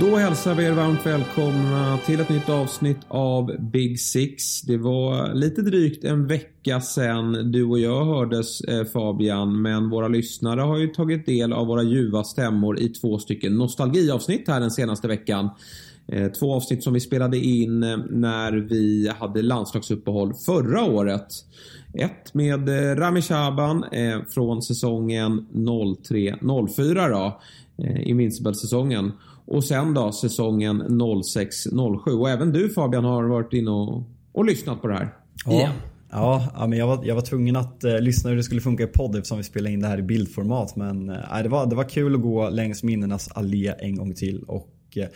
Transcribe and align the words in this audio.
Då 0.00 0.16
hälsar 0.16 0.54
vi 0.54 0.64
er 0.64 0.72
varmt 0.72 1.06
välkomna 1.06 1.98
till 2.06 2.20
ett 2.20 2.28
nytt 2.28 2.48
avsnitt 2.48 2.98
av 3.08 3.56
Big 3.60 4.00
Six. 4.00 4.62
Det 4.62 4.76
var 4.76 5.34
lite 5.34 5.62
drygt 5.62 6.04
en 6.04 6.26
vecka 6.26 6.80
sedan 6.80 7.52
du 7.52 7.64
och 7.64 7.78
jag 7.78 8.04
hördes 8.04 8.60
eh, 8.60 8.84
Fabian, 8.84 9.62
men 9.62 9.90
våra 9.90 10.08
lyssnare 10.08 10.60
har 10.60 10.78
ju 10.78 10.86
tagit 10.86 11.26
del 11.26 11.52
av 11.52 11.66
våra 11.66 11.82
ljuva 11.82 12.24
stämmor 12.24 12.78
i 12.78 12.88
två 12.88 13.18
stycken 13.18 13.56
nostalgiavsnitt 13.56 14.48
här 14.48 14.60
den 14.60 14.70
senaste 14.70 15.08
veckan. 15.08 15.50
Eh, 16.08 16.28
två 16.28 16.54
avsnitt 16.54 16.82
som 16.82 16.92
vi 16.92 17.00
spelade 17.00 17.38
in 17.38 17.82
eh, 17.82 17.96
när 18.10 18.52
vi 18.52 19.12
hade 19.18 19.42
landslagsuppehåll 19.42 20.34
förra 20.34 20.84
året. 20.84 21.28
Ett 21.94 22.34
med 22.34 22.68
Rami 22.98 23.22
Shaban 23.22 23.84
från 24.34 24.62
säsongen 24.62 25.46
03-04 25.52 27.10
då, 27.10 27.40
Invincible-säsongen. 28.04 29.12
Och 29.50 29.64
sen 29.64 29.94
då 29.94 30.12
säsongen 30.12 30.82
06-07. 30.82 32.10
Och 32.10 32.30
även 32.30 32.52
du 32.52 32.68
Fabian 32.68 33.04
har 33.04 33.24
varit 33.24 33.52
inne 33.52 33.70
och, 33.70 34.02
och 34.32 34.44
lyssnat 34.44 34.82
på 34.82 34.88
det 34.88 34.94
här. 34.94 35.14
Ja. 35.46 35.68
Ja, 36.10 36.48
ja 36.54 36.66
men 36.66 36.78
jag, 36.78 36.86
var, 36.86 37.04
jag 37.04 37.14
var 37.14 37.22
tvungen 37.22 37.56
att 37.56 37.84
eh, 37.84 38.00
lyssna 38.00 38.30
hur 38.30 38.36
det 38.36 38.42
skulle 38.42 38.60
funka 38.60 38.82
i 38.82 38.86
podd 38.86 39.16
eftersom 39.16 39.38
vi 39.38 39.44
spelade 39.44 39.72
in 39.72 39.80
det 39.80 39.88
här 39.88 39.98
i 39.98 40.02
bildformat. 40.02 40.76
Men 40.76 41.08
eh, 41.08 41.42
det, 41.42 41.48
var, 41.48 41.66
det 41.66 41.76
var 41.76 41.88
kul 41.88 42.14
att 42.14 42.22
gå 42.22 42.50
längs 42.50 42.82
minnenas 42.82 43.28
allé 43.32 43.74
en 43.78 43.96
gång 43.96 44.14
till. 44.14 44.42
Och 44.42 44.68
och 44.88 44.98
eh, 44.98 45.08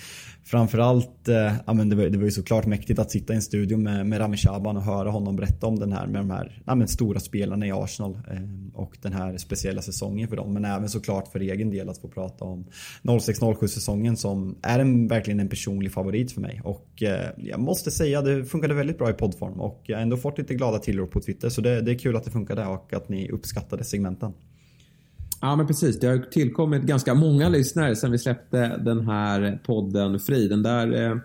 framförallt, 0.44 1.28
eh, 1.28 1.52
ja, 1.66 1.72
men 1.72 1.88
det, 1.88 1.96
var, 1.96 2.04
det 2.04 2.18
var 2.18 2.24
ju 2.24 2.30
såklart 2.30 2.66
mäktigt 2.66 2.98
att 2.98 3.10
sitta 3.10 3.32
i 3.32 3.36
en 3.36 3.42
studio 3.42 3.78
med, 3.78 4.06
med 4.06 4.20
Rami 4.20 4.36
Shaban 4.36 4.76
och 4.76 4.82
höra 4.82 5.10
honom 5.10 5.36
berätta 5.36 5.66
om 5.66 5.78
den 5.78 5.92
här 5.92 6.06
med 6.06 6.20
de 6.20 6.30
här 6.30 6.62
ja, 6.66 6.74
men 6.74 6.88
stora 6.88 7.20
spelarna 7.20 7.66
i 7.66 7.72
Arsenal 7.72 8.12
eh, 8.30 8.80
och 8.80 8.98
den 9.02 9.12
här 9.12 9.36
speciella 9.36 9.82
säsongen 9.82 10.28
för 10.28 10.36
dem. 10.36 10.52
Men 10.52 10.64
även 10.64 10.88
såklart 10.88 11.28
för 11.28 11.40
egen 11.40 11.70
del 11.70 11.88
att 11.88 11.98
få 11.98 12.08
prata 12.08 12.44
om 12.44 12.66
06-07 13.02 13.66
säsongen 13.66 14.16
som 14.16 14.58
är 14.62 14.78
en, 14.78 15.08
verkligen 15.08 15.40
en 15.40 15.48
personlig 15.48 15.92
favorit 15.92 16.32
för 16.32 16.40
mig. 16.40 16.60
Och 16.64 17.02
jag 17.36 17.60
måste 17.60 17.90
säga 17.90 18.22
det 18.22 18.44
funkade 18.44 18.74
väldigt 18.74 18.98
bra 18.98 19.10
i 19.10 19.12
poddform 19.12 19.60
och 19.60 19.82
jag 19.86 19.96
har 19.96 20.02
ändå 20.02 20.16
fått 20.16 20.38
lite 20.38 20.54
glada 20.54 20.78
tillrop 20.78 21.10
på 21.10 21.20
Twitter 21.20 21.48
så 21.48 21.60
det, 21.60 21.80
det 21.80 21.90
är 21.90 21.98
kul 21.98 22.16
att 22.16 22.24
det 22.24 22.30
funkade 22.30 22.66
och 22.66 22.92
att 22.92 23.08
ni 23.08 23.30
uppskattade 23.30 23.84
segmenten. 23.84 24.32
Ja, 25.44 25.56
men 25.56 25.66
precis. 25.66 26.00
Det 26.00 26.06
har 26.06 26.18
tillkommit 26.18 26.82
ganska 26.82 27.14
många 27.14 27.48
lyssnare 27.48 27.96
sen 27.96 28.12
vi 28.12 28.18
släppte 28.18 28.80
den 28.84 29.08
här 29.08 29.60
podden 29.66 30.20
fri. 30.20 30.48
Den 30.48 30.62
där 30.62 31.04
eh, 31.04 31.16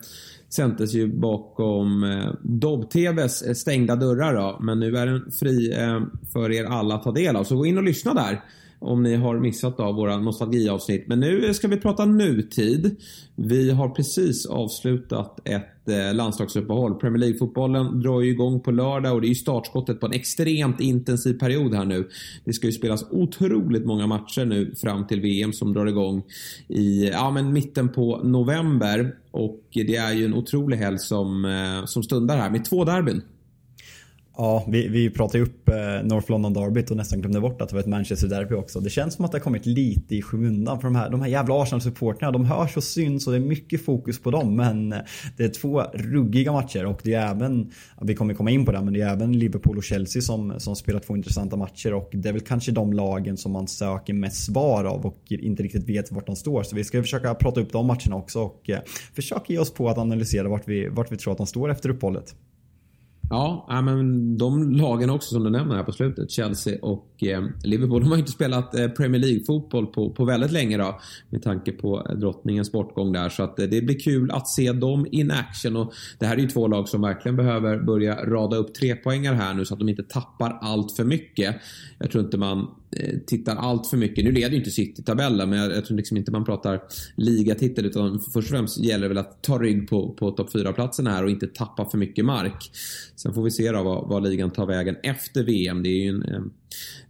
sändes 0.55 0.93
ju 0.93 1.07
bakom 1.07 2.03
eh, 2.03 2.33
Dobb-TVs 2.41 3.41
eh, 3.41 3.53
stängda 3.53 3.95
dörrar 3.95 4.33
då. 4.33 4.57
Men 4.61 4.79
nu 4.79 4.97
är 4.97 5.05
den 5.05 5.31
fri 5.39 5.71
eh, 5.71 6.01
för 6.33 6.51
er 6.51 6.65
alla 6.65 6.95
att 6.95 7.03
ta 7.03 7.11
del 7.11 7.35
av. 7.35 7.43
Så 7.43 7.55
gå 7.55 7.65
in 7.65 7.77
och 7.77 7.83
lyssna 7.83 8.13
där 8.13 8.41
om 8.80 9.03
ni 9.03 9.16
har 9.16 9.39
missat 9.39 9.80
av 9.80 9.95
våra 9.95 10.17
nostalgiavsnitt. 10.17 11.08
Men 11.08 11.20
nu 11.20 11.53
ska 11.53 11.67
vi 11.67 11.78
prata 11.78 12.06
nutid. 12.06 12.95
Vi 13.36 13.72
har 13.72 13.89
precis 13.89 14.45
avslutat 14.45 15.39
ett 15.44 15.89
eh, 15.89 16.14
landslagsuppehåll. 16.14 16.95
Premier 16.95 17.20
League-fotbollen 17.20 18.02
drar 18.02 18.22
ju 18.22 18.31
igång 18.31 18.59
på 18.59 18.72
lördag 18.72 19.14
och 19.14 19.22
det 19.22 19.28
är 19.28 19.30
ju 19.30 19.36
startskottet 19.36 20.00
på 20.00 20.05
en 20.05 20.14
extremt 20.14 20.80
intensiv 20.80 21.33
period 21.33 21.73
här 21.73 21.86
nu. 21.86 22.09
Det 22.45 22.53
ska 22.53 22.67
ju 22.67 22.73
spelas 22.73 23.05
otroligt 23.11 23.86
många 23.86 24.08
matcher 24.08 24.45
nu 24.45 24.75
fram 24.75 25.08
till 25.08 25.22
VM 25.22 25.53
som 25.53 25.73
drar 25.73 25.86
igång 25.86 26.23
i 26.67 27.08
ja, 27.08 27.31
men 27.31 27.53
mitten 27.53 27.89
på 27.89 28.21
november. 28.23 29.16
Och 29.32 29.61
det 29.73 29.95
är 29.95 30.14
ju 30.14 30.26
en 30.26 30.33
otrolig 30.33 30.77
helg 30.77 30.99
som, 30.99 31.45
eh, 31.45 31.86
som 31.86 32.04
stundar 32.04 32.37
här 32.37 32.49
med 32.49 32.66
två 32.66 32.86
derbyn. 32.86 33.21
Ja, 34.39 34.64
vi, 34.67 34.87
vi 34.87 35.09
pratade 35.09 35.37
ju 35.37 35.43
upp 35.43 35.70
eh, 35.70 35.75
North 36.03 36.31
London 36.31 36.53
Derbyt 36.53 36.92
och 36.92 36.98
nästan 36.98 37.21
glömde 37.21 37.39
bort 37.39 37.61
att 37.61 37.70
det 37.70 37.75
var 37.75 37.81
ett 37.81 37.87
Manchester 37.87 38.27
Derby 38.27 38.55
också. 38.55 38.80
Det 38.80 38.89
känns 38.89 39.14
som 39.14 39.25
att 39.25 39.31
det 39.31 39.37
har 39.37 39.43
kommit 39.43 39.65
lite 39.65 40.15
i 40.15 40.21
skymundan 40.21 40.80
för 40.80 40.87
de 40.87 40.95
här, 40.95 41.09
de 41.09 41.21
här 41.21 41.27
jävla 41.27 41.55
Arsenal-supportrarna. 41.64 42.31
De 42.31 42.45
hörs 42.45 42.77
och 42.77 42.83
syns 42.83 43.27
och 43.27 43.33
det 43.33 43.39
är 43.39 43.45
mycket 43.45 43.86
fokus 43.86 44.21
på 44.21 44.31
dem. 44.31 44.55
Men 44.55 44.93
eh, 44.93 44.99
det 45.37 45.43
är 45.43 45.49
två 45.49 45.83
ruggiga 45.93 46.52
matcher 46.52 46.86
och 46.86 47.02
det 47.03 47.14
är 47.14 47.31
även, 47.31 47.71
vi 48.02 48.15
kommer 48.15 48.33
komma 48.33 48.52
in 48.52 48.65
på 48.65 48.71
det, 48.71 48.81
men 48.81 48.93
det 48.93 49.02
är 49.02 49.14
även 49.14 49.39
Liverpool 49.39 49.77
och 49.77 49.83
Chelsea 49.83 50.21
som, 50.21 50.59
som 50.59 50.75
spelar 50.75 50.99
två 50.99 51.15
intressanta 51.15 51.58
matcher. 51.58 51.93
Och 51.93 52.09
det 52.14 52.30
är 52.30 52.33
väl 52.33 52.42
kanske 52.42 52.71
de 52.71 52.93
lagen 52.93 53.37
som 53.37 53.52
man 53.52 53.67
söker 53.67 54.14
mest 54.14 54.45
svar 54.45 54.83
av 54.83 55.05
och 55.05 55.23
inte 55.30 55.64
riktigt 55.64 55.89
vet 55.89 56.11
vart 56.11 56.25
de 56.25 56.36
står. 56.36 56.64
Så 56.64 56.75
vi 56.75 56.83
ska 56.83 57.02
försöka 57.02 57.36
prata 57.36 57.61
upp 57.61 57.71
de 57.71 57.87
matcherna 57.87 58.15
också 58.15 58.42
och 58.42 58.69
eh, 58.69 58.80
försöka 59.15 59.54
ge 59.54 59.59
oss 59.59 59.73
på 59.73 59.89
att 59.89 59.98
analysera 59.98 60.49
vart 60.49 60.67
vi, 60.67 60.87
vart 60.87 61.11
vi 61.11 61.17
tror 61.17 61.31
att 61.31 61.37
de 61.37 61.48
står 61.48 61.71
efter 61.71 61.89
uppehållet. 61.89 62.36
Ja, 63.30 63.82
men 63.83 64.38
de 64.38 64.71
lagen 64.71 65.10
också 65.10 65.33
som 65.33 65.43
du 65.43 65.49
nämner 65.49 65.76
här 65.76 65.83
på 65.83 65.92
slutet, 65.92 66.32
Chelsea 66.32 66.77
och 66.82 67.23
eh, 67.23 67.43
Liverpool, 67.64 68.02
de 68.02 68.08
har 68.08 68.15
ju 68.15 68.20
inte 68.20 68.32
spelat 68.32 68.76
eh, 68.76 68.88
Premier 68.88 69.21
League-fotboll 69.21 69.88
på, 69.88 70.10
på 70.10 70.26
väldigt 70.26 70.52
länge 70.52 70.77
då, 70.77 70.99
med 71.30 71.43
tanke 71.43 71.71
på 71.71 72.08
eh, 72.10 72.16
drottningens 72.16 72.71
bortgång 72.71 73.14
där. 73.14 73.30
Så 73.30 73.43
att 73.43 73.60
eh, 73.60 73.66
det 73.66 73.82
blir 73.82 73.99
kul 73.99 74.32
att 74.32 74.48
se 74.48 74.71
dem 74.71 75.08
in 75.11 75.32
action. 75.32 75.76
Och 75.76 75.93
det 76.20 76.26
här 76.26 76.36
är 76.36 76.42
ju 76.42 76.48
två 76.48 76.67
lag 76.67 76.89
som 76.89 77.02
verkligen 77.02 77.36
behöver 77.36 77.80
börja 77.80 78.26
rada 78.26 78.58
upp 78.58 78.73
tre 78.73 78.95
poängar 78.95 79.33
här 79.33 79.54
nu 79.54 79.66
så 79.66 79.73
att 79.73 79.80
de 79.80 79.89
inte 79.89 80.04
tappar 80.04 80.58
allt 80.61 80.92
för 80.95 81.04
mycket. 81.04 81.55
Jag 81.99 82.11
tror 82.11 82.23
inte 82.23 82.37
man 82.37 82.67
Eh, 82.92 83.20
tittar 83.25 83.55
allt 83.55 83.87
för 83.87 83.98
mycket. 83.98 84.25
Nu 84.25 84.31
leder 84.31 84.49
ju 84.49 84.58
inte 84.58 84.71
City 84.71 85.03
tabellen 85.03 85.49
men 85.49 85.59
jag, 85.59 85.71
jag, 85.71 85.86
tror 85.86 85.98
liksom 85.98 86.17
inte 86.17 86.31
man 86.31 86.45
pratar 86.45 86.81
ligatitel 87.15 87.86
utan 87.86 88.20
först 88.20 88.36
och 88.36 88.43
främst 88.43 88.77
gäller 88.77 89.02
det 89.02 89.08
väl 89.08 89.17
att 89.17 89.42
ta 89.42 89.59
rygg 89.59 89.89
på, 89.89 90.14
på 90.14 90.31
topp 90.31 90.53
4-platsen 90.53 91.08
här 91.08 91.23
och 91.23 91.30
inte 91.30 91.48
tappa 91.48 91.86
för 91.86 91.98
mycket 91.98 92.25
mark. 92.25 92.71
Sen 93.15 93.33
får 93.33 93.43
vi 93.43 93.52
se 93.52 93.71
då 93.71 93.83
vad, 93.83 94.08
vad 94.08 94.23
ligan 94.23 94.52
tar 94.52 94.65
vägen 94.65 94.95
efter 95.03 95.43
VM. 95.43 95.83
Det 95.83 95.89
är 95.89 96.03
ju 96.03 96.09
en, 96.09 96.52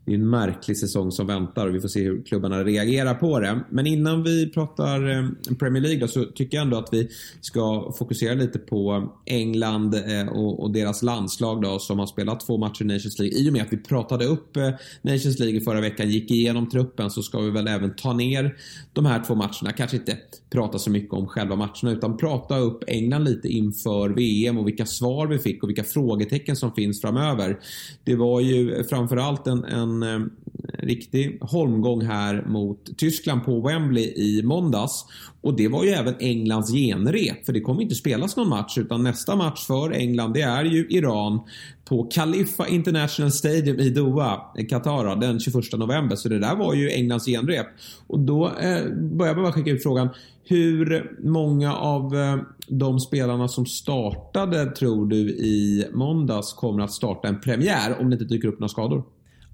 det 0.08 0.14
är 0.14 0.16
en 0.16 0.30
märklig 0.30 0.78
säsong 0.78 1.12
som 1.12 1.28
väntar 1.28 1.68
och 1.68 1.76
vi 1.76 1.82
får 1.82 1.88
se 1.88 2.04
hur 2.04 2.24
klubbarna 2.24 2.64
reagerar 2.64 3.14
på 3.14 3.40
det. 3.40 3.60
Men 3.70 3.88
innan 3.88 4.24
vi 4.24 4.50
pratar 4.50 5.10
eh, 5.10 5.56
Premier 5.60 5.84
League 5.84 6.00
då, 6.00 6.08
så 6.08 6.26
tycker 6.26 6.58
jag 6.58 6.64
ändå 6.64 6.78
att 6.78 6.90
vi 6.92 7.10
ska 7.42 7.94
fokusera 7.98 8.34
lite 8.34 8.60
på 8.60 9.10
England 9.26 9.96
eh, 9.96 10.28
och, 10.28 10.72
deras 10.72 11.04
landslag 11.04 11.62
då, 11.62 11.80
som 11.80 12.00
har 12.00 12.06
spelat 12.06 12.40
två 12.40 12.58
matcher 12.58 12.82
i 12.82 12.86
Nations 12.86 13.20
League. 13.20 13.38
I 13.38 13.50
och 13.50 13.54
med 13.54 13.62
att 13.62 13.74
vi 13.74 13.78
pratade 13.78 14.26
upp 14.26 14.58
eh, 14.58 14.70
Nations 15.02 15.40
League 15.40 15.62
förra 15.62 15.82
veckan, 15.82 16.10
gick 16.10 16.32
igenom 16.32 16.70
truppen 16.70 17.12
så 17.12 17.22
ska 17.22 17.40
vi 17.40 17.50
väl 17.50 17.68
även 17.68 17.96
ta 17.96 18.14
ner 18.14 18.58
de 18.94 19.06
här 19.06 19.24
två 19.24 19.36
matcherna. 19.36 19.72
Kanske 19.78 19.98
inte 19.98 20.18
prata 20.50 20.80
så 20.80 20.90
mycket 20.90 21.14
om 21.14 21.28
själva 21.28 21.56
matcherna 21.56 21.92
utan 21.92 22.18
prata 22.18 22.58
upp 22.58 22.84
England 22.88 23.24
lite 23.24 23.48
inför 23.48 24.10
VM 24.10 24.58
och 24.58 24.68
vilka 24.68 24.86
svar 24.86 25.28
vi 25.28 25.40
fick 25.40 25.64
och 25.64 25.70
vilka 25.70 25.84
frågetecken 25.84 26.56
som 26.56 26.74
finns 26.74 27.02
framöver. 27.02 27.60
Det 28.04 28.16
var 28.16 28.42
ju 28.42 28.84
framförallt 28.84 29.47
en, 29.48 29.64
en 29.64 29.88
en 29.98 30.04
eh, 30.04 30.20
riktig 30.86 31.38
holmgång 31.42 32.02
här 32.02 32.46
mot 32.48 32.98
Tyskland 32.98 33.46
på 33.46 33.62
Wembley 33.62 34.04
i 34.04 34.44
måndags. 34.44 35.06
Och 35.42 35.56
det 35.56 35.68
var 35.68 35.84
ju 35.84 35.90
även 35.90 36.16
Englands 36.20 36.72
genrep, 36.72 37.46
för 37.46 37.54
det 37.54 37.62
kommer 37.62 37.82
inte 37.82 37.96
spelas 37.96 38.38
någon 38.38 38.50
match 38.50 38.78
utan 38.78 39.04
nästa 39.04 39.36
match 39.36 39.68
för 39.68 39.92
England 39.92 40.34
det 40.34 40.42
är 40.42 40.64
ju 40.64 40.88
Iran 40.90 41.40
på 41.86 42.04
Khalifa 42.04 42.68
International 42.68 43.32
Stadium 43.32 43.80
i 43.80 43.90
Doha, 43.90 44.42
Qatar, 44.70 45.16
den 45.16 45.40
21 45.40 45.56
november. 45.78 46.16
Så 46.16 46.30
det 46.30 46.40
där 46.40 46.56
var 46.56 46.74
ju 46.74 46.90
Englands 46.90 47.26
genrep. 47.26 47.68
Och 48.08 48.20
då 48.20 48.46
eh, 48.46 48.90
börjar 48.94 49.34
jag 49.34 49.44
bara 49.44 49.52
skicka 49.52 49.72
ut 49.72 49.84
frågan. 49.84 50.10
Hur 50.44 51.12
många 51.24 51.76
av 51.76 52.16
eh, 52.16 52.38
de 52.68 53.00
spelarna 53.00 53.48
som 53.48 53.66
startade 53.66 54.66
tror 54.66 55.06
du 55.06 55.30
i 55.30 55.88
måndags 55.94 56.54
kommer 56.54 56.84
att 56.84 56.92
starta 56.92 57.28
en 57.28 57.42
premiär 57.42 57.98
om 58.00 58.10
det 58.10 58.14
inte 58.14 58.26
dyker 58.26 58.48
upp 58.48 58.60
några 58.60 58.70
skador? 58.70 59.04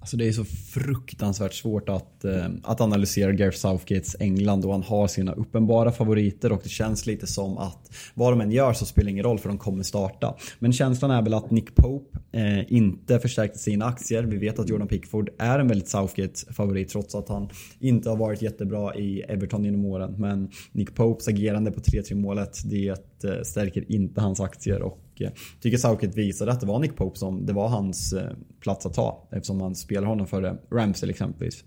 Alltså 0.04 0.16
det 0.16 0.28
är 0.28 0.32
så 0.32 0.44
fruktansvärt 0.44 1.54
svårt 1.54 1.88
att, 1.88 2.24
eh, 2.24 2.46
att 2.62 2.80
analysera 2.80 3.32
Gareth 3.32 3.56
Southgates 3.56 4.16
England 4.20 4.64
och 4.64 4.72
han 4.72 4.82
har 4.82 5.06
sina 5.06 5.32
uppenbara 5.32 5.92
favoriter 5.92 6.52
och 6.52 6.60
det 6.62 6.68
känns 6.68 7.06
lite 7.06 7.26
som 7.26 7.58
att 7.58 7.90
vad 8.14 8.32
de 8.32 8.40
än 8.40 8.50
gör 8.50 8.72
så 8.72 8.86
spelar 8.86 9.04
det 9.04 9.10
ingen 9.10 9.24
roll 9.24 9.38
för 9.38 9.48
de 9.48 9.58
kommer 9.58 9.82
starta. 9.82 10.34
Men 10.58 10.72
känslan 10.72 11.10
är 11.10 11.22
väl 11.22 11.34
att 11.34 11.50
Nick 11.50 11.74
Pope 11.74 12.18
eh, 12.32 12.72
inte 12.72 13.20
förstärkte 13.20 13.58
sina 13.58 13.84
aktier. 13.84 14.22
Vi 14.22 14.36
vet 14.36 14.58
att 14.58 14.68
Jordan 14.68 14.88
Pickford 14.88 15.30
är 15.38 15.58
en 15.58 15.68
väldigt 15.68 15.88
Southgate-favorit 15.88 16.88
trots 16.88 17.14
att 17.14 17.28
han 17.28 17.48
inte 17.80 18.08
har 18.08 18.16
varit 18.16 18.42
jättebra 18.42 18.94
i 18.94 19.22
Everton 19.22 19.64
genom 19.64 19.84
åren. 19.84 20.14
Men 20.18 20.50
Nick 20.72 20.94
Popes 20.94 21.28
agerande 21.28 21.70
på 21.70 21.80
3-3 21.80 22.14
målet 22.14 22.58
det 22.64 22.88
eh, 23.24 23.42
stärker 23.42 23.92
inte 23.92 24.20
hans 24.20 24.40
aktier 24.40 24.82
och 24.82 25.03
Eh, 25.20 25.30
tycker 25.60 25.78
Southgate 25.78 26.16
visade 26.16 26.52
att 26.52 26.60
det 26.60 26.66
var 26.66 26.78
Nick 26.78 26.96
Pope 26.96 27.18
som 27.18 27.46
det 27.46 27.52
var 27.52 27.68
hans 27.68 28.12
eh, 28.12 28.30
plats 28.60 28.86
att 28.86 28.94
ta 28.94 29.28
eftersom 29.32 29.58
man 29.58 29.74
spelar 29.74 30.06
honom 30.06 30.26
före 30.26 30.56
Ramsey 30.72 31.10
exempelvis. 31.10 31.64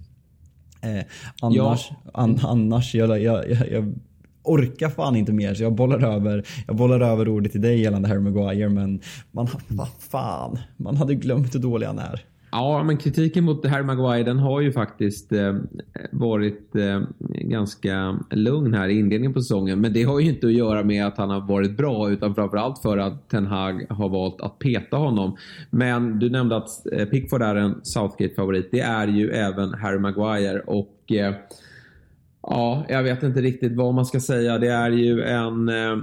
Eh, 0.81 1.03
annars, 1.41 1.89
ja. 1.89 2.11
an, 2.13 2.39
annars 2.43 2.95
jag, 2.95 3.21
jag, 3.21 3.49
jag, 3.49 3.71
jag 3.71 3.93
orkar 4.43 4.89
fan 4.89 5.15
inte 5.15 5.31
mer 5.31 5.53
så 5.53 5.63
jag 5.63 5.73
bollar 5.73 6.03
över, 6.03 6.47
jag 6.67 6.75
bollar 6.75 6.99
över 6.99 7.27
ordet 7.27 7.51
till 7.51 7.61
dig 7.61 7.81
gällande 7.81 8.07
Harry 8.07 8.19
Maguire 8.19 8.69
men 8.69 9.01
man, 9.31 9.47
vad 9.67 9.87
fan, 9.99 10.59
man 10.77 10.97
hade 10.97 11.15
glömt 11.15 11.55
hur 11.55 11.59
dålig 11.59 11.87
han 11.87 11.99
är. 11.99 12.25
Ja, 12.51 12.83
men 12.83 12.97
kritiken 12.97 13.43
mot 13.43 13.65
Harry 13.65 13.83
Maguire 13.83 14.23
den 14.23 14.39
har 14.39 14.61
ju 14.61 14.71
faktiskt 14.71 15.31
eh, 15.31 15.55
varit 16.11 16.75
eh, 16.75 17.01
ganska 17.29 18.19
lugn 18.31 18.73
här 18.73 18.87
i 18.87 18.99
inledningen 18.99 19.33
på 19.33 19.41
säsongen. 19.41 19.81
Men 19.81 19.93
det 19.93 20.03
har 20.03 20.19
ju 20.19 20.29
inte 20.29 20.47
att 20.47 20.53
göra 20.53 20.83
med 20.83 21.05
att 21.05 21.17
han 21.17 21.29
har 21.29 21.41
varit 21.41 21.77
bra 21.77 22.09
utan 22.09 22.35
framförallt 22.35 22.81
för 22.81 22.97
att 22.97 23.29
Ten 23.29 23.45
Hag 23.45 23.85
har 23.89 24.09
valt 24.09 24.41
att 24.41 24.59
peta 24.59 24.97
honom. 24.97 25.37
Men 25.69 26.19
du 26.19 26.29
nämnde 26.29 26.57
att 26.57 26.93
eh, 26.93 27.05
Pickford 27.05 27.41
är 27.41 27.55
en 27.55 27.79
Southgate-favorit. 27.83 28.69
Det 28.71 28.79
är 28.79 29.07
ju 29.07 29.29
även 29.29 29.73
Harry 29.73 29.99
Maguire 29.99 30.59
och 30.59 31.11
eh, 31.11 31.33
Ja, 32.49 32.85
jag 32.89 33.03
vet 33.03 33.23
inte 33.23 33.41
riktigt 33.41 33.75
vad 33.75 33.93
man 33.93 34.05
ska 34.05 34.19
säga. 34.19 34.57
Det 34.57 34.67
är 34.67 34.89
ju 34.89 35.23
en, 35.23 35.69
eh, 35.69 35.97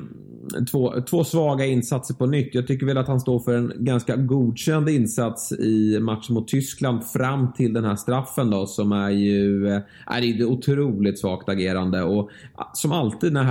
två, 0.70 0.94
två 1.10 1.24
svaga 1.24 1.64
insatser 1.64 2.14
på 2.14 2.26
nytt. 2.26 2.54
Jag 2.54 2.66
tycker 2.66 2.86
väl 2.86 2.98
att 2.98 3.08
han 3.08 3.20
står 3.20 3.40
för 3.40 3.54
en 3.54 3.72
ganska 3.76 4.16
godkänd 4.16 4.88
insats 4.88 5.52
i 5.52 5.98
matchen 6.00 6.34
mot 6.34 6.48
Tyskland 6.48 7.04
fram 7.04 7.52
till 7.52 7.72
den 7.72 7.84
här 7.84 7.96
straffen 7.96 8.50
då 8.50 8.66
som 8.66 8.92
är 8.92 9.10
ju 9.10 9.68
eh, 9.68 9.80
är 10.06 10.34
ett 10.34 10.46
otroligt 10.46 11.18
svagt 11.18 11.48
agerande. 11.48 12.02
Och 12.02 12.30
som 12.72 12.92
alltid 12.92 13.32
när 13.32 13.44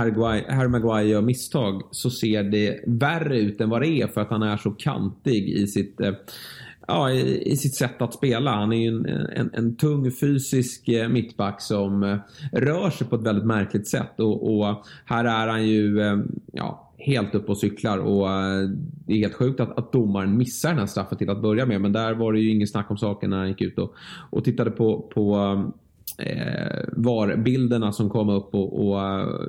Harry 0.52 0.68
Maguire 0.68 1.08
gör 1.08 1.22
misstag 1.22 1.82
så 1.90 2.10
ser 2.10 2.42
det 2.42 2.80
värre 2.86 3.38
ut 3.38 3.60
än 3.60 3.70
vad 3.70 3.82
det 3.82 3.88
är 3.88 4.06
för 4.06 4.20
att 4.20 4.30
han 4.30 4.42
är 4.42 4.56
så 4.56 4.70
kantig 4.70 5.48
i 5.48 5.66
sitt 5.66 6.00
eh, 6.00 6.12
ja, 6.86 7.10
i, 7.10 7.52
i, 7.52 7.56
sitt 7.56 7.74
sätt 7.74 8.02
att 8.02 8.14
spela. 8.14 8.50
Han 8.50 8.72
är 8.72 8.76
ju 8.76 8.88
en, 8.88 9.06
en, 9.06 9.50
en, 9.52 9.76
tung 9.76 10.10
fysisk 10.10 10.88
eh, 10.88 11.08
mittback 11.08 11.60
som 11.60 12.02
eh, 12.02 12.18
rör 12.52 12.90
sig 12.90 13.06
på 13.06 13.16
ett 13.16 13.22
väldigt 13.22 13.46
märkligt 13.46 13.88
sätt. 13.88 14.20
Och, 14.20 14.54
och 14.54 14.84
här 15.04 15.24
är 15.24 15.48
han 15.48 15.66
ju 15.66 16.00
eh, 16.00 16.18
ja, 16.52 16.92
helt 16.98 17.34
upp 17.34 17.48
och 17.48 17.58
cyklar 17.58 17.98
och 17.98 18.28
det 19.06 19.12
är 19.12 19.18
helt 19.18 19.34
sjukt 19.34 19.60
att, 19.60 19.78
att 19.78 19.92
domaren 19.92 20.36
missar 20.36 20.68
den 20.68 20.78
här 20.78 20.86
straffen 20.86 21.18
till 21.18 21.30
att 21.30 21.42
börja 21.42 21.66
med. 21.66 21.80
Men 21.80 21.92
där 21.92 22.14
var 22.14 22.32
det 22.32 22.40
ju 22.40 22.50
ingen 22.50 22.66
snack 22.66 22.90
om 22.90 22.96
saken 22.96 23.30
när 23.30 23.36
han 23.36 23.48
gick 23.48 23.60
ut 23.60 23.78
och, 23.78 23.94
och 24.30 24.44
tittade 24.44 24.70
på, 24.70 25.10
på 25.14 25.34
eh, 26.18 26.78
VAR-bilderna 26.92 27.92
som 27.92 28.10
kom 28.10 28.28
upp 28.28 28.54
och, 28.54 28.88
och, 28.88 29.00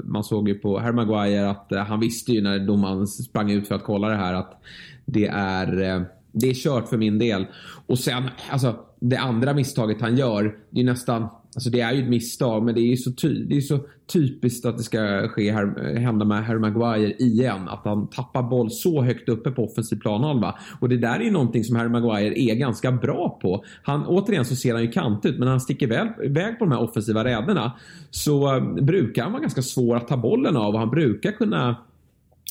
man 0.03 0.23
såg 0.23 0.49
ju 0.49 0.55
på 0.55 0.79
Harry 0.79 0.93
Maguire 0.93 1.49
att 1.49 1.87
han 1.87 1.99
visste 1.99 2.31
ju 2.31 2.41
när 2.41 2.59
domaren 2.59 3.07
sprang 3.07 3.51
ut 3.51 3.67
för 3.67 3.75
att 3.75 3.83
kolla 3.83 4.09
det 4.09 4.15
här 4.15 4.33
att 4.33 4.61
det 5.05 5.27
är 5.27 6.05
det 6.35 6.49
är 6.49 6.53
kört 6.53 6.87
för 6.87 6.97
min 6.97 7.19
del. 7.19 7.45
Och 7.87 7.99
sen, 7.99 8.23
alltså 8.49 8.75
det 8.99 9.17
andra 9.17 9.53
misstaget 9.53 10.01
han 10.01 10.17
gör, 10.17 10.55
det 10.69 10.81
är 10.81 10.85
nästan, 10.85 11.27
alltså 11.55 11.69
det 11.69 11.81
är 11.81 11.93
ju 11.93 12.03
ett 12.03 12.09
misstag 12.09 12.63
men 12.63 12.75
det 12.75 12.81
är 12.81 12.89
ju 12.89 12.97
så, 12.97 13.11
ty, 13.11 13.45
det 13.45 13.57
är 13.57 13.61
så 13.61 13.79
typiskt 14.13 14.65
att 14.65 14.77
det 14.77 14.83
ska 14.83 15.27
ske 15.27 15.51
här, 15.51 15.95
hända 15.97 16.25
med 16.25 16.45
Harry 16.45 16.59
Maguire 16.59 17.13
igen. 17.13 17.69
Att 17.69 17.81
han 17.85 18.09
tappar 18.09 18.43
boll 18.43 18.71
så 18.71 19.01
högt 19.01 19.29
uppe 19.29 19.51
på 19.51 19.63
offensiv 19.63 19.95
planhalva. 19.95 20.55
Och 20.79 20.89
det 20.89 20.97
där 20.97 21.19
är 21.19 21.23
ju 21.23 21.31
någonting 21.31 21.63
som 21.63 21.75
Harry 21.75 21.89
Maguire 21.89 22.39
är 22.39 22.55
ganska 22.55 22.91
bra 22.91 23.39
på. 23.41 23.65
Han, 23.83 24.05
återigen 24.05 24.45
så 24.45 24.55
ser 24.55 24.73
han 24.73 24.81
ju 24.81 24.91
kant 24.91 25.25
ut 25.25 25.37
men 25.37 25.45
när 25.45 25.51
han 25.51 25.61
sticker 25.61 25.87
väl, 25.87 26.07
iväg 26.23 26.59
på 26.59 26.65
de 26.65 26.71
här 26.71 26.81
offensiva 26.81 27.23
räderna 27.23 27.71
så 28.11 28.55
eh, 28.55 28.63
brukar 28.83 29.23
han 29.23 29.31
vara 29.31 29.41
ganska 29.41 29.61
svår 29.61 29.95
att 29.95 30.07
ta 30.07 30.17
bollen 30.17 30.57
av 30.57 30.73
och 30.73 30.79
han 30.79 30.89
brukar 30.89 31.31
kunna 31.31 31.75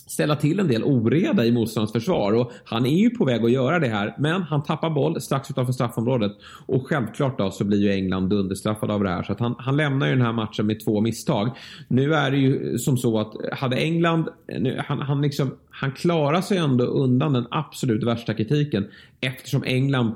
ställa 0.07 0.37
till 0.37 0.61
en 0.61 0.69
del 0.69 0.85
oreda 0.85 1.45
i 1.45 1.53
motståndarens 1.53 1.93
försvar. 1.93 2.33
Och 2.33 2.53
han 2.65 2.87
är 2.87 2.97
ju 2.97 3.11
på 3.11 3.25
väg 3.25 3.45
att 3.45 3.53
göra 3.53 3.79
det 3.79 3.89
här 3.89 4.15
men 4.19 4.43
han 4.43 4.63
tappar 4.63 4.91
boll 4.91 5.21
strax 5.21 5.51
utanför 5.51 5.73
straffområdet. 5.73 6.33
Och 6.67 6.87
självklart 6.87 7.39
då 7.39 7.51
så 7.51 7.65
blir 7.65 7.79
ju 7.79 7.93
England 7.93 8.33
understraffade 8.33 8.95
av 8.95 9.03
det 9.03 9.11
här. 9.11 9.23
Så 9.23 9.33
att 9.33 9.41
han, 9.41 9.55
han 9.59 9.77
lämnar 9.77 10.07
ju 10.07 10.13
den 10.13 10.27
här 10.27 10.33
matchen 10.33 10.67
med 10.67 10.85
två 10.85 11.01
misstag. 11.01 11.51
Nu 11.89 12.15
är 12.15 12.31
det 12.31 12.37
ju 12.37 12.79
som 12.79 12.97
så 12.97 13.21
att 13.21 13.33
hade 13.53 13.77
England, 13.77 14.29
nu, 14.59 14.83
han, 14.87 15.01
han, 15.01 15.23
liksom, 15.23 15.55
han 15.71 15.93
klarar 15.93 16.41
sig 16.41 16.59
ändå 16.59 16.85
undan 16.85 17.33
den 17.33 17.47
absolut 17.51 18.05
värsta 18.05 18.35
kritiken. 18.35 18.87
Eftersom 19.21 19.65
England 19.65 20.13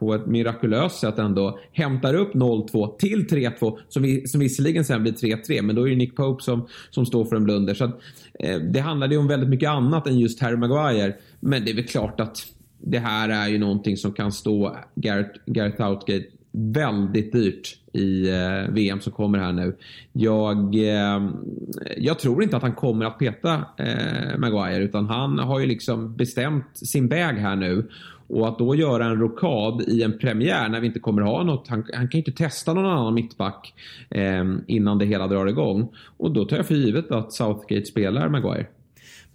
på 0.00 0.14
ett 0.14 0.26
mirakulöst 0.26 1.00
sätt 1.00 1.18
ändå 1.18 1.58
hämtar 1.72 2.14
upp 2.14 2.34
0-2 2.34 2.96
till 2.96 3.26
3-2 3.26 3.78
som, 3.88 4.02
vi, 4.02 4.28
som 4.28 4.40
visserligen 4.40 4.84
sen 4.84 5.02
blir 5.02 5.12
3-3 5.12 5.62
men 5.62 5.76
då 5.76 5.86
är 5.86 5.90
det 5.90 5.96
Nick 5.96 6.16
Pope 6.16 6.44
som, 6.44 6.66
som 6.90 7.06
står 7.06 7.24
för 7.24 7.36
en 7.36 7.44
blunder. 7.44 7.74
Så 7.74 7.84
att, 7.84 8.00
eh, 8.38 8.56
det 8.58 8.80
handlade 8.80 9.14
ju 9.14 9.20
om 9.20 9.28
väldigt 9.28 9.48
mycket 9.48 9.70
annat 9.70 10.06
än 10.06 10.18
just 10.18 10.40
Harry 10.40 10.56
Maguire. 10.56 11.14
Men 11.40 11.64
det 11.64 11.70
är 11.70 11.74
väl 11.74 11.86
klart 11.86 12.20
att 12.20 12.36
det 12.78 12.98
här 12.98 13.28
är 13.28 13.48
ju 13.48 13.58
någonting 13.58 13.96
som 13.96 14.12
kan 14.12 14.32
stå 14.32 14.76
Gareth, 14.94 15.30
Gareth 15.46 15.88
Outgate 15.88 16.26
väldigt 16.52 17.32
dyrt 17.32 17.76
i 17.92 18.28
eh, 18.30 18.74
VM 18.74 19.00
som 19.00 19.12
kommer 19.12 19.38
här 19.38 19.52
nu. 19.52 19.76
Jag, 20.12 20.74
eh, 20.74 21.30
jag 21.96 22.18
tror 22.18 22.42
inte 22.42 22.56
att 22.56 22.62
han 22.62 22.74
kommer 22.74 23.04
att 23.04 23.18
peta 23.18 23.64
eh, 23.76 24.38
Maguire 24.38 24.84
utan 24.84 25.06
han 25.06 25.38
har 25.38 25.60
ju 25.60 25.66
liksom 25.66 26.16
bestämt 26.16 26.66
sin 26.72 27.08
väg 27.08 27.36
här 27.36 27.56
nu. 27.56 27.88
Och 28.30 28.48
att 28.48 28.58
då 28.58 28.74
göra 28.74 29.04
en 29.04 29.16
rokad 29.16 29.82
i 29.88 30.02
en 30.02 30.18
premiär 30.18 30.68
när 30.68 30.80
vi 30.80 30.86
inte 30.86 31.00
kommer 31.00 31.22
ha 31.22 31.42
något. 31.42 31.68
Han, 31.68 31.84
han 31.94 32.08
kan 32.08 32.18
ju 32.20 32.24
inte 32.26 32.44
testa 32.44 32.74
någon 32.74 32.86
annan 32.86 33.14
mittback 33.14 33.74
eh, 34.10 34.44
innan 34.66 34.98
det 34.98 35.06
hela 35.06 35.26
drar 35.26 35.46
igång. 35.46 35.88
Och 36.16 36.32
då 36.32 36.44
tar 36.44 36.56
jag 36.56 36.66
för 36.66 36.74
givet 36.74 37.10
att 37.10 37.32
Southgate 37.32 37.84
spelar 37.84 38.28
Maguire. 38.28 38.66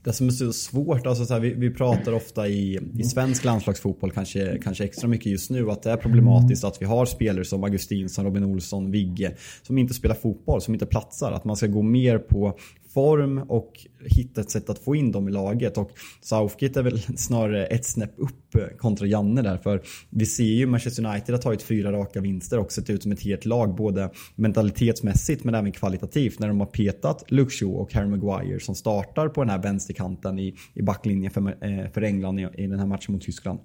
Det 0.03 0.13
som 0.13 0.27
är 0.27 0.31
så 0.31 0.53
svårt, 0.53 1.07
alltså 1.07 1.25
så 1.25 1.33
här, 1.33 1.41
vi, 1.41 1.53
vi 1.53 1.69
pratar 1.69 2.13
ofta 2.13 2.47
i, 2.47 2.79
i 2.97 3.03
svensk 3.03 3.43
landslagsfotboll 3.43 4.11
kanske, 4.11 4.59
kanske 4.63 4.83
extra 4.83 5.07
mycket 5.07 5.25
just 5.25 5.49
nu 5.49 5.71
att 5.71 5.83
det 5.83 5.91
är 5.91 5.97
problematiskt 5.97 6.63
att 6.63 6.81
vi 6.81 6.85
har 6.85 7.05
spelare 7.05 7.45
som 7.45 7.63
Augustinsson, 7.63 8.25
Robin 8.25 8.43
Olsson, 8.43 8.91
Vigge 8.91 9.35
som 9.63 9.77
inte 9.77 9.93
spelar 9.93 10.15
fotboll, 10.15 10.61
som 10.61 10.73
inte 10.73 10.85
platsar. 10.85 11.31
Att 11.31 11.45
man 11.45 11.55
ska 11.55 11.67
gå 11.67 11.81
mer 11.81 12.17
på 12.17 12.57
form 12.95 13.37
och 13.37 13.71
hitta 14.05 14.41
ett 14.41 14.49
sätt 14.49 14.69
att 14.69 14.79
få 14.79 14.95
in 14.95 15.11
dem 15.11 15.27
i 15.27 15.31
laget. 15.31 15.77
Och 15.77 15.91
Southgate 16.21 16.79
är 16.79 16.83
väl 16.83 16.99
snarare 16.99 17.65
ett 17.65 17.85
snäpp 17.85 18.13
upp 18.17 18.77
kontra 18.77 19.07
Janne 19.07 19.41
där. 19.41 19.57
För 19.57 19.81
vi 20.09 20.25
ser 20.25 20.43
ju 20.43 20.65
Manchester 20.65 21.05
United 21.05 21.35
har 21.35 21.41
tagit 21.41 21.63
fyra 21.63 21.91
raka 21.91 22.21
vinster 22.21 22.59
och 22.59 22.71
sett 22.71 22.89
ut 22.89 23.03
som 23.03 23.11
ett 23.11 23.23
helt 23.23 23.45
lag. 23.45 23.75
Både 23.75 24.09
mentalitetsmässigt 24.35 25.43
men 25.43 25.55
även 25.55 25.71
kvalitativt. 25.71 26.39
När 26.39 26.47
de 26.47 26.59
har 26.59 26.67
petat 26.67 27.31
Luke 27.31 27.51
Shaw 27.51 27.73
och 27.75 27.93
Harry 27.93 28.07
Maguire 28.07 28.59
som 28.59 28.75
startar 28.75 29.29
på 29.29 29.41
den 29.41 29.49
här 29.49 29.61
vänsterkanten 29.61 30.39
i, 30.39 30.55
i 30.73 30.81
backlinjen 30.81 31.31
för, 31.31 31.41
eh, 31.47 31.91
för 31.91 32.01
England 32.01 32.39
i, 32.39 32.47
i 32.57 32.67
den 32.67 32.79
här 32.79 32.87
matchen 32.87 33.13
mot 33.13 33.21
Tyskland. 33.21 33.59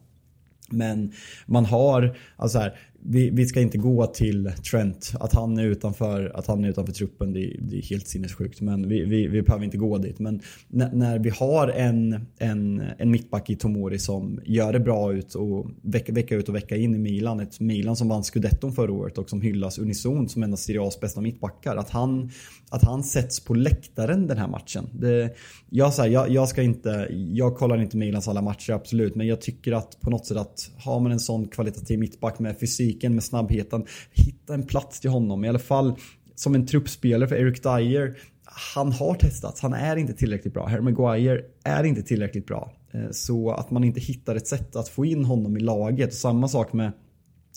Men 0.70 1.12
man 1.46 1.64
har, 1.64 2.16
alltså 2.36 2.58
här, 2.58 2.78
vi, 3.02 3.30
vi 3.30 3.46
ska 3.46 3.60
inte 3.60 3.78
gå 3.78 4.06
till 4.06 4.52
Trent. 4.70 5.12
Att 5.20 5.32
han 5.32 5.58
är 5.58 5.64
utanför, 5.64 6.32
att 6.34 6.46
han 6.46 6.64
är 6.64 6.68
utanför 6.68 6.92
truppen 6.92 7.32
det, 7.32 7.56
det 7.60 7.76
är 7.76 7.82
helt 7.82 8.08
sinnessjukt. 8.08 8.60
Men 8.60 8.88
vi, 8.88 9.04
vi, 9.04 9.26
vi 9.26 9.42
behöver 9.42 9.64
inte 9.64 9.76
gå 9.76 9.98
dit. 9.98 10.18
Men 10.18 10.40
när, 10.68 10.92
när, 10.92 11.18
vi 11.18 11.30
har 11.30 11.68
en, 11.68 12.26
en, 12.38 12.82
en 12.98 13.10
mittback 13.10 13.50
i 13.50 13.56
Tomori 13.56 13.98
som 13.98 14.40
gör 14.44 14.72
det 14.72 14.80
bra 14.80 15.12
ut 15.12 15.34
och 15.34 15.66
vecka, 15.82 16.12
vecka 16.12 16.36
ut 16.36 16.48
och 16.48 16.54
vecka 16.54 16.76
in 16.76 16.94
i 16.94 16.98
Milan. 16.98 17.40
Ett 17.40 17.60
Milan 17.60 17.96
som 17.96 18.08
vann 18.08 18.24
scudetton 18.24 18.72
förra 18.72 18.92
året 18.92 19.18
och 19.18 19.30
som 19.30 19.40
hyllas 19.40 19.78
unisont 19.78 20.30
som 20.30 20.42
en 20.42 20.52
av 20.52 20.56
Serie 20.56 20.80
A's 20.80 21.00
bästa 21.00 21.20
mittbackar. 21.20 21.76
Att 21.76 21.90
han, 21.90 22.30
att 22.70 22.84
han 22.84 23.02
sätts 23.02 23.44
på 23.44 23.54
läktaren 23.54 24.26
den 24.26 24.38
här 24.38 24.48
matchen. 24.48 24.88
Det, 24.92 25.34
jag, 25.70 25.94
så 25.94 26.02
här, 26.02 26.08
jag, 26.08 26.30
jag, 26.30 26.48
ska 26.48 26.62
inte, 26.62 27.08
jag 27.10 27.56
kollar 27.56 27.82
inte 27.82 27.96
Milans 27.96 28.28
alla 28.28 28.42
matcher 28.42 28.72
absolut. 28.72 29.14
Men 29.14 29.26
jag 29.26 29.40
tycker 29.40 29.72
att 29.72 30.00
på 30.00 30.10
något 30.10 30.26
sätt 30.26 30.36
att 30.36 30.70
har 30.78 31.00
man 31.00 31.12
en 31.12 31.20
sån 31.20 31.48
kvalitativ 31.48 31.98
mittback 31.98 32.38
med 32.38 32.58
fysik 32.60 32.89
fysiken, 32.90 33.14
med 33.14 33.24
snabbheten. 33.24 33.84
Hitta 34.12 34.54
en 34.54 34.66
plats 34.66 35.00
till 35.00 35.10
honom. 35.10 35.44
I 35.44 35.48
alla 35.48 35.58
fall 35.58 35.94
som 36.34 36.54
en 36.54 36.66
truppspelare 36.66 37.28
för 37.28 37.36
Eric 37.36 37.62
Dyer. 37.62 38.18
Han 38.44 38.92
har 38.92 39.14
testats, 39.14 39.60
han 39.60 39.72
är 39.72 39.96
inte 39.96 40.12
tillräckligt 40.12 40.54
bra. 40.54 40.66
Harry 40.66 40.80
Maguire 40.80 41.40
är 41.64 41.84
inte 41.84 42.02
tillräckligt 42.02 42.46
bra. 42.46 42.72
Eh, 42.92 43.10
så 43.10 43.50
att 43.50 43.70
man 43.70 43.84
inte 43.84 44.00
hittar 44.00 44.36
ett 44.36 44.46
sätt 44.46 44.76
att 44.76 44.88
få 44.88 45.04
in 45.04 45.24
honom 45.24 45.56
i 45.56 45.60
laget. 45.60 46.14
Samma 46.14 46.48
sak 46.48 46.72
med 46.72 46.92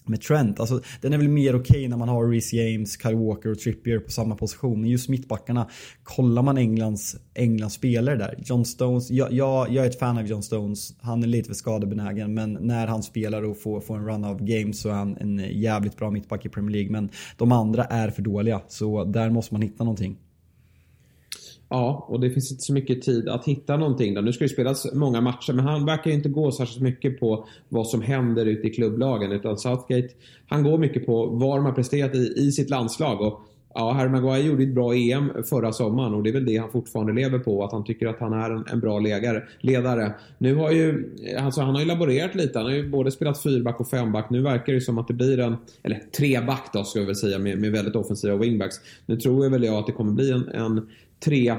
med 0.06 0.22
Trent. 0.22 0.60
Alltså, 0.60 0.82
den 1.02 1.14
är 1.14 1.18
väl 1.18 1.28
mer 1.28 1.56
okej 1.56 1.72
okay 1.72 1.88
när 1.88 1.98
man 1.98 2.10
har 2.10 2.28
Reece 2.28 2.54
James, 2.54 3.02
Kyle 3.02 3.16
Walker 3.16 3.52
och 3.52 3.60
Trippier 3.60 4.00
på 4.00 4.12
samma 4.12 4.36
position. 4.36 4.82
Men 4.82 4.90
just 4.90 5.10
mittbackarna, 5.10 5.70
kollar 6.04 6.42
man 6.42 6.58
Englands, 6.58 7.16
Englands 7.36 7.76
spelare 7.76 8.16
där. 8.16 8.40
John 8.46 8.66
Stones, 8.66 9.12
jag, 9.12 9.34
jag, 9.34 9.74
jag 9.74 9.86
är 9.86 9.90
ett 9.90 10.00
fan 10.00 10.18
av 10.18 10.28
John 10.28 10.44
Stones. 10.44 10.94
Han 11.02 11.24
är 11.24 11.28
lite 11.28 11.48
för 11.48 11.56
skadebenägen 11.56 12.34
men 12.34 12.58
när 12.62 12.88
han 12.88 13.04
spelar 13.04 13.44
och 13.44 13.62
får, 13.62 13.82
får 13.82 13.98
en 13.98 14.06
run 14.06 14.26
of 14.26 14.40
games 14.40 14.82
så 14.82 14.90
är 14.90 14.94
han 14.94 15.18
en 15.18 15.38
jävligt 15.62 15.98
bra 15.98 16.12
mittback 16.12 16.46
i 16.46 16.50
Premier 16.50 16.72
League. 16.72 16.92
Men 16.92 17.10
de 17.38 17.52
andra 17.52 17.84
är 17.84 18.10
för 18.10 18.22
dåliga 18.22 18.62
så 18.68 19.04
där 19.04 19.30
måste 19.30 19.54
man 19.54 19.62
hitta 19.62 19.84
någonting. 19.84 20.18
Ja, 21.74 22.06
och 22.10 22.20
det 22.20 22.30
finns 22.30 22.52
inte 22.52 22.64
så 22.64 22.74
mycket 22.74 23.02
tid 23.02 23.30
att 23.30 23.46
hitta 23.46 23.78
någonting. 23.78 24.14
Då. 24.14 24.22
Nu 24.22 24.34
ska 24.34 24.44
det 24.44 24.50
spelas 24.50 24.94
många 24.94 25.22
matcher, 25.22 25.54
men 25.54 25.66
han 25.66 25.86
verkar 25.86 26.12
inte 26.12 26.30
gå 26.30 26.52
särskilt 26.52 26.82
mycket 26.82 27.20
på 27.20 27.48
vad 27.70 27.88
som 27.88 28.02
händer 28.02 28.46
ute 28.46 28.68
i 28.68 28.70
klubblagen. 28.70 29.32
Utan 29.32 29.58
Southgate, 29.58 30.10
han 30.48 30.64
går 30.64 30.78
mycket 30.78 31.06
på 31.06 31.26
vad 31.26 31.58
de 31.58 31.66
har 31.66 31.72
presterat 31.72 32.16
i, 32.16 32.34
i 32.38 32.52
sitt 32.52 32.70
landslag. 32.70 33.22
Och 33.22 33.42
Ja, 33.76 33.92
Harry 33.92 34.10
Maguire 34.10 34.48
gjorde 34.48 34.64
ett 34.64 34.74
bra 34.74 34.94
EM 34.96 35.32
förra 35.50 35.74
sommaren 35.74 36.14
och 36.14 36.24
det 36.24 36.30
är 36.30 36.34
väl 36.34 36.46
det 36.46 36.58
han 36.58 36.72
fortfarande 36.72 37.14
lever 37.14 37.40
på. 37.40 37.64
Att 37.64 37.72
han 37.72 37.84
tycker 37.84 38.08
att 38.08 38.20
han 38.20 38.34
är 38.34 38.50
en, 38.50 38.64
en 38.72 38.80
bra 38.80 39.00
legare, 39.00 39.44
ledare. 39.60 40.14
Nu 40.38 40.56
har 40.56 40.72
ju, 40.72 41.10
alltså 41.40 41.62
han 41.62 41.74
har 41.76 41.82
ju 41.82 41.88
laborerat 41.88 42.36
lite. 42.36 42.60
Han 42.60 42.68
har 42.68 42.74
ju 42.74 42.90
både 42.90 43.12
spelat 43.12 43.44
fyrback 43.44 43.80
och 43.80 43.90
femback. 43.90 44.30
Nu 44.30 44.42
verkar 44.42 44.74
det 44.74 44.82
som 44.82 44.98
att 44.98 45.08
det 45.08 45.14
blir 45.14 45.40
en, 45.40 45.56
eller 45.84 46.00
treback 46.18 46.70
då 46.74 46.84
ska 46.84 47.00
jag 47.00 47.06
väl 47.06 47.16
säga, 47.16 47.40
med, 47.40 47.58
med 47.58 47.72
väldigt 47.72 47.96
offensiva 47.96 48.36
wingbacks. 48.36 48.76
Nu 49.06 49.18
tror 49.18 49.44
jag 49.44 49.52
väl 49.52 49.64
jag 49.64 49.76
att 49.76 49.88
det 49.88 49.94
kommer 49.94 50.12
bli 50.12 50.32
en, 50.32 50.48
en 50.48 50.88
3 51.26 51.56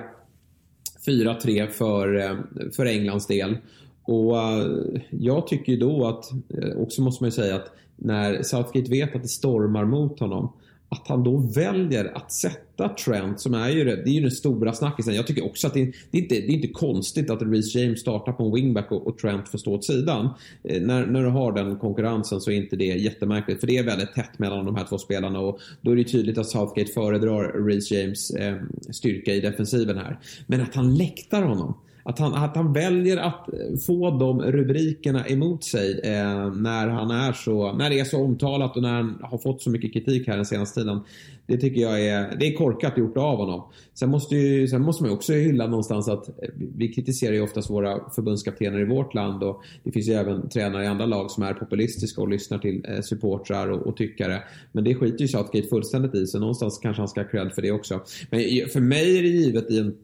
4-3 1.06 1.66
för, 1.66 2.16
eh, 2.16 2.36
för 2.76 2.86
Englands 2.86 3.26
del. 3.26 3.56
Och 4.02 4.38
eh, 4.38 4.66
jag 5.10 5.46
tycker 5.46 5.72
ju 5.72 5.78
då 5.78 6.06
att, 6.06 6.32
eh, 6.32 6.76
också 6.76 7.02
måste 7.02 7.22
man 7.22 7.28
ju 7.28 7.32
säga 7.32 7.56
att 7.56 7.72
när 7.96 8.42
Southgate 8.42 8.90
vet 8.90 9.16
att 9.16 9.22
det 9.22 9.28
stormar 9.28 9.84
mot 9.84 10.20
honom 10.20 10.52
att 10.88 11.08
han 11.08 11.24
då 11.24 11.36
väljer 11.36 12.16
att 12.16 12.32
sätta 12.32 12.88
Trent, 12.88 13.40
som 13.40 13.54
är 13.54 13.68
ju 13.68 13.84
det, 13.84 13.96
det 13.96 14.10
är 14.10 14.14
ju 14.14 14.20
den 14.20 14.30
stora 14.30 14.72
snackisen. 14.72 15.14
Jag 15.14 15.26
tycker 15.26 15.44
också 15.44 15.66
att 15.66 15.74
det, 15.74 15.92
det, 16.10 16.18
är, 16.18 16.22
inte, 16.22 16.34
det 16.34 16.46
är 16.46 16.50
inte 16.50 16.68
konstigt 16.68 17.30
att 17.30 17.42
Reece 17.42 17.74
James 17.74 18.00
startar 18.00 18.32
på 18.32 18.44
en 18.44 18.54
wingback 18.54 18.92
och, 18.92 19.06
och 19.06 19.18
Trent 19.18 19.48
får 19.48 19.58
stå 19.58 19.74
åt 19.74 19.84
sidan. 19.84 20.28
Eh, 20.64 20.82
när, 20.82 21.06
när 21.06 21.22
du 21.22 21.28
har 21.28 21.52
den 21.52 21.78
konkurrensen 21.78 22.40
så 22.40 22.50
är 22.50 22.54
inte 22.54 22.76
det 22.76 22.84
jättemärkligt, 22.84 23.60
för 23.60 23.66
det 23.66 23.78
är 23.78 23.84
väldigt 23.84 24.14
tätt 24.14 24.38
mellan 24.38 24.64
de 24.64 24.76
här 24.76 24.84
två 24.84 24.98
spelarna 24.98 25.40
och 25.40 25.60
då 25.80 25.90
är 25.90 25.96
det 25.96 26.04
tydligt 26.04 26.38
att 26.38 26.48
Southgate 26.48 26.92
föredrar 26.92 27.66
Reece 27.66 27.90
James 27.90 28.30
eh, 28.30 28.56
styrka 28.90 29.34
i 29.34 29.40
defensiven 29.40 29.98
här. 29.98 30.18
Men 30.46 30.60
att 30.60 30.74
han 30.74 30.94
läktar 30.94 31.42
honom 31.42 31.74
att 32.04 32.18
han, 32.18 32.34
att 32.34 32.56
han 32.56 32.72
väljer 32.72 33.16
att 33.16 33.48
eh, 33.48 33.76
få 33.86 34.10
de 34.10 34.42
rubrikerna 34.42 35.26
emot 35.26 35.64
sig 35.64 36.00
eh, 36.04 36.52
när 36.54 36.88
han 36.88 37.10
är 37.10 37.32
så, 37.32 37.72
när 37.72 37.90
det 37.90 38.00
är 38.00 38.04
så 38.04 38.24
omtalat 38.24 38.76
och 38.76 38.82
när 38.82 38.92
han 38.92 39.18
har 39.22 39.38
fått 39.38 39.62
så 39.62 39.70
mycket 39.70 39.92
kritik 39.92 40.28
här 40.28 40.36
den 40.36 40.46
senaste 40.46 40.80
tiden. 40.80 41.00
Det 41.46 41.56
tycker 41.56 41.80
jag 41.80 42.06
är, 42.06 42.36
det 42.40 42.46
är 42.46 42.56
korkat 42.56 42.98
gjort 42.98 43.16
av 43.16 43.36
honom. 43.36 43.62
Sen 43.94 44.10
måste, 44.10 44.36
ju, 44.36 44.68
sen 44.68 44.82
måste 44.82 45.02
man 45.02 45.10
ju 45.10 45.16
också 45.16 45.32
hylla 45.32 45.66
någonstans 45.66 46.08
att 46.08 46.28
eh, 46.28 46.34
vi 46.76 46.88
kritiserar 46.88 47.32
ju 47.32 47.40
oftast 47.40 47.70
våra 47.70 48.10
förbundskaptener 48.10 48.80
i 48.80 48.84
vårt 48.84 49.14
land 49.14 49.42
och 49.42 49.62
det 49.84 49.92
finns 49.92 50.08
ju 50.08 50.12
även 50.12 50.48
tränare 50.48 50.84
i 50.84 50.86
andra 50.86 51.06
lag 51.06 51.30
som 51.30 51.42
är 51.42 51.54
populistiska 51.54 52.20
och 52.20 52.28
lyssnar 52.28 52.58
till 52.58 52.84
eh, 52.88 53.00
supportrar 53.00 53.68
och, 53.70 53.86
och 53.86 53.96
tyckare. 53.96 54.42
Men 54.72 54.84
det 54.84 54.94
skiter 54.94 55.20
ju 55.20 55.28
Southgate 55.28 55.68
fullständigt 55.68 56.14
i 56.14 56.26
så 56.26 56.38
någonstans 56.38 56.78
kanske 56.82 57.00
han 57.00 57.08
ska 57.08 57.20
ha 57.20 57.28
cred 57.28 57.52
för 57.54 57.62
det 57.62 57.72
också. 57.72 58.00
Men 58.30 58.40
för 58.72 58.80
mig 58.80 59.18
är 59.18 59.22
det 59.22 59.28
givet 59.28 59.70
i 59.70 59.78
en 59.78 59.94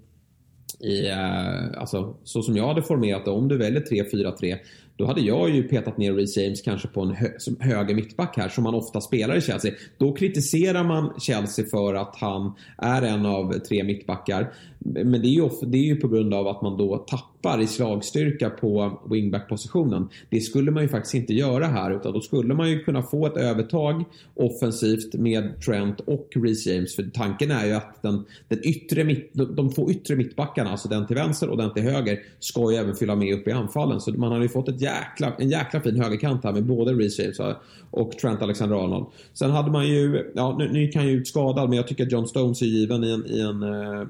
i, 0.80 1.08
eh, 1.08 1.80
alltså, 1.80 2.16
så 2.24 2.42
som 2.42 2.56
jag 2.56 2.68
hade 2.68 2.82
formerat 2.82 3.24
det, 3.24 3.30
om 3.30 3.48
du 3.48 3.58
väljer 3.58 3.80
3-4-3 3.80 4.58
då 5.00 5.06
hade 5.06 5.20
jag 5.20 5.50
ju 5.50 5.62
petat 5.62 5.98
ner 5.98 6.12
Reece 6.12 6.36
James 6.36 6.62
kanske 6.62 6.88
på 6.88 7.00
en 7.00 7.10
hö 7.10 7.28
höger 7.60 7.94
mittback 7.94 8.36
här 8.36 8.48
som 8.48 8.64
man 8.64 8.74
ofta 8.74 9.00
spelar 9.00 9.36
i 9.36 9.40
Chelsea. 9.40 9.72
Då 9.98 10.12
kritiserar 10.12 10.84
man 10.84 11.20
Chelsea 11.20 11.64
för 11.70 11.94
att 11.94 12.16
han 12.16 12.52
är 12.78 13.02
en 13.02 13.26
av 13.26 13.52
tre 13.52 13.84
mittbackar. 13.84 14.52
Men 14.78 15.12
det 15.12 15.28
är 15.28 15.30
ju, 15.30 15.48
det 15.62 15.78
är 15.78 15.84
ju 15.84 15.96
på 15.96 16.08
grund 16.08 16.34
av 16.34 16.48
att 16.48 16.62
man 16.62 16.76
då 16.76 16.96
tappar 16.96 17.29
i 17.60 17.66
slagstyrka 17.66 18.50
på 18.50 19.00
wingback-positionen. 19.10 20.08
Det 20.30 20.40
skulle 20.40 20.70
man 20.70 20.82
ju 20.82 20.88
faktiskt 20.88 21.14
inte 21.14 21.34
göra 21.34 21.66
här 21.66 21.90
utan 21.90 22.12
då 22.12 22.20
skulle 22.20 22.54
man 22.54 22.70
ju 22.70 22.84
kunna 22.84 23.02
få 23.02 23.26
ett 23.26 23.36
övertag 23.36 24.04
offensivt 24.34 25.14
med 25.14 25.62
Trent 25.62 26.00
och 26.00 26.28
Reece 26.34 26.66
James. 26.66 26.96
För 26.96 27.02
tanken 27.02 27.50
är 27.50 27.66
ju 27.66 27.72
att 27.72 28.02
den, 28.02 28.24
den 28.48 28.58
yttre 28.62 29.04
mitt, 29.04 29.30
de 29.32 29.72
två 29.72 29.90
yttre 29.90 30.16
mittbackarna, 30.16 30.70
alltså 30.70 30.88
den 30.88 31.06
till 31.06 31.16
vänster 31.16 31.48
och 31.48 31.56
den 31.56 31.72
till 31.72 31.82
höger, 31.82 32.18
ska 32.38 32.72
ju 32.72 32.76
även 32.76 32.94
fylla 32.94 33.16
med 33.16 33.34
upp 33.34 33.48
i 33.48 33.52
anfallen. 33.52 34.00
Så 34.00 34.10
man 34.10 34.32
har 34.32 34.42
ju 34.42 34.48
fått 34.48 34.68
ett 34.68 34.80
jäkla, 34.80 35.32
en 35.38 35.50
jäkla 35.50 35.80
fin 35.80 36.02
högerkant 36.02 36.44
här 36.44 36.52
med 36.52 36.64
både 36.64 36.92
Reece 36.92 37.18
James 37.18 37.40
och 37.90 38.12
Trent 38.12 38.42
Alexander-Arnold. 38.42 39.06
Sen 39.32 39.50
hade 39.50 39.70
man 39.70 39.88
ju, 39.88 40.32
ja 40.34 40.56
nu, 40.58 40.72
nu 40.72 40.88
kan 40.88 41.06
ju 41.06 41.12
ut 41.12 41.28
skadad 41.28 41.68
men 41.68 41.76
jag 41.76 41.88
tycker 41.88 42.06
att 42.06 42.12
John 42.12 42.28
Stones 42.28 42.62
är 42.62 42.66
given 42.66 43.04
i 43.04 43.10
en, 43.10 43.26
i 43.26 43.40
en 43.40 43.62
eh, 43.62 44.06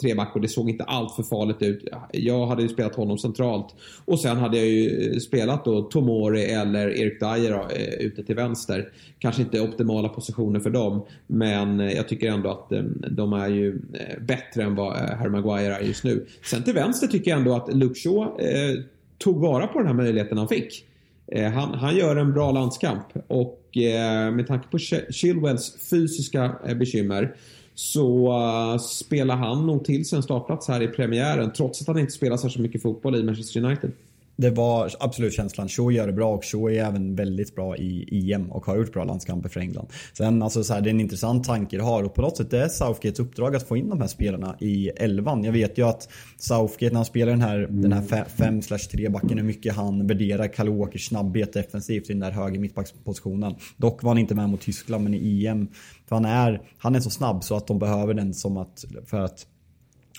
treback 0.00 0.34
och 0.34 0.40
det 0.40 0.48
såg 0.48 0.70
inte 0.70 0.84
allt 0.84 1.14
för 1.14 1.22
farligt 1.22 1.62
ut. 1.62 1.88
Jag 2.12 2.46
hade 2.46 2.62
ju 2.62 2.68
spelat 2.72 2.94
honom 2.94 3.18
centralt 3.18 3.74
och 4.04 4.20
sen 4.20 4.36
hade 4.36 4.56
jag 4.56 4.66
ju 4.66 5.12
eh, 5.12 5.18
spelat 5.18 5.64
då 5.64 5.82
Tomori 5.82 6.44
eller 6.44 6.88
Erik 6.88 7.20
Dyer 7.20 7.52
eh, 7.52 8.06
ute 8.06 8.22
till 8.24 8.36
vänster. 8.36 8.88
Kanske 9.18 9.42
inte 9.42 9.60
optimala 9.60 10.08
positioner 10.08 10.60
för 10.60 10.70
dem 10.70 11.06
men 11.26 11.80
eh, 11.80 11.92
jag 11.92 12.08
tycker 12.08 12.30
ändå 12.30 12.50
att 12.50 12.72
eh, 12.72 12.82
de 13.10 13.32
är 13.32 13.48
ju 13.48 13.80
eh, 13.92 14.22
bättre 14.22 14.62
än 14.62 14.74
vad 14.74 14.96
eh, 14.96 15.16
Harry 15.16 15.30
Maguire 15.30 15.74
är 15.74 15.80
just 15.80 16.04
nu. 16.04 16.26
Sen 16.44 16.62
till 16.62 16.74
vänster 16.74 17.06
tycker 17.06 17.30
jag 17.30 17.38
ändå 17.38 17.54
att 17.54 17.74
Luke 17.74 18.00
Shaw 18.00 18.22
eh, 18.22 18.78
tog 19.18 19.40
vara 19.40 19.66
på 19.66 19.78
den 19.78 19.86
här 19.86 19.94
möjligheten 19.94 20.38
han 20.38 20.48
fick. 20.48 20.84
Eh, 21.26 21.50
han, 21.50 21.74
han, 21.74 21.96
gör 21.96 22.16
en 22.16 22.32
bra 22.32 22.52
landskamp 22.52 23.06
och 23.28 23.76
eh, 23.76 24.32
med 24.32 24.46
tanke 24.46 24.68
på 24.68 24.78
Chilwells 25.10 25.88
fysiska 25.90 26.56
eh, 26.66 26.74
bekymmer 26.74 27.36
så 27.74 28.26
eh, 28.26 28.78
spelar 28.78 29.36
han 29.36 29.66
nog 29.66 29.84
till 29.84 30.04
sig 30.04 30.16
en 30.16 30.22
startplats 30.22 30.68
här 30.68 30.82
i 30.82 30.88
premiären 30.88 31.52
trots 31.52 31.80
att 31.80 31.86
han 31.86 31.98
inte 31.98 32.12
spelar 32.12 32.36
särskilt 32.36 32.62
mycket 32.62 32.82
fotboll 32.82 33.16
i 33.16 33.22
Manchester 33.22 33.64
United 33.64 33.90
det 34.36 34.50
var 34.50 34.92
absolut 35.00 35.34
känslan. 35.34 35.68
Shaw 35.68 35.92
gör 35.92 36.06
det 36.06 36.12
bra 36.12 36.34
och 36.34 36.44
Shaw 36.44 36.74
är 36.74 36.84
även 36.84 37.14
väldigt 37.14 37.54
bra 37.54 37.76
i 37.76 38.32
EM 38.32 38.52
och 38.52 38.66
har 38.66 38.76
gjort 38.76 38.92
bra 38.92 39.04
landskamper 39.04 39.48
för 39.48 39.60
England. 39.60 39.86
Sen 40.12 40.42
alltså 40.42 40.64
så 40.64 40.74
här, 40.74 40.80
det 40.80 40.88
är 40.88 40.94
en 40.94 41.00
intressant 41.00 41.44
tanke 41.44 41.76
det 41.76 41.82
har 41.82 42.02
och 42.02 42.14
på 42.14 42.22
något 42.22 42.36
sätt 42.36 42.50
det 42.50 42.62
är 42.62 42.68
Southgates 42.68 43.20
uppdrag 43.20 43.56
att 43.56 43.68
få 43.68 43.76
in 43.76 43.88
de 43.88 44.00
här 44.00 44.08
spelarna 44.08 44.56
i 44.60 44.88
elvan. 44.88 45.44
Jag 45.44 45.52
vet 45.52 45.78
ju 45.78 45.88
att 45.88 46.08
Southgate 46.36 46.88
när 46.88 46.96
han 46.96 47.04
spelar 47.04 47.32
den 47.32 47.40
här, 47.40 47.66
den 47.70 47.92
här 47.92 48.02
5-3 48.02 49.10
backen 49.10 49.38
hur 49.38 49.44
mycket 49.44 49.74
han 49.74 50.06
värderar 50.06 50.48
Kalle 50.48 50.70
Walkers 50.70 51.08
snabbhet 51.08 51.52
defensivt 51.52 52.10
i 52.10 52.12
den 52.12 52.20
där 52.20 52.30
höger 52.30 52.60
mittbackspositionen. 52.60 53.54
Dock 53.76 54.02
var 54.02 54.10
han 54.10 54.18
inte 54.18 54.34
med 54.34 54.48
mot 54.48 54.60
Tyskland 54.60 55.04
men 55.04 55.14
i 55.14 55.46
EM. 55.46 55.68
För 56.12 56.16
han 56.16 56.24
är, 56.24 56.62
han 56.78 56.94
är 56.94 57.00
så 57.00 57.10
snabb 57.10 57.44
så 57.44 57.56
att 57.56 57.66
de 57.66 57.78
behöver 57.78 58.14
den 58.14 58.34
som 58.34 58.56
att, 58.56 58.84
för 59.06 59.20
att 59.20 59.46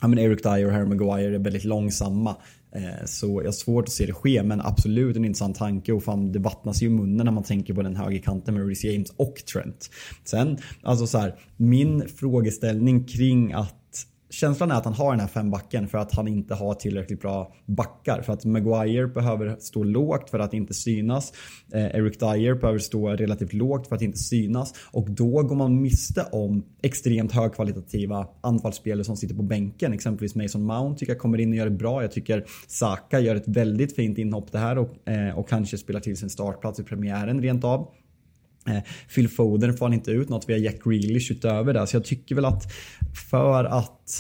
Ja, 0.01 0.07
men 0.07 0.19
Eric 0.19 0.43
Dyer 0.43 0.65
och 0.65 0.71
Harry 0.71 0.85
Maguire 0.85 1.35
är 1.35 1.39
väldigt 1.39 1.63
långsamma. 1.63 2.35
Eh, 2.75 3.05
så 3.05 3.27
jag 3.41 3.47
har 3.47 3.51
svårt 3.51 3.83
att 3.83 3.91
se 3.91 4.05
det 4.05 4.13
ske 4.13 4.43
men 4.43 4.61
absolut 4.61 5.15
en 5.15 5.25
intressant 5.25 5.57
tanke 5.57 5.93
och 5.93 6.03
fan 6.03 6.31
det 6.31 6.39
vattnas 6.39 6.81
ju 6.81 6.87
i 6.87 6.89
munnen 6.89 7.25
när 7.25 7.31
man 7.31 7.43
tänker 7.43 7.73
på 7.73 7.81
den 7.81 7.95
högerkanten 7.95 8.53
med 8.53 8.67
Reece 8.67 8.83
James 8.83 9.13
och 9.15 9.35
Trent. 9.53 9.89
Sen, 10.23 10.57
alltså 10.83 11.07
så 11.07 11.17
här, 11.17 11.35
min 11.57 12.07
frågeställning 12.15 13.03
kring 13.03 13.53
att 13.53 13.75
känslan 14.33 14.71
är 14.71 14.75
att 14.75 14.85
han 14.85 14.93
har 14.93 15.11
den 15.11 15.19
här 15.19 15.27
fembacken 15.27 15.87
för 15.87 15.97
att 15.97 16.15
han 16.15 16.27
inte 16.27 16.53
har 16.55 16.73
tillräckligt 16.73 17.21
bra 17.21 17.53
backar. 17.65 18.21
För 18.21 18.33
att 18.33 18.45
Maguire 18.45 19.07
behöver 19.07 19.55
stå 19.59 19.83
lågt 19.83 20.29
för 20.29 20.39
att 20.39 20.53
inte 20.53 20.73
synas. 20.73 21.33
Eh, 21.73 21.85
Eric 21.85 22.19
Dyer 22.19 22.55
behöver 22.55 22.79
stå 22.79 23.09
relativt 23.09 23.53
lågt 23.53 23.87
för 23.87 23.95
att 23.95 24.01
inte 24.01 24.17
synas. 24.17 24.73
Och 24.91 25.11
då 25.11 25.43
går 25.43 25.55
man 25.55 25.81
miste 25.81 26.25
om 26.31 26.65
extremt 26.81 27.31
högkvalitativa 27.31 28.27
anfallsspelare 28.41 29.03
som 29.03 29.17
sitter 29.17 29.35
på 29.35 29.43
bänken. 29.43 29.93
Exempelvis 29.93 30.35
Mason 30.35 30.63
Mount 30.63 30.99
tycker 30.99 31.13
jag 31.13 31.21
kommer 31.21 31.39
in 31.39 31.49
och 31.49 31.55
gör 31.55 31.65
det 31.65 31.71
bra. 31.71 32.01
Jag 32.01 32.11
tycker 32.11 32.45
Saka 32.67 33.19
gör 33.19 33.35
ett 33.35 33.47
väldigt 33.47 33.95
fint 33.95 34.17
inhopp 34.17 34.51
det 34.51 34.57
här 34.57 34.77
och, 34.77 35.09
eh, 35.09 35.37
och 35.39 35.49
kanske 35.49 35.77
spelar 35.77 35.99
till 35.99 36.17
sin 36.17 36.29
startplats 36.29 36.79
i 36.79 36.83
premiären 36.83 37.41
rent 37.41 37.63
av. 37.63 37.87
Eh, 38.67 38.79
Phil 39.15 39.29
Foden 39.29 39.77
får 39.77 39.85
han 39.85 39.93
inte 39.93 40.11
ut 40.11 40.29
något 40.29 40.49
via 40.49 40.57
Jack 40.57 40.83
Grealish 40.83 41.31
utöver 41.31 41.73
det. 41.73 41.87
Så 41.87 41.95
jag 41.95 42.05
tycker 42.05 42.35
väl 42.35 42.45
att 42.45 42.73
för 43.29 43.63
att 43.63 44.19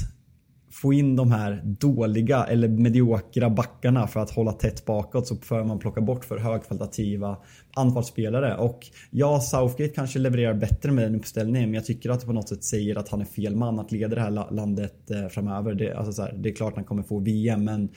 få 0.83 0.93
in 0.93 1.15
de 1.15 1.31
här 1.31 1.61
dåliga 1.65 2.43
eller 2.43 2.67
mediokra 2.67 3.49
backarna 3.49 4.07
för 4.07 4.19
att 4.19 4.31
hålla 4.31 4.51
tätt 4.51 4.85
bakåt 4.85 5.27
så 5.27 5.35
får 5.35 5.63
man 5.63 5.79
plocka 5.79 6.01
bort 6.01 6.25
för 6.25 6.37
högkvalitativa 6.37 7.37
anfallsspelare. 7.75 8.57
Och 8.57 8.87
ja, 9.11 9.39
Southgate 9.39 9.93
kanske 9.93 10.19
levererar 10.19 10.53
bättre 10.53 10.91
med 10.91 11.03
den 11.03 11.15
uppställningen 11.15 11.69
men 11.69 11.75
jag 11.75 11.85
tycker 11.85 12.09
att 12.09 12.19
det 12.19 12.25
på 12.25 12.33
något 12.33 12.49
sätt 12.49 12.63
säger 12.63 12.95
att 12.95 13.09
han 13.09 13.21
är 13.21 13.25
fel 13.25 13.55
man 13.55 13.79
att 13.79 13.91
leda 13.91 14.15
det 14.15 14.21
här 14.21 14.51
landet 14.51 15.11
eh, 15.11 15.27
framöver. 15.27 15.73
Det, 15.73 15.93
alltså 15.93 16.13
så 16.13 16.21
här, 16.21 16.33
det 16.33 16.49
är 16.49 16.53
klart 16.55 16.75
han 16.75 16.83
kommer 16.83 17.03
få 17.03 17.19
VM 17.19 17.63
men, 17.63 17.89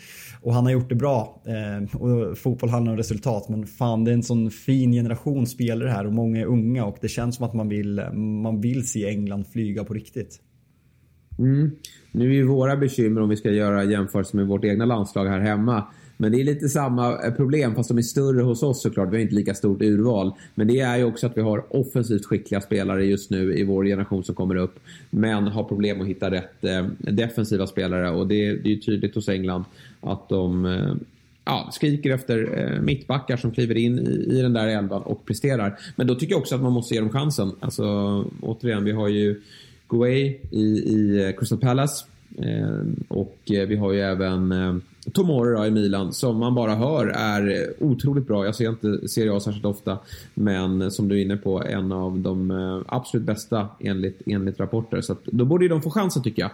och 0.43 0.55
han 0.55 0.65
har 0.65 0.73
gjort 0.73 0.89
det 0.89 0.95
bra. 0.95 1.43
Eh, 1.47 2.01
och 2.01 2.39
fotboll 2.39 2.71
handlar 2.71 2.93
om 2.93 2.99
resultat 2.99 3.49
men 3.49 3.67
fan 3.67 4.05
det 4.05 4.11
är 4.11 4.15
en 4.15 4.23
sån 4.23 4.51
fin 4.51 4.93
generation 4.93 5.47
spelare 5.47 5.89
här 5.89 6.07
och 6.07 6.13
många 6.13 6.41
är 6.41 6.45
unga 6.45 6.85
och 6.85 6.97
det 7.01 7.09
känns 7.09 7.37
som 7.37 7.47
att 7.47 7.55
man 7.55 7.69
vill, 7.69 8.03
man 8.43 8.61
vill 8.61 8.89
se 8.89 9.09
England 9.09 9.47
flyga 9.47 9.85
på 9.85 9.95
riktigt. 9.95 10.41
Mm. 11.39 11.71
Nu 12.17 12.31
är 12.31 12.35
ju 12.35 12.47
våra 12.47 12.77
bekymmer 12.77 13.21
om 13.21 13.29
vi 13.29 13.37
ska 13.37 13.51
göra 13.51 13.85
jämförelse 13.85 14.37
med 14.37 14.47
vårt 14.47 14.65
egna 14.65 14.85
landslag 14.85 15.27
här 15.27 15.41
hemma. 15.41 15.85
Men 16.17 16.33
det 16.33 16.41
är 16.41 16.45
lite 16.45 16.69
samma 16.69 17.25
eh, 17.25 17.35
problem 17.35 17.75
fast 17.75 17.89
de 17.89 17.99
är 17.99 18.03
större 18.03 18.43
hos 18.43 18.63
oss 18.63 18.83
såklart. 18.83 19.09
Vi 19.13 19.17
har 19.17 19.23
inte 19.23 19.35
lika 19.35 19.55
stort 19.55 19.83
urval. 19.83 20.33
Men 20.55 20.67
det 20.67 20.81
är 20.81 20.97
ju 20.97 21.05
också 21.05 21.27
att 21.27 21.37
vi 21.37 21.41
har 21.41 21.65
offensivt 21.69 22.27
skickliga 22.27 22.61
spelare 22.61 23.05
just 23.05 23.31
nu 23.31 23.59
i 23.59 23.65
vår 23.65 23.85
generation 23.85 24.25
som 24.25 24.35
kommer 24.35 24.57
upp. 24.57 24.79
Men 25.11 25.47
har 25.47 25.65
problem 25.65 26.01
att 26.01 26.07
hitta 26.07 26.31
rätt 26.31 26.65
eh, 26.65 26.87
defensiva 26.99 27.67
spelare 27.67 28.11
och 28.11 28.27
det, 28.27 28.35
det 28.35 28.69
är 28.69 28.75
ju 28.75 28.81
tydligt 28.81 29.15
hos 29.15 29.29
England 29.29 29.65
att 30.01 30.29
de 30.29 30.65
eh, 30.65 30.95
ja, 31.45 31.71
skriker 31.73 32.11
efter 32.11 32.59
eh, 32.59 32.81
mittbackar 32.81 33.37
som 33.37 33.51
kliver 33.51 33.77
in 33.77 33.99
i, 33.99 34.39
i 34.39 34.43
den 34.43 34.53
där 34.53 34.69
elvan 34.69 35.03
och 35.03 35.27
presterar. 35.27 35.79
Men 35.97 36.07
då 36.07 36.15
tycker 36.15 36.33
jag 36.33 36.41
också 36.41 36.55
att 36.55 36.63
man 36.63 36.73
måste 36.73 36.95
ge 36.95 37.01
dem 37.01 37.11
chansen. 37.11 37.53
Alltså 37.61 37.85
återigen, 38.43 38.85
vi 38.85 38.93
har 38.93 39.09
ju 39.09 39.41
Guay 39.89 40.41
i, 40.51 40.63
i 40.65 41.27
eh, 41.27 41.33
Crystal 41.39 41.59
Palace. 41.59 42.05
Eh, 42.39 42.81
och 43.09 43.39
eh, 43.51 43.69
vi 43.69 43.77
har 43.77 43.93
ju 43.93 44.01
även 44.01 44.53
eh, 44.53 44.77
Tomori 45.13 45.69
i 45.69 45.71
Milan 45.71 46.13
som 46.13 46.37
man 46.37 46.55
bara 46.55 46.75
hör 46.75 47.07
är 47.07 47.73
otroligt 47.81 48.27
bra. 48.27 48.45
Jag 48.45 48.55
ser 48.55 48.69
inte 48.69 49.09
Serie 49.09 49.37
A 49.37 49.41
särskilt 49.41 49.65
ofta. 49.65 49.99
Men 50.35 50.91
som 50.91 51.09
du 51.09 51.19
är 51.19 51.23
inne 51.23 51.37
på, 51.37 51.63
en 51.63 51.93
av 51.93 52.19
de 52.19 52.85
absolut 52.89 53.27
bästa 53.27 53.69
enligt, 53.81 54.23
enligt 54.27 54.61
rapporter. 54.61 55.01
Så 55.01 55.13
att 55.13 55.25
då 55.25 55.45
borde 55.45 55.65
ju 55.65 55.69
de 55.69 55.83
få 55.83 55.91
chansen 55.91 56.23
tycker 56.23 56.43
jag. 56.43 56.51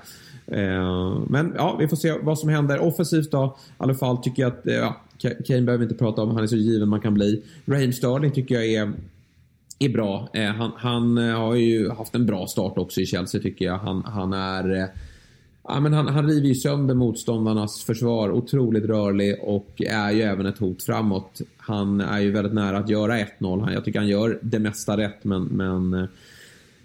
Men 1.31 1.53
ja, 1.57 1.77
vi 1.81 1.89
får 1.89 1.97
se 1.97 2.15
vad 2.23 2.39
som 2.39 2.49
händer. 2.49 2.79
Offensivt 2.79 3.31
då, 3.31 3.57
i 3.69 3.73
alla 3.77 3.95
fall 3.95 4.17
tycker 4.17 4.43
jag 4.43 4.53
att 4.53 4.61
ja, 4.65 4.97
Kane 5.19 5.63
behöver 5.63 5.79
vi 5.79 5.85
inte 5.85 6.05
prata 6.05 6.23
om. 6.23 6.31
Han 6.31 6.43
är 6.43 6.47
så 6.47 6.57
given 6.57 6.89
man 6.89 7.01
kan 7.01 7.15
bli. 7.15 7.43
Raheem 7.65 7.93
Sterling 7.93 8.31
tycker 8.31 8.55
jag 8.55 8.67
är 8.67 8.93
är 9.79 9.89
bra. 9.89 10.29
Eh, 10.35 10.45
han, 10.45 10.73
han, 10.77 11.19
eh, 11.19 11.39
har 11.39 11.55
ju 11.55 11.91
haft 11.91 12.15
en 12.15 12.27
bra 12.27 12.47
start 12.47 12.79
också 12.79 13.01
i 13.01 13.07
Chelsea 13.07 13.41
tycker 13.41 13.65
jag. 13.65 13.79
Han, 13.79 14.05
han 14.05 14.33
är... 14.33 14.81
Eh, 14.81 14.87
ja, 15.65 15.81
men 15.81 15.93
han, 15.93 16.09
han 16.09 16.29
river 16.29 16.49
ju 16.49 16.55
sönder 16.55 16.95
motståndarnas 16.95 17.85
försvar. 17.85 18.31
Otroligt 18.31 18.85
rörlig 18.85 19.37
och 19.43 19.83
är 19.87 20.11
ju 20.11 20.23
även 20.23 20.47
ett 20.47 20.59
hot 20.59 20.83
framåt. 20.83 21.41
Han 21.57 22.01
är 22.01 22.21
ju 22.21 22.31
väldigt 22.31 22.55
nära 22.55 22.79
att 22.79 22.89
göra 22.89 23.19
1-0. 23.19 23.73
Jag 23.73 23.85
tycker 23.85 23.99
han 23.99 24.09
gör 24.09 24.39
det 24.43 24.59
mesta 24.59 24.97
rätt 24.97 25.25
men, 25.25 25.45
men 25.45 26.09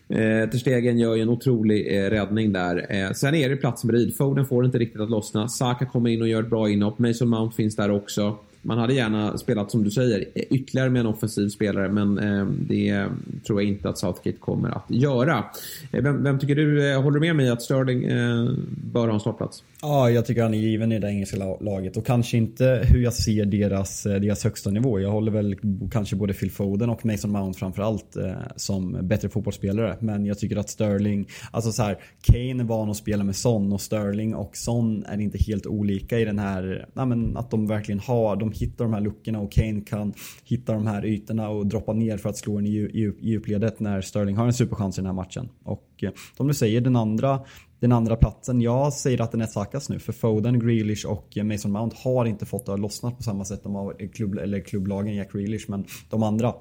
Eh, 0.09 0.49
Terstegen 0.49 0.99
gör 0.99 1.15
ju 1.15 1.21
en 1.21 1.29
otrolig 1.29 1.97
eh, 1.97 2.09
räddning 2.09 2.53
där. 2.53 2.85
Eh, 2.89 3.11
sen 3.11 3.35
är 3.35 3.49
det 3.49 3.55
plats 3.55 3.83
med 3.83 4.13
Foden 4.17 4.45
får 4.45 4.65
inte 4.65 4.77
riktigt 4.77 5.01
att 5.01 5.09
lossna. 5.09 5.47
Saka 5.47 5.85
kommer 5.85 6.09
in 6.09 6.21
och 6.21 6.27
gör 6.27 6.43
ett 6.43 6.49
bra 6.49 6.69
inhopp. 6.69 6.99
Mason 6.99 7.29
Mount 7.29 7.55
finns 7.55 7.75
där 7.75 7.91
också. 7.91 8.37
Man 8.61 8.77
hade 8.77 8.93
gärna 8.93 9.37
spelat, 9.37 9.71
som 9.71 9.83
du 9.83 9.91
säger, 9.91 10.25
ytterligare 10.35 10.89
med 10.89 10.99
en 10.99 11.05
offensiv 11.05 11.49
spelare 11.49 11.89
men 11.89 12.19
eh, 12.19 12.45
det 12.45 13.05
tror 13.47 13.61
jag 13.61 13.69
inte 13.69 13.89
att 13.89 13.97
Southgate 13.97 14.37
kommer 14.39 14.69
att 14.69 14.85
göra. 14.87 15.43
Eh, 15.91 16.03
vem, 16.03 16.23
vem, 16.23 16.39
tycker 16.39 16.55
du, 16.55 16.91
eh, 16.91 17.01
håller 17.01 17.19
du 17.19 17.27
med 17.27 17.35
mig 17.35 17.49
att 17.49 17.61
Sterling 17.61 18.03
eh, 18.03 18.49
bör 18.67 19.07
ha 19.07 19.13
en 19.13 19.19
startplats? 19.19 19.63
Ja, 19.81 20.09
jag 20.09 20.25
tycker 20.25 20.43
han 20.43 20.53
är 20.53 20.57
given 20.57 20.91
i 20.91 20.99
det 20.99 21.07
engelska 21.07 21.37
laget 21.59 21.97
och 21.97 22.05
kanske 22.05 22.37
inte 22.37 22.81
hur 22.83 23.03
jag 23.03 23.13
ser 23.13 23.45
deras, 23.45 24.05
eh, 24.05 24.19
deras 24.19 24.43
högsta 24.43 24.69
nivå. 24.69 24.99
Jag 24.99 25.11
håller 25.11 25.31
väl 25.31 25.55
kanske 25.91 26.15
både 26.15 26.33
Phil 26.33 26.51
Foden 26.51 26.89
och 26.89 27.05
Mason 27.05 27.31
Mount 27.31 27.59
framförallt 27.59 28.15
eh, 28.15 28.31
som 28.55 28.97
bättre 29.01 29.29
fotbollsspelare. 29.29 29.97
Men 29.99 30.25
jag 30.25 30.39
tycker 30.39 30.57
att 30.57 30.69
Sterling, 30.69 31.27
alltså 31.51 31.71
så 31.71 31.83
här, 31.83 31.97
Kane 32.21 32.63
är 32.63 32.63
van 32.63 32.89
att 32.89 32.97
spela 32.97 33.23
med 33.23 33.35
Son 33.35 33.73
och 33.73 33.81
Sterling 33.81 34.35
och 34.35 34.57
Son 34.57 35.03
är 35.07 35.21
inte 35.21 35.37
helt 35.37 35.65
olika 35.65 36.19
i 36.19 36.25
den 36.25 36.39
här, 36.39 36.87
ja, 36.93 37.05
men 37.05 37.37
att 37.37 37.51
de 37.51 37.67
verkligen 37.67 37.99
har, 37.99 38.35
de 38.35 38.46
de 38.49 38.59
hittar 38.59 38.85
de 38.85 38.93
här 38.93 39.01
luckorna 39.01 39.39
och 39.39 39.51
Kane 39.51 39.81
kan 39.81 40.13
hitta 40.43 40.73
de 40.73 40.87
här 40.87 41.05
ytorna 41.05 41.49
och 41.49 41.67
droppa 41.67 41.93
ner 41.93 42.17
för 42.17 42.29
att 42.29 42.37
slå 42.37 42.55
den 42.55 42.67
i 42.67 43.13
djupledet 43.21 43.79
när 43.79 44.01
Sterling 44.01 44.37
har 44.37 44.45
en 44.45 44.53
superchans 44.53 44.97
i 44.97 45.01
den 45.01 45.05
här 45.05 45.13
matchen. 45.13 45.49
Och 45.63 45.89
eh, 46.01 46.11
som 46.37 46.47
du 46.47 46.53
säger, 46.53 46.81
den 46.81 46.95
andra 46.95 47.39
den 47.79 47.91
andra 47.91 48.15
platsen, 48.15 48.61
jag 48.61 48.93
säger 48.93 49.21
att 49.21 49.31
den 49.31 49.41
är 49.41 49.45
Sakas 49.45 49.89
nu. 49.89 49.99
För 49.99 50.13
Foden, 50.13 50.59
Grealish 50.59 51.05
och 51.05 51.37
eh, 51.37 51.43
Mason 51.43 51.71
Mount 51.71 51.95
har 51.99 52.25
inte 52.25 52.45
fått 52.45 52.65
det 52.65 52.73
att 52.73 52.79
lossna 52.79 53.11
på 53.11 53.23
samma 53.23 53.45
sätt. 53.45 53.63
De 53.63 53.75
har 53.75 54.13
klubb, 54.13 54.37
eller 54.37 54.59
klubblagen 54.59 55.15
Jack 55.15 55.31
Grealish, 55.31 55.65
men 55.67 55.85
de 56.09 56.23
andra 56.23 56.53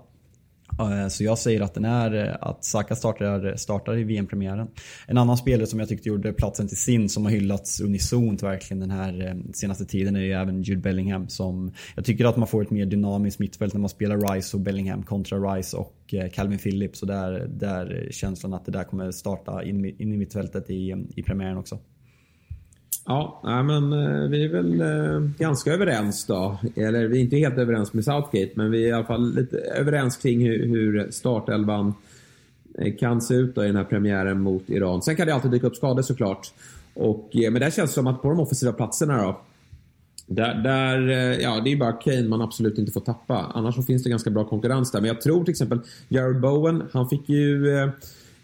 Eh, 0.78 1.08
så 1.08 1.25
jag 1.25 1.38
säger 1.38 1.61
att 1.61 1.75
den 1.75 1.85
är 1.85 2.14
eh, 2.14 2.35
att 2.40 2.64
Saka 2.64 2.96
startar, 2.96 3.56
startar 3.56 3.99
i 3.99 4.04
VM-premiären. 4.04 4.68
En 5.06 5.18
annan 5.18 5.37
spelare 5.37 5.66
som 5.66 5.80
jag 5.80 5.88
tyckte 5.88 6.08
gjorde 6.08 6.32
platsen 6.32 6.68
till 6.68 6.76
sin 6.76 7.08
som 7.08 7.25
har 7.25 7.32
hyllats 7.32 7.80
unisont 7.80 8.42
verkligen 8.42 8.80
den 8.80 8.90
här 8.90 9.26
eh, 9.26 9.52
senaste 9.52 9.85
tiden 9.85 10.16
är 10.16 10.20
ju 10.20 10.32
även 10.32 10.62
Jude 10.62 10.80
Bellingham 10.80 11.28
som 11.28 11.73
jag 11.94 12.04
tycker 12.04 12.25
att 12.25 12.37
man 12.37 12.49
får 12.49 12.62
ett 12.62 12.70
mer 12.70 12.87
dynamiskt 12.87 13.40
mittfält 13.40 13.73
när 13.73 13.80
man 13.80 13.90
spelar 13.90 14.35
Rice 14.35 14.56
och 14.56 14.61
Bellingham 14.61 15.02
kontra 15.02 15.38
Rice 15.38 15.76
och 15.76 16.14
Calvin 16.32 16.58
Phillips 16.58 17.02
och 17.02 17.08
där, 17.08 17.46
där 17.49 18.08
känslan 18.11 18.54
att 18.54 18.64
det 18.64 18.73
där 18.73 18.85
kommer 18.85 19.11
starta 19.11 19.64
in, 19.64 19.85
in 19.85 20.12
i 20.12 20.16
mittfältet 20.16 20.70
i, 20.70 21.06
i 21.16 21.23
premiären 21.23 21.58
också. 21.58 21.78
Ja, 23.08 23.40
men 23.42 23.92
eh, 23.92 24.28
vi 24.28 24.44
är 24.44 24.48
väl 24.48 24.80
eh, 24.80 25.30
ganska 25.38 25.72
överens 25.72 26.25
då. 26.25 26.58
Eller 26.76 27.06
vi 27.06 27.18
är 27.18 27.22
inte 27.22 27.36
helt 27.36 27.58
överens 27.58 27.92
med 27.92 28.04
Southgate, 28.04 28.50
men 28.54 28.70
vi 28.70 28.84
är 28.84 28.88
i 28.88 28.92
alla 28.92 29.04
fall 29.04 29.34
lite 29.34 29.56
överens 29.58 30.16
kring 30.16 30.40
hur 30.46 31.10
startelvan 31.10 31.94
eh, 32.78 32.96
kan 32.96 33.20
se 33.20 33.34
ut 33.34 33.54
då 33.54 33.64
i 33.64 33.66
den 33.66 33.76
här 33.76 33.84
premiären 33.84 34.40
mot 34.40 34.70
Iran. 34.70 35.02
Sen 35.02 35.16
kan 35.16 35.26
det 35.26 35.34
alltid 35.34 35.50
dyka 35.50 35.66
upp 35.66 35.76
skador 35.76 36.02
såklart. 36.02 36.52
Och, 36.94 37.30
men 37.34 37.54
det 37.54 37.75
känns 37.75 37.92
som 37.92 38.06
att 38.06 38.22
på 38.22 38.28
de 38.28 38.40
offensiva 38.40 38.72
platserna 38.72 39.22
då, 39.22 39.40
där, 40.26 40.54
där, 40.54 40.98
ja, 41.40 41.60
det 41.64 41.72
är 41.72 41.76
bara 41.76 41.92
Kane 41.92 42.28
man 42.28 42.40
absolut 42.42 42.78
inte 42.78 42.92
får 42.92 43.00
tappa. 43.00 43.52
Annars 43.54 43.75
så 43.75 43.82
finns 43.82 44.02
det 44.02 44.10
ganska 44.10 44.30
bra 44.30 44.44
konkurrens 44.44 44.90
där. 44.90 45.00
Men 45.00 45.08
jag 45.08 45.20
tror 45.20 45.44
till 45.44 45.52
exempel 45.52 45.80
Jared 46.08 46.40
Bowen, 46.40 46.82
han 46.92 47.08
fick 47.08 47.28
ju 47.28 47.66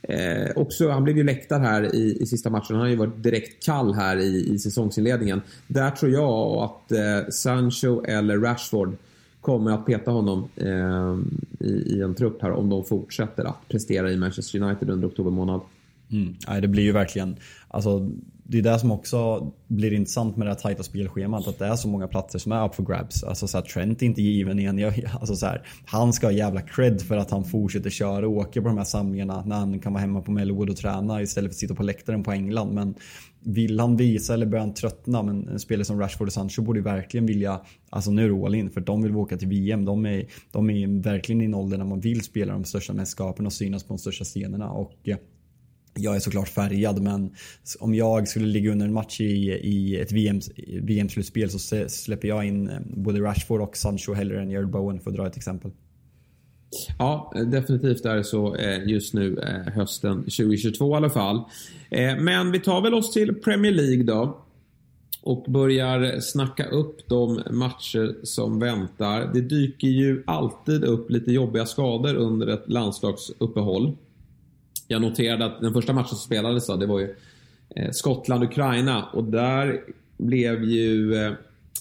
Eh, 0.02 0.50
också, 0.56 0.88
han 0.88 1.04
blev 1.04 1.16
ju 1.16 1.25
läktad 1.25 1.59
här 1.59 1.94
i, 1.94 2.16
i 2.21 2.26
sista 2.26 2.50
matchen. 2.50 2.76
Han 2.76 2.80
har 2.80 2.88
ju 2.88 2.97
varit 2.97 3.23
direkt 3.23 3.64
kall 3.64 3.94
här 3.94 4.16
i, 4.16 4.52
i 4.54 4.59
säsongsinledningen. 4.59 5.42
Där 5.66 5.90
tror 5.90 6.12
jag 6.12 6.62
att 6.62 6.92
eh, 6.92 7.28
Sancho 7.30 8.04
eller 8.04 8.38
Rashford 8.38 8.97
kommer 9.40 9.71
att 9.71 9.87
peta 9.87 10.11
honom 10.11 10.49
eh, 10.56 11.18
i, 11.66 11.73
i, 11.73 12.02
en 12.02 12.14
trupp 12.14 12.42
här 12.42 12.50
om 12.50 12.68
de 12.68 12.85
fortsätter 12.85 13.44
att 13.44 13.68
prestera 13.68 14.12
i 14.12 14.16
Manchester 14.16 14.62
United 14.62 14.90
under 14.90 15.09
oktober 15.09 15.30
månad. 15.30 15.61
Mm. 16.10 16.34
Nej, 16.49 16.60
det 16.60 16.69
blir 16.69 16.82
ju 16.82 16.93
verkligen, 16.93 17.36
alltså 17.69 18.10
det 18.52 18.58
är 18.58 18.62
det 18.62 18.78
som 18.78 18.91
också 18.91 19.50
blir 19.69 19.93
intressant 19.93 20.36
med 20.36 20.47
det 20.47 20.50
här 20.50 20.58
tajta 20.58 20.82
spelschemat. 20.82 21.49
Att 21.49 21.58
det 21.58 21.67
är 21.67 21.76
så 21.76 21.88
många 21.88 22.08
platser 22.08 22.38
som 22.38 22.52
är 22.52 22.67
up 22.67 22.75
for 22.75 22.84
grabs. 22.84 23.25
Alltså 23.25 23.49
så 23.49 23.58
här, 23.58 23.65
Trent 23.65 24.02
är 24.02 24.06
inte 24.06 24.23
given 24.23 24.58
igen. 24.58 24.93
Alltså 25.21 25.36
så 25.36 25.47
här, 25.47 25.67
han 25.86 26.12
ska 26.12 26.26
ha 26.26 26.32
jävla 26.32 26.60
cred 26.60 27.02
för 27.02 27.17
att 27.17 27.30
han 27.30 27.45
fortsätter 27.45 27.91
köra 27.91 28.26
och 28.26 28.32
åker 28.32 28.60
på 28.60 28.69
de 28.69 28.78
här 28.78 28.84
samlingarna 28.84 29.45
när 29.47 29.56
han 29.56 29.78
kan 29.78 29.93
vara 29.93 30.00
hemma 30.00 30.21
på 30.21 30.32
Melwood 30.32 30.71
och 30.71 30.76
träna 30.76 31.23
istället 31.23 31.50
för 31.50 31.54
att 31.54 31.58
sitta 31.58 31.75
på 31.75 31.82
läktaren 31.82 32.23
på 32.23 32.32
England. 32.32 32.75
Men 32.75 32.95
vill 33.41 33.80
han 33.80 33.97
visa 33.97 34.34
eller 34.34 34.47
börjar 34.47 34.65
han 34.65 34.75
tröttna? 34.75 35.23
Men 35.23 35.49
en 35.49 35.58
spelare 35.58 35.84
som 35.84 36.00
Rashford 36.00 36.26
och 36.26 36.32
Sancho 36.32 36.62
borde 36.62 36.78
ju 36.78 36.84
verkligen 36.84 37.26
vilja, 37.26 37.60
alltså 37.91 38.10
nu 38.10 38.25
är 38.25 38.28
det 38.28 38.47
all 38.47 38.54
in 38.54 38.71
för 38.71 38.80
de 38.80 39.02
vill 39.02 39.17
åka 39.17 39.36
till 39.36 39.49
VM. 39.49 39.84
De 39.84 40.06
är, 40.06 40.26
de 40.50 40.71
är 40.71 41.02
verkligen 41.02 41.43
i 41.43 41.45
en 41.45 41.54
ålder 41.54 41.78
när 41.78 41.84
man 41.84 42.00
vill 42.00 42.23
spela 42.23 42.52
de 42.52 42.65
största 42.65 42.93
mästerskapen 42.93 43.47
och 43.47 43.52
synas 43.52 43.82
på 43.84 43.88
de 43.88 43.99
största 43.99 44.25
scenerna. 44.25 44.71
Och 44.71 44.93
eh, 45.04 45.17
jag 45.95 46.17
är 46.17 46.21
såklart 46.21 46.49
färgad 46.49 47.02
men 47.02 47.35
om 47.81 47.95
jag 47.95 48.28
skulle 48.28 48.47
ligga 48.47 48.73
under 48.73 48.87
en 48.87 48.93
match 48.93 49.21
i, 49.21 49.50
i 49.50 50.00
ett 50.00 50.13
VM, 50.13 50.41
VM-slutspel 50.83 51.50
så 51.50 51.89
släpper 51.89 52.28
jag 52.28 52.45
in 52.45 52.69
eh, 52.69 52.78
både 52.85 53.21
Rashford 53.21 53.61
och 53.61 53.76
Sancho 53.76 54.13
hellre 54.13 54.43
än 54.43 54.50
Jared 54.50 54.71
Bowen 54.71 55.00
för 55.00 55.11
att 55.11 55.17
dra 55.17 55.26
ett 55.26 55.37
exempel. 55.37 55.71
Ja, 56.99 57.33
definitivt 57.47 58.05
är 58.05 58.17
det 58.17 58.25
så 58.25 58.57
eh, 58.57 58.89
just 58.89 59.15
nu 59.15 59.39
eh, 59.39 59.73
hösten 59.73 60.17
2022 60.17 60.95
i 60.95 60.97
alla 60.97 61.11
fall. 61.11 61.43
Men 62.19 62.52
vi 62.52 62.61
tar 62.61 62.83
väl 62.83 62.95
oss 62.95 63.13
till 63.13 63.35
Premier 63.35 63.73
League 63.73 64.05
då. 64.05 64.39
Och 65.23 65.45
börjar 65.49 66.21
snacka 66.21 66.65
upp 66.65 67.09
de 67.09 67.43
matcher 67.50 68.15
som 68.23 68.59
väntar. 68.59 69.31
Det 69.35 69.41
dyker 69.41 69.89
ju 69.89 70.23
alltid 70.26 70.85
upp 70.85 71.11
lite 71.11 71.33
jobbiga 71.33 71.67
skador 71.67 72.15
under 72.15 72.47
ett 72.47 72.65
landslagsuppehåll 72.67 73.97
jag 74.93 75.02
noterade 75.02 75.45
att 75.45 75.61
den 75.61 75.73
första 75.73 75.93
matchen 75.93 76.09
som 76.09 76.19
spelades 76.19 76.67
då, 76.67 76.76
det 76.76 76.87
var 76.87 77.00
ju 77.00 77.15
eh, 77.76 77.91
Skottland-Ukraina 77.91 79.05
och 79.13 79.25
där 79.25 79.81
blev 80.17 80.65
ju 80.65 81.15
eh, 81.15 81.33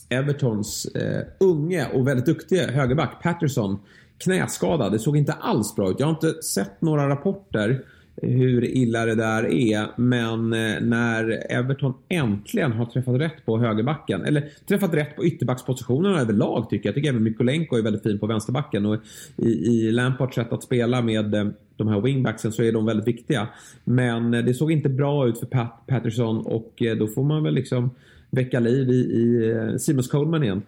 Evertons 0.09 0.85
eh, 0.85 1.23
unge 1.39 1.87
och 1.93 2.07
väldigt 2.07 2.25
duktige 2.25 2.71
högerback 2.71 3.23
Patterson 3.23 3.79
knäskadad. 4.17 4.91
Det 4.91 4.99
såg 4.99 5.17
inte 5.17 5.33
alls 5.33 5.75
bra 5.75 5.91
ut. 5.91 5.99
Jag 5.99 6.07
har 6.07 6.13
inte 6.13 6.43
sett 6.43 6.81
några 6.81 7.09
rapporter 7.09 7.85
hur 8.15 8.65
illa 8.65 9.05
det 9.05 9.15
där 9.15 9.43
är. 9.43 9.87
Men 9.95 10.53
eh, 10.53 10.81
när 10.81 11.51
Everton 11.51 11.93
äntligen 12.09 12.71
har 12.71 12.85
träffat 12.85 13.21
rätt 13.21 13.45
på 13.45 13.59
högerbacken, 13.59 14.25
eller 14.25 14.49
träffat 14.67 14.93
rätt 14.93 15.15
på 15.15 15.25
ytterbackspositionerna 15.25 16.19
överlag 16.19 16.69
tycker 16.69 16.89
jag. 16.89 16.91
Jag 16.91 16.95
tycker 16.95 17.09
även 17.09 17.23
Mykolenko 17.23 17.75
är 17.77 17.81
väldigt 17.81 18.03
fin 18.03 18.19
på 18.19 18.27
vänsterbacken 18.27 18.85
och 18.85 18.97
i, 19.37 19.49
i 19.49 19.91
Lampards 19.91 20.35
sätt 20.35 20.53
att 20.53 20.63
spela 20.63 21.01
med 21.01 21.35
eh, 21.35 21.47
de 21.75 21.87
här 21.87 22.01
wingbacksen 22.01 22.51
så 22.51 22.63
är 22.63 22.71
de 22.71 22.85
väldigt 22.85 23.07
viktiga. 23.07 23.47
Men 23.83 24.33
eh, 24.33 24.43
det 24.43 24.53
såg 24.53 24.71
inte 24.71 24.89
bra 24.89 25.27
ut 25.27 25.39
för 25.39 25.45
Pat 25.45 25.83
Patterson 25.87 26.45
och 26.45 26.83
då 26.99 27.07
får 27.07 27.23
man 27.23 27.43
väl 27.43 27.53
liksom 27.53 27.89
väcka 28.31 28.59
liv 28.59 28.89
i, 28.89 28.93
i 28.93 29.51
eh, 29.51 29.77
Seamus 29.77 30.07
Coleman 30.07 30.43
igen. 30.43 30.61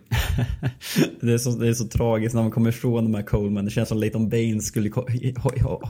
det, 1.21 1.33
är 1.33 1.37
så, 1.37 1.49
det 1.49 1.67
är 1.67 1.73
så 1.73 1.87
tragiskt 1.87 2.35
när 2.35 2.41
man 2.41 2.51
kommer 2.51 2.69
ifrån 2.69 3.03
de 3.03 3.13
här 3.13 3.23
Coleman. 3.23 3.65
Det 3.65 3.71
känns 3.71 3.89
som 3.89 3.97
Leighton 3.97 4.29
Baines 4.29 4.65
skulle 4.65 4.89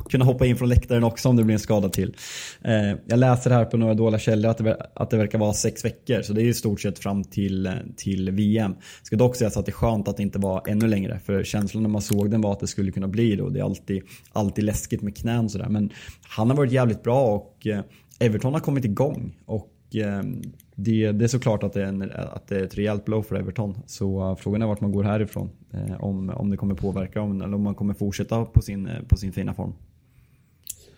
kunna 0.10 0.26
hoppa 0.26 0.46
in 0.46 0.58
från 0.58 0.70
läktaren 0.70 1.04
också 1.04 1.30
om 1.30 1.36
det 1.36 1.44
blir 1.44 1.54
en 1.54 1.60
skada 1.60 1.90
till. 1.90 2.16
Eh, 2.62 2.98
jag 3.06 3.20
läser 3.20 3.52
här 3.52 3.66
på 3.66 3.78
några 3.78 3.94
dåliga 3.94 4.20
källor 4.20 4.52
att 4.52 4.58
det, 4.58 4.78
att 4.96 5.10
det 5.10 5.18
verkar 5.18 5.40
vara 5.40 5.54
sex 5.54 5.86
veckor. 5.86 6.22
Så 6.22 6.34
det 6.34 6.42
är 6.42 6.46
i 6.46 6.54
stort 6.54 6.82
sett 6.82 7.00
fram 7.00 7.24
till, 7.24 7.66
eh, 7.66 7.74
till 7.98 8.32
VM. 8.32 8.76
Ska 9.04 9.16
dock 9.16 9.36
säga 9.36 9.48
att 9.48 9.66
det 9.66 9.70
är 9.70 9.74
skönt 9.74 10.08
att 10.08 10.18
det 10.18 10.24
inte 10.24 10.40
var 10.40 10.62
ännu 10.68 10.88
längre. 10.88 11.20
För 11.26 11.44
känslan 11.44 11.84
när 11.84 11.90
man 11.90 12.02
såg 12.02 12.32
den 12.32 12.42
var 12.42 12.52
att 12.52 12.60
det 12.60 12.68
skulle 12.68 12.92
kunna 12.92 13.08
bli 13.08 13.36
det. 13.36 13.44
Och 13.44 13.52
det 13.52 13.60
är 13.60 13.64
alltid, 13.64 14.04
alltid 14.34 14.64
läskigt 14.64 15.02
med 15.02 15.18
knän 15.18 15.50
sådär. 15.50 15.70
Men 15.70 15.90
han 16.22 16.50
har 16.50 16.58
varit 16.58 16.72
jävligt 16.72 17.04
bra 17.04 17.36
och 17.36 17.68
eh, 17.68 17.82
Everton 18.20 18.54
har 18.54 18.60
kommit 18.60 18.86
igång. 18.86 19.36
Och 19.46 19.70
det, 20.76 21.12
det 21.12 21.26
är 21.26 21.28
såklart 21.28 21.64
att 21.64 21.74
det, 21.74 21.82
är 21.82 21.86
en, 21.86 22.12
att 22.12 22.48
det 22.48 22.56
är 22.56 22.64
ett 22.64 22.78
rejält 22.78 23.06
blow 23.06 23.22
för 23.22 23.36
Everton. 23.36 23.78
Så 23.86 24.30
eh, 24.30 24.36
frågan 24.36 24.62
är 24.62 24.66
vart 24.66 24.82
man 24.82 24.92
går 24.92 25.04
härifrån. 25.04 25.50
Eh, 25.74 26.04
om, 26.04 26.30
om 26.30 26.50
det 26.50 26.58
kommer 26.58 26.76
påverka 26.76 27.22
om, 27.22 27.42
eller 27.42 27.56
om 27.56 27.62
man 27.62 27.76
kommer 27.76 27.94
fortsätta 27.94 28.46
på 28.46 28.62
sin, 28.62 28.88
eh, 28.88 29.04
på 29.08 29.18
sin 29.18 29.32
fina 29.32 29.54
form. 29.54 29.74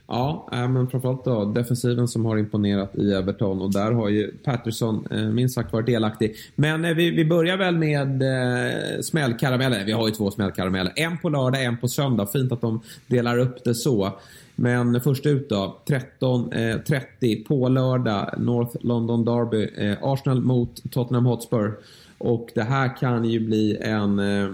Ja, 0.07 0.49
eh, 0.51 0.67
men 0.67 0.87
framförallt 0.87 1.25
då 1.25 1.45
defensiven 1.45 2.07
som 2.07 2.25
har 2.25 2.37
imponerat 2.37 2.95
i 2.95 3.13
Everton 3.13 3.61
och 3.61 3.73
där 3.73 3.91
har 3.91 4.09
ju 4.09 4.31
Patterson 4.31 5.07
eh, 5.11 5.23
minst 5.23 5.55
sagt 5.55 5.73
varit 5.73 5.85
delaktig. 5.85 6.35
Men 6.55 6.85
eh, 6.85 6.93
vi, 6.93 7.11
vi 7.11 7.25
börjar 7.25 7.57
väl 7.57 7.77
med 7.77 8.21
eh, 8.21 9.01
smällkarameller. 9.01 9.85
Vi 9.85 9.91
har 9.91 10.07
ju 10.07 10.13
två 10.13 10.31
smällkarameller. 10.31 10.93
En 10.95 11.17
på 11.17 11.29
lördag, 11.29 11.63
en 11.63 11.77
på 11.77 11.87
söndag. 11.87 12.27
Fint 12.27 12.51
att 12.51 12.61
de 12.61 12.81
delar 13.07 13.37
upp 13.37 13.63
det 13.63 13.75
så. 13.75 14.13
Men 14.55 15.01
först 15.01 15.25
ut 15.25 15.49
då. 15.49 15.77
13.30 15.87 17.01
eh, 17.21 17.47
på 17.47 17.69
lördag. 17.69 18.33
North 18.37 18.75
London 18.81 19.25
Derby. 19.25 19.69
Eh, 19.77 19.97
Arsenal 20.01 20.41
mot 20.41 20.91
Tottenham 20.91 21.25
Hotspur. 21.25 21.73
Och 22.17 22.51
det 22.55 22.63
här 22.63 22.97
kan 22.97 23.25
ju 23.25 23.39
bli 23.39 23.77
en 23.81 24.19
eh, 24.19 24.49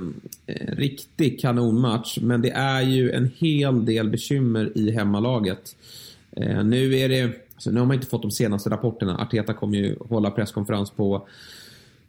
riktig 0.67 1.39
kanonmatch. 1.39 2.17
Men 2.21 2.41
det 2.41 2.52
är 2.52 2.82
ju 2.82 3.12
en 3.12 3.32
hel 3.38 3.86
del 3.86 4.10
bekymmer 4.10 4.71
i 4.76 4.91
hemmalaget. 4.91 5.76
Eh, 6.32 6.63
nu 6.63 6.97
är 6.97 7.10
det... 7.10 7.32
Alltså 7.54 7.71
nu 7.71 7.80
har 7.80 7.88
man 7.88 7.95
inte 7.95 8.08
fått 8.08 8.21
de 8.21 8.32
senaste 8.32 8.69
rapporterna. 8.69 9.17
Arteta 9.17 9.54
kommer 9.54 9.78
ju 9.78 9.95
hålla 10.10 10.32
presskonferens 10.32 10.91
på 10.91 11.28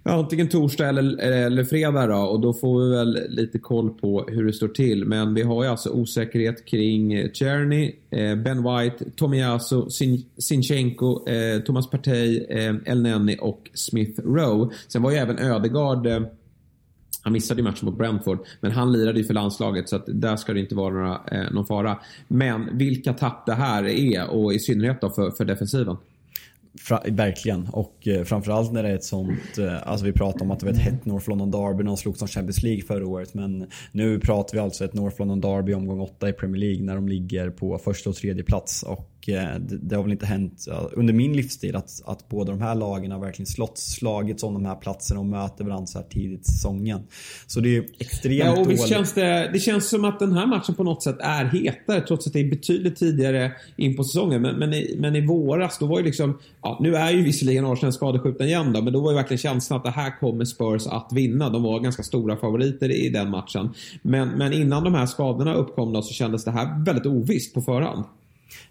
Antingen 0.04 0.48
torsdag 0.48 0.88
eller, 0.88 1.18
eller 1.18 1.64
fredag 1.64 2.06
då 2.06 2.16
och 2.16 2.40
då 2.40 2.52
får 2.52 2.84
vi 2.84 2.90
väl 2.90 3.26
lite 3.28 3.58
koll 3.58 3.90
på 3.90 4.24
hur 4.28 4.46
det 4.46 4.52
står 4.52 4.68
till. 4.68 5.04
Men 5.04 5.34
vi 5.34 5.42
har 5.42 5.64
ju 5.64 5.70
alltså 5.70 5.90
osäkerhet 5.90 6.64
kring 6.64 7.12
eh, 7.12 7.30
Czerny, 7.30 7.96
eh, 8.10 8.34
Ben 8.34 8.62
White, 8.62 9.10
Tomiyasu, 9.16 9.90
Sin 9.90 10.24
Sinchenko, 10.38 11.28
eh, 11.28 11.60
Thomas 11.60 11.90
Partey, 11.90 12.44
eh, 12.48 12.74
El 12.84 13.02
Nenny 13.02 13.36
och 13.40 13.70
Smith 13.74 14.20
Rowe. 14.20 14.74
Sen 14.88 15.02
var 15.02 15.10
ju 15.10 15.16
även 15.16 15.38
Ödegaard 15.38 16.06
eh, 16.06 16.20
han 17.22 17.32
missade 17.32 17.60
ju 17.60 17.64
matchen 17.64 17.86
mot 17.86 17.98
Brentford, 17.98 18.38
men 18.60 18.72
han 18.72 18.92
lirade 18.92 19.18
ju 19.18 19.24
för 19.24 19.34
landslaget 19.34 19.88
så 19.88 19.96
att 19.96 20.04
där 20.06 20.36
ska 20.36 20.52
det 20.52 20.60
inte 20.60 20.74
vara 20.74 20.94
några, 20.94 21.20
eh, 21.32 21.52
någon 21.52 21.66
fara. 21.66 21.98
Men 22.28 22.78
vilka 22.78 23.12
tapp 23.12 23.46
det 23.46 23.54
här 23.54 23.84
är 23.84 24.30
och 24.30 24.54
i 24.54 24.58
synnerhet 24.58 25.00
då 25.00 25.10
för, 25.10 25.30
för 25.30 25.44
defensiven. 25.44 25.96
Fra, 26.80 27.02
verkligen. 27.06 27.68
Och 27.68 28.08
eh, 28.08 28.24
framförallt 28.24 28.72
när 28.72 28.82
det 28.82 28.88
är 28.88 28.94
ett 28.94 29.04
sånt, 29.04 29.58
eh, 29.58 29.88
alltså 29.88 30.06
vi 30.06 30.12
pratar 30.12 30.44
om 30.44 30.50
att 30.50 30.60
det 30.60 30.66
var 30.66 30.72
ett 30.72 30.78
hett 30.78 31.06
North 31.06 31.28
London 31.28 31.50
Derby 31.50 31.82
när 31.82 31.90
de 31.90 31.96
slogs 31.96 32.22
om 32.22 32.28
Champions 32.28 32.62
League 32.62 32.82
förra 32.82 33.06
året. 33.06 33.34
Men 33.34 33.66
nu 33.92 34.18
pratar 34.18 34.54
vi 34.54 34.60
alltså 34.60 34.84
ett 34.84 34.94
North 34.94 35.18
London 35.18 35.40
Derby 35.40 35.74
omgång 35.74 36.00
8 36.00 36.28
i 36.28 36.32
Premier 36.32 36.60
League 36.60 36.84
när 36.84 36.94
de 36.94 37.08
ligger 37.08 37.50
på 37.50 37.78
första 37.78 38.10
och 38.10 38.16
tredje 38.16 38.44
plats. 38.44 38.82
Och 38.82 39.11
det, 39.26 39.78
det, 39.82 39.96
har 39.96 40.02
väl 40.02 40.12
inte 40.12 40.26
hänt 40.26 40.68
under 40.92 41.12
min 41.12 41.32
livstid 41.32 41.76
att, 41.76 42.02
att 42.04 42.28
båda 42.28 42.52
de 42.52 42.60
här 42.60 42.74
lagen 42.74 43.10
har 43.10 43.18
verkligen 43.18 43.46
slått, 43.46 43.78
slagits 43.78 44.42
om 44.42 44.54
de 44.54 44.64
här 44.64 44.74
platserna 44.74 45.20
och 45.20 45.26
möter 45.26 45.64
varandra 45.64 45.86
så 45.86 45.98
här 45.98 46.06
tidigt 46.06 46.40
i 46.40 46.44
säsongen. 46.44 47.00
Så 47.46 47.60
det 47.60 47.76
är 47.76 47.84
extremt 47.98 48.44
ja, 48.44 48.60
och 48.60 48.70
visst 48.70 48.88
känns 48.88 49.12
det, 49.12 49.50
det 49.52 49.58
känns 49.58 49.88
som 49.88 50.04
att 50.04 50.18
den 50.18 50.32
här 50.32 50.46
matchen 50.46 50.74
på 50.74 50.84
något 50.84 51.02
sätt 51.02 51.16
är 51.20 51.44
hetare 51.44 52.00
trots 52.00 52.26
att 52.26 52.32
det 52.32 52.40
är 52.40 52.50
betydligt 52.50 52.96
tidigare 52.96 53.52
in 53.76 53.96
på 53.96 54.04
säsongen. 54.04 54.42
Men, 54.42 54.58
men, 54.58 54.74
i, 54.74 54.96
men 54.98 55.16
i 55.16 55.26
våras 55.26 55.78
då 55.78 55.86
var 55.86 55.98
ju 55.98 56.04
liksom, 56.04 56.38
ja, 56.62 56.78
nu 56.80 56.96
är 56.96 57.10
ju 57.10 57.22
visserligen 57.22 57.66
Arsenal 57.66 57.92
skadeskjuten 57.92 58.46
igen 58.46 58.72
då, 58.72 58.82
men 58.82 58.92
då 58.92 59.00
var 59.00 59.10
ju 59.10 59.16
verkligen 59.16 59.38
känslan 59.38 59.76
att 59.76 59.84
det 59.84 59.90
här 59.90 60.20
kommer 60.20 60.44
Spurs 60.44 60.86
att 60.86 61.08
vinna. 61.12 61.50
De 61.50 61.62
var 61.62 61.80
ganska 61.80 62.02
stora 62.02 62.36
favoriter 62.36 62.90
i 62.90 63.08
den 63.08 63.30
matchen. 63.30 63.74
Men, 64.02 64.28
men 64.28 64.52
innan 64.52 64.84
de 64.84 64.94
här 64.94 65.06
skadorna 65.06 65.54
uppkom 65.54 65.92
då 65.92 66.02
så 66.02 66.14
kändes 66.14 66.44
det 66.44 66.50
här 66.50 66.84
väldigt 66.84 67.06
ovisst 67.06 67.54
på 67.54 67.60
förhand. 67.60 68.04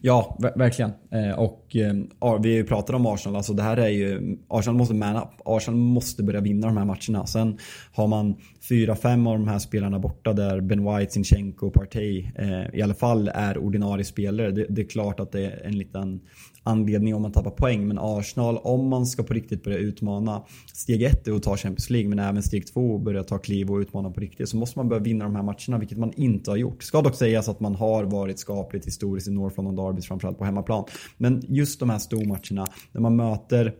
Ja, 0.02 0.38
verkligen. 0.56 0.91
Eh, 1.12 1.39
och 1.39 1.76
eh, 1.76 2.39
vi 2.41 2.63
pratade 2.63 2.96
om 2.96 3.06
Arsenal. 3.06 3.36
Alltså 3.36 3.54
det 3.54 3.63
här 3.63 3.78
är 3.78 3.89
ju, 3.89 4.38
Arsenal 4.48 4.78
måste 4.78 4.94
man 4.94 5.15
up. 5.15 5.30
Arsenal 5.46 5.80
måste 5.80 6.24
börja 6.24 6.41
vinna 6.41 6.67
de 6.67 6.78
här 6.78 6.86
matcherna. 6.86 7.26
Sen 7.26 7.58
har 7.94 8.08
man 8.08 8.36
fyra, 8.70 8.96
fem 8.96 9.28
av 9.28 9.39
de 9.39 9.48
här 9.48 9.60
spelarna 9.60 10.00
borta 10.00 10.34
där 10.34 10.62
Ben 10.62 10.98
White, 10.98 11.12
Sinchenko 11.12 11.67
och 11.67 11.74
Partey 11.74 12.32
eh, 12.36 12.76
i 12.76 12.82
alla 12.82 12.94
fall 12.94 13.28
är 13.34 13.58
ordinarie 13.58 14.06
spelare. 14.06 14.52
Det, 14.52 14.65
det, 14.70 14.82
är 14.82 14.88
klart 14.88 15.20
att 15.20 15.32
det 15.32 15.46
är 15.46 15.65
en 15.65 15.78
liten 15.78 16.22
anledning 16.63 17.15
om 17.15 17.21
man 17.21 17.32
tappar 17.32 17.52
poäng. 17.52 17.88
Men 17.88 17.97
Arsenal, 18.02 18.58
om 18.58 18.88
man 18.88 19.06
ska 19.06 19.24
på 19.24 19.34
riktigt 19.34 19.63
börja 19.63 19.78
utmana. 19.78 20.43
Steg 20.74 21.04
ett 21.04 21.28
är 21.28 21.32
att 21.32 21.43
ta 21.43 21.58
Champions 21.58 21.89
League 21.89 22.10
men 22.10 22.19
även 22.19 22.43
steg 22.43 22.67
två 22.74 22.97
börja 22.97 23.24
ta 23.24 23.38
kliv 23.38 23.71
och 23.71 23.78
utmana 23.78 24.12
på 24.12 24.19
riktigt. 24.19 24.50
Så 24.50 24.58
måste 24.58 24.80
man 24.80 24.89
börja 24.89 25.04
vinna 25.04 25.26
de 25.26 25.36
här 25.36 25.43
matcherna 25.43 25.78
vilket 25.78 25.97
man 25.97 26.13
inte 26.13 26.52
har 26.52 26.58
gjort. 26.58 26.84
Ska 26.84 27.02
dock 27.02 27.15
sägas 27.15 27.50
att 27.50 27.60
man 27.60 27.76
har 27.76 28.04
varit 28.04 28.39
skapligt 28.39 28.88
historiskt 28.88 29.28
i 29.28 29.32
North 29.32 29.56
London 29.56 29.76
Derbys 29.76 30.08
framförallt 30.08 30.38
på 30.38 30.45
hemmaplan. 30.45 30.86
Men 31.17 31.41
just 31.47 31.80
de 31.80 31.89
här 31.89 32.00
stormatcherna 32.00 32.67
när 32.91 33.02
man 33.02 33.15
möter 33.15 33.74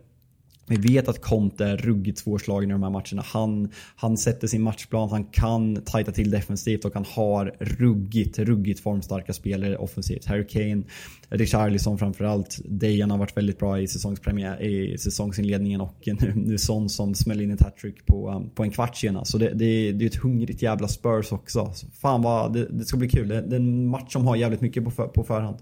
vi 0.66 0.76
vet 0.76 1.08
att 1.08 1.20
Conte 1.20 1.64
är 1.64 1.76
ruggigt 1.76 2.18
svårslagen 2.18 2.70
i 2.70 2.72
de 2.72 2.82
här 2.82 2.90
matcherna. 2.90 3.22
Han, 3.26 3.68
han 3.96 4.16
sätter 4.16 4.46
sin 4.46 4.62
matchplan, 4.62 5.10
han 5.10 5.24
kan 5.24 5.82
tajta 5.84 6.12
till 6.12 6.30
defensivt 6.30 6.84
och 6.84 6.94
han 6.94 7.04
har 7.08 7.54
ruggigt, 7.58 8.38
ruggigt 8.38 8.80
formstarka 8.80 9.32
spelare 9.32 9.76
offensivt. 9.76 10.24
Harry 10.24 10.46
Kane, 10.46 10.82
Richarlison 11.28 11.98
framförallt. 11.98 12.60
Dejan 12.64 13.10
har 13.10 13.18
varit 13.18 13.36
väldigt 13.36 13.58
bra 13.58 13.80
i, 13.80 13.88
säsongspremiär, 13.88 14.62
i 14.62 14.98
säsongsinledningen 14.98 15.80
och 15.80 15.96
nu, 16.06 16.32
nu 16.36 16.58
Son 16.58 16.88
som 16.88 17.14
smäller 17.14 17.44
in 17.44 17.50
ett 17.50 17.62
hattrick 17.62 18.06
på, 18.06 18.30
um, 18.30 18.50
på 18.50 18.62
en 18.62 18.70
kvart 18.70 18.96
sena. 18.96 19.24
Så 19.24 19.38
det, 19.38 19.54
det, 19.54 19.92
det 19.92 20.04
är 20.04 20.06
ett 20.06 20.16
hungrigt 20.16 20.62
jävla 20.62 20.88
Spurs 20.88 21.32
också. 21.32 21.72
Så 21.74 21.86
fan 21.86 22.22
vad, 22.22 22.52
det, 22.52 22.66
det 22.66 22.84
ska 22.84 22.96
bli 22.96 23.08
kul. 23.08 23.28
Det, 23.28 23.40
det 23.40 23.56
är 23.56 23.60
en 23.60 23.86
match 23.86 24.12
som 24.12 24.26
har 24.26 24.36
jävligt 24.36 24.60
mycket 24.60 24.84
på, 24.84 24.90
för, 24.90 25.06
på 25.06 25.24
förhand. 25.24 25.56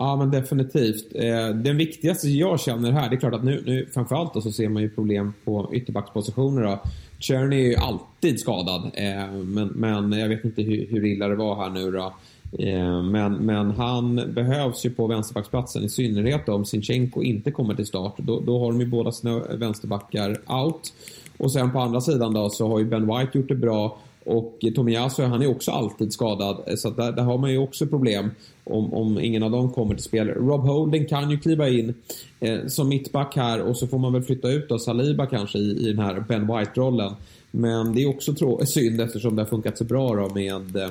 Ja, 0.00 0.16
men 0.16 0.30
definitivt. 0.30 1.14
Eh, 1.14 1.48
den 1.48 1.76
viktigaste 1.76 2.28
jag 2.28 2.60
känner 2.60 2.92
här, 2.92 3.10
det 3.10 3.16
är 3.16 3.20
klart 3.20 3.34
att 3.34 3.44
nu, 3.44 3.62
nu 3.66 3.86
framförallt 3.94 4.34
då, 4.34 4.40
så 4.40 4.52
ser 4.52 4.68
man 4.68 4.82
ju 4.82 4.90
problem 4.90 5.34
på 5.44 5.70
ytterbackspositioner. 5.72 6.62
Då. 6.62 6.78
Czerny 7.18 7.56
är 7.56 7.68
ju 7.68 7.76
alltid 7.76 8.40
skadad, 8.40 8.90
eh, 8.94 9.32
men, 9.32 9.68
men 9.68 10.12
jag 10.12 10.28
vet 10.28 10.44
inte 10.44 10.62
hur, 10.62 10.86
hur 10.90 11.04
illa 11.04 11.28
det 11.28 11.36
var 11.36 11.56
här 11.56 11.70
nu 11.70 11.90
då. 11.90 12.14
Eh, 12.58 13.02
men, 13.02 13.32
men 13.34 13.70
han 13.70 14.34
behövs 14.34 14.86
ju 14.86 14.90
på 14.90 15.06
vänsterbacksplatsen 15.06 15.84
i 15.84 15.88
synnerhet 15.88 16.48
om 16.48 16.64
Sinchenko 16.64 17.22
inte 17.22 17.50
kommer 17.50 17.74
till 17.74 17.86
start. 17.86 18.14
Då, 18.16 18.40
då 18.40 18.58
har 18.58 18.72
de 18.72 18.80
ju 18.80 18.86
båda 18.86 19.12
sina 19.12 19.38
vänsterbackar 19.38 20.36
out. 20.46 20.92
Och 21.36 21.52
sen 21.52 21.70
på 21.70 21.78
andra 21.78 22.00
sidan 22.00 22.34
då 22.34 22.50
så 22.50 22.68
har 22.68 22.78
ju 22.78 22.84
Ben 22.84 23.06
White 23.06 23.38
gjort 23.38 23.48
det 23.48 23.54
bra 23.54 23.98
och 24.28 24.64
Tomiyasu, 24.74 25.22
han 25.22 25.42
är 25.42 25.50
också 25.50 25.70
alltid 25.70 26.12
skadad. 26.12 26.62
Eh, 26.66 26.74
så 26.76 26.90
där, 26.90 27.12
där, 27.12 27.22
har 27.22 27.38
man 27.38 27.50
ju 27.50 27.58
också 27.58 27.86
problem 27.86 28.30
om, 28.64 28.94
om 28.94 29.20
ingen 29.20 29.42
av 29.42 29.50
dem 29.50 29.70
kommer 29.70 29.94
till 29.94 30.04
spel. 30.04 30.28
Rob 30.28 30.60
Holden 30.60 31.06
kan 31.06 31.30
ju 31.30 31.38
kliva 31.38 31.68
in 31.68 31.94
eh, 32.40 32.58
som 32.66 32.88
mittback 32.88 33.36
här 33.36 33.60
och 33.60 33.76
så 33.76 33.86
får 33.86 33.98
man 33.98 34.12
väl 34.12 34.22
flytta 34.22 34.48
ut 34.48 34.68
då 34.68 34.78
Saliba 34.78 35.26
kanske 35.26 35.58
i, 35.58 35.88
i 35.88 35.92
den 35.92 35.98
här 35.98 36.24
Ben 36.28 36.46
White-rollen. 36.46 37.12
Men 37.50 37.94
det 37.94 38.02
är 38.02 38.08
också 38.08 38.34
synd 38.66 39.00
eftersom 39.00 39.36
det 39.36 39.42
har 39.42 39.48
funkat 39.48 39.78
så 39.78 39.84
bra 39.84 40.14
då 40.14 40.34
med 40.34 40.76
eh, 40.76 40.90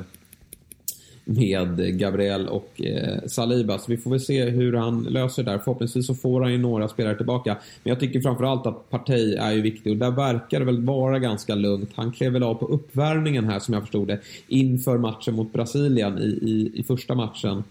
med 1.28 2.00
Gabriel 2.00 2.48
och 2.48 2.82
eh, 2.82 3.20
Saliba. 3.26 3.78
Så 3.78 3.92
vi 3.92 3.98
får 3.98 4.12
väl 4.12 4.20
se 4.20 4.46
hur 4.46 4.74
han 4.74 5.04
löser 5.04 5.44
det 5.44 5.52
där. 5.52 5.58
Förhoppningsvis 5.58 6.08
så 6.08 6.16
får 6.16 6.42
han 6.42 6.52
ju 6.52 6.58
några 6.58 6.88
spelare 6.88 7.16
tillbaka. 7.16 7.58
Men 7.84 7.90
jag 7.92 8.00
tycker 8.00 8.22
framförallt 8.22 8.66
att 8.66 8.90
Partey 8.90 9.36
är 9.36 9.52
ju 9.52 9.62
viktig 9.62 9.92
och 9.92 9.98
där 9.98 10.12
verkar 10.12 10.60
det 10.60 10.66
väl 10.66 10.86
vara 10.86 11.20
ganska 11.20 11.56
lugnt. 11.56 11.92
Han 11.96 12.12
klev 12.12 12.34
väl 12.34 12.44
av 12.44 12.56
på 12.56 12.66
uppvärmningen 12.66 13.46
här 13.46 13.60
som 13.60 13.74
jag 13.74 13.84
förstod 13.84 14.08
det 14.08 14.20
inför 14.48 14.98
matchen 14.98 15.36
mot 15.36 15.54
Brasilien 15.54 16.18
i, 16.18 16.22
i, 16.26 16.72
i 16.80 16.84
första 16.84 17.16
matchen 17.16 17.64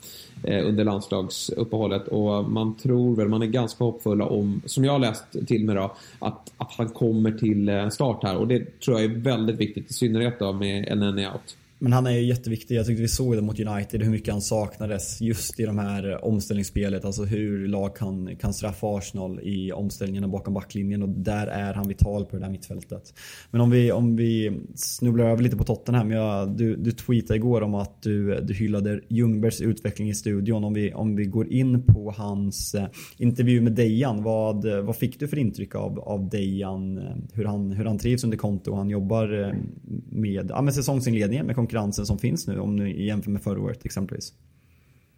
eh, 0.45 0.69
under 0.69 0.85
landslagsuppehållet 0.85 2.09
och 2.09 2.51
man 2.51 2.75
tror 2.75 3.17
väl, 3.17 3.29
man 3.29 3.43
är 3.43 3.47
ganska 3.47 3.85
hoppfulla 3.85 4.25
om, 4.25 4.63
som 4.65 4.85
jag 4.85 4.93
har 4.93 4.99
läst 4.99 5.25
till 5.47 5.65
mig 5.65 5.75
då, 5.75 5.97
att, 6.19 6.53
att 6.57 6.73
han 6.73 6.89
kommer 6.89 7.33
till 7.33 7.69
eh, 7.69 7.89
start 7.89 8.23
här 8.23 8.37
och 8.37 8.49
det 8.49 8.81
tror 8.81 9.01
jag 9.01 9.11
är 9.11 9.17
väldigt 9.17 9.57
viktigt 9.57 9.91
i 9.91 9.93
synnerhet 9.93 10.39
då 10.39 10.53
med 10.53 10.89
en 10.89 11.03
out. 11.03 11.57
Men 11.79 11.93
han 11.93 12.07
är 12.07 12.11
ju 12.11 12.25
jätteviktig. 12.25 12.77
Jag 12.77 12.87
tyckte 12.87 13.03
vi 13.03 13.09
såg 13.09 13.37
det 13.37 13.43
mot 13.43 13.61
United 13.61 14.03
hur 14.03 14.11
mycket 14.11 14.33
han 14.33 14.43
saknades 14.43 15.21
just 15.21 15.61
i 15.61 15.65
de 15.65 15.79
här 15.79 16.25
omställningsspelet. 16.25 17.05
Alltså 17.05 17.25
hur 17.25 17.69
lag 17.69 17.97
kan, 17.97 18.37
kan 18.37 18.55
straffa 18.55 18.97
Arsenal 18.97 19.41
i 19.43 19.73
omställningarna 19.73 20.29
bakom 20.29 20.55
backlinjen 20.55 21.03
och 21.03 21.09
där 21.09 21.47
är 21.47 21.75
han 21.75 21.89
vital 21.89 22.25
på 22.25 22.37
det 22.37 22.43
där 22.43 22.51
mittfältet. 22.51 23.15
Men 23.51 23.61
om 23.61 23.71
vi, 23.71 23.93
om 23.93 24.17
vi 24.17 24.61
snubblar 24.75 25.25
över 25.25 25.43
lite 25.43 25.57
på 25.57 25.65
Tottenham. 25.65 26.11
Jag, 26.11 26.57
du, 26.57 26.77
du 26.77 26.93
tweetade 26.93 27.37
igår 27.37 27.63
om 27.63 27.75
att 27.75 28.03
du, 28.03 28.41
du 28.41 28.55
hyllade 28.55 29.01
Ljungbergs 29.09 29.61
utveckling 29.61 30.09
i 30.09 30.15
studion. 30.15 30.65
Om 30.65 30.75
vi, 30.75 30.93
om 30.93 31.17
vi 31.17 31.25
går 31.25 31.53
in 31.53 31.83
på 31.83 32.15
hans 32.17 32.75
eh, 32.75 32.87
intervju 33.19 33.61
med 33.61 33.73
Dejan. 33.73 34.23
Vad, 34.23 34.67
vad 34.67 34.97
fick 34.97 35.21
du 35.21 35.29
för 35.29 35.39
intryck 35.39 35.75
av, 35.75 35.99
av 35.99 36.29
Dejan? 36.29 37.01
Hur 37.33 37.45
han, 37.45 37.73
hur 37.73 37.85
han 37.85 37.99
trivs 37.99 38.25
under 38.25 38.37
konto 38.37 38.71
och 38.71 38.77
han 38.77 38.91
jobbar 38.91 39.45
eh, 39.45 39.55
med, 40.11 40.51
ja, 40.51 40.63
med 40.63 40.75
säsongsinledningen 40.75 41.47
med 41.47 41.57
konkurrensen 41.67 42.07
som 42.07 42.19
finns 42.19 42.47
nu 42.47 42.61
om 42.61 42.77
ni 42.77 43.07
jämför 43.07 43.31
med 43.31 43.43
förra 43.43 43.61
året 43.61 43.85
exempelvis? 43.85 44.33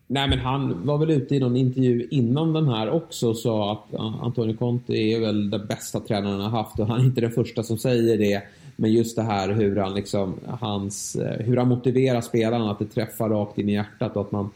Nej, 0.07 0.29
men 0.29 0.39
han 0.39 0.87
var 0.87 0.99
väl 0.99 1.11
ute 1.11 1.37
i 1.37 1.41
någon 1.41 1.57
intervju 1.57 2.09
innan 2.11 2.53
den 2.53 2.69
här 2.69 2.91
också 2.91 3.29
och 3.29 3.37
sa 3.37 3.73
att 3.73 3.95
Antonio 4.21 4.57
Conte 4.57 4.93
är 4.93 5.21
väl 5.21 5.51
den 5.51 5.67
bästa 5.67 6.01
tränaren 6.01 6.41
han 6.41 6.51
har 6.51 6.63
haft 6.63 6.79
och 6.79 6.87
han 6.87 7.01
är 7.01 7.05
inte 7.05 7.21
den 7.21 7.31
första 7.31 7.63
som 7.63 7.79
säger 7.79 8.19
det. 8.19 8.43
Men 8.77 8.93
just 8.93 9.17
det 9.17 9.23
här 9.23 9.53
hur 9.53 9.77
han 9.77 9.95
liksom, 9.95 10.35
hans, 10.47 11.17
eh, 11.17 11.47
hur 11.47 11.57
han 11.57 11.69
motiverar 11.69 12.21
spelarna, 12.21 12.71
att 12.71 12.79
det 12.79 12.85
träffar 12.85 13.29
rakt 13.29 13.59
in 13.59 13.69
i 13.69 13.73
hjärtat 13.73 14.17
och 14.17 14.23
att 14.23 14.33
man, 14.33 14.51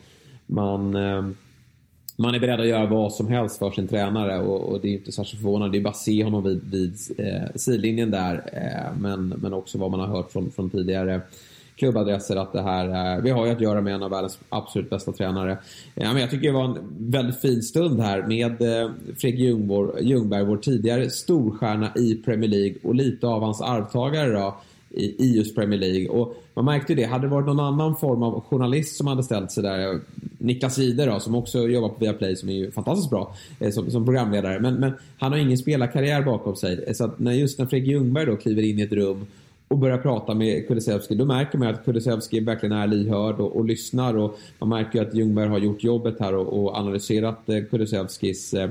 man, 0.47 0.95
eh, 0.95 1.25
man 2.17 2.35
är 2.35 2.41
beredd 2.41 2.61
att 2.61 2.67
göra 2.67 2.87
vad 2.87 3.13
som 3.13 3.29
helst 3.29 3.59
för 3.59 3.71
sin 3.71 3.89
tränare 3.89 4.39
och, 4.39 4.73
och 4.73 4.81
det 4.81 4.89
är 4.89 4.93
inte 4.93 5.13
särskilt 5.13 5.43
förvånande. 5.43 5.77
Det 5.77 5.81
är 5.81 5.85
bara 5.85 5.91
att 5.91 5.97
se 5.97 6.25
honom 6.25 6.45
vid, 6.45 6.71
vid 6.71 6.95
eh, 7.19 7.55
sidlinjen 7.55 8.11
där. 8.11 8.35
Eh, 8.53 9.01
men, 9.01 9.29
men 9.29 9.53
också 9.53 9.79
vad 9.79 9.91
man 9.91 10.01
har 10.01 10.07
hört 10.07 10.33
från, 10.33 10.51
från 10.51 10.71
tidigare 10.71 11.21
klubbadresser 11.83 12.37
att 12.37 12.53
det 12.53 12.63
här, 12.63 13.17
eh, 13.17 13.23
vi 13.23 13.31
har 13.31 13.47
ju 13.47 13.53
att 13.53 13.61
göra 13.61 13.81
med 13.81 13.95
en 13.95 14.03
av 14.03 14.11
världens 14.11 14.39
absolut 14.49 14.91
bästa 14.91 15.13
tränare. 15.13 15.53
Eh, 15.53 15.59
ja, 15.95 16.13
men 16.13 16.21
jag 16.21 16.31
tycker 16.31 16.47
det 16.47 16.55
var 16.55 16.65
en 16.65 16.79
väldigt 16.99 17.41
fin 17.41 17.63
stund 17.63 18.01
här 18.01 18.23
med 18.23 18.63
eh, 18.63 18.91
Fredrik 19.19 19.21
Fredrik 19.21 20.09
Ljungberg, 20.09 20.45
vår 20.45 20.57
tidigare 20.57 21.11
storstjärna 21.11 21.93
i 21.97 22.15
Premier 22.15 22.51
League 22.51 22.75
och 22.83 22.95
lite 22.95 23.27
av 23.27 23.43
hans 23.43 23.61
arvtagare 23.61 24.33
då, 24.33 24.57
i, 24.91 25.37
just 25.37 25.55
Premier 25.55 25.81
League. 25.81 26.09
Och 26.09 26.35
man 26.55 26.65
märkte 26.65 26.93
ju 26.93 26.97
det, 26.97 27.05
hade 27.05 27.27
det 27.27 27.31
varit 27.31 27.47
någon 27.47 27.61
annan 27.61 27.97
form 27.97 28.23
av 28.23 28.41
journalist 28.41 28.97
som 28.97 29.07
hade 29.07 29.23
ställt 29.23 29.53
sig 29.53 29.63
där, 29.63 30.01
Niklas 30.39 30.79
Jihde 30.79 31.07
då, 31.07 31.21
som 31.21 31.35
också 31.35 31.59
jobbar 31.69 31.89
på 31.89 31.99
Viaplay 31.99 32.37
som 32.37 32.49
är 32.49 32.53
ju 32.53 32.71
fantastiskt 32.71 33.11
bra 33.11 33.35
som, 33.73 33.91
som 33.91 34.05
programledare. 34.05 34.61
Men, 34.61 34.75
men 34.75 34.93
han 35.19 35.33
har 35.33 35.39
ingen 35.39 35.59
spelarkarriär 35.59 36.23
bakom 36.23 36.57
sig. 36.57 36.95
Så 36.95 37.05
att 37.05 37.19
när, 37.19 37.33
just 37.33 37.59
när 37.59 37.67
Fredrik 37.67 37.91
Ljungberg 37.91 38.27
då 38.27 38.37
kliver 38.37 38.63
in 38.63 38.79
i 38.79 38.83
ett 38.83 38.93
rum 38.93 39.27
och 39.73 39.79
börjar 39.79 39.99
prata 39.99 40.35
med 40.35 40.69
Kulusevski, 40.69 41.15
då 41.15 41.25
märker 41.25 41.59
man 41.59 41.69
att 41.69 41.85
Kulusevski 41.85 42.41
verkligen 42.41 42.73
är 42.73 42.87
lyhörd 42.87 43.41
och, 43.41 43.57
och 43.57 43.65
lyssnar. 43.65 44.17
Och 44.17 44.39
man 44.59 44.69
märker 44.69 45.03
att 45.03 45.15
Ljungberg 45.15 45.49
har 45.49 45.59
gjort 45.59 45.85
jobbet 45.85 46.21
här 46.21 46.35
och, 46.35 46.63
och 46.63 46.77
analyserat 46.77 47.49
eh, 47.49 47.65
Kulusevskis 47.71 48.55
eh, 48.55 48.71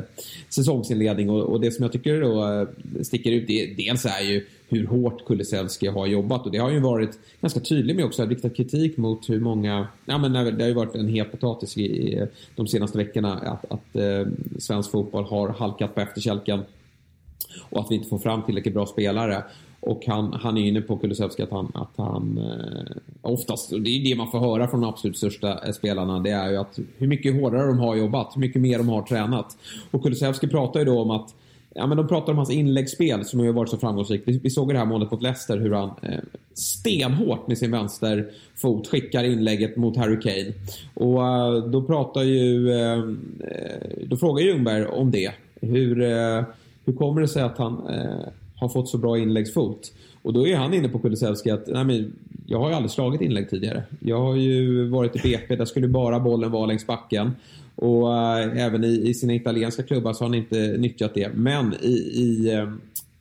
säsongsinledning. 0.50 1.30
Och, 1.30 1.42
och, 1.42 1.62
det 1.62 1.72
som 1.72 1.84
jag 1.84 1.92
tycker 1.92 2.22
då 2.22 2.52
eh, 2.52 2.68
sticker 3.04 3.32
ut, 3.32 3.48
det, 3.48 3.74
dels 3.78 4.06
är 4.06 4.22
ju 4.22 4.46
hur 4.70 4.88
hårt 4.88 5.26
Kulusevski 5.26 5.88
har 5.88 6.08
jobbat. 6.08 6.46
Och 6.46 6.52
det 6.52 6.58
har 6.58 6.72
ju 6.72 6.80
varit 6.80 7.20
ganska 7.42 7.60
tydligt 7.60 7.96
med 7.96 8.06
också, 8.06 8.26
riktat 8.26 8.56
kritik 8.56 8.98
mot 8.98 9.30
hur 9.30 9.40
många, 9.40 9.88
ja 10.06 10.18
men 10.18 10.34
det 10.34 10.64
har 10.64 10.68
ju 10.68 10.74
varit 10.74 10.96
en 10.96 11.08
het 11.08 11.32
potatis 11.32 11.78
i, 11.78 12.28
de 12.56 12.68
senaste 12.68 12.98
veckorna 12.98 13.34
att, 13.34 13.72
att 13.72 13.96
eh, 13.96 14.28
svensk 14.60 14.92
fotboll 14.92 15.24
har 15.24 15.50
halkat 15.50 15.96
på 15.96 16.02
efterkälken. 16.02 16.62
Och 17.70 17.80
att 17.80 17.92
vi 17.92 17.96
inte 17.96 18.10
får 18.10 18.20
fram 18.20 18.44
tillräckligt 18.44 18.74
bra 18.74 18.86
spelare. 18.86 19.44
Och 19.82 20.06
han, 20.08 20.34
han 20.34 20.58
är 20.58 20.62
inne 20.62 20.82
på 20.82 20.98
Kulusevski 20.98 21.44
att 21.44 21.52
han, 21.52 21.72
att 21.74 21.94
han 21.98 22.38
eh, 22.38 22.96
oftast, 23.22 23.70
det 23.70 23.90
är 23.90 24.10
det 24.10 24.16
man 24.16 24.32
får 24.32 24.40
höra 24.40 24.68
från 24.68 24.82
de 24.82 24.90
absolut 24.90 25.18
största 25.18 25.66
eh, 25.66 25.72
spelarna, 25.72 26.20
det 26.20 26.30
är 26.30 26.50
ju 26.50 26.58
att 26.58 26.80
hur 26.98 27.08
mycket 27.08 27.42
hårdare 27.42 27.68
de 27.68 27.80
har 27.80 27.96
jobbat, 27.96 28.36
hur 28.36 28.42
mycket 28.42 28.62
mer 28.62 28.78
de 28.78 28.90
har 28.90 29.02
tränat. 29.02 29.58
Och 29.92 30.04
Kulusevski 30.04 30.48
pratar 30.48 30.80
ju 30.80 30.86
då 30.86 31.02
om 31.02 31.12
att 31.12 31.36
Ja, 31.76 31.88
men 31.88 31.98
de 31.98 32.08
pratar 32.08 32.32
om 32.32 32.38
hans 32.38 32.52
inläggsspel 32.52 33.26
som 33.26 33.40
har 33.40 33.48
varit 33.48 33.70
så 33.70 33.78
framgångsrikt. 33.78 34.28
Vi, 34.28 34.38
vi 34.38 34.50
såg 34.50 34.74
det 34.74 34.78
här 34.78 34.86
målet 34.86 35.12
mot 35.12 35.22
Leicester 35.22 35.58
hur 35.58 35.72
han 35.72 35.90
eh, 36.02 36.20
stenhårt 36.54 37.48
med 37.48 37.58
sin 37.58 37.72
vänsterfot 37.72 38.88
skickar 38.88 39.24
inlägget 39.24 39.76
mot 39.78 39.98
Harry 39.98 40.20
Kane. 40.20 40.54
Och 40.94 41.28
eh, 41.28 41.54
då 41.66 41.82
pratar 41.82 42.24
ju... 42.24 42.72
Eh, 42.72 42.98
eh 42.98 44.06
då 44.06 44.18
frågar 44.18 44.44
Ljungberg 44.44 44.86
om 44.86 45.12
det. 45.12 45.32
Hur, 45.62 46.02
eh, 46.02 46.44
hur 46.86 46.94
kommer 46.94 47.22
det 47.22 47.28
sig 47.28 47.42
att 47.42 47.58
han 47.58 47.88
eh, 47.88 48.28
har 48.62 48.70
fått 48.70 48.90
så 48.90 48.98
bra 48.98 49.18
inläggsfot? 49.18 49.92
Och 50.22 50.34
då 50.34 50.48
är 50.48 50.56
han 50.56 50.74
inne 50.74 50.90
på 50.90 51.00
Kulusevski 51.00 51.52
att 51.52 51.68
nej 51.68 51.84
men, 51.84 52.14
jag 52.48 52.60
har 52.60 52.70
ju 52.70 52.76
aldrig 52.76 52.92
slagit 52.92 53.22
inlägg 53.22 53.50
tidigare. 53.50 53.84
Jag 54.00 54.20
har 54.22 54.36
ju 54.36 54.88
varit 54.90 55.16
i 55.16 55.20
BP, 55.20 55.56
där 55.56 55.66
skulle 55.66 55.88
bara 55.88 56.20
bollen 56.20 56.52
vara 56.52 56.66
längs 56.66 56.88
backen. 56.88 57.32
Och 57.76 58.16
äh, 58.16 58.66
även 58.66 58.84
i, 58.84 59.10
i, 59.10 59.14
sina 59.14 59.34
italienska 59.34 59.84
klubbar 59.84 60.14
så 60.14 60.24
har 60.24 60.30
han 60.30 60.38
inte 60.38 60.76
nyttjat 60.78 61.14
det. 61.14 61.30
Men 61.34 61.74
i, 61.82 61.94
i 62.16 62.54
äh, 62.54 62.70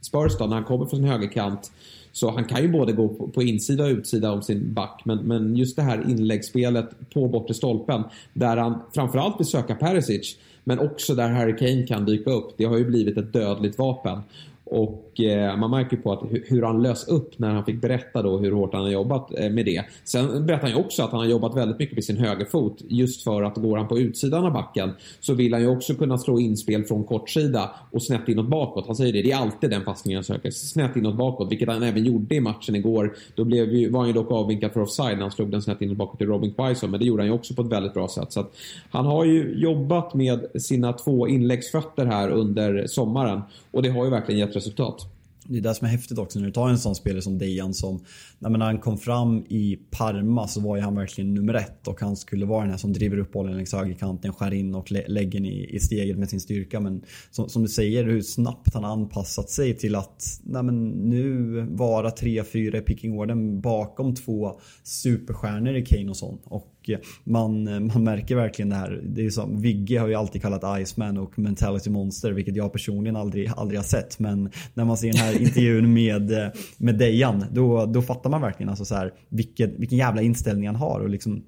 Spurs 0.00 0.38
då, 0.38 0.46
när 0.46 0.54
han 0.54 0.64
kommer 0.64 0.86
från 0.86 1.00
sin 1.00 1.08
högerkant 1.08 1.72
så 2.12 2.30
han 2.30 2.44
kan 2.44 2.62
ju 2.62 2.68
både 2.68 2.92
gå 2.92 3.08
på, 3.08 3.28
på 3.28 3.42
insida 3.42 3.84
och 3.84 3.90
utsida 3.90 4.32
om 4.32 4.42
sin 4.42 4.74
back. 4.74 5.02
Men, 5.04 5.18
men 5.18 5.56
just 5.56 5.76
det 5.76 5.82
här 5.82 6.10
inläggsspelet 6.10 6.90
på 7.14 7.28
bortre 7.28 7.54
stolpen 7.54 8.02
där 8.32 8.56
han 8.56 8.78
framförallt 8.94 9.40
vill 9.40 9.46
söka 9.46 9.74
Perisic 9.74 10.36
men 10.64 10.78
också 10.78 11.14
där 11.14 11.28
Harry 11.28 11.56
Kane 11.56 11.86
kan 11.86 12.04
dyka 12.04 12.30
upp. 12.30 12.54
Det 12.56 12.64
har 12.64 12.78
ju 12.78 12.84
blivit 12.84 13.16
ett 13.16 13.32
dödligt 13.32 13.78
vapen. 13.78 14.20
Och 14.64 15.09
eh, 15.20 15.56
man 15.56 15.70
märker 15.70 15.96
på 15.96 16.12
att 16.12 16.22
hur 16.44 16.62
han 16.62 16.82
lös 16.82 17.08
upp 17.08 17.38
när 17.38 17.50
han 17.50 17.64
fick 17.64 17.80
berätta 17.80 18.22
då 18.22 18.38
hur 18.38 18.52
hårt 18.52 18.74
han 18.74 18.82
har 18.82 18.90
jobbat 18.90 19.38
eh, 19.38 19.50
med 19.50 19.64
det. 19.64 19.84
Sen 20.04 20.46
berättar 20.46 20.62
han 20.62 20.70
ju 20.70 20.84
också 20.84 21.02
att 21.02 21.10
han 21.10 21.20
har 21.20 21.26
jobbat 21.26 21.56
väldigt 21.56 21.78
mycket 21.78 21.94
med 21.94 22.04
sin 22.04 22.16
högerfot. 22.16 22.82
Just 22.88 23.24
för 23.24 23.42
att 23.42 23.56
går 23.56 23.76
han 23.76 23.88
på 23.88 23.98
utsidan 23.98 24.44
av 24.44 24.52
backen 24.52 24.90
så 25.20 25.34
vill 25.34 25.52
han 25.52 25.62
ju 25.62 25.68
också 25.68 25.94
kunna 25.94 26.18
slå 26.18 26.40
inspel 26.40 26.84
från 26.84 27.04
kortsida 27.04 27.70
och 27.90 28.02
snett 28.02 28.28
inåt 28.28 28.48
bakåt. 28.48 28.86
Han 28.86 28.96
säger 28.96 29.12
det, 29.12 29.22
det 29.22 29.32
är 29.32 29.36
alltid 29.36 29.70
den 29.70 29.84
passningen 29.84 30.16
han 30.16 30.24
söker. 30.24 30.50
Snett 30.50 30.96
inåt 30.96 31.16
bakåt, 31.16 31.52
vilket 31.52 31.68
han 31.68 31.82
även 31.82 32.04
gjorde 32.04 32.34
i 32.34 32.40
matchen 32.40 32.76
igår. 32.76 33.16
Då 33.34 33.44
blev 33.44 33.74
ju, 33.74 33.90
var 33.90 34.00
han 34.00 34.08
ju 34.08 34.14
dock 34.14 34.30
avvinkad 34.30 34.72
för 34.72 34.80
offside 34.80 35.14
när 35.14 35.22
han 35.22 35.30
slog 35.30 35.50
den 35.50 35.62
snett 35.62 35.82
inåt 35.82 35.96
bakåt 35.96 36.18
till 36.18 36.26
Robin 36.26 36.54
Quaison. 36.54 36.90
Men 36.90 37.00
det 37.00 37.06
gjorde 37.06 37.22
han 37.22 37.28
ju 37.28 37.34
också 37.34 37.54
på 37.54 37.62
ett 37.62 37.72
väldigt 37.72 37.94
bra 37.94 38.08
sätt. 38.08 38.32
Så 38.32 38.46
han 38.90 39.06
har 39.06 39.24
ju 39.24 39.54
jobbat 39.56 40.14
med 40.14 40.46
sina 40.62 40.92
två 40.92 41.28
inläggsfötter 41.28 42.06
här 42.06 42.28
under 42.28 42.86
sommaren. 42.86 43.40
Och 43.70 43.82
det 43.82 43.88
har 43.88 44.04
ju 44.04 44.10
verkligen 44.10 44.38
gett 44.40 44.56
resultat. 44.56 45.09
Det 45.50 45.58
är 45.58 45.62
det 45.62 45.74
som 45.74 45.86
är 45.86 45.90
häftigt 45.90 46.18
också 46.18 46.38
när 46.38 46.46
du 46.46 46.52
tar 46.52 46.68
en 46.68 46.78
sån 46.78 46.94
spelare 46.94 47.22
som 47.22 47.38
Dejan 47.38 47.74
som 47.74 48.04
när 48.38 48.58
han 48.58 48.78
kom 48.78 48.98
fram 48.98 49.44
i 49.48 49.78
Parma 49.90 50.48
så 50.48 50.60
var 50.60 50.76
ju 50.76 50.82
han 50.82 50.94
verkligen 50.94 51.34
nummer 51.34 51.54
ett 51.54 51.88
och 51.88 52.00
han 52.00 52.16
skulle 52.16 52.46
vara 52.46 52.60
den 52.60 52.70
här 52.70 52.78
som 52.78 52.92
driver 52.92 53.18
upp 53.18 53.32
bollen 53.32 53.56
längs 53.56 53.72
högerkanten, 53.72 54.32
skär 54.32 54.54
in 54.54 54.74
och 54.74 54.90
lägger 54.90 55.40
den 55.40 55.46
i, 55.46 55.74
i 55.74 55.80
steget 55.80 56.18
med 56.18 56.30
sin 56.30 56.40
styrka. 56.40 56.80
Men 56.80 57.02
som, 57.30 57.48
som, 57.48 57.62
du 57.62 57.68
säger, 57.68 58.04
hur 58.04 58.22
snabbt 58.22 58.74
han 58.74 58.84
har 58.84 58.92
anpassat 58.92 59.50
sig 59.50 59.76
till 59.76 59.94
att 59.94 60.40
nej 60.42 60.62
men, 60.62 60.88
nu 60.88 61.60
vara 61.70 62.10
3-4 62.10 62.76
i 62.76 62.80
picking 62.80 63.18
orden 63.18 63.60
bakom 63.60 64.14
två 64.14 64.60
superstjärnor 64.82 65.74
i 65.74 65.84
Kane 65.84 66.10
och 66.10 66.16
sånt. 66.16 66.42
Och 66.44 66.79
man, 67.24 67.64
man 67.86 68.04
märker 68.04 68.36
verkligen 68.36 68.68
det 68.68 68.76
här. 68.76 69.00
Det 69.04 69.26
är 69.26 69.30
som, 69.30 69.60
Vigge 69.60 69.98
har 69.98 70.08
ju 70.08 70.14
alltid 70.14 70.42
kallat 70.42 70.80
Iceman 70.80 71.18
och 71.18 71.38
Mentality 71.38 71.90
Monster, 71.90 72.32
vilket 72.32 72.56
jag 72.56 72.72
personligen 72.72 73.16
aldrig, 73.16 73.50
aldrig 73.56 73.78
har 73.78 73.84
sett. 73.84 74.18
Men 74.18 74.50
när 74.74 74.84
man 74.84 74.96
ser 74.96 75.12
den 75.12 75.20
här 75.20 75.42
intervjun 75.42 75.92
med, 75.94 76.52
med 76.76 76.98
Dejan, 76.98 77.44
då, 77.52 77.86
då 77.86 78.02
fattar 78.02 78.30
man 78.30 78.40
verkligen 78.40 78.70
alltså 78.70 78.84
så 78.84 78.94
här, 78.94 79.12
vilken, 79.28 79.74
vilken 79.78 79.98
jävla 79.98 80.22
inställning 80.22 80.66
han 80.66 80.76
har. 80.76 81.00
Och 81.00 81.10
liksom, 81.10 81.42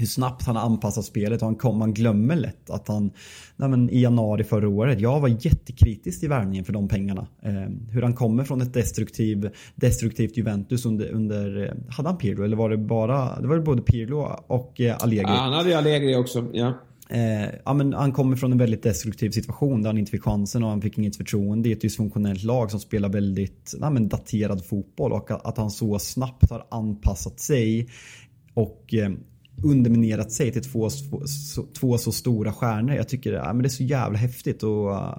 hur 0.00 0.06
snabbt 0.06 0.46
han 0.46 0.56
har 0.56 0.62
anpassat 0.62 1.04
spelet 1.04 1.42
och 1.42 1.46
han 1.46 1.56
kom, 1.56 1.78
man 1.78 1.94
glömmer 1.94 2.36
lätt 2.36 2.70
att 2.70 2.88
han 2.88 3.10
nej 3.56 3.68
men, 3.68 3.90
i 3.90 4.00
januari 4.00 4.44
förra 4.44 4.68
året, 4.68 5.00
jag 5.00 5.20
var 5.20 5.28
jättekritisk 5.28 6.20
till 6.20 6.28
värvningen 6.28 6.64
för 6.64 6.72
de 6.72 6.88
pengarna. 6.88 7.26
Eh, 7.42 7.52
hur 7.90 8.02
han 8.02 8.14
kommer 8.14 8.44
från 8.44 8.60
ett 8.60 8.74
destruktiv, 8.74 9.50
destruktivt 9.74 10.36
Juventus 10.36 10.86
under, 10.86 11.10
under 11.10 11.64
eh, 11.64 11.92
hade 11.94 12.08
han 12.08 12.18
Pirlo 12.18 12.44
eller 12.44 12.56
var 12.56 12.70
det 12.70 12.76
bara, 12.76 13.40
det 13.40 13.48
var 13.48 13.58
både 13.58 13.82
Pirlo 13.82 14.36
och 14.46 14.80
eh, 14.80 14.96
Allegri? 15.00 15.22
Ja, 15.22 15.34
han 15.34 15.52
hade 15.52 15.68
ju 15.68 15.74
Allegri 15.74 16.16
också, 16.16 16.46
ja. 16.52 16.74
Eh, 17.10 17.50
ja, 17.64 17.74
men 17.74 17.92
han 17.92 18.12
kommer 18.12 18.36
från 18.36 18.52
en 18.52 18.58
väldigt 18.58 18.82
destruktiv 18.82 19.30
situation 19.30 19.82
där 19.82 19.88
han 19.88 19.98
inte 19.98 20.10
fick 20.10 20.22
chansen 20.22 20.62
och 20.62 20.70
han 20.70 20.82
fick 20.82 20.98
inget 20.98 21.16
förtroende 21.16 21.68
i 21.68 21.72
ett 21.72 21.80
dysfunktionellt 21.80 22.42
lag 22.42 22.70
som 22.70 22.80
spelar 22.80 23.08
väldigt 23.08 23.74
ja, 23.80 23.90
men 23.90 24.08
daterad 24.08 24.64
fotboll 24.64 25.12
och 25.12 25.30
att, 25.30 25.46
att 25.46 25.58
han 25.58 25.70
så 25.70 25.98
snabbt 25.98 26.50
har 26.50 26.66
anpassat 26.70 27.40
sig 27.40 27.88
och 28.54 28.94
eh, 28.94 29.10
underminerat 29.64 30.32
sig 30.32 30.52
till 30.52 30.62
två, 30.62 30.90
så, 30.90 31.66
två 31.80 31.98
så 31.98 32.12
stora 32.12 32.52
stjärnor. 32.52 32.94
Jag 32.94 33.08
tycker 33.08 33.32
ja, 33.32 33.52
men 33.52 33.62
det 33.62 33.66
är 33.66 33.70
så 33.70 33.82
jävla 33.82 34.18
häftigt. 34.18 34.62
Och, 34.62 34.90
uh, 34.90 35.18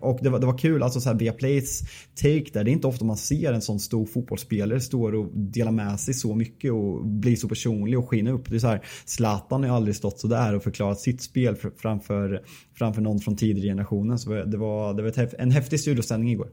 och 0.00 0.18
det, 0.22 0.28
var, 0.28 0.38
det 0.38 0.46
var 0.46 0.58
kul, 0.58 0.82
alltså 0.82 1.00
så 1.00 1.08
här, 1.08 1.18
Viaplays 1.18 1.82
take 2.14 2.44
där. 2.52 2.64
Det 2.64 2.70
är 2.70 2.72
inte 2.72 2.86
ofta 2.86 3.04
man 3.04 3.16
ser 3.16 3.52
en 3.52 3.62
sån 3.62 3.80
stor 3.80 4.06
fotbollsspelare 4.06 4.80
stå 4.80 5.18
och 5.18 5.30
dela 5.34 5.70
med 5.70 6.00
sig 6.00 6.14
så 6.14 6.34
mycket 6.34 6.72
och 6.72 7.06
bli 7.06 7.36
så 7.36 7.48
personlig 7.48 7.98
och 7.98 8.08
skina 8.08 8.30
upp. 8.30 8.50
Det 8.50 8.56
är 8.56 8.58
så 8.58 8.66
här, 8.66 8.84
Zlatan 9.04 9.62
har 9.62 9.70
ju 9.70 9.74
aldrig 9.74 9.96
stått 9.96 10.20
så 10.20 10.28
där 10.28 10.54
och 10.54 10.62
förklarat 10.62 11.00
sitt 11.00 11.22
spel 11.22 11.56
framför, 11.78 12.42
framför 12.74 13.02
någon 13.02 13.20
från 13.20 13.36
tidigare 13.36 13.68
generationen. 13.68 14.18
Så 14.18 14.30
det 14.30 14.58
var, 14.58 14.94
det 14.94 15.02
var 15.02 15.34
en 15.38 15.50
häftig 15.50 15.80
studiosändning 15.80 16.32
igår. 16.32 16.48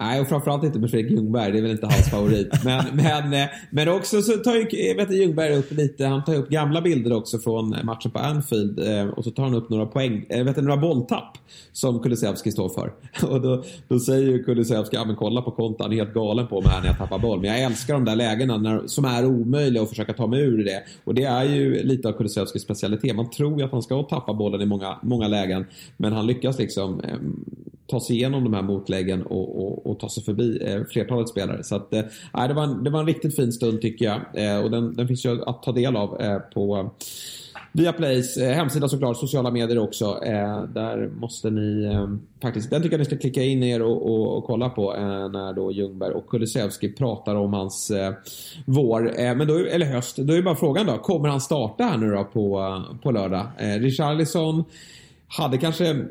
Nej, 0.00 0.20
och 0.20 0.28
framförallt 0.28 0.64
inte 0.64 0.78
med 0.78 0.90
Fredrik 0.90 1.12
Ljungberg. 1.12 1.52
Det 1.52 1.58
är 1.58 1.62
väl 1.62 1.70
inte 1.70 1.86
hans 1.86 2.10
favorit. 2.10 2.48
Men, 2.64 2.84
men, 2.92 3.32
eh, 3.32 3.48
men 3.70 3.88
också 3.88 4.22
så 4.22 4.32
tar 4.32 4.54
ju 4.54 4.94
vet 4.94 5.10
Ljungberg 5.10 5.56
upp 5.56 5.72
lite, 5.72 6.06
han 6.06 6.24
tar 6.24 6.34
upp 6.34 6.48
gamla 6.48 6.80
bilder 6.80 7.12
också 7.12 7.38
från 7.38 7.76
matchen 7.82 8.10
på 8.10 8.18
Anfield. 8.18 8.78
Eh, 8.78 9.06
och 9.08 9.24
så 9.24 9.30
tar 9.30 9.42
han 9.42 9.54
upp 9.54 9.70
några 9.70 9.86
poäng, 9.86 10.26
eh, 10.28 10.44
vet 10.44 10.56
några 10.56 10.76
bolltapp 10.76 11.38
som 11.72 12.00
Kulusevski 12.00 12.50
står 12.50 12.68
för. 12.68 12.92
Och 13.30 13.40
då, 13.40 13.62
då 13.88 13.98
säger 13.98 14.30
ju 14.30 14.44
Kulusevski, 14.44 14.96
ja 14.96 15.04
men 15.04 15.16
kolla 15.16 15.42
på 15.42 15.50
kontot, 15.50 15.80
han 15.82 15.92
är 15.92 15.96
helt 15.96 16.14
galen 16.14 16.46
på 16.46 16.60
mig 16.60 16.72
när 16.80 16.86
jag 16.86 16.98
tappar 16.98 17.18
boll. 17.18 17.40
Men 17.40 17.50
jag 17.50 17.60
älskar 17.60 17.94
de 17.94 18.04
där 18.04 18.16
lägena 18.16 18.56
när, 18.56 18.86
som 18.86 19.04
är 19.04 19.26
omöjliga 19.26 19.82
att 19.82 19.88
försöka 19.88 20.12
ta 20.12 20.26
mig 20.26 20.40
ur 20.40 20.64
det. 20.64 20.82
Och 21.04 21.14
det 21.14 21.24
är 21.24 21.44
ju 21.44 21.82
lite 21.82 22.08
av 22.08 22.12
Kulusevskis 22.12 22.62
specialitet. 22.62 23.16
Man 23.16 23.30
tror 23.30 23.58
ju 23.58 23.64
att 23.64 23.72
han 23.72 23.82
ska 23.82 24.02
tappa 24.02 24.34
bollen 24.34 24.60
i 24.60 24.66
många, 24.66 24.98
många 25.02 25.28
lägen. 25.28 25.66
Men 25.96 26.12
han 26.12 26.26
lyckas 26.26 26.58
liksom 26.58 27.00
eh, 27.00 27.16
ta 27.90 28.00
sig 28.00 28.16
igenom 28.16 28.44
de 28.44 28.54
här 28.54 28.62
motläggen 28.62 29.22
och, 29.22 29.62
och, 29.62 29.89
och 29.90 30.00
ta 30.00 30.08
sig 30.08 30.22
förbi 30.22 30.58
eh, 30.66 30.84
flertalet 30.84 31.28
spelare. 31.28 31.64
Så 31.64 31.76
att, 31.76 31.94
eh, 31.94 32.02
det, 32.48 32.54
var 32.54 32.62
en, 32.62 32.84
det 32.84 32.90
var 32.90 33.00
en 33.00 33.06
riktigt 33.06 33.36
fin 33.36 33.52
stund 33.52 33.80
tycker 33.80 34.04
jag. 34.04 34.20
Eh, 34.34 34.64
och 34.64 34.70
den, 34.70 34.96
den 34.96 35.08
finns 35.08 35.24
ju 35.24 35.42
att 35.42 35.62
ta 35.62 35.72
del 35.72 35.96
av 35.96 36.20
eh, 36.20 36.38
på 36.38 36.76
eh, 36.76 36.86
Viaplays 37.72 38.36
eh, 38.36 38.54
hemsida 38.54 38.88
såklart, 38.88 39.16
sociala 39.16 39.50
medier 39.50 39.78
också. 39.78 40.24
Eh, 40.24 40.62
där 40.62 41.08
måste 41.08 41.50
ni 41.50 41.84
eh, 41.84 42.08
faktiskt, 42.42 42.70
den 42.70 42.82
tycker 42.82 42.94
jag 42.94 42.98
ni 42.98 43.04
ska 43.04 43.16
klicka 43.16 43.42
in 43.42 43.62
er 43.62 43.82
och, 43.82 44.10
och, 44.10 44.36
och 44.36 44.44
kolla 44.44 44.68
på 44.68 44.94
eh, 44.96 45.28
när 45.28 45.52
då 45.52 45.72
Ljungberg 45.72 46.12
och 46.12 46.28
Kulusevski 46.28 46.92
pratar 46.92 47.34
om 47.34 47.52
hans 47.52 47.90
eh, 47.90 48.12
vår, 48.66 49.20
eh, 49.20 49.36
men 49.36 49.46
då, 49.46 49.58
eller 49.58 49.86
höst. 49.86 50.16
Då 50.16 50.34
är 50.34 50.42
bara 50.42 50.56
frågan 50.56 50.86
då, 50.86 50.98
kommer 50.98 51.28
han 51.28 51.40
starta 51.40 51.84
här 51.84 51.96
nu 51.98 52.10
då 52.10 52.24
på, 52.24 52.60
eh, 52.60 52.96
på 53.02 53.10
lördag? 53.10 53.46
Eh, 53.58 53.80
Richarlison 53.80 54.64
hade 55.28 55.58
kanske 55.58 56.04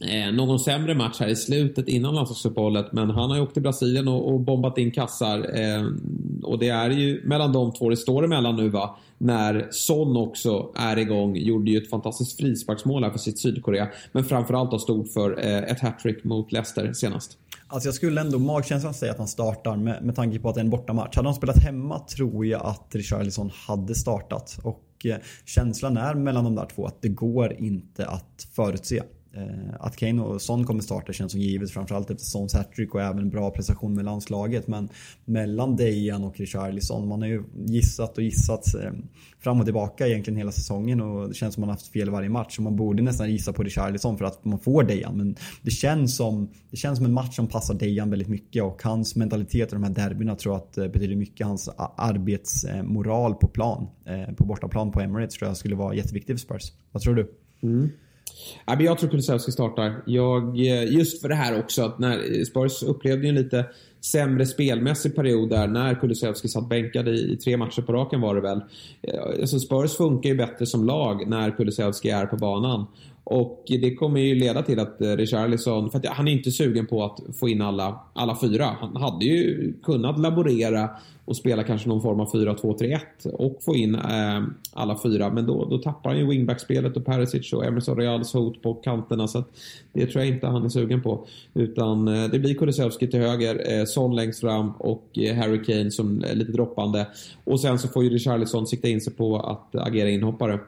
Eh, 0.00 0.32
någon 0.32 0.58
sämre 0.58 0.94
match 0.94 1.20
här 1.20 1.28
i 1.28 1.36
slutet 1.36 1.88
innan 1.88 2.14
landslagsuppehållet 2.14 2.92
men 2.92 3.10
han 3.10 3.30
har 3.30 3.36
ju 3.36 3.42
åkt 3.42 3.52
till 3.54 3.62
Brasilien 3.62 4.08
och, 4.08 4.32
och 4.32 4.40
bombat 4.40 4.78
in 4.78 4.90
kassar. 4.90 5.38
Eh, 5.38 5.84
och 6.42 6.58
det 6.58 6.68
är 6.68 6.90
ju 6.90 7.22
mellan 7.24 7.52
de 7.52 7.72
två 7.72 7.90
det 7.90 7.96
står 7.96 8.24
emellan 8.24 8.56
nu 8.56 8.68
va. 8.68 8.98
När 9.18 9.68
Son 9.70 10.16
också 10.16 10.72
är 10.74 10.98
igång. 10.98 11.36
Gjorde 11.36 11.70
ju 11.70 11.78
ett 11.78 11.90
fantastiskt 11.90 12.36
frisparksmål 12.36 13.04
här 13.04 13.10
för 13.10 13.18
sitt 13.18 13.38
Sydkorea. 13.38 13.88
Men 14.12 14.24
framförallt 14.24 14.72
har 14.72 14.78
stod 14.78 15.12
för 15.12 15.46
eh, 15.46 15.58
ett 15.58 15.80
hattrick 15.80 16.24
mot 16.24 16.52
Leicester 16.52 16.92
senast. 16.92 17.38
Alltså 17.66 17.88
jag 17.88 17.94
skulle 17.94 18.20
ändå 18.20 18.38
magkänslan 18.38 18.94
säga 18.94 19.12
att 19.12 19.18
han 19.18 19.28
startar 19.28 19.76
med, 19.76 20.04
med 20.04 20.16
tanke 20.16 20.38
på 20.38 20.48
att 20.48 20.54
det 20.54 20.60
är 20.60 20.64
en 20.64 20.70
bortamatch. 20.70 21.16
Hade 21.16 21.28
han 21.28 21.34
spelat 21.34 21.62
hemma 21.62 21.98
tror 21.98 22.46
jag 22.46 22.66
att 22.66 22.94
Richarlison 22.94 23.50
hade 23.66 23.94
startat. 23.94 24.58
Och 24.62 24.84
eh, 25.04 25.16
känslan 25.44 25.96
är 25.96 26.14
mellan 26.14 26.44
de 26.44 26.54
där 26.54 26.66
två 26.74 26.86
att 26.86 27.02
det 27.02 27.08
går 27.08 27.52
inte 27.58 28.06
att 28.06 28.48
förutse. 28.54 29.02
Eh, 29.38 29.74
att 29.80 29.96
Kane 29.96 30.22
och 30.22 30.42
Son 30.42 30.64
kommer 30.64 30.82
starta 30.82 31.12
känns 31.12 31.32
som 31.32 31.40
givet 31.40 31.70
framförallt 31.70 32.10
efter 32.10 32.24
Sons 32.24 32.54
hattrick 32.54 32.94
och 32.94 33.02
även 33.02 33.30
bra 33.30 33.50
prestation 33.50 33.94
med 33.94 34.04
landslaget. 34.04 34.68
Men 34.68 34.88
mellan 35.24 35.76
Dejan 35.76 36.24
och 36.24 36.40
Richarlison, 36.40 37.08
man 37.08 37.22
har 37.22 37.28
ju 37.28 37.42
gissat 37.66 38.16
och 38.18 38.22
gissat 38.22 38.74
eh, 38.74 38.90
fram 39.40 39.58
och 39.58 39.64
tillbaka 39.64 40.06
egentligen 40.06 40.36
hela 40.36 40.52
säsongen 40.52 41.00
och 41.00 41.28
det 41.28 41.34
känns 41.34 41.54
som 41.54 41.60
man 41.60 41.70
haft 41.70 41.86
fel 41.86 42.10
varje 42.10 42.28
match. 42.28 42.56
Så 42.56 42.62
man 42.62 42.76
borde 42.76 43.02
nästan 43.02 43.30
gissa 43.30 43.52
på 43.52 43.62
Richarlison 43.62 44.18
för 44.18 44.24
att 44.24 44.44
man 44.44 44.58
får 44.58 44.82
Dejan. 44.82 45.16
Men 45.16 45.36
det 45.62 45.70
känns 45.70 46.16
som, 46.16 46.48
det 46.70 46.76
känns 46.76 46.98
som 46.98 47.06
en 47.06 47.12
match 47.12 47.36
som 47.36 47.46
passar 47.46 47.74
Dejan 47.74 48.10
väldigt 48.10 48.28
mycket 48.28 48.62
och 48.62 48.82
hans 48.82 49.16
mentalitet 49.16 49.72
i 49.72 49.74
de 49.74 49.82
här 49.82 49.90
derbyna 49.90 50.36
tror 50.36 50.54
jag 50.54 50.62
att 50.62 50.78
eh, 50.78 50.88
betyder 50.88 51.16
mycket. 51.16 51.46
Hans 51.46 51.68
arbetsmoral 51.96 53.34
på 53.34 53.48
plan, 53.48 53.86
på 54.36 54.44
bortaplan 54.44 54.92
på 54.92 55.00
Emirates 55.00 55.34
tror 55.34 55.48
jag 55.48 55.56
skulle 55.56 55.74
vara 55.76 55.94
jätteviktig 55.94 56.34
för 56.34 56.40
Spurs. 56.40 56.72
Vad 56.92 57.02
tror 57.02 57.14
du? 57.14 57.30
Mm. 57.62 57.88
Jag 58.66 58.98
tror 58.98 59.10
Kulusevski 59.10 59.52
startar. 59.52 60.02
Jag, 60.06 60.60
eh, 60.60 60.92
just 60.92 61.20
för 61.20 61.28
det 61.28 61.34
här 61.34 61.58
också 61.58 61.82
att 61.82 61.98
när 61.98 62.44
Spurs 62.44 62.82
upplevde 62.82 63.22
ju 63.22 63.28
en 63.28 63.34
lite 63.34 63.66
sämre 64.12 64.46
spelmässig 64.46 65.16
period 65.16 65.50
där 65.50 65.66
när 65.66 65.94
Kulusevski 65.94 66.48
satt 66.48 66.68
bänkad 66.68 67.08
i, 67.08 67.32
i, 67.32 67.36
tre 67.36 67.56
matcher 67.56 67.82
på 67.82 67.92
raken 67.92 68.20
var 68.20 68.34
det 68.34 68.40
väl. 68.40 68.60
Eh, 69.02 69.40
alltså 69.40 69.58
Spurs 69.58 69.96
funkar 69.96 70.30
ju 70.30 70.36
bättre 70.36 70.66
som 70.66 70.84
lag 70.84 71.28
när 71.28 71.50
Kulusevski 71.50 72.10
är 72.10 72.26
på 72.26 72.36
banan. 72.36 72.86
Och 73.30 73.64
det 73.66 73.94
kommer 73.94 74.20
ju 74.20 74.34
leda 74.34 74.62
till 74.62 74.78
att 74.78 75.00
eh, 75.00 75.16
Richarlison, 75.16 75.90
för 75.90 75.98
att 75.98 76.06
han 76.06 76.28
är 76.28 76.32
inte 76.32 76.50
sugen 76.50 76.86
på 76.86 77.04
att 77.04 77.20
få 77.40 77.48
in 77.48 77.62
alla, 77.62 78.00
alla 78.12 78.36
fyra. 78.40 78.76
Han 78.80 78.96
hade 78.96 79.24
ju 79.24 79.72
kunnat 79.82 80.18
laborera 80.18 80.90
och 81.24 81.36
spela 81.36 81.62
kanske 81.62 81.88
någon 81.88 82.02
form 82.02 82.20
av 82.20 82.32
4-2-3-1 82.32 83.00
och 83.32 83.62
få 83.62 83.74
in 83.76 83.94
eh, 83.94 84.42
alla 84.72 84.98
fyra. 85.02 85.30
Men 85.30 85.46
då, 85.46 85.64
då 85.64 85.78
tappar 85.78 86.10
han 86.10 86.18
ju 86.18 86.26
wingbackspelet 86.26 86.96
och 86.96 87.04
Perisic 87.04 87.52
och 87.52 87.64
Emerson 87.64 87.96
Reals 87.96 88.32
hot 88.32 88.62
på 88.62 88.74
kanterna. 88.74 89.28
Så 89.28 89.44
det 89.92 90.06
tror 90.06 90.24
jag 90.24 90.34
inte 90.34 90.46
han 90.46 90.64
är 90.64 90.68
sugen 90.68 91.02
på. 91.02 91.26
Utan 91.54 92.08
eh, 92.08 92.30
det 92.30 92.38
blir 92.38 92.54
Kulusevski 92.54 93.10
till 93.10 93.20
höger, 93.20 93.78
eh, 93.78 93.84
Son 93.84 94.16
längst 94.16 94.40
fram 94.40 94.70
och 94.78 95.18
eh, 95.18 95.36
Harry 95.36 95.62
Kane 95.64 95.90
som 95.90 96.24
är 96.24 96.34
lite 96.34 96.52
droppande. 96.52 97.06
Och 97.44 97.60
sen 97.60 97.78
så 97.78 97.88
får 97.88 98.04
ju 98.04 98.10
Richarlison 98.10 98.66
sikta 98.66 98.88
in 98.88 99.00
sig 99.00 99.12
på 99.12 99.38
att 99.38 99.74
agera 99.74 100.10
inhoppare. 100.10 100.58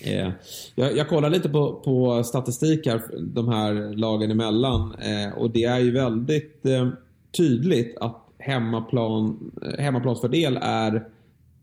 Eh, 0.00 0.30
jag, 0.74 0.96
jag 0.96 1.08
kollar 1.08 1.30
lite 1.30 1.48
på, 1.48 1.72
på 1.84 2.24
statistik 2.24 2.86
här, 2.86 3.02
de 3.20 3.48
här 3.48 3.96
lagen 3.96 4.30
emellan. 4.30 4.94
Eh, 4.94 5.38
och 5.38 5.50
det 5.50 5.64
är 5.64 5.78
ju 5.78 5.90
väldigt 5.90 6.66
eh, 6.66 6.88
tydligt 7.36 7.96
att 8.00 8.20
hemmaplan, 8.38 9.50
hemmaplansfördel 9.78 10.58
är 10.62 11.06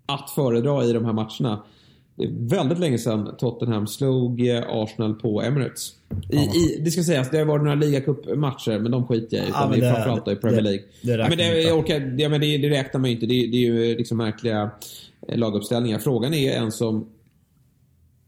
att 0.06 0.30
föredra 0.30 0.86
i 0.86 0.94
de 0.94 1.06
här 1.06 1.14
matcherna. 1.14 1.64
Det 2.16 2.24
är 2.24 2.32
väldigt 2.32 2.80
länge 2.80 2.98
sedan 2.98 3.36
Tottenham 3.38 3.88
slog 3.88 4.50
Arsenal 4.70 5.14
på 5.14 5.42
Emirates. 5.42 5.96
I, 6.30 6.38
i, 6.38 6.82
det 6.86 6.92
ska 6.92 7.04
sägas, 7.04 7.30
det 7.30 7.38
har 7.38 7.46
varit 7.46 7.64
några 7.64 7.76
ligacupmatcher 7.76 8.80
men 8.80 8.92
de 8.92 9.08
skiter 9.08 9.38
jag 9.38 9.46
i. 9.46 9.50
Ja, 9.54 9.72
det 9.74 9.86
är 9.86 9.94
framförallt 9.94 10.28
i 10.28 10.36
Premier 10.36 10.62
League. 10.62 10.82
Det, 11.02 11.18
det, 11.18 11.24
ja, 11.24 11.30
men 11.30 11.38
det, 11.38 11.62
jag 11.62 11.80
orkar, 11.80 12.16
ja, 12.18 12.30
men 12.30 12.42
det, 12.42 12.58
det 12.58 12.70
räknar 12.70 13.02
man 13.02 13.10
ju 13.10 13.16
inte. 13.16 13.26
Det, 13.26 13.48
det 13.48 13.58
är 13.58 13.62
ju 13.62 13.98
liksom 13.98 14.18
märkliga 14.18 14.72
laguppställningar. 15.28 16.00
Frågan 16.00 16.34
är 16.34 16.58
en 16.58 16.72
som 16.72 17.06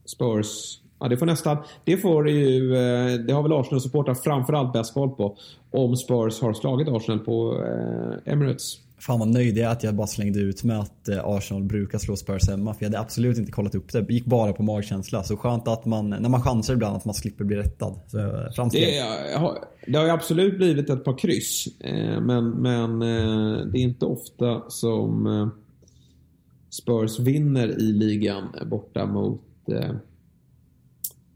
Spurs 0.05 0.79
Ja, 1.03 1.09
det 1.09 1.17
får 1.17 1.25
nästan... 1.25 1.57
Det 1.85 1.97
får 1.97 2.29
ju... 2.29 2.75
Eh, 2.75 3.19
det 3.19 3.33
har 3.33 3.43
väl 3.43 3.51
Arsenal-supportrar 3.53 4.13
framförallt 4.13 4.73
bäst 4.73 4.93
koll 4.93 5.09
på. 5.09 5.37
Om 5.71 5.95
Spurs 5.97 6.41
har 6.41 6.53
slagit 6.53 6.87
Arsenal 6.87 7.19
på 7.19 7.63
eh, 7.63 8.33
Emirates. 8.33 8.77
Fan 8.99 9.19
vad 9.19 9.27
nöjd 9.27 9.57
jag 9.57 9.65
är 9.65 9.71
att 9.71 9.83
jag 9.83 9.95
bara 9.95 10.07
slängde 10.07 10.39
ut 10.39 10.63
med 10.63 10.79
att 10.79 11.07
eh, 11.07 11.25
Arsenal 11.25 11.63
brukar 11.63 11.97
slå 11.97 12.15
Spurs 12.15 12.49
hemma. 12.49 12.73
För 12.73 12.83
jag 12.83 12.89
hade 12.89 12.99
absolut 12.99 13.37
inte 13.37 13.51
kollat 13.51 13.75
upp 13.75 13.91
det. 13.91 14.05
Gick 14.09 14.25
bara 14.25 14.53
på 14.53 14.63
magkänsla. 14.63 15.23
Så 15.23 15.37
skönt 15.37 15.67
att 15.67 15.85
man, 15.85 16.09
när 16.09 16.29
man 16.29 16.41
chansar 16.41 16.73
ibland, 16.73 16.97
att 16.97 17.05
man 17.05 17.13
slipper 17.13 17.43
bli 17.43 17.55
rättad. 17.57 17.99
Så, 18.07 18.69
det, 18.71 19.35
har, 19.37 19.57
det 19.87 19.97
har 19.97 20.05
ju 20.05 20.11
absolut 20.11 20.57
blivit 20.57 20.89
ett 20.89 21.03
par 21.03 21.17
kryss. 21.17 21.67
Men, 22.21 22.49
men 22.49 22.99
det 23.71 23.77
är 23.77 23.81
inte 23.81 24.05
ofta 24.05 24.61
som 24.69 25.51
Spurs 26.69 27.19
vinner 27.19 27.67
i 27.67 27.93
ligan 27.93 28.43
borta 28.65 29.05
mot 29.05 29.41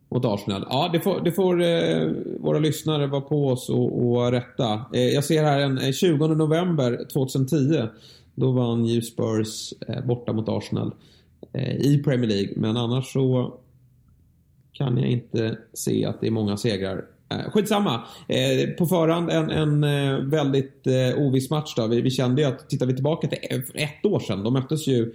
mot 0.10 0.26
eh, 0.26 0.32
Arsenal. 0.32 0.66
Ja, 0.70 0.90
det 0.94 1.00
får, 1.00 1.22
det 1.22 1.32
får 1.32 1.62
eh, 1.62 2.12
våra 2.40 2.60
lyssnare 2.60 3.08
vara 3.08 3.22
på 3.22 3.48
oss 3.48 3.70
och, 3.70 4.08
och 4.08 4.32
rätta. 4.32 4.86
Eh, 4.94 5.02
jag 5.02 5.24
ser 5.24 5.44
här 5.44 5.60
en 5.60 5.78
eh, 5.78 5.92
20 5.92 6.28
november 6.28 7.06
2010. 7.14 7.88
Då 8.36 8.52
vann 8.52 8.86
ju 8.86 9.02
Spurs 9.02 9.74
eh, 9.88 10.06
borta 10.06 10.34
mot 10.34 10.50
Arsenal 10.50 10.94
eh, 11.54 11.76
i 11.76 12.04
Premier 12.04 12.30
League. 12.30 12.54
Men 12.56 12.78
annars 12.78 13.14
så 13.14 13.54
kan 14.74 14.98
jag 14.98 15.10
inte 15.10 15.58
se 15.74 16.06
att 16.06 16.22
det 16.22 16.28
är 16.28 16.32
många 16.32 16.58
segrar. 16.58 17.06
Eh, 17.30 17.52
skitsamma. 17.52 18.04
Eh, 18.28 18.70
på 18.78 18.86
förhand 18.86 19.30
en, 19.30 19.50
en 19.50 19.84
eh, 19.84 20.20
väldigt 20.20 20.88
eh, 20.88 21.22
oviss 21.22 21.50
match 21.50 21.74
då. 21.76 21.88
Vi, 21.88 22.02
vi 22.02 22.10
kände 22.10 22.42
ju 22.42 22.48
att, 22.48 22.70
tittar 22.70 22.86
vi 22.86 22.94
tillbaka 22.94 23.28
till 23.28 23.40
ett 23.74 24.06
år 24.06 24.20
sedan, 24.20 24.44
de 24.44 24.54
möttes 24.54 24.88
ju 24.88 25.14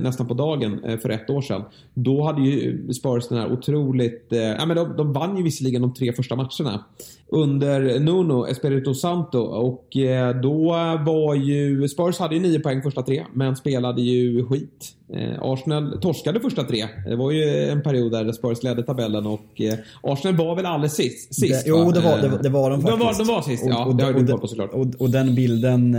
nästan 0.00 0.28
på 0.28 0.34
dagen 0.34 0.84
eh, 0.84 0.98
för 0.98 1.08
ett 1.08 1.30
år 1.30 1.42
sedan. 1.42 1.62
Då 1.94 2.22
hade 2.22 2.42
ju 2.42 2.92
Spurs 2.92 3.28
den 3.28 3.38
här 3.38 3.52
otroligt... 3.52 4.32
Eh, 4.32 4.38
ja, 4.38 4.66
men 4.66 4.76
de, 4.76 4.96
de 4.96 5.12
vann 5.12 5.36
ju 5.36 5.42
visserligen 5.42 5.82
de 5.82 5.94
tre 5.94 6.12
första 6.12 6.36
matcherna 6.36 6.84
under 7.28 8.00
Nuno 8.00 8.46
Espirito 8.46 8.94
Santo 8.94 9.38
och 9.38 9.96
eh, 9.96 10.40
då 10.40 10.68
var 11.06 11.34
ju... 11.34 11.88
Spurs 11.88 12.18
hade 12.18 12.34
ju 12.34 12.40
nio 12.40 12.60
poäng 12.60 12.82
första 12.82 13.02
tre 13.02 13.24
men 13.32 13.56
spelade 13.56 14.02
ju 14.02 14.46
skit. 14.46 14.94
Eh, 15.12 15.42
Arsenal 15.42 16.00
torskade 16.00 16.40
första 16.40 16.64
tre. 16.64 16.86
Det 17.06 17.16
var 17.16 17.30
ju 17.30 17.68
en 17.68 17.82
period 17.82 18.12
där 18.12 18.32
Spurs 18.32 18.62
ledde 18.62 18.82
tabellen 18.82 19.26
och 19.26 19.60
eh, 19.60 19.74
Arsenal 20.02 20.36
var 20.36 20.56
väl 20.56 20.66
alldeles 20.66 20.94
sist? 20.94 21.34
sist 21.34 21.64
det, 21.64 21.70
jo, 21.70 21.90
det 21.90 22.00
var, 22.00 22.18
det, 22.18 22.42
det 22.42 22.48
var 22.48 22.70
de 22.70 22.82
faktiskt. 22.82 22.98
De 22.98 23.06
var, 23.06 23.18
de 23.18 23.34
var 23.34 23.42
sist, 23.42 23.64
ja. 23.66 23.84
Och, 23.84 23.96
det 23.96 24.04
har 24.04 24.38
på 24.38 24.46
såklart. 24.46 24.72
Och, 24.72 24.86
och, 24.98 25.10
den 25.10 25.34
bilden 25.34 25.94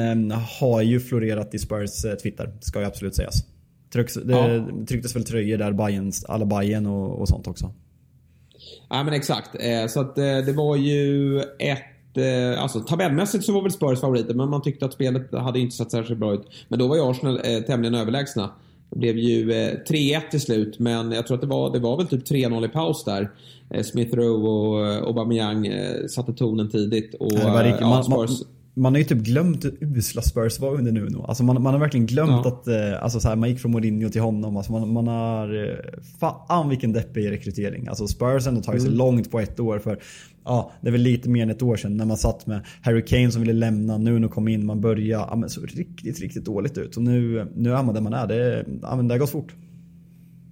har 0.60 0.82
ju 0.82 1.00
florerat 1.00 1.54
i 1.54 1.60
Spurs 1.60 2.06
Twitter, 2.24 2.54
ska 2.60 2.80
ju 2.80 2.86
absolut 2.86 3.15
sägas. 3.15 3.43
Trycks, 3.93 4.13
det 4.13 4.34
ja. 4.34 4.86
trycktes 4.88 5.15
väl 5.15 5.23
tröjor 5.23 5.58
där, 5.58 5.71
Bayerns, 5.71 6.25
alla 6.25 6.45
Bayern 6.45 6.86
och, 6.86 7.21
och 7.21 7.28
sånt 7.28 7.47
också. 7.47 7.71
Ja 8.89 9.04
men 9.04 9.13
exakt. 9.13 9.56
Eh, 9.60 9.88
så 9.88 10.02
att 10.02 10.17
eh, 10.17 10.23
det 10.23 10.54
var 10.54 10.75
ju 10.75 11.39
ett 11.39 12.17
eh, 12.17 12.63
Alltså 12.63 12.80
tabellmässigt 12.80 13.45
så 13.45 13.54
var 13.54 13.62
väl 13.62 13.71
Spurs 13.71 13.99
favoriter 13.99 14.34
men 14.34 14.49
man 14.49 14.62
tyckte 14.62 14.86
att 14.86 14.93
spelet 14.93 15.34
hade 15.34 15.60
inte 15.60 15.75
sett 15.75 15.91
särskilt 15.91 16.19
bra 16.19 16.34
ut. 16.34 16.47
Men 16.67 16.80
då 16.80 16.88
var 16.88 16.95
ju 16.95 17.02
Arsenal 17.02 17.39
tämligen 17.67 17.95
överlägsna. 17.95 18.52
Det 18.89 18.99
blev 18.99 19.17
ju 19.17 19.52
3-1 19.52 20.21
till 20.32 20.41
slut 20.41 20.80
men 20.80 21.12
jag 21.12 21.28
tror 21.28 21.36
att 21.36 21.41
det 21.41 21.47
var, 21.47 21.73
det 21.73 21.80
var 21.80 21.97
väl 21.97 22.08
typ 22.08 22.28
3-0 22.28 22.65
i 22.65 22.69
paus 22.69 23.04
där. 23.04 23.32
Smith 23.84 24.15
Rowe 24.15 24.49
och 24.49 25.08
Aubameyang 25.08 25.71
satte 26.10 26.34
tonen 26.34 26.69
tidigt. 26.69 27.13
Och, 27.13 27.32
det 27.32 27.45
var 27.45 27.63
riktigt, 27.63 27.82
ja, 27.82 28.04
Spurs 28.04 28.30
man 28.30 28.47
har 28.86 28.98
ju 28.98 29.04
typ 29.04 29.18
glömt 29.18 29.65
hur 29.65 29.98
usla 29.98 30.22
Spurs 30.22 30.60
var 30.60 30.74
under 30.76 30.92
Nuno. 30.92 31.26
Alltså 31.28 31.44
man, 31.44 31.62
man 31.62 31.74
har 31.74 31.80
verkligen 31.80 32.06
glömt 32.06 32.46
ja. 32.46 32.48
att 32.48 32.68
eh, 32.68 33.04
alltså 33.04 33.20
så 33.20 33.28
här, 33.28 33.36
man 33.36 33.50
gick 33.50 33.60
från 33.60 33.72
Mourinho 33.72 34.10
till 34.10 34.22
honom. 34.22 34.58
Alltså 34.58 34.72
man, 34.72 34.94
man 34.94 35.08
har... 35.08 35.68
Eh, 35.68 35.78
fan 36.20 36.70
vilken 36.70 36.94
deppig 36.94 37.32
rekrytering. 37.32 37.88
Alltså 37.88 38.08
Spurs 38.08 38.48
ändå 38.48 38.62
tagit 38.62 38.82
sig 38.82 38.88
mm. 38.88 38.98
långt 38.98 39.32
på 39.32 39.39
ett 39.39 39.60
år. 39.60 39.80
För 39.80 40.00
ja, 40.46 40.72
det 40.82 40.88
är 40.88 40.92
väl 40.92 41.02
lite 41.02 41.30
mer 41.30 41.44
än 41.44 41.50
ett 41.50 41.62
år 41.62 41.76
sedan 41.76 41.98
när 41.98 42.06
man 42.06 42.18
satt 42.18 42.48
med 42.48 42.62
Harry 42.82 43.06
Kane 43.06 43.32
som 43.32 43.42
ville 43.42 43.54
lämna. 43.54 43.98
Nuno 43.98 44.28
kom 44.28 44.48
in, 44.48 44.65
man 44.65 44.82
började. 44.82 45.26
Ja, 45.30 45.36
men 45.36 45.50
så 45.50 45.62
riktigt, 45.62 46.20
riktigt 46.20 46.46
dåligt 46.46 46.78
ut. 46.78 46.94
Så 46.94 47.02
nu, 47.02 47.48
nu 47.56 47.74
är 47.74 47.84
man 47.84 47.96
där 47.96 48.02
man 48.02 48.13
är. 48.13 48.28
Det, 48.28 48.65
ja, 48.82 48.96
men 48.96 49.08
det 49.08 49.13
har 49.13 49.20
gått 49.20 49.30
fort. 49.30 49.56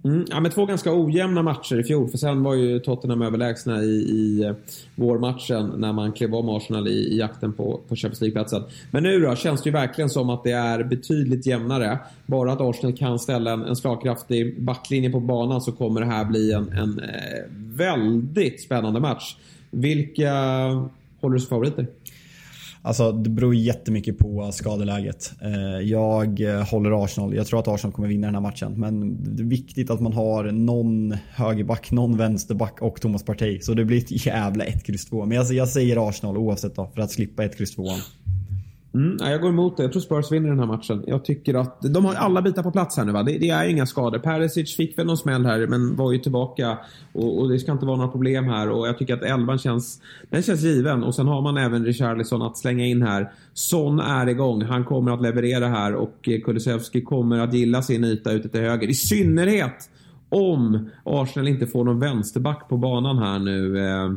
Mm, 0.08 0.24
ja, 0.30 0.40
men 0.40 0.50
två 0.50 0.66
ganska 0.66 0.94
ojämna 0.94 1.42
matcher 1.42 1.80
i 1.80 1.84
fjol. 1.84 2.08
För 2.08 2.18
sen 2.18 2.42
var 2.42 2.54
ju 2.54 2.78
Tottenham 2.78 3.22
överlägsna 3.22 3.82
i, 3.82 3.88
i 3.90 4.44
eh, 4.44 4.52
vårmatchen 4.94 5.72
när 5.76 5.92
man 5.92 6.12
klev 6.12 6.34
om 6.34 6.48
Arsenal 6.48 6.88
i, 6.88 6.90
i 6.90 7.18
jakten 7.18 7.52
på, 7.52 7.80
på 7.88 7.96
Champions 7.96 8.20
League-platsen. 8.20 8.62
Men 8.90 9.02
nu 9.02 9.20
då 9.20 9.34
känns 9.34 9.62
det 9.62 9.68
ju 9.68 9.72
verkligen 9.72 10.10
som 10.10 10.30
att 10.30 10.44
det 10.44 10.52
är 10.52 10.84
betydligt 10.84 11.46
jämnare. 11.46 11.98
Bara 12.26 12.52
att 12.52 12.60
Arsenal 12.60 12.96
kan 12.96 13.18
ställa 13.18 13.52
en, 13.52 13.62
en 13.62 13.76
slagkraftig 13.76 14.62
backlinje 14.62 15.10
på 15.10 15.20
banan 15.20 15.60
så 15.60 15.72
kommer 15.72 16.00
det 16.00 16.06
här 16.06 16.24
bli 16.24 16.52
en, 16.52 16.72
en 16.72 17.00
eh, 17.00 17.44
väldigt 17.76 18.62
spännande 18.62 19.00
match. 19.00 19.36
Vilka 19.70 20.32
eh, 20.32 20.86
håller 21.20 21.34
du 21.34 21.40
som 21.40 21.48
favoriter? 21.48 21.86
Alltså 22.82 23.12
det 23.12 23.30
beror 23.30 23.54
jättemycket 23.54 24.18
på 24.18 24.52
skadeläget. 24.52 25.32
Eh, 25.42 25.88
jag 25.88 26.40
eh, 26.40 26.68
håller 26.68 27.04
Arsenal. 27.04 27.34
Jag 27.34 27.46
tror 27.46 27.60
att 27.60 27.68
Arsenal 27.68 27.92
kommer 27.94 28.08
vinna 28.08 28.26
den 28.26 28.34
här 28.34 28.42
matchen. 28.42 28.80
Men 28.80 29.24
det 29.36 29.42
är 29.42 29.46
viktigt 29.46 29.90
att 29.90 30.00
man 30.00 30.12
har 30.12 30.44
någon 30.44 31.16
högerback, 31.30 31.90
någon 31.90 32.16
vänsterback 32.16 32.82
och 32.82 33.00
Thomas 33.00 33.24
Partey. 33.24 33.60
Så 33.60 33.74
det 33.74 33.84
blir 33.84 33.98
ett 33.98 34.26
jävla 34.26 34.64
1X2. 34.64 35.26
Men 35.26 35.56
jag, 35.56 35.68
säger 35.68 36.08
Arsenal 36.08 36.36
oavsett 36.36 36.76
då, 36.76 36.90
för 36.94 37.02
att 37.02 37.10
slippa 37.10 37.42
1X2. 37.42 37.88
Mm, 38.94 39.16
jag 39.20 39.40
går 39.40 39.48
emot 39.48 39.76
det. 39.76 39.82
Jag 39.82 39.92
tror 39.92 40.02
Spurs 40.02 40.32
vinner 40.32 40.48
den 40.48 40.58
här 40.58 40.66
matchen. 40.66 41.04
Jag 41.06 41.24
tycker 41.24 41.54
att 41.54 41.82
de 41.82 42.04
har 42.04 42.14
alla 42.14 42.42
bitar 42.42 42.62
på 42.62 42.70
plats 42.70 42.96
här 42.96 43.04
nu 43.04 43.12
va. 43.12 43.22
Det, 43.22 43.38
det 43.38 43.50
är 43.50 43.68
inga 43.68 43.86
skador. 43.86 44.18
Perisic 44.18 44.76
fick 44.76 44.98
väl 44.98 45.06
någon 45.06 45.16
smäll 45.16 45.46
här 45.46 45.66
men 45.66 45.96
var 45.96 46.12
ju 46.12 46.18
tillbaka. 46.18 46.78
Och, 47.12 47.40
och, 47.40 47.48
det 47.48 47.58
ska 47.58 47.72
inte 47.72 47.86
vara 47.86 47.96
några 47.96 48.10
problem 48.10 48.44
här. 48.44 48.70
Och 48.70 48.88
jag 48.88 48.98
tycker 48.98 49.14
att 49.14 49.22
elvan 49.22 49.58
känns, 49.58 50.00
den 50.30 50.42
känns 50.42 50.62
given. 50.62 51.04
Och 51.04 51.14
sen 51.14 51.26
har 51.26 51.42
man 51.42 51.56
även 51.56 51.84
Richarlison 51.84 52.42
att 52.42 52.58
slänga 52.58 52.86
in 52.86 53.02
här. 53.02 53.32
Son 53.54 54.00
är 54.00 54.28
igång. 54.28 54.62
Han 54.62 54.84
kommer 54.84 55.12
att 55.12 55.22
leverera 55.22 55.68
här 55.68 55.94
och 55.94 56.28
eh, 56.28 56.40
Kulusevski 56.40 57.00
kommer 57.00 57.38
att 57.38 57.54
gilla 57.54 57.82
sin 57.82 58.04
yta 58.04 58.32
ute 58.32 58.48
till 58.48 58.60
höger. 58.60 58.88
I 58.88 58.94
synnerhet 58.94 59.90
om 60.28 60.90
Arsenal 61.04 61.48
inte 61.48 61.66
får 61.66 61.84
någon 61.84 62.00
vänsterback 62.00 62.68
på 62.68 62.76
banan 62.76 63.18
här 63.18 63.38
nu. 63.38 63.78
Eh, 63.78 64.12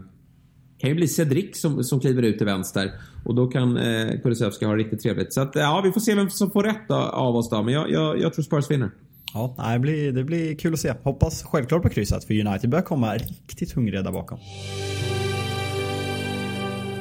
Eh, 0.82 0.84
kan 0.84 0.90
ju 0.90 0.96
bli 0.96 1.08
Cedric 1.08 1.62
som, 1.62 1.84
som 1.84 2.00
kliver 2.00 2.24
ut 2.24 2.38
till 2.38 2.46
vänster. 2.46 2.92
Och 3.26 3.36
då 3.36 3.48
kan 3.48 3.78
eh, 3.78 4.20
Kulusevski 4.24 4.66
ha 4.66 4.76
riktigt 4.76 5.02
trevligt. 5.02 5.34
Så 5.34 5.42
att, 5.42 5.56
ja, 5.56 5.82
vi 5.84 5.92
får 5.92 6.02
se 6.02 6.16
vem 6.16 6.30
som 6.30 6.52
får 6.52 6.64
rätt 6.64 6.92
av 6.92 7.36
oss 7.36 7.50
då. 7.50 7.64
Men 7.64 7.74
jag, 7.74 7.92
jag, 7.92 8.20
jag 8.20 8.34
tror 8.34 8.44
Spurs 8.44 8.72
vinner. 8.72 8.90
Ja, 9.34 9.56
det 9.74 9.80
blir, 9.80 10.12
det 10.12 10.24
blir 10.24 10.56
kul 10.56 10.74
att 10.74 10.80
se. 10.80 10.94
Hoppas 11.04 11.44
självklart 11.44 11.82
på 11.82 11.90
krysset 11.90 12.24
för 12.24 12.48
United 12.48 12.70
börjar 12.70 12.84
komma 12.84 13.14
riktigt 13.14 13.72
hungriga 13.72 14.02
där 14.02 14.12
bakom. 14.12 14.40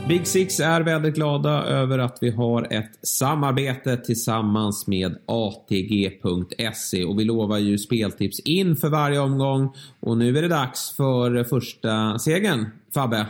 Big 0.08 0.26
Six 0.26 0.60
är 0.60 0.80
väldigt 0.80 1.14
glada 1.14 1.50
över 1.50 1.98
att 1.98 2.18
vi 2.20 2.30
har 2.30 2.72
ett 2.72 2.98
samarbete 3.02 3.96
tillsammans 3.96 4.86
med 4.86 5.16
ATG.se 5.26 7.04
och 7.04 7.18
vi 7.18 7.24
lovar 7.24 7.58
ju 7.58 7.78
speltips 7.78 8.40
inför 8.40 8.88
varje 8.88 9.18
omgång 9.18 9.74
och 10.00 10.18
nu 10.18 10.38
är 10.38 10.42
det 10.42 10.48
dags 10.48 10.96
för 10.96 11.44
första 11.44 12.18
segern. 12.18 12.66
Fabbe, 12.94 13.26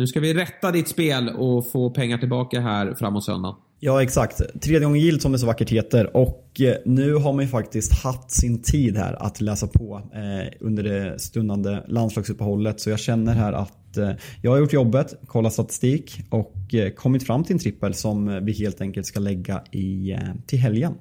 nu 0.00 0.06
ska 0.06 0.20
vi 0.20 0.34
rätta 0.34 0.70
ditt 0.70 0.88
spel 0.88 1.28
och 1.28 1.70
få 1.70 1.90
pengar 1.90 2.18
tillbaka 2.18 2.60
här 2.60 2.94
framåt 2.94 3.24
söndag. 3.24 3.56
Ja 3.80 4.02
exakt. 4.02 4.40
Tredje 4.62 4.80
gången 4.80 5.00
gilt 5.00 5.22
som 5.22 5.32
det 5.32 5.38
så 5.38 5.46
vackert 5.46 5.70
heter. 5.70 6.16
Och 6.16 6.60
eh, 6.60 6.76
nu 6.84 7.14
har 7.14 7.32
man 7.32 7.44
ju 7.44 7.50
faktiskt 7.50 7.92
haft 7.92 8.30
sin 8.30 8.62
tid 8.62 8.96
här 8.96 9.22
att 9.22 9.40
läsa 9.40 9.66
på 9.66 10.02
eh, 10.14 10.52
under 10.60 10.82
det 10.82 11.20
stundande 11.20 11.82
landslagsuppehållet. 11.86 12.80
Så 12.80 12.90
jag 12.90 12.98
känner 12.98 13.34
här 13.34 13.52
att 13.52 13.96
eh, 13.96 14.10
jag 14.42 14.50
har 14.50 14.58
gjort 14.58 14.72
jobbet, 14.72 15.14
kollat 15.26 15.52
statistik 15.52 16.20
och 16.30 16.74
eh, 16.74 16.90
kommit 16.90 17.26
fram 17.26 17.44
till 17.44 17.52
en 17.52 17.58
trippel 17.58 17.94
som 17.94 18.44
vi 18.44 18.52
helt 18.52 18.80
enkelt 18.80 19.06
ska 19.06 19.20
lägga 19.20 19.62
i, 19.70 20.12
eh, 20.12 20.18
till 20.46 20.58
helgen. 20.58 20.94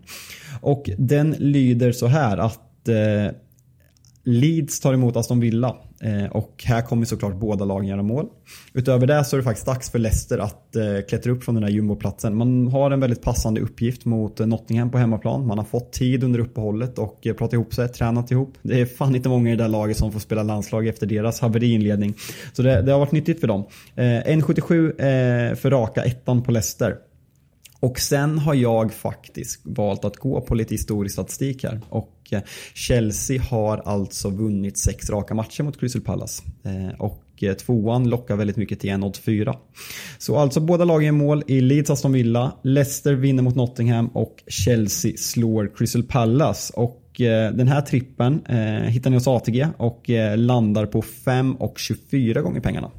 Och 0.61 0.89
den 0.97 1.31
lyder 1.31 1.91
så 1.91 2.07
här 2.07 2.37
att 2.37 2.87
eh, 2.87 3.35
Leeds 4.23 4.79
tar 4.79 4.93
emot 4.93 5.15
Aston 5.15 5.39
Villa 5.39 5.75
Eh, 6.03 6.31
och 6.31 6.63
här 6.65 6.81
kommer 6.81 7.05
såklart 7.05 7.35
båda 7.35 7.65
lagen 7.65 7.87
göra 7.87 8.03
mål. 8.03 8.25
Utöver 8.73 9.07
det 9.07 9.25
så 9.25 9.35
är 9.35 9.37
det 9.37 9.43
faktiskt 9.43 9.65
dags 9.65 9.91
för 9.91 9.99
Leicester 9.99 10.37
att 10.37 10.75
eh, 10.75 10.83
klättra 11.09 11.31
upp 11.31 11.43
från 11.43 11.55
den 11.55 11.63
här 11.63 11.71
jumboplatsen. 11.71 12.37
Man 12.37 12.67
har 12.67 12.91
en 12.91 12.99
väldigt 12.99 13.21
passande 13.21 13.61
uppgift 13.61 14.05
mot 14.05 14.39
Nottingham 14.39 14.91
på 14.91 14.97
hemmaplan. 14.97 15.47
Man 15.47 15.57
har 15.57 15.65
fått 15.65 15.93
tid 15.93 16.23
under 16.23 16.39
uppehållet 16.39 16.99
och 16.99 17.27
eh, 17.27 17.33
pratat 17.33 17.53
ihop 17.53 17.73
sig, 17.73 17.87
tränat 17.87 18.31
ihop. 18.31 18.53
Det 18.61 18.81
är 18.81 18.85
fan 18.85 19.15
inte 19.15 19.29
många 19.29 19.49
i 19.51 19.55
det 19.55 19.63
där 19.63 19.69
laget 19.69 19.97
som 19.97 20.11
får 20.11 20.19
spela 20.19 20.43
landslag 20.43 20.87
efter 20.87 21.07
deras 21.07 21.39
haveriinledning. 21.39 22.13
Så 22.53 22.61
det, 22.61 22.81
det 22.81 22.91
har 22.91 22.99
varit 22.99 23.11
nyttigt 23.11 23.39
för 23.39 23.47
dem. 23.47 23.65
1,77 23.95 25.55
för 25.55 25.71
raka 25.71 26.03
ettan 26.03 26.43
på 26.43 26.51
Leicester. 26.51 26.95
Och 27.79 27.99
sen 27.99 28.39
har 28.39 28.53
jag 28.53 28.93
faktiskt 28.93 29.61
valt 29.63 30.05
att 30.05 30.17
gå 30.17 30.41
på 30.41 30.55
lite 30.55 30.73
historisk 30.73 31.13
statistik 31.13 31.63
här. 31.63 31.81
Och 31.89 32.13
eh, 32.31 32.41
Chelsea 32.73 33.41
har 33.41 33.77
alltså 33.77 34.29
vunnit 34.29 34.77
sex 34.77 35.09
raka 35.09 35.33
matcher 35.33 35.63
mot 35.63 35.79
Crystal 35.79 36.01
Palace. 36.01 36.43
Eh, 36.63 37.01
och 37.01 37.23
eh, 37.41 37.53
tvåan 37.53 38.09
lockar 38.09 38.35
väldigt 38.35 38.57
mycket 38.57 38.79
till 38.79 38.89
1,84. 38.89 39.55
Så 40.17 40.37
alltså 40.37 40.59
båda 40.59 40.85
lagen 40.85 41.05
gör 41.05 41.11
mål 41.11 41.43
i 41.47 41.61
Leeds 41.61 41.89
Aston 41.89 42.11
Villa. 42.11 42.51
Leicester 42.63 43.13
vinner 43.13 43.43
mot 43.43 43.55
Nottingham 43.55 44.07
och 44.07 44.43
Chelsea 44.47 45.17
slår 45.17 45.71
Crystal 45.75 46.03
Palace. 46.03 46.73
Och 46.75 47.05
den 47.53 47.67
här 47.67 47.81
trippen 47.81 48.41
hittar 48.87 49.09
ni 49.09 49.15
hos 49.15 49.27
ATG 49.27 49.67
och 49.77 50.09
landar 50.35 50.85
på 50.85 51.01
5 51.01 51.55
och 51.55 51.79
24 51.79 52.41
gånger 52.41 52.59
pengarna. 52.59 52.91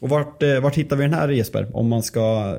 Och 0.00 0.08
vart, 0.08 0.42
vart 0.62 0.74
hittar 0.74 0.96
vi 0.96 1.02
den 1.02 1.14
här 1.14 1.28
Jesper? 1.28 1.76
Om 1.76 1.88
man 1.88 2.02
ska 2.02 2.56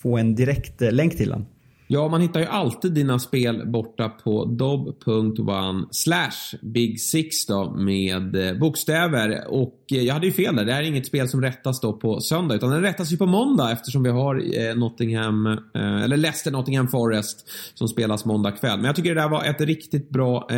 få 0.00 0.18
en 0.18 0.34
direkt 0.34 0.82
eh, 0.82 0.92
länk 0.92 1.16
till 1.16 1.28
den. 1.28 1.46
Ja, 1.92 2.08
man 2.08 2.20
hittar 2.20 2.40
ju 2.40 2.46
alltid 2.46 2.92
dina 2.92 3.18
spel 3.18 3.66
borta 3.66 4.08
på 4.08 4.44
dob.one 4.44 5.86
slash 5.90 6.58
big 6.62 7.00
six 7.00 7.46
då 7.46 7.70
med 7.70 8.36
eh, 8.36 8.58
bokstäver. 8.58 9.44
Och 9.48 9.84
eh, 9.92 10.02
jag 10.02 10.14
hade 10.14 10.26
ju 10.26 10.32
fel 10.32 10.56
där. 10.56 10.64
Det 10.64 10.72
här 10.72 10.82
är 10.82 10.86
inget 10.86 11.06
spel 11.06 11.28
som 11.28 11.42
rättas 11.42 11.80
då 11.80 11.92
på 11.92 12.20
söndag 12.20 12.54
utan 12.54 12.70
den 12.70 12.82
rättas 12.82 13.12
ju 13.12 13.16
på 13.16 13.26
måndag 13.26 13.72
eftersom 13.72 14.02
vi 14.02 14.10
har 14.10 14.36
eh, 14.36 14.74
Nottingham, 14.76 15.58
eller 15.74 16.16
Leicester 16.16 16.50
Nottingham 16.50 16.88
Forest 16.88 17.48
som 17.74 17.88
spelas 17.88 18.24
måndag 18.24 18.52
kväll. 18.52 18.76
Men 18.76 18.84
jag 18.84 18.96
tycker 18.96 19.14
det 19.14 19.20
där 19.20 19.28
var 19.28 19.44
ett 19.44 19.60
riktigt 19.60 20.10
bra, 20.10 20.48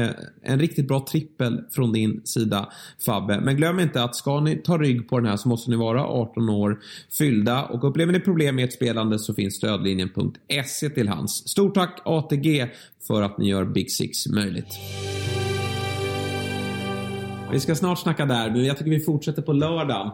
en 0.43 0.59
riktigt 0.59 0.89
bra 0.89 1.07
trippel 1.11 1.61
från 1.70 1.93
din 1.93 2.20
sida 2.24 2.68
Fabbe. 3.07 3.41
Men 3.41 3.57
glöm 3.57 3.80
inte 3.80 4.03
att 4.03 4.16
ska 4.16 4.41
ni 4.41 4.57
ta 4.57 4.78
rygg 4.78 5.09
på 5.09 5.18
den 5.18 5.28
här 5.28 5.37
så 5.37 5.49
måste 5.49 5.70
ni 5.70 5.76
vara 5.76 6.07
18 6.07 6.49
år 6.49 6.78
fyllda 7.18 7.64
och 7.64 7.89
upplever 7.89 8.12
ni 8.12 8.20
problem 8.20 8.57
med 8.57 8.64
ert 8.64 8.72
spelande 8.72 9.18
så 9.18 9.35
finns 9.35 9.55
stödlinjen.se 9.55 10.89
till 10.89 11.09
hand 11.09 11.22
chans. 11.23 11.49
Stort 11.49 11.75
tack 11.75 12.03
ATG 12.05 12.70
för 13.07 13.23
att 13.23 13.39
ni 13.39 13.49
gör 13.49 13.64
Big 13.64 13.93
Six 13.93 14.27
möjligt. 14.27 14.79
Vi 17.53 17.61
ska 17.61 17.75
snart 17.75 17.99
snacka 17.99 18.27
där, 18.27 18.51
men 18.51 18.64
jag 18.64 18.79
tycker 18.79 18.91
vi 18.91 19.01
fortsätter 19.01 19.43
på 19.43 19.53
lördagen. 19.53 20.11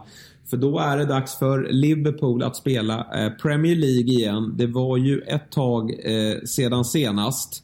För 0.50 0.56
då 0.56 0.78
är 0.78 0.96
det 0.96 1.04
dags 1.04 1.38
för 1.38 1.68
Liverpool 1.70 2.42
att 2.42 2.56
spela 2.56 3.06
eh, 3.14 3.30
Premier 3.32 3.76
League 3.76 4.12
igen. 4.12 4.54
Det 4.56 4.66
var 4.66 4.96
ju 4.96 5.20
ett 5.20 5.50
tag 5.50 5.90
eh, 5.90 6.38
sedan 6.44 6.84
senast. 6.84 7.62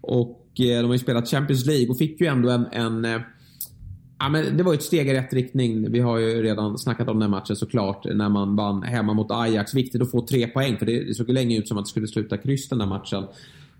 Och 0.00 0.42
eh, 0.58 0.80
de 0.80 0.84
har 0.84 0.92
ju 0.92 0.98
spelat 0.98 1.30
Champions 1.30 1.66
League 1.66 1.88
och 1.88 1.98
fick 1.98 2.20
ju 2.20 2.26
ändå 2.26 2.50
en, 2.50 2.66
en 2.72 3.22
Ja, 4.18 4.28
men 4.28 4.56
det 4.56 4.62
var 4.62 4.74
ett 4.74 4.82
steg 4.82 5.08
i 5.08 5.14
rätt 5.14 5.32
riktning. 5.32 5.92
Vi 5.92 6.00
har 6.00 6.18
ju 6.18 6.42
redan 6.42 6.78
snackat 6.78 7.08
om 7.08 7.18
den 7.18 7.30
matchen 7.30 7.56
såklart. 7.56 8.04
När 8.04 8.28
man 8.28 8.56
vann 8.56 8.82
hemma 8.82 9.14
mot 9.14 9.30
Ajax. 9.30 9.74
Viktigt 9.74 10.02
att 10.02 10.10
få 10.10 10.26
tre 10.26 10.46
poäng 10.46 10.78
för 10.78 10.86
det 10.86 11.16
såg 11.16 11.30
länge 11.30 11.58
ut 11.58 11.68
som 11.68 11.78
att 11.78 11.84
det 11.84 11.90
skulle 11.90 12.08
sluta 12.08 12.36
kryss 12.36 12.68
den 12.68 12.78
där 12.78 12.86
matchen. 12.86 13.24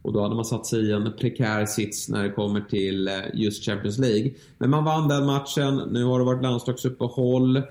Och 0.02 0.12
då 0.12 0.22
hade 0.22 0.34
man 0.34 0.44
satt 0.44 0.66
sig 0.66 0.80
i 0.80 0.92
en 0.92 1.12
prekär 1.18 1.66
sits 1.66 2.08
när 2.08 2.22
det 2.22 2.30
kommer 2.30 2.60
till 2.60 3.08
eh, 3.08 3.14
just 3.34 3.64
Champions 3.64 3.98
League. 3.98 4.30
Men 4.58 4.70
man 4.70 4.84
vann 4.84 5.08
den 5.08 5.26
matchen. 5.26 5.82
Nu 5.90 6.04
har 6.04 6.18
det 6.18 6.24
varit 6.24 6.42
landslagsuppehåll. 6.42 7.62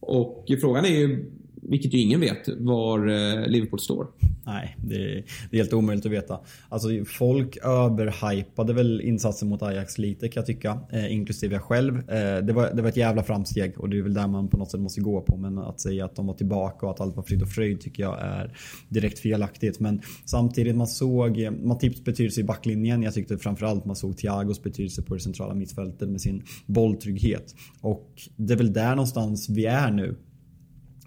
Och 0.00 0.44
frågan 0.60 0.84
är 0.84 0.98
ju 0.98 1.30
vilket 1.68 1.94
ju 1.94 1.98
ingen 1.98 2.20
vet, 2.20 2.48
var 2.58 3.08
eh, 3.08 3.46
Liverpool 3.46 3.80
står. 3.80 4.06
Nej, 4.46 4.76
det 4.84 4.94
är, 4.94 5.24
det 5.50 5.56
är 5.56 5.58
helt 5.58 5.72
omöjligt 5.72 6.06
att 6.06 6.12
veta. 6.12 6.40
Alltså 6.68 6.88
folk 7.06 7.56
överhypade 7.56 8.72
väl 8.72 9.00
insatsen 9.00 9.48
mot 9.48 9.62
Ajax 9.62 9.98
lite 9.98 10.28
kan 10.28 10.40
jag 10.40 10.46
tycka. 10.46 10.80
Eh, 10.92 11.12
inklusive 11.12 11.54
jag 11.54 11.62
själv. 11.62 12.10
Eh, 12.10 12.44
det, 12.44 12.52
var, 12.52 12.74
det 12.74 12.82
var 12.82 12.88
ett 12.88 12.96
jävla 12.96 13.22
framsteg 13.22 13.80
och 13.80 13.88
det 13.88 13.98
är 13.98 14.02
väl 14.02 14.14
där 14.14 14.26
man 14.26 14.48
på 14.48 14.56
något 14.56 14.70
sätt 14.70 14.80
måste 14.80 15.00
gå 15.00 15.20
på. 15.20 15.36
Men 15.36 15.58
att 15.58 15.80
säga 15.80 16.04
att 16.04 16.16
de 16.16 16.26
var 16.26 16.34
tillbaka 16.34 16.86
och 16.86 16.92
att 16.92 17.00
allt 17.00 17.16
var 17.16 17.22
frid 17.22 17.42
och 17.42 17.48
fröjd 17.48 17.80
tycker 17.80 18.02
jag 18.02 18.20
är 18.20 18.56
direkt 18.88 19.18
felaktigt. 19.18 19.80
Men 19.80 20.00
samtidigt 20.24 20.76
man 20.76 20.86
såg 20.86 21.48
Matips 21.62 22.04
betydelse 22.04 22.40
i 22.40 22.44
backlinjen. 22.44 23.02
Jag 23.02 23.14
tyckte 23.14 23.38
framförallt 23.38 23.84
man 23.84 23.96
såg 23.96 24.16
Thiagos 24.16 24.62
betydelse 24.62 25.02
på 25.02 25.14
det 25.14 25.20
centrala 25.20 25.54
mittfältet 25.54 26.08
med 26.08 26.20
sin 26.20 26.42
bolltrygghet. 26.66 27.54
Och 27.80 28.12
det 28.36 28.52
är 28.52 28.58
väl 28.58 28.72
där 28.72 28.90
någonstans 28.90 29.48
vi 29.48 29.66
är 29.66 29.90
nu. 29.90 30.16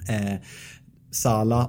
Eh, 0.09 0.39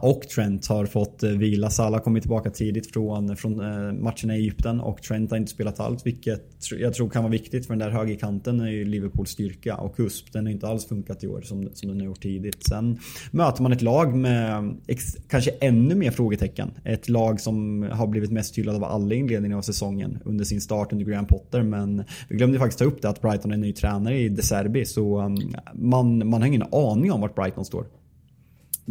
och 0.00 0.22
Trent 0.22 0.66
har 0.66 0.86
fått 0.86 1.22
eh, 1.22 1.30
vila. 1.30 1.70
Sala 1.70 2.00
kommit 2.00 2.22
tillbaka 2.22 2.50
tidigt 2.50 2.92
från, 2.92 3.30
eh, 3.30 3.36
från 3.36 3.60
eh, 3.60 3.92
matcherna 3.92 4.36
i 4.36 4.40
Egypten 4.40 4.80
och 4.80 5.02
Trent 5.02 5.30
har 5.30 5.38
inte 5.38 5.52
spelat 5.52 5.80
allt 5.80 6.06
vilket 6.06 6.70
jag 6.78 6.94
tror 6.94 7.10
kan 7.10 7.22
vara 7.22 7.32
viktigt 7.32 7.66
för 7.66 7.74
den 7.74 7.78
där 7.78 7.90
högerkanten 7.90 8.60
är 8.60 8.70
ju 8.70 8.84
Liverpools 8.84 9.30
styrka 9.30 9.76
och 9.76 9.96
KUSP 9.96 10.32
den 10.32 10.46
har 10.46 10.52
inte 10.52 10.68
alls 10.68 10.86
funkat 10.86 11.24
i 11.24 11.26
år 11.26 11.40
som, 11.40 11.68
som 11.72 11.88
den 11.88 12.00
har 12.00 12.06
gjort 12.06 12.22
tidigt. 12.22 12.66
Sen 12.66 12.98
möter 13.30 13.62
man 13.62 13.72
ett 13.72 13.82
lag 13.82 14.16
med 14.16 14.74
ex, 14.86 15.16
kanske 15.28 15.50
ännu 15.50 15.94
mer 15.94 16.10
frågetecken. 16.10 16.70
Ett 16.84 17.08
lag 17.08 17.40
som 17.40 17.82
har 17.92 18.06
blivit 18.06 18.30
mest 18.30 18.58
hyllad 18.58 18.76
av 18.76 18.84
alla 18.84 19.14
i 19.14 19.18
inledningen 19.18 19.58
av 19.58 19.62
säsongen 19.62 20.18
under 20.24 20.44
sin 20.44 20.60
start 20.60 20.92
under 20.92 21.06
Graham 21.06 21.26
Potter 21.26 21.62
men 21.62 22.04
vi 22.28 22.36
glömde 22.36 22.58
faktiskt 22.58 22.78
ta 22.78 22.84
upp 22.84 23.02
det 23.02 23.08
att 23.08 23.22
Brighton 23.22 23.52
är 23.52 23.56
ny 23.56 23.72
tränare 23.72 24.18
i 24.18 24.28
De 24.28 24.42
Serbi 24.42 24.84
så 24.84 25.18
mm, 25.18 25.38
man, 25.74 26.28
man 26.28 26.40
har 26.40 26.48
ingen 26.48 26.64
aning 26.72 27.12
om 27.12 27.20
vart 27.20 27.34
Brighton 27.34 27.64
står. 27.64 27.99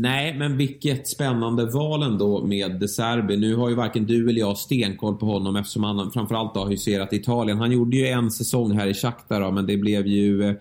Nej, 0.01 0.37
men 0.37 0.57
vilket 0.57 1.07
spännande 1.07 1.65
val 1.65 2.03
ändå 2.03 2.45
med 2.45 2.79
De 2.79 2.87
Serbi. 2.87 3.37
Nu 3.37 3.55
har 3.55 3.69
ju 3.69 3.75
varken 3.75 4.05
du 4.05 4.29
eller 4.29 4.39
jag 4.39 4.57
stenkoll 4.57 5.15
på 5.15 5.25
honom 5.25 5.55
eftersom 5.55 5.83
han 5.83 6.11
framförallt 6.11 6.55
har 6.55 6.69
huserat 6.69 7.13
i 7.13 7.15
Italien. 7.15 7.57
Han 7.57 7.71
gjorde 7.71 7.97
ju 7.97 8.07
en 8.07 8.31
säsong 8.31 8.71
här 8.71 8.87
i 8.87 8.93
Shakhtar 8.93 9.51
men 9.51 9.65
det 9.65 9.77
blev 9.77 10.07
ju 10.07 10.43
eh, 10.43 10.55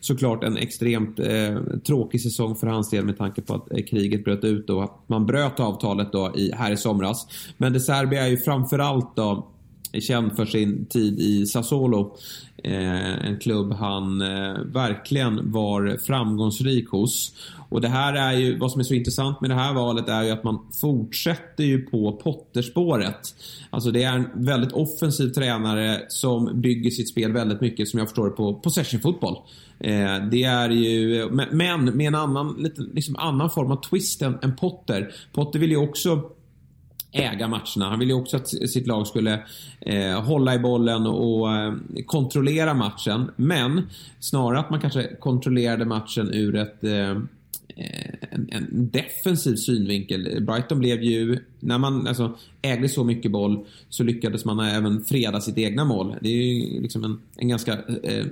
såklart 0.00 0.44
en 0.44 0.56
extremt 0.56 1.18
eh, 1.18 1.58
tråkig 1.86 2.20
säsong 2.20 2.56
för 2.56 2.66
hans 2.66 2.90
del 2.90 3.04
med 3.04 3.18
tanke 3.18 3.42
på 3.42 3.54
att 3.54 3.72
eh, 3.72 3.84
kriget 3.84 4.24
bröt 4.24 4.44
ut 4.44 4.70
och 4.70 4.84
att 4.84 5.08
man 5.08 5.26
bröt 5.26 5.60
avtalet 5.60 6.12
då 6.12 6.32
i, 6.36 6.52
här 6.52 6.72
i 6.72 6.76
somras. 6.76 7.26
Men 7.56 7.72
De 7.72 7.80
Serbi 7.80 8.16
är 8.16 8.26
ju 8.26 8.36
framförallt 8.36 9.16
då 9.16 9.46
känd 9.92 10.36
för 10.36 10.46
sin 10.46 10.86
tid 10.86 11.20
i 11.20 11.46
Sassuolo. 11.46 12.16
Eh, 12.64 13.26
en 13.26 13.38
klubb 13.38 13.72
han 13.72 14.20
eh, 14.20 14.60
verkligen 14.64 15.52
var 15.52 15.98
framgångsrik 16.06 16.88
hos. 16.88 17.34
Och 17.68 17.80
det 17.80 17.88
här 17.88 18.14
är 18.14 18.32
ju, 18.32 18.58
vad 18.58 18.72
som 18.72 18.80
är 18.80 18.84
så 18.84 18.94
intressant 18.94 19.40
med 19.40 19.50
det 19.50 19.54
här 19.54 19.74
valet 19.74 20.08
är 20.08 20.22
ju 20.22 20.30
att 20.30 20.44
man 20.44 20.58
fortsätter 20.80 21.64
ju 21.64 21.82
på 21.82 22.12
Potterspåret. 22.12 23.34
Alltså 23.70 23.90
det 23.90 24.02
är 24.02 24.14
en 24.14 24.28
väldigt 24.34 24.72
offensiv 24.72 25.28
tränare 25.28 26.02
som 26.08 26.60
bygger 26.60 26.90
sitt 26.90 27.08
spel 27.08 27.32
väldigt 27.32 27.60
mycket, 27.60 27.88
som 27.88 27.98
jag 27.98 28.08
förstår 28.08 28.24
det, 28.24 28.30
på 28.30 28.54
possession-fotboll. 28.54 29.36
Eh, 29.80 30.28
det 30.30 30.42
är 30.42 30.70
ju, 30.70 31.28
men 31.30 31.84
med 31.84 32.06
en 32.06 32.14
annan, 32.14 32.56
lite, 32.58 32.82
liksom 32.82 33.16
annan 33.16 33.50
form 33.50 33.70
av 33.70 33.82
twist 33.82 34.22
än, 34.22 34.38
än 34.42 34.56
Potter. 34.56 35.14
Potter 35.32 35.58
vill 35.58 35.70
ju 35.70 35.76
också 35.76 36.30
äga 37.12 37.48
matcherna. 37.48 37.90
Han 37.90 37.98
ville 37.98 38.12
ju 38.12 38.20
också 38.20 38.36
att 38.36 38.48
sitt 38.48 38.86
lag 38.86 39.06
skulle 39.06 39.42
eh, 39.80 40.22
hålla 40.22 40.54
i 40.54 40.58
bollen 40.58 41.06
och 41.06 41.56
eh, 41.56 41.74
kontrollera 42.06 42.74
matchen. 42.74 43.30
Men 43.36 43.82
snarare 44.20 44.60
att 44.60 44.70
man 44.70 44.80
kanske 44.80 45.16
kontrollerade 45.20 45.84
matchen 45.84 46.34
ur 46.34 46.56
ett 46.56 46.84
eh, 46.84 47.10
eh, 47.10 48.14
en, 48.30 48.48
en, 48.50 48.90
defensiv 48.92 49.54
synvinkel. 49.54 50.44
Brighton 50.46 50.78
blev 50.78 51.02
ju, 51.02 51.38
när 51.60 51.78
man 51.78 52.06
alltså, 52.06 52.38
ägde 52.62 52.88
så 52.88 53.04
mycket 53.04 53.32
boll 53.32 53.66
så 53.88 54.02
lyckades 54.02 54.44
man 54.44 54.60
även 54.60 55.04
freda 55.04 55.40
sitt 55.40 55.58
egna 55.58 55.84
mål. 55.84 56.14
Det 56.20 56.28
är 56.28 56.32
ju 56.32 56.80
liksom 56.80 57.04
en, 57.04 57.20
en 57.36 57.48
ganska 57.48 57.72
eh, 58.02 58.26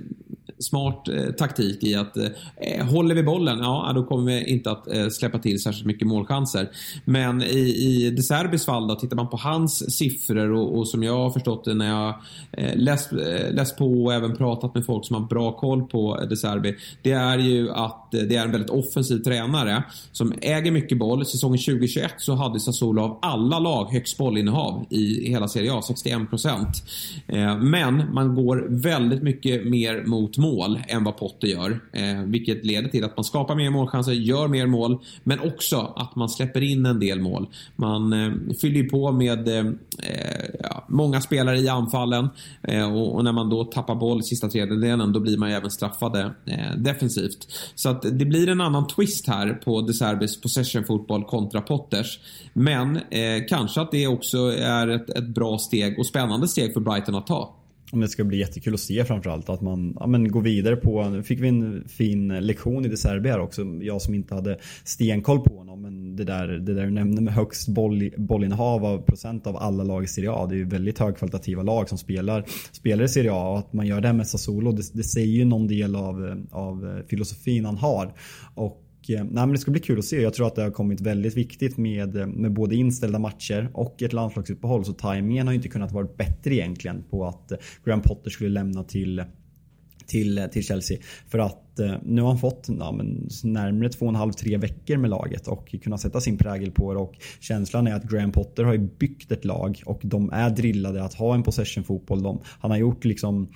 smart 0.59 1.07
eh, 1.07 1.31
taktik 1.31 1.83
i 1.83 1.95
att 1.95 2.17
eh, 2.17 2.25
eh 2.57 2.85
håller 2.85 3.15
vi 3.15 3.23
bollen, 3.23 3.59
ja 3.59 3.91
då 3.95 4.03
kommer 4.03 4.31
vi 4.31 4.43
inte 4.45 4.71
att 4.71 4.87
eh, 4.87 5.07
släppa 5.09 5.39
till 5.39 5.61
särskilt 5.61 5.85
mycket 5.85 6.07
målchanser. 6.07 6.69
Men 7.05 7.41
i, 7.41 7.59
i 7.59 8.11
De 8.11 8.21
Serbis 8.21 8.65
fall 8.65 8.87
då, 8.87 8.95
tittar 8.95 9.15
man 9.15 9.29
på 9.29 9.37
hans 9.37 9.97
siffror 9.97 10.51
och, 10.51 10.77
och 10.77 10.87
som 10.87 11.03
jag 11.03 11.17
har 11.17 11.29
förstått 11.29 11.65
det 11.65 11.73
när 11.73 11.89
jag 11.89 12.15
eh, 12.51 12.75
läst, 12.75 13.11
eh, 13.11 13.51
läst 13.51 13.77
på 13.77 14.03
och 14.03 14.13
även 14.13 14.35
pratat 14.35 14.75
med 14.75 14.85
folk 14.85 15.05
som 15.05 15.15
har 15.15 15.27
bra 15.27 15.51
koll 15.51 15.87
på 15.87 16.25
De 16.29 16.35
Serbi. 16.35 16.75
Det 17.01 17.11
är 17.11 17.37
ju 17.37 17.71
att 17.71 18.13
eh, 18.13 18.21
det 18.21 18.35
är 18.35 18.45
en 18.45 18.51
väldigt 18.51 18.69
offensiv 18.69 19.17
tränare 19.17 19.83
som 20.11 20.33
äger 20.41 20.71
mycket 20.71 20.97
boll. 20.97 21.25
Säsongen 21.25 21.57
2021 21.57 22.13
så 22.17 22.33
hade 22.33 22.59
Sassuolo 22.59 23.01
av 23.01 23.19
alla 23.21 23.59
lag 23.59 23.85
högst 23.91 24.17
bollinnehav 24.17 24.85
i 24.89 25.29
hela 25.29 25.47
Serie 25.47 25.73
A, 25.73 25.81
61 25.87 26.29
procent. 26.29 26.83
Eh, 27.27 27.57
men 27.57 28.13
man 28.13 28.35
går 28.35 28.67
väldigt 28.69 29.23
mycket 29.23 29.67
mer 29.67 30.03
mot 30.05 30.37
mål 30.39 30.79
än 30.87 31.03
vad 31.03 31.17
Potter 31.17 31.47
gör. 31.47 31.79
Eh, 31.93 32.21
vilket 32.25 32.65
leder 32.65 32.89
till 32.89 33.03
att 33.03 33.17
man 33.17 33.23
skapar 33.23 33.55
mer 33.55 33.69
målchanser, 33.69 34.11
gör 34.11 34.47
mer 34.47 34.67
mål, 34.67 34.99
men 35.23 35.39
också 35.39 35.93
att 35.95 36.15
man 36.15 36.29
släpper 36.29 36.61
in 36.61 36.85
en 36.85 36.99
del 36.99 37.19
mål. 37.19 37.47
Man 37.75 38.13
eh, 38.13 38.31
fyller 38.61 38.75
ju 38.75 38.89
på 38.89 39.11
med 39.11 39.47
eh, 39.47 39.65
eh 40.03 40.49
ja, 40.59 40.85
många 40.89 41.21
spelare 41.21 41.59
i 41.59 41.69
anfallen 41.69 42.29
eh, 42.63 42.93
och, 42.93 43.15
och, 43.15 43.23
när 43.23 43.31
man 43.31 43.49
då 43.49 43.63
tappar 43.63 43.95
boll 43.95 44.19
i 44.19 44.23
sista 44.23 44.49
tredjedelen 44.49 45.13
då 45.13 45.19
blir 45.19 45.37
man 45.37 45.49
ju 45.49 45.55
även 45.55 45.71
straffade 45.71 46.31
eh, 46.45 46.77
defensivt. 46.77 47.47
Så 47.75 47.89
att 47.89 48.01
det 48.01 48.25
blir 48.25 48.49
en 48.49 48.61
annan 48.61 48.87
twist 48.87 49.27
här 49.27 49.53
på 49.53 49.81
De 49.81 49.93
Serbis 49.93 50.41
possession 50.41 50.83
fotboll 50.83 51.23
kontra 51.23 51.61
Potters. 51.61 52.19
Men 52.53 52.95
eh, 52.95 53.45
kanske 53.49 53.81
att 53.81 53.91
det 53.91 54.07
också 54.07 54.37
är 54.57 54.87
ett, 54.87 55.09
ett 55.09 55.27
bra 55.27 55.57
steg 55.57 55.99
och 55.99 56.05
spännande 56.05 56.47
steg 56.47 56.73
för 56.73 56.79
Brighton 56.79 57.15
att 57.15 57.27
ta. 57.27 57.58
Det 57.91 58.07
ska 58.07 58.23
bli 58.23 58.37
jättekul 58.37 58.73
att 58.73 58.79
se 58.79 59.05
framförallt 59.05 59.49
att 59.49 59.61
man 59.61 59.97
ja, 59.99 60.07
men 60.07 60.31
går 60.31 60.41
vidare 60.41 60.75
på. 60.75 61.21
Fick 61.25 61.39
vi 61.39 61.47
en 61.47 61.83
fin 61.87 62.27
lektion 62.27 62.85
i 62.85 62.89
De 62.89 62.97
Serbi 62.97 63.29
här 63.29 63.39
också. 63.39 63.61
Jag 63.81 64.01
som 64.01 64.13
inte 64.13 64.35
hade 64.35 64.59
stenkoll 64.83 65.39
på 65.39 65.57
honom. 65.57 65.81
Men 65.81 66.15
det 66.15 66.23
där, 66.23 66.47
det 66.47 66.73
där 66.73 66.85
du 66.85 66.91
nämnde 66.91 67.21
med 67.21 67.33
högst 67.33 67.67
boll, 67.67 68.11
bollinnehav 68.17 68.85
av 68.85 68.97
procent 69.01 69.47
av 69.47 69.57
alla 69.57 69.83
lag 69.83 70.03
i 70.03 70.07
Serie 70.07 70.31
A. 70.31 70.45
Det 70.49 70.55
är 70.55 70.57
ju 70.57 70.65
väldigt 70.65 70.99
högkvalitativa 70.99 71.63
lag 71.63 71.89
som 71.89 71.97
spelar, 71.97 72.45
spelar 72.71 73.03
i 73.03 73.09
Serie 73.09 73.31
A. 73.33 73.49
Och 73.49 73.59
att 73.59 73.73
man 73.73 73.87
gör 73.87 74.01
det 74.01 74.13
med 74.13 74.27
Sassuolo 74.27 74.71
det, 74.71 74.83
det 74.93 75.03
säger 75.03 75.33
ju 75.33 75.45
någon 75.45 75.67
del 75.67 75.95
av, 75.95 76.45
av 76.51 77.01
filosofin 77.07 77.65
han 77.65 77.77
har. 77.77 78.13
Och 78.55 78.88
Eh, 79.09 79.23
nej, 79.23 79.27
men 79.31 79.51
det 79.51 79.57
ska 79.57 79.71
bli 79.71 79.79
kul 79.79 79.99
att 79.99 80.05
se. 80.05 80.21
Jag 80.21 80.33
tror 80.33 80.47
att 80.47 80.55
det 80.55 80.61
har 80.61 80.71
kommit 80.71 81.01
väldigt 81.01 81.37
viktigt 81.37 81.77
med, 81.77 82.15
eh, 82.15 82.27
med 82.27 82.53
både 82.53 82.75
inställda 82.75 83.19
matcher 83.19 83.69
och 83.73 84.01
ett 84.01 84.13
landslagsuppehåll. 84.13 84.85
Så 84.85 84.93
tajmingen 84.93 85.47
har 85.47 85.53
inte 85.53 85.67
kunnat 85.67 85.91
vara 85.91 86.07
bättre 86.17 86.55
egentligen 86.55 87.03
på 87.09 87.25
att 87.25 87.51
eh, 87.51 87.57
Graham 87.85 88.01
Potter 88.01 88.29
skulle 88.29 88.49
lämna 88.49 88.83
till 88.83 89.23
till, 90.09 90.47
till 90.51 90.63
Chelsea. 90.63 90.97
För 91.27 91.39
att 91.39 91.79
eh, 91.79 91.93
nu 92.03 92.21
har 92.21 92.29
han 92.29 92.39
fått 92.39 92.67
ja, 92.79 92.91
men, 92.91 93.29
närmare 93.43 93.89
två 93.89 94.05
och 94.05 94.09
en 94.09 94.15
halv, 94.15 94.31
tre 94.31 94.57
veckor 94.57 94.97
med 94.97 95.09
laget 95.09 95.47
och 95.47 95.75
kunnat 95.83 96.01
sätta 96.01 96.21
sin 96.21 96.37
prägel 96.37 96.71
på 96.71 96.93
det. 96.93 96.99
Och 96.99 97.13
känslan 97.39 97.87
är 97.87 97.93
att 97.93 98.09
Graham 98.09 98.31
Potter 98.31 98.63
har 98.63 98.73
ju 98.73 98.89
byggt 98.99 99.31
ett 99.31 99.45
lag 99.45 99.81
och 99.85 100.01
de 100.03 100.29
är 100.33 100.49
drillade 100.49 101.03
att 101.03 101.13
ha 101.13 101.35
en 101.35 101.43
possession 101.43 101.83
fotboll. 101.83 102.39
han 102.43 102.71
har 102.71 102.77
gjort 102.77 103.05
liksom 103.05 103.49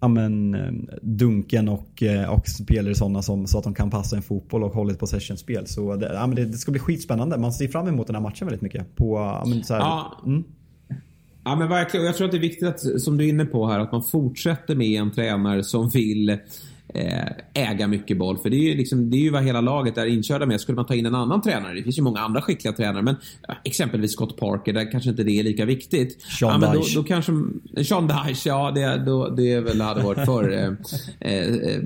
ja, 0.00 0.08
men, 0.08 0.54
eh, 0.54 0.72
Dunken 1.02 1.68
och, 1.68 2.02
eh, 2.02 2.30
och 2.30 2.48
spelare 2.48 2.94
sådana 2.94 3.22
som, 3.22 3.46
så 3.46 3.58
att 3.58 3.64
de 3.64 3.74
kan 3.74 3.90
passa 3.90 4.16
en 4.16 4.22
fotboll 4.22 4.62
och 4.62 4.72
hålla 4.72 4.92
ett 4.92 4.98
possession-spel. 4.98 5.66
Så 5.66 5.96
det, 5.96 6.14
ja, 6.14 6.26
men 6.26 6.36
det, 6.36 6.44
det, 6.44 6.58
ska 6.58 6.70
bli 6.70 6.80
skitspännande. 6.80 7.38
Man 7.38 7.52
ser 7.52 7.68
fram 7.68 7.88
emot 7.88 8.06
den 8.06 8.16
här 8.16 8.22
matchen 8.22 8.46
väldigt 8.46 8.62
mycket. 8.62 8.96
På, 8.96 9.16
ja, 9.18 9.44
men, 9.46 9.64
så 9.64 9.74
här, 9.74 9.80
ja. 9.80 10.22
Mm. 10.26 10.44
Ja 11.44 11.56
men 11.56 11.68
verkligen. 11.68 12.06
Jag 12.06 12.16
tror 12.16 12.24
att 12.24 12.32
det 12.32 12.38
är 12.38 12.40
viktigt 12.40 12.68
att, 12.68 13.00
som 13.00 13.16
du 13.16 13.24
är 13.24 13.28
inne 13.28 13.44
på 13.44 13.66
här, 13.66 13.80
att 13.80 13.92
man 13.92 14.02
fortsätter 14.02 14.74
med 14.74 15.00
en 15.00 15.12
tränare 15.12 15.64
som 15.64 15.88
vill 15.88 16.38
äga 17.54 17.86
mycket 17.86 18.18
boll. 18.18 18.38
För 18.38 18.50
det 18.50 18.56
är 18.56 18.70
ju, 18.70 18.74
liksom, 18.74 19.10
det 19.10 19.16
är 19.16 19.20
ju 19.20 19.30
vad 19.30 19.42
hela 19.42 19.60
laget 19.60 19.98
är 19.98 20.06
inkörda 20.06 20.46
med. 20.46 20.60
Skulle 20.60 20.76
man 20.76 20.86
ta 20.86 20.94
in 20.94 21.06
en 21.06 21.14
annan 21.14 21.42
tränare, 21.42 21.74
det 21.74 21.82
finns 21.82 21.98
ju 21.98 22.02
många 22.02 22.20
andra 22.20 22.42
skickliga 22.42 22.72
tränare, 22.72 23.02
men 23.02 23.16
exempelvis 23.64 24.12
Scott 24.12 24.36
Parker, 24.36 24.72
där 24.72 24.90
kanske 24.90 25.10
inte 25.10 25.22
det 25.22 25.32
är 25.32 25.42
lika 25.42 25.64
viktigt. 25.64 26.22
Sean 26.22 26.62
ja, 26.62 26.72
då, 26.72 26.82
då, 26.94 27.02
kanske, 27.02 27.32
Sean 27.84 28.06
Dyche, 28.06 28.48
ja 28.48 28.70
det, 28.70 29.02
då, 29.06 29.28
det 29.28 29.60
väl 29.60 29.80
hade 29.80 30.02
varit 30.02 30.24
för 30.24 30.52
eh, 30.52 31.32
eh, 31.32 31.80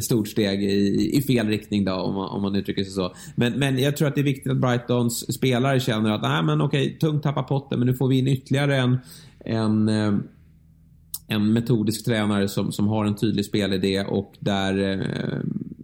stort 0.00 0.28
steg 0.28 0.64
i, 0.64 1.10
i 1.16 1.22
fel 1.22 1.48
riktning 1.48 1.84
då, 1.84 1.92
om 1.92 2.14
man, 2.14 2.28
om 2.28 2.42
man 2.42 2.56
uttrycker 2.56 2.84
sig 2.84 2.92
så. 2.92 3.14
Men, 3.34 3.52
men 3.52 3.78
jag 3.78 3.96
tror 3.96 4.08
att 4.08 4.14
det 4.14 4.20
är 4.20 4.24
viktigt 4.24 4.52
att 4.52 4.58
Brightons 4.58 5.34
spelare 5.34 5.80
känner 5.80 6.10
att, 6.10 6.22
nej 6.22 6.42
men 6.42 6.60
okej, 6.60 6.98
tungt 7.00 7.22
tappa 7.22 7.42
potten, 7.42 7.78
men 7.78 7.88
nu 7.88 7.94
får 7.94 8.08
vi 8.08 8.18
in 8.18 8.28
ytterligare 8.28 8.76
en, 8.76 8.98
en 9.44 9.88
eh, 9.88 10.12
en 11.28 11.52
metodisk 11.52 12.04
tränare 12.04 12.48
som, 12.48 12.72
som 12.72 12.88
har 12.88 13.04
en 13.04 13.16
tydlig 13.16 13.44
spelidé 13.44 14.04
och 14.04 14.34
där 14.40 14.78
eh, 14.78 15.38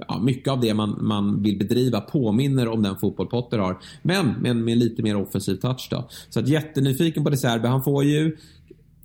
ja, 0.08 0.18
mycket 0.18 0.52
av 0.52 0.60
det 0.60 0.74
man, 0.74 0.98
man 1.00 1.42
vill 1.42 1.58
bedriva 1.58 2.00
påminner 2.00 2.68
om 2.68 2.82
den 2.82 2.96
fotboll 2.96 3.26
Potter 3.26 3.58
har. 3.58 3.78
Men 4.02 4.26
med, 4.32 4.56
med 4.56 4.78
lite 4.78 5.02
mer 5.02 5.16
offensiv 5.16 5.56
touch 5.56 5.88
då. 5.90 6.08
Så 6.28 6.40
att 6.40 6.48
jättenyfiken 6.48 7.24
på 7.24 7.30
De 7.30 7.36
Serbe. 7.36 7.68
Han 7.68 7.82
får 7.82 8.04
ju 8.04 8.36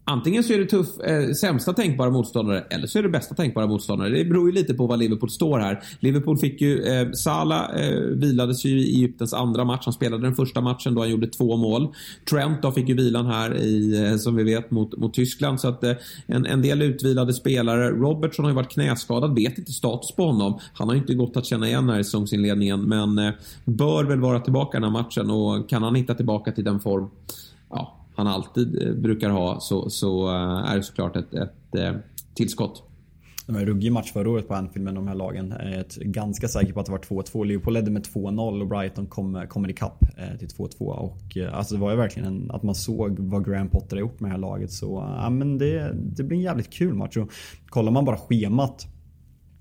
Antingen 0.10 0.44
så 0.44 0.54
är 0.54 0.58
det 0.58 0.66
tuff, 0.66 1.00
eh, 1.00 1.32
sämsta 1.32 1.74
tänkbara 1.74 2.10
motståndare 2.10 2.62
eller 2.70 2.88
så 2.88 3.00
är 3.00 3.04
det 3.04 3.10
bästa 3.10 3.36
tänkbara 3.36 3.68
motståndare. 3.68 4.10
Det 4.10 4.26
beror 4.26 4.50
ju 4.50 4.56
lite 4.56 4.74
på 4.74 4.88
vad 4.88 5.00
Liverpool 5.00 5.30
står 5.30 5.60
här. 5.60 5.84
Liverpool 6.00 6.38
fick 6.38 6.62
ju, 6.62 6.84
eh, 6.84 7.12
Salah 7.12 7.82
eh, 7.82 8.00
vilades 8.00 8.66
ju 8.66 8.70
i 8.70 8.96
Egyptens 8.96 9.34
andra 9.34 9.66
match. 9.66 9.82
Han 9.86 9.94
spelade 9.94 10.24
den 10.24 10.36
första 10.36 10.62
matchen 10.62 10.96
då 10.96 11.02
han 11.02 11.10
gjorde 11.10 11.28
två 11.28 11.58
mål. 11.58 11.88
Trent 12.30 12.62
då 12.62 12.72
fick 12.72 12.90
ju 12.90 12.96
vilan 12.96 13.26
här 13.26 13.58
i, 13.58 14.06
eh, 14.06 14.18
som 14.18 14.36
vi 14.36 14.44
vet, 14.44 14.72
mot, 14.72 14.98
mot 14.98 15.14
Tyskland. 15.14 15.60
Så 15.60 15.68
att 15.68 15.84
eh, 15.84 15.94
en, 16.28 16.46
en 16.46 16.62
del 16.62 16.82
utvilade 16.82 17.34
spelare. 17.34 17.90
Robertson 17.90 18.46
har 18.46 18.52
ju 18.52 18.56
varit 18.56 18.72
knäskadad, 18.72 19.36
vet 19.36 19.58
inte 19.58 19.72
status 19.72 20.16
på 20.16 20.26
honom. 20.26 20.60
Han 20.74 20.88
har 20.88 20.96
ju 20.96 21.02
inte 21.02 21.14
gått 21.14 21.38
att 21.38 21.46
känna 21.46 21.68
igen 21.68 21.90
här 21.90 22.00
i 22.00 22.04
säsongsinledningen 22.04 22.82
men 22.82 23.18
eh, 23.18 23.34
bör 23.66 24.04
väl 24.04 24.20
vara 24.20 24.40
tillbaka 24.40 24.80
den 24.80 24.84
här 24.84 25.04
matchen 25.04 25.30
och 25.30 25.70
kan 25.70 25.84
han 25.84 25.96
hitta 25.96 26.14
tillbaka 26.14 26.52
till 26.52 26.64
den 26.64 26.80
form 26.80 27.10
ja, 27.70 27.97
han 28.18 28.28
alltid 28.28 28.88
eh, 28.88 28.94
brukar 28.94 29.30
ha 29.30 29.60
så, 29.60 29.90
så 29.90 30.30
eh, 30.30 30.72
är 30.72 30.76
det 30.78 30.84
såklart 30.84 31.16
ett, 31.16 31.34
ett 31.34 31.76
eh, 31.76 31.94
tillskott. 32.34 32.84
Det 33.46 33.54
var 33.54 33.60
en 33.60 33.66
ruggig 33.66 33.92
match 33.92 34.12
förra 34.12 34.30
året 34.30 34.48
på 34.48 34.54
Anfield 34.54 34.86
med 34.86 34.96
de 34.96 35.08
här 35.08 35.16
lagen. 35.16 35.54
Jag 35.60 35.74
är 35.74 36.04
ganska 36.04 36.48
säker 36.48 36.74
på 36.74 36.80
att 36.80 36.86
det 36.86 36.92
var 36.92 37.00
2-2. 37.00 37.46
Liverpool 37.46 37.74
ledde 37.74 37.92
med 37.92 38.06
2-0 38.06 38.62
och 38.62 38.68
Brighton 38.68 39.08
kom, 39.08 39.46
kommer 39.50 39.70
ikapp 39.70 40.00
till 40.40 40.48
2-2. 40.48 40.84
Och 40.84 41.38
alltså 41.54 41.76
det 41.76 41.82
var 41.82 41.92
ju 41.92 41.98
verkligen 41.98 42.28
en, 42.28 42.52
att 42.52 42.64
man 42.64 42.76
såg 42.76 43.20
vad 43.20 43.46
Graham 43.46 43.70
Potter 43.70 43.96
har 43.96 44.02
gjort 44.02 44.20
med 44.20 44.30
det 44.30 44.34
här 44.34 44.42
laget. 44.42 44.72
Så 44.72 45.16
ja, 45.18 45.30
men 45.30 45.58
det, 45.58 45.94
det 45.96 46.24
blir 46.24 46.38
en 46.38 46.44
jävligt 46.44 46.74
kul 46.74 46.94
match. 46.94 47.18
Och 47.18 47.32
kollar 47.70 47.92
man 47.92 48.06
bara 48.06 48.18
schemat 48.18 48.88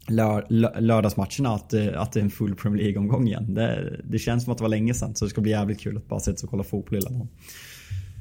lör, 0.08 0.46
lördagsmatcherna 0.80 1.54
att, 1.54 1.74
att 1.74 2.12
det 2.12 2.20
är 2.20 2.24
en 2.24 2.30
full 2.30 2.54
Premier 2.54 2.82
League-omgång 2.82 3.26
igen. 3.26 3.54
Det, 3.54 4.00
det 4.04 4.18
känns 4.18 4.44
som 4.44 4.52
att 4.52 4.58
det 4.58 4.64
var 4.64 4.68
länge 4.68 4.94
sedan. 4.94 5.14
Så 5.14 5.24
det 5.24 5.30
ska 5.30 5.40
bli 5.40 5.50
jävligt 5.50 5.80
kul 5.80 5.96
att 5.96 6.08
bara 6.08 6.20
sätta 6.20 6.36
sig 6.36 6.46
och 6.46 6.50
kolla 6.50 6.64
fotboll 6.64 6.94
hela 6.94 7.10
dagen. 7.10 7.28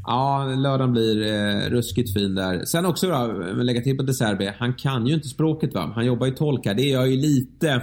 Ja, 0.08 0.46
lördagen 0.58 0.92
blir 0.92 1.34
eh, 1.34 1.70
ruskigt 1.70 2.14
fin 2.14 2.36
där. 2.36 2.66
Sen 2.66 2.86
också 2.86 3.08
då, 3.08 3.42
eh, 3.42 3.56
lägga 3.56 3.82
till 3.82 3.98
på 3.98 4.04
Deserbe, 4.04 4.56
Han 4.58 4.74
kan 4.74 5.08
ju 5.08 5.14
inte 5.14 5.28
språket 5.28 5.74
va. 5.74 5.92
Han 5.96 6.06
jobbar 6.06 6.28
ju 6.28 6.34
tolk 6.34 6.66
här. 6.66 6.74
Det 6.74 6.84
är 6.84 6.94
jag 6.94 7.10
ju 7.10 7.18
lite 7.18 7.82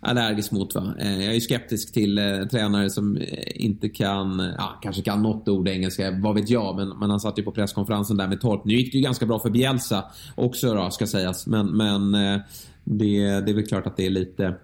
allergisk 0.00 0.52
mot. 0.52 0.74
Va? 0.74 0.94
Eh, 0.98 1.16
jag 1.16 1.30
är 1.30 1.34
ju 1.34 1.40
skeptisk 1.40 1.92
till 1.92 2.18
eh, 2.18 2.44
tränare 2.50 2.90
som 2.90 3.16
eh, 3.16 3.64
inte 3.64 3.88
kan, 3.88 4.40
eh, 4.40 4.46
ja, 4.58 4.78
kanske 4.82 5.02
kan 5.02 5.22
något 5.22 5.48
ord 5.48 5.68
engelska, 5.68 6.10
vad 6.10 6.34
vet 6.34 6.50
jag. 6.50 6.76
Men, 6.76 6.88
men 6.88 7.10
han 7.10 7.20
satt 7.20 7.38
ju 7.38 7.42
på 7.42 7.52
presskonferensen 7.52 8.16
där 8.16 8.28
med 8.28 8.40
tolk. 8.40 8.64
Nu 8.64 8.74
gick 8.74 8.92
det 8.92 8.98
ju 8.98 9.04
ganska 9.04 9.26
bra 9.26 9.38
för 9.38 9.50
Bielsa 9.50 10.04
också 10.34 10.74
då, 10.74 10.90
ska 10.90 11.06
sägas. 11.06 11.46
Men, 11.46 11.66
men 11.66 12.14
eh, 12.14 12.40
det, 12.84 13.40
det 13.40 13.50
är 13.50 13.54
väl 13.54 13.66
klart 13.66 13.86
att 13.86 13.96
det 13.96 14.06
är 14.06 14.10
lite 14.10 14.54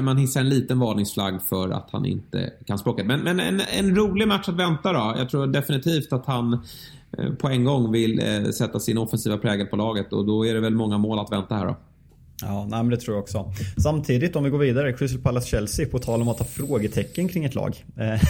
man 0.00 0.16
hissar 0.16 0.40
en 0.40 0.48
liten 0.48 0.78
varningsflagg 0.78 1.42
för 1.42 1.70
att 1.70 1.88
han 1.92 2.06
inte 2.06 2.52
kan 2.66 2.78
språket. 2.78 3.06
Men, 3.06 3.20
men 3.20 3.40
en, 3.40 3.60
en, 3.60 3.96
rolig 3.96 4.28
match 4.28 4.48
att 4.48 4.56
vänta 4.56 4.92
då. 4.92 5.14
Jag 5.18 5.30
tror 5.30 5.46
definitivt 5.46 6.12
att 6.12 6.26
han 6.26 6.52
eh, 7.18 7.34
på 7.34 7.48
en 7.48 7.64
gång 7.64 7.92
vill 7.92 8.20
eh, 8.20 8.50
sätta 8.50 8.80
sin 8.80 8.98
offensiva 8.98 9.38
prägel 9.38 9.66
på 9.66 9.76
laget 9.76 10.12
och 10.12 10.26
då 10.26 10.46
är 10.46 10.54
det 10.54 10.60
väl 10.60 10.74
många 10.74 10.98
mål 10.98 11.18
att 11.18 11.32
vänta 11.32 11.54
här 11.54 11.66
då. 11.66 11.76
Ja, 12.42 12.66
nej, 12.70 12.82
men 12.82 12.90
det 12.90 12.96
tror 12.96 13.16
jag 13.16 13.22
också. 13.22 13.52
Samtidigt 13.76 14.36
om 14.36 14.44
vi 14.44 14.50
går 14.50 14.58
vidare, 14.58 14.92
Crystal 14.92 15.20
Palace-Chelsea 15.20 15.86
på 15.86 15.98
tal 15.98 16.22
om 16.22 16.28
att 16.28 16.38
ha 16.38 16.46
frågetecken 16.46 17.28
kring 17.28 17.44
ett 17.44 17.54
lag. 17.54 17.84
Eh, 17.96 18.20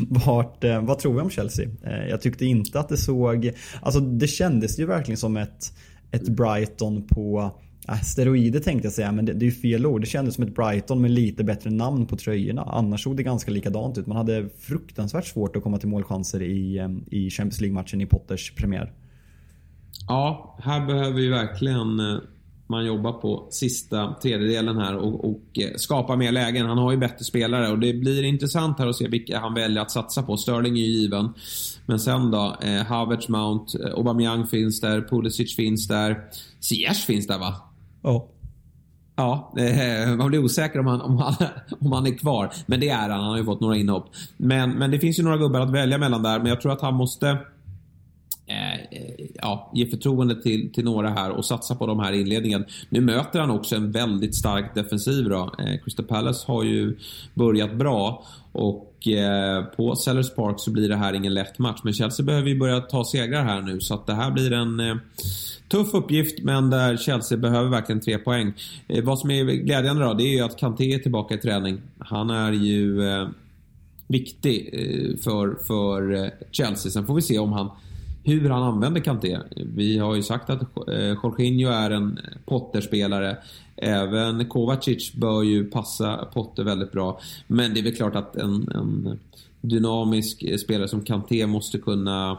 vart, 0.26 0.64
eh, 0.64 0.84
vad 0.84 0.98
tror 0.98 1.14
vi 1.14 1.20
om 1.20 1.30
Chelsea? 1.30 1.68
Jag 2.08 2.20
tyckte 2.20 2.44
inte 2.44 2.80
att 2.80 2.88
det 2.88 2.96
såg, 2.96 3.52
alltså 3.82 4.00
det 4.00 4.26
kändes 4.26 4.78
ju 4.78 4.86
verkligen 4.86 5.18
som 5.18 5.36
ett, 5.36 5.72
ett 6.10 6.28
Brighton 6.28 7.06
på 7.06 7.52
Äh, 7.88 8.00
steroider 8.00 8.60
tänkte 8.60 8.86
jag 8.86 8.92
säga, 8.92 9.12
men 9.12 9.24
det, 9.24 9.32
det 9.32 9.44
är 9.44 9.50
ju 9.50 9.52
fel 9.52 9.86
ord. 9.86 10.00
Det 10.00 10.06
kändes 10.06 10.34
som 10.34 10.44
ett 10.44 10.54
Brighton 10.54 11.02
med 11.02 11.10
lite 11.10 11.44
bättre 11.44 11.70
namn 11.70 12.06
på 12.06 12.16
tröjorna. 12.16 12.62
Annars 12.62 13.02
såg 13.02 13.16
det 13.16 13.22
ganska 13.22 13.50
likadant 13.50 13.98
ut. 13.98 14.06
Man 14.06 14.16
hade 14.16 14.48
fruktansvärt 14.58 15.26
svårt 15.26 15.56
att 15.56 15.62
komma 15.62 15.78
till 15.78 15.88
målchanser 15.88 16.42
i, 16.42 16.78
ehm, 16.78 17.04
i 17.10 17.30
Champions 17.30 17.60
League-matchen 17.60 18.00
i 18.00 18.06
Potters 18.06 18.54
premiär. 18.54 18.92
Ja, 20.08 20.58
här 20.62 20.86
behöver 20.86 21.20
ju 21.20 21.30
verkligen 21.30 22.00
eh, 22.00 22.18
man 22.66 22.86
jobba 22.86 23.12
på 23.12 23.48
sista 23.50 24.14
tredjedelen 24.22 24.76
här 24.76 24.96
och, 24.96 25.24
och 25.24 25.58
eh, 25.58 25.76
skapa 25.76 26.16
mer 26.16 26.32
lägen. 26.32 26.66
Han 26.66 26.78
har 26.78 26.92
ju 26.92 26.98
bättre 26.98 27.24
spelare 27.24 27.68
och 27.68 27.78
det 27.78 27.92
blir 27.92 28.22
intressant 28.22 28.78
här 28.78 28.86
att 28.86 28.96
se 28.96 29.08
vilka 29.08 29.38
han 29.38 29.54
väljer 29.54 29.82
att 29.82 29.90
satsa 29.90 30.22
på. 30.22 30.36
Sterling 30.36 30.78
är 30.78 30.82
ju 30.82 30.90
given. 30.90 31.28
Men 31.86 31.98
sen 31.98 32.30
då, 32.30 32.56
eh, 32.62 32.84
Havertz, 32.84 33.28
Mount, 33.28 33.78
eh, 33.84 33.94
Aubameyang 33.94 34.46
finns 34.46 34.80
där, 34.80 35.00
Pulisic 35.00 35.56
finns 35.56 35.88
där. 35.88 36.24
Ziyech 36.60 37.06
finns 37.06 37.26
där 37.26 37.38
va? 37.38 37.71
Ja. 38.02 38.28
Ja, 39.16 39.52
eh, 39.58 40.16
man 40.16 40.28
blir 40.28 40.44
osäker 40.44 40.78
om 40.78 40.86
han, 40.86 41.00
om, 41.00 41.16
han, 41.16 41.34
om 41.80 41.92
han 41.92 42.06
är 42.06 42.18
kvar. 42.18 42.52
Men 42.66 42.80
det 42.80 42.88
är 42.88 43.08
han, 43.08 43.10
han 43.10 43.30
har 43.30 43.38
ju 43.38 43.44
fått 43.44 43.60
några 43.60 43.76
inhopp. 43.76 44.06
Men, 44.36 44.70
men 44.70 44.90
det 44.90 44.98
finns 44.98 45.18
ju 45.18 45.22
några 45.22 45.36
gubbar 45.36 45.60
att 45.60 45.70
välja 45.70 45.98
mellan 45.98 46.22
där, 46.22 46.38
men 46.38 46.48
jag 46.48 46.60
tror 46.60 46.72
att 46.72 46.80
han 46.80 46.94
måste 46.94 47.38
Eh, 48.46 48.74
eh 48.74 49.26
ja, 49.34 49.70
ge 49.74 49.86
förtroende 49.86 50.42
till, 50.42 50.72
till 50.72 50.84
några 50.84 51.10
här 51.10 51.30
och 51.30 51.44
satsa 51.44 51.74
på 51.74 51.86
de 51.86 52.00
här 52.00 52.12
inledningen. 52.12 52.64
Nu 52.88 53.00
möter 53.00 53.40
han 53.40 53.50
också 53.50 53.76
en 53.76 53.92
väldigt 53.92 54.34
stark 54.34 54.74
defensiv. 54.74 55.28
Då. 55.28 55.54
Eh, 55.58 55.80
Crystal 55.84 56.06
Palace 56.06 56.44
har 56.46 56.62
ju 56.62 56.98
börjat 57.34 57.74
bra 57.74 58.24
och 58.52 58.91
Eh, 59.06 59.64
på 59.76 59.96
Sellers 59.96 60.34
Park 60.34 60.54
så 60.58 60.70
blir 60.70 60.88
det 60.88 60.96
här 60.96 61.12
ingen 61.12 61.34
lätt 61.34 61.58
match. 61.58 61.80
Men 61.84 61.92
Chelsea 61.92 62.26
behöver 62.26 62.48
ju 62.48 62.58
börja 62.58 62.80
ta 62.80 63.04
segrar 63.04 63.44
här 63.44 63.60
nu 63.60 63.80
så 63.80 63.94
att 63.94 64.06
det 64.06 64.14
här 64.14 64.30
blir 64.30 64.52
en 64.52 64.80
eh, 64.80 64.96
tuff 65.68 65.94
uppgift 65.94 66.42
men 66.42 66.70
där 66.70 66.96
Chelsea 66.96 67.38
behöver 67.38 67.70
verkligen 67.70 68.00
tre 68.00 68.18
poäng. 68.18 68.52
Eh, 68.88 69.04
vad 69.04 69.18
som 69.18 69.30
är 69.30 69.44
glädjande 69.44 70.04
då 70.04 70.14
det 70.14 70.24
är 70.24 70.34
ju 70.36 70.40
att 70.40 70.58
Kanté 70.58 70.94
är 70.94 70.98
tillbaka 70.98 71.34
i 71.34 71.38
träning. 71.38 71.80
Han 71.98 72.30
är 72.30 72.52
ju 72.52 73.00
viktig 74.06 74.70
för, 75.24 75.54
för 75.66 76.30
Chelsea. 76.50 76.92
Sen 76.92 77.06
får 77.06 77.14
vi 77.14 77.22
se 77.22 77.38
om 77.38 77.52
han 77.52 77.70
hur 78.24 78.50
han 78.50 78.62
använder 78.62 79.00
Kanté. 79.00 79.38
Vi 79.56 79.98
har 79.98 80.14
ju 80.14 80.22
sagt 80.22 80.50
att 80.50 80.62
Jorginho 81.22 81.70
är 81.70 81.90
en 81.90 82.18
Potter-spelare. 82.44 83.36
Även 83.82 84.48
Kovacic 84.48 85.12
bör 85.14 85.42
ju 85.42 85.64
passa 85.64 86.28
Potter 86.34 86.64
väldigt 86.64 86.92
bra. 86.92 87.20
Men 87.46 87.74
det 87.74 87.80
är 87.80 87.84
väl 87.84 87.94
klart 87.94 88.16
att 88.16 88.36
en, 88.36 88.68
en 88.68 89.18
dynamisk 89.60 90.60
spelare 90.60 90.88
som 90.88 91.04
Kanté 91.04 91.46
måste 91.46 91.78
kunna 91.78 92.38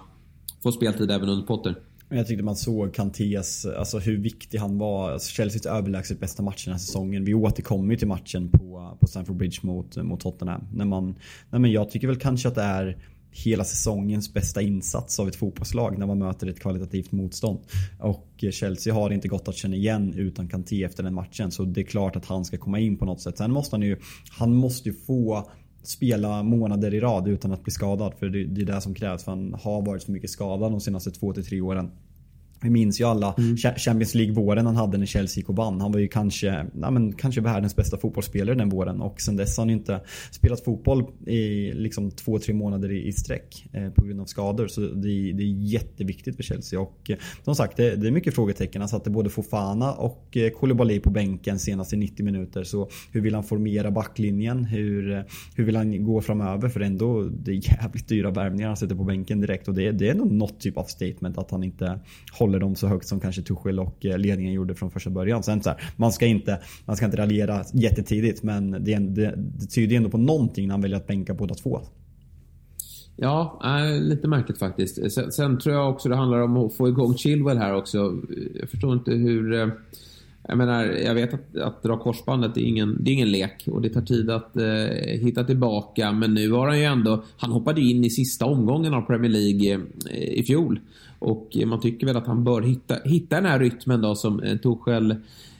få 0.63 0.71
speltid 0.71 1.11
även 1.11 1.29
under 1.29 1.47
Potter. 1.47 1.75
Jag 2.09 2.27
tyckte 2.27 2.43
man 2.43 2.55
såg 2.55 2.93
Kantés, 2.93 3.65
alltså 3.65 3.99
hur 3.99 4.17
viktig 4.17 4.57
han 4.57 4.77
var. 4.77 5.11
Alltså 5.11 5.35
Chelseas 5.35 5.65
överlägset 5.65 6.19
bästa 6.19 6.43
match 6.43 6.65
den 6.65 6.73
här 6.73 6.79
säsongen. 6.79 7.25
Vi 7.25 7.33
återkommer 7.33 7.91
ju 7.91 7.97
till 7.97 8.07
matchen 8.07 8.49
på, 8.49 8.97
på 8.99 9.07
Stamford 9.07 9.35
Bridge 9.35 9.59
mot, 9.61 9.95
mot 9.95 10.19
Tottenham. 10.19 10.61
När 10.73 10.85
man, 10.85 11.15
nej 11.49 11.61
men 11.61 11.71
jag 11.71 11.89
tycker 11.89 12.07
väl 12.07 12.19
kanske 12.19 12.47
att 12.47 12.55
det 12.55 12.61
är 12.61 12.97
hela 13.33 13.63
säsongens 13.63 14.33
bästa 14.33 14.61
insats 14.61 15.19
av 15.19 15.27
ett 15.27 15.35
fotbollslag 15.35 15.97
när 15.97 16.05
man 16.05 16.19
möter 16.19 16.47
ett 16.47 16.59
kvalitativt 16.59 17.11
motstånd. 17.11 17.59
Och 17.99 18.45
Chelsea 18.51 18.93
har 18.93 19.13
inte 19.13 19.27
gått 19.27 19.47
att 19.47 19.55
känna 19.55 19.75
igen 19.75 20.13
utan 20.13 20.47
Kanté 20.47 20.83
efter 20.83 21.03
den 21.03 21.13
matchen. 21.13 21.51
Så 21.51 21.65
det 21.65 21.81
är 21.81 21.85
klart 21.85 22.15
att 22.15 22.25
han 22.25 22.45
ska 22.45 22.57
komma 22.57 22.79
in 22.79 22.97
på 22.97 23.05
något 23.05 23.21
sätt. 23.21 23.37
Sen 23.37 23.51
måste 23.51 23.75
han 23.75 23.81
ju, 23.81 23.97
han 24.29 24.55
måste 24.55 24.89
ju 24.89 24.95
få 24.95 25.49
spela 25.83 26.43
månader 26.43 26.93
i 26.93 26.99
rad 26.99 27.27
utan 27.27 27.51
att 27.51 27.63
bli 27.63 27.71
skadad. 27.71 28.13
För 28.19 28.29
det, 28.29 28.45
det 28.45 28.61
är 28.61 28.65
det 28.65 28.81
som 28.81 28.93
krävs. 28.93 29.23
För 29.23 29.31
han 29.31 29.53
har 29.53 29.85
varit 29.85 30.03
så 30.03 30.11
mycket 30.11 30.29
skadad 30.29 30.71
de 30.71 30.81
senaste 30.81 31.11
två 31.11 31.33
till 31.33 31.45
tre 31.45 31.61
åren. 31.61 31.91
Vi 32.63 32.69
minns 32.69 33.01
ju 33.01 33.05
alla 33.05 33.35
mm. 33.37 33.57
Champions 33.57 34.15
League-våren 34.15 34.65
han 34.65 34.75
hade 34.75 34.97
när 34.97 35.05
Chelsea 35.05 35.41
gick 35.41 35.49
och 35.49 35.55
vann. 35.55 35.81
Han 35.81 35.91
var 35.91 35.99
ju 35.99 36.07
kanske, 36.07 36.65
ja, 36.81 36.91
men, 36.91 37.13
kanske 37.13 37.41
världens 37.41 37.75
bästa 37.75 37.97
fotbollsspelare 37.97 38.55
den 38.55 38.69
våren. 38.69 39.01
Och 39.01 39.21
sen 39.21 39.35
dess 39.35 39.57
har 39.57 39.61
han 39.61 39.69
inte 39.69 40.01
spelat 40.31 40.63
fotboll 40.63 41.05
i 41.27 41.71
liksom 41.73 42.11
två, 42.11 42.39
tre 42.39 42.53
månader 42.53 42.91
i, 42.91 43.07
i 43.07 43.11
sträck 43.11 43.67
eh, 43.73 43.89
på 43.89 44.05
grund 44.05 44.21
av 44.21 44.25
skador. 44.25 44.67
Så 44.67 44.81
det, 44.81 45.33
det, 45.33 45.43
är 45.43 45.63
jätteviktigt 45.63 46.35
för 46.35 46.43
Chelsea. 46.43 46.79
Och 46.79 47.09
eh, 47.09 47.17
som 47.43 47.55
sagt, 47.55 47.77
det, 47.77 47.95
det, 47.95 48.07
är 48.07 48.11
mycket 48.11 48.35
frågetecken. 48.35 48.81
Han 48.81 48.89
satte 48.89 49.09
både 49.09 49.29
Fofana 49.29 49.91
och 49.91 50.37
eh, 50.37 50.49
Koulibaly 50.49 50.99
på 50.99 51.09
bänken 51.09 51.59
senast 51.59 51.93
i 51.93 51.97
90 51.97 52.25
minuter. 52.25 52.63
Så 52.63 52.89
hur 53.11 53.21
vill 53.21 53.35
han 53.35 53.43
formera 53.43 53.91
backlinjen? 53.91 54.65
Hur, 54.65 55.11
eh, 55.11 55.21
hur 55.55 55.63
vill 55.63 55.75
han 55.75 56.05
gå 56.05 56.21
framöver? 56.21 56.69
För 56.69 56.79
ändå, 56.79 57.23
det 57.23 57.51
är 57.51 57.81
jävligt 57.81 58.07
dyra 58.07 58.31
värvningar 58.31 58.67
han 58.67 58.77
sätter 58.77 58.95
på 58.95 59.03
bänken 59.03 59.41
direkt. 59.41 59.67
Och 59.67 59.73
det, 59.73 59.91
det 59.91 60.09
är 60.09 60.15
nog 60.15 60.31
något 60.31 60.59
typ 60.59 60.77
av 60.77 60.83
statement 60.83 61.37
att 61.37 61.51
han 61.51 61.63
inte 61.63 61.99
håller 62.31 62.52
håller 62.53 62.65
dem 62.65 62.75
så 62.75 62.87
högt 62.87 63.07
som 63.07 63.19
kanske 63.19 63.41
Tuchel 63.41 63.79
och 63.79 64.05
eh, 64.05 64.17
ledningen 64.17 64.53
gjorde 64.53 64.75
från 64.75 64.91
första 64.91 65.09
början. 65.09 65.43
Sen 65.43 65.63
så 65.63 65.69
här, 65.69 65.79
man 65.95 66.11
ska 66.11 66.25
inte, 66.25 66.59
man 66.85 66.95
ska 66.95 67.05
inte 67.05 67.17
raljera 67.17 67.63
jättetidigt 67.73 68.43
men 68.43 68.71
det, 68.71 68.97
det, 68.97 69.33
det 69.35 69.65
tyder 69.65 69.95
ändå 69.95 70.09
på 70.09 70.17
någonting 70.17 70.67
när 70.67 70.73
han 70.73 70.81
väljer 70.81 70.97
att 70.97 71.07
bänka 71.07 71.33
båda 71.33 71.55
två. 71.55 71.81
Ja, 73.15 73.61
äh, 73.63 74.01
lite 74.01 74.27
märkligt 74.27 74.57
faktiskt. 74.57 74.97
Eh, 74.99 75.07
sen, 75.07 75.31
sen, 75.31 75.59
tror 75.59 75.75
jag 75.75 75.89
också 75.89 76.09
det 76.09 76.15
handlar 76.15 76.41
om 76.41 76.57
att 76.57 76.73
få 76.73 76.87
igång 76.87 77.17
Chilwell 77.17 77.57
här 77.57 77.75
också. 77.75 77.97
Jag 78.59 78.69
förstår 78.69 78.93
inte 78.93 79.11
hur... 79.11 79.53
Eh, 79.53 79.67
jag 80.47 80.57
menar, 80.57 80.83
jag 80.83 81.13
vet 81.13 81.33
att, 81.33 81.57
att 81.57 81.83
dra 81.83 81.97
korsbandet 81.97 82.57
är 82.57 82.61
ingen, 82.61 82.97
det 83.03 83.11
är 83.11 83.13
ingen 83.13 83.31
lek 83.31 83.67
och 83.67 83.81
det 83.81 83.89
tar 83.89 84.01
tid 84.01 84.29
att 84.29 84.57
eh, 84.57 84.63
hitta 85.19 85.43
tillbaka. 85.43 86.11
Men 86.11 86.33
nu 86.33 86.51
har 86.51 86.67
han 86.67 86.79
ju 86.79 86.85
ändå... 86.85 87.23
Han 87.37 87.51
hoppade 87.51 87.81
in 87.81 88.05
i 88.05 88.09
sista 88.09 88.45
omgången 88.45 88.93
av 88.93 89.01
Premier 89.01 89.31
League 89.31 89.81
eh, 90.11 90.39
i 90.39 90.43
fjol. 90.43 90.79
Och 91.23 91.57
man 91.65 91.81
tycker 91.81 92.07
väl 92.07 92.17
att 92.17 92.27
han 92.27 92.43
bör 92.43 92.61
hitta, 92.61 92.95
hitta 93.03 93.35
den 93.35 93.45
här 93.45 93.59
rytmen 93.59 94.01
då 94.01 94.15
som 94.15 94.39
eh, 94.39 94.57
Torshäll 94.57 95.15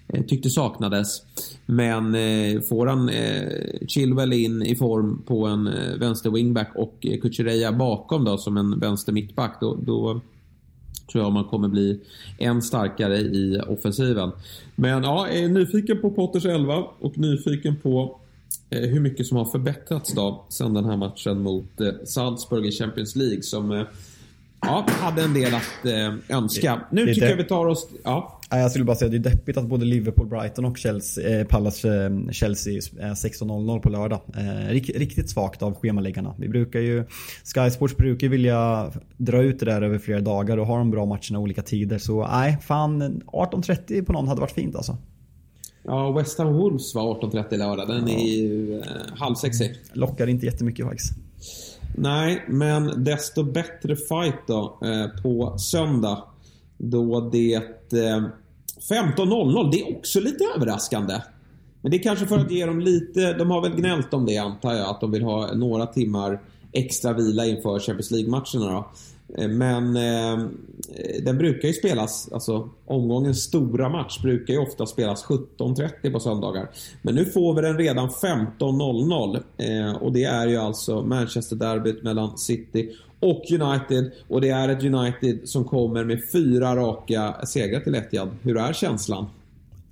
eh, 0.08 0.24
tyckte 0.24 0.50
saknades. 0.50 1.22
Men 1.66 2.16
eh, 2.16 2.62
får 2.62 2.88
han 2.88 3.10
Chilwell 3.88 4.34
in 4.34 4.62
i 4.62 4.76
form 4.76 5.22
på 5.26 5.46
en 5.46 5.70
vänster 6.00 6.30
wingback 6.30 6.72
och 6.76 7.06
Kuchereya 7.22 7.72
bakom 7.72 8.26
då 8.26 8.38
som 8.38 8.58
en 8.58 8.80
vänster 8.80 9.14
mittback 9.14 9.58
då, 9.62 9.76
då 9.76 10.22
tror 11.12 11.24
jag 11.24 11.34
man 11.34 11.46
kommer 11.46 11.68
bli 11.68 12.00
än 12.40 12.62
starkare 12.62 13.18
i 13.18 13.62
offensiven. 13.68 14.32
Men 14.76 15.04
ja, 15.04 15.28
är 15.28 15.48
nyfiken 15.48 16.02
på 16.02 16.12
Potters 16.12 16.46
11 16.46 16.84
och 17.00 17.18
nyfiken 17.18 17.76
på 17.84 18.20
hur 18.70 19.00
mycket 19.00 19.28
som 19.28 19.38
har 19.38 19.46
förbättrats 19.46 20.14
då 20.14 20.46
sen 20.50 20.74
den 20.74 20.86
här 20.86 20.98
matchen 20.98 21.42
mot 21.42 21.72
Salzburg 22.06 22.66
i 22.66 22.72
Champions 22.72 23.16
League 23.16 23.44
som 23.44 23.72
eh, 23.72 23.84
Ja, 24.66 24.86
hade 24.90 25.24
en 25.24 25.34
del 25.34 25.56
att 25.56 25.86
eh, 25.86 26.36
önska. 26.38 26.82
Nu 26.92 27.06
tycker 27.06 27.30
jag 27.30 27.38
vi 27.38 27.44
tar 27.44 27.66
oss... 27.66 27.90
Ja. 28.04 28.40
Jag 28.50 28.72
skulle 28.72 28.86
bara 28.86 28.96
säga 28.96 29.06
att 29.06 29.24
det 29.24 29.30
är 29.30 29.34
deppigt 29.36 29.58
att 29.58 29.66
både 29.66 29.86
Liverpool, 29.86 30.28
Brighton 30.28 30.66
och 30.66 30.78
Chelsea, 30.78 31.40
eh, 31.40 31.48
Pallas 31.48 31.86
eh, 31.86 32.12
Chelsea 32.32 32.74
är 32.74 33.14
16.00 33.14 33.80
på 33.80 33.90
lördag. 33.90 34.22
Eh, 34.38 34.74
riktigt 34.74 35.30
svagt 35.30 35.64
av 35.64 35.76
schemaläggarna. 35.76 36.36
Vi 36.38 36.50
brukar 36.50 36.80
ju... 36.80 37.06
Sky 37.56 37.70
Sports 37.70 37.98
brukar 37.98 38.28
vilja 38.28 38.92
dra 39.18 39.42
ut 39.42 39.60
det 39.60 39.66
där 39.66 39.82
över 39.82 40.00
flera 40.00 40.22
dagar 40.22 40.58
och 40.58 40.68
ha 40.68 40.78
de 40.78 40.92
bra 40.92 41.06
matcherna 41.06 41.40
olika 41.40 41.62
tider. 41.62 41.98
Så 41.98 42.28
nej, 42.28 42.58
fan 42.62 43.22
18.30 43.28 44.06
på 44.06 44.14
någon 44.14 44.28
hade 44.28 44.42
varit 44.42 44.52
fint 44.52 44.76
alltså. 44.76 44.98
Ja, 45.84 46.12
West 46.12 46.38
Ham 46.38 46.54
Wolves 46.54 46.96
var 46.96 47.22
18.30 47.22 47.58
lördag. 47.58 47.88
Den 47.88 48.10
är 48.10 48.38
ju 48.38 48.80
eh, 48.80 48.86
halvsexig. 49.16 49.76
Lockar 49.94 50.28
inte 50.28 50.46
jättemycket 50.46 50.86
faktiskt. 50.86 51.23
Nej, 51.98 52.46
men 52.48 53.04
desto 53.04 53.44
bättre 53.44 53.96
fight 53.96 54.48
då 54.48 54.80
eh, 54.84 55.22
på 55.24 55.58
söndag. 55.58 56.24
Då 56.78 57.30
det 57.30 57.56
eh, 57.56 58.24
15.00. 58.90 59.72
Det 59.72 59.82
är 59.82 59.98
också 59.98 60.20
lite 60.20 60.44
överraskande. 60.56 61.22
Men 61.82 61.92
det 61.92 61.98
är 61.98 62.04
kanske 62.04 62.26
för 62.26 62.40
att 62.40 62.52
ge 62.52 62.66
dem 62.66 62.80
lite, 62.80 63.34
de 63.34 63.52
har 63.52 63.62
väl 63.62 63.76
gnällt 63.76 64.14
om 64.14 64.26
det 64.26 64.38
antar 64.38 64.74
jag, 64.74 64.90
att 64.90 65.02
de 65.02 65.12
vill 65.12 65.24
ha 65.24 65.54
några 65.54 65.86
timmar 65.86 66.42
extra 66.72 67.14
vila 67.14 67.46
inför 67.46 67.80
Champions 67.80 68.12
League-matcherna 68.12 68.72
då. 68.72 68.92
Eh, 69.38 69.48
men 69.48 69.96
eh, 69.96 70.46
den 71.24 71.38
brukar 71.38 71.68
ju 71.68 71.74
spelas, 71.74 72.30
alltså 72.34 72.70
omgångens 72.86 73.44
stora 73.44 73.90
match 73.90 74.22
brukar 74.22 74.54
ju 74.54 74.60
ofta 74.60 74.86
spelas 74.86 75.26
17.30 75.26 76.12
på 76.12 76.20
söndagar. 76.20 76.70
Men 77.02 77.16
nu 77.16 77.26
får 77.26 77.54
vi 77.56 77.62
den 77.62 77.78
redan 77.78 78.10
15.00 78.10 79.44
eh, 79.58 79.96
och 79.96 80.14
det 80.14 80.24
är 80.24 80.48
ju 80.48 80.58
alltså 80.58 81.02
Manchester-derbyt 81.02 82.04
mellan 82.04 82.38
City 82.38 82.92
och 83.20 83.52
United. 83.52 84.12
Och 84.28 84.42
det 84.42 84.50
är 84.50 84.70
ett 84.70 84.84
United 84.84 85.50
som 85.50 85.64
kommer 85.64 86.04
med 86.04 86.22
fyra 86.32 86.76
raka 86.76 87.36
segrar 87.46 87.80
till 87.80 87.96
Etihad. 87.96 88.30
Hur 88.42 88.58
är 88.58 88.74
känslan? 88.74 89.26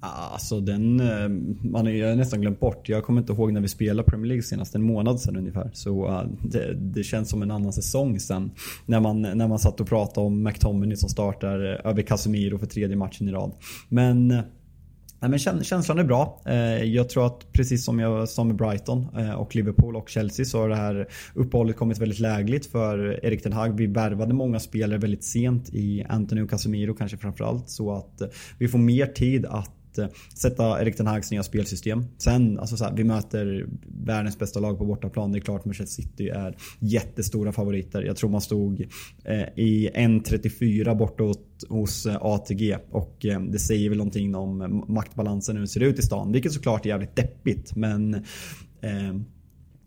Alltså 0.03 0.59
den, 0.59 0.99
eh, 0.99 1.29
man 1.69 1.85
har 1.85 2.15
nästan 2.15 2.41
glömt 2.41 2.59
bort. 2.59 2.89
Jag 2.89 3.03
kommer 3.03 3.21
inte 3.21 3.33
ihåg 3.33 3.53
när 3.53 3.61
vi 3.61 3.67
spelade 3.67 4.09
Premier 4.09 4.27
League 4.27 4.43
senast, 4.43 4.75
en 4.75 4.83
månad 4.83 5.19
sedan 5.19 5.35
ungefär. 5.35 5.69
Så 5.73 6.07
eh, 6.07 6.23
det, 6.43 6.73
det, 6.73 7.03
känns 7.03 7.29
som 7.29 7.41
en 7.41 7.51
annan 7.51 7.73
säsong 7.73 8.19
sen. 8.19 8.51
När 8.85 8.99
man, 8.99 9.21
när 9.21 9.47
man 9.47 9.59
satt 9.59 9.79
och 9.79 9.87
pratade 9.87 10.27
om 10.27 10.43
McTominay 10.43 10.95
som 10.95 11.09
startar 11.09 11.79
eh, 11.85 11.91
över 11.91 12.01
Casemiro 12.01 12.57
för 12.57 12.65
tredje 12.65 12.95
matchen 12.95 13.29
i 13.29 13.31
rad. 13.31 13.51
Men 13.89 14.27
Nej, 15.23 15.29
men 15.29 15.63
känslan 15.63 15.99
är 15.99 16.03
bra. 16.03 16.41
Jag 16.83 17.09
tror 17.09 17.25
att 17.25 17.51
precis 17.51 17.85
som 17.85 17.99
jag 17.99 18.29
sa 18.29 18.43
med 18.43 18.55
Brighton 18.55 19.07
och 19.37 19.55
Liverpool 19.55 19.95
och 19.95 20.09
Chelsea 20.09 20.45
så 20.45 20.59
har 20.59 20.69
det 20.69 20.75
här 20.75 21.07
uppehållet 21.33 21.77
kommit 21.77 21.97
väldigt 21.97 22.19
lägligt 22.19 22.65
för 22.65 23.25
Erik 23.25 23.43
Ten 23.43 23.53
Hag. 23.53 23.77
Vi 23.77 23.87
värvade 23.87 24.33
många 24.33 24.59
spelare 24.59 24.99
väldigt 24.99 25.23
sent 25.23 25.69
i 25.73 26.05
Anthony 26.09 26.41
och 26.41 26.49
Casemiro 26.49 26.93
kanske 26.93 27.17
framförallt. 27.17 27.69
Så 27.69 27.93
att 27.93 28.21
vi 28.57 28.67
får 28.67 28.79
mer 28.79 29.05
tid 29.05 29.45
att 29.45 29.80
att 29.91 29.97
eh, 29.97 30.07
sätta 30.35 30.81
Erik 30.81 30.95
Ten 30.95 31.07
Hags 31.07 31.31
nya 31.31 31.43
spelsystem. 31.43 32.05
Sen, 32.17 32.59
alltså 32.59 32.77
så 32.77 32.83
här, 32.83 32.93
vi 32.95 33.03
möter 33.03 33.65
världens 34.05 34.39
bästa 34.39 34.59
lag 34.59 34.77
på 34.77 34.85
bortaplan. 34.85 35.31
Det 35.31 35.37
är 35.37 35.41
klart 35.41 35.65
Manchester 35.65 36.03
City 36.03 36.29
är 36.29 36.57
jättestora 36.79 37.51
favoriter. 37.51 38.01
Jag 38.01 38.15
tror 38.15 38.29
man 38.29 38.41
stod 38.41 38.81
eh, 39.25 39.41
i 39.55 39.89
1.34 39.95 40.97
bortåt 40.97 41.47
hos 41.69 42.05
eh, 42.05 42.17
ATG 42.21 42.77
och 42.91 43.25
det 43.49 43.59
säger 43.59 43.89
väl 43.89 43.97
någonting 43.97 44.35
om 44.35 44.85
maktbalansen 44.87 45.55
hur 45.55 45.61
det 45.61 45.67
ser 45.67 45.83
ut 45.83 45.99
i 45.99 46.01
stan. 46.01 46.31
Vilket 46.31 46.53
såklart 46.53 46.85
är 46.85 46.89
jävligt 46.89 47.15
deppigt 47.15 47.75
men 47.75 48.13
eh, 48.81 49.13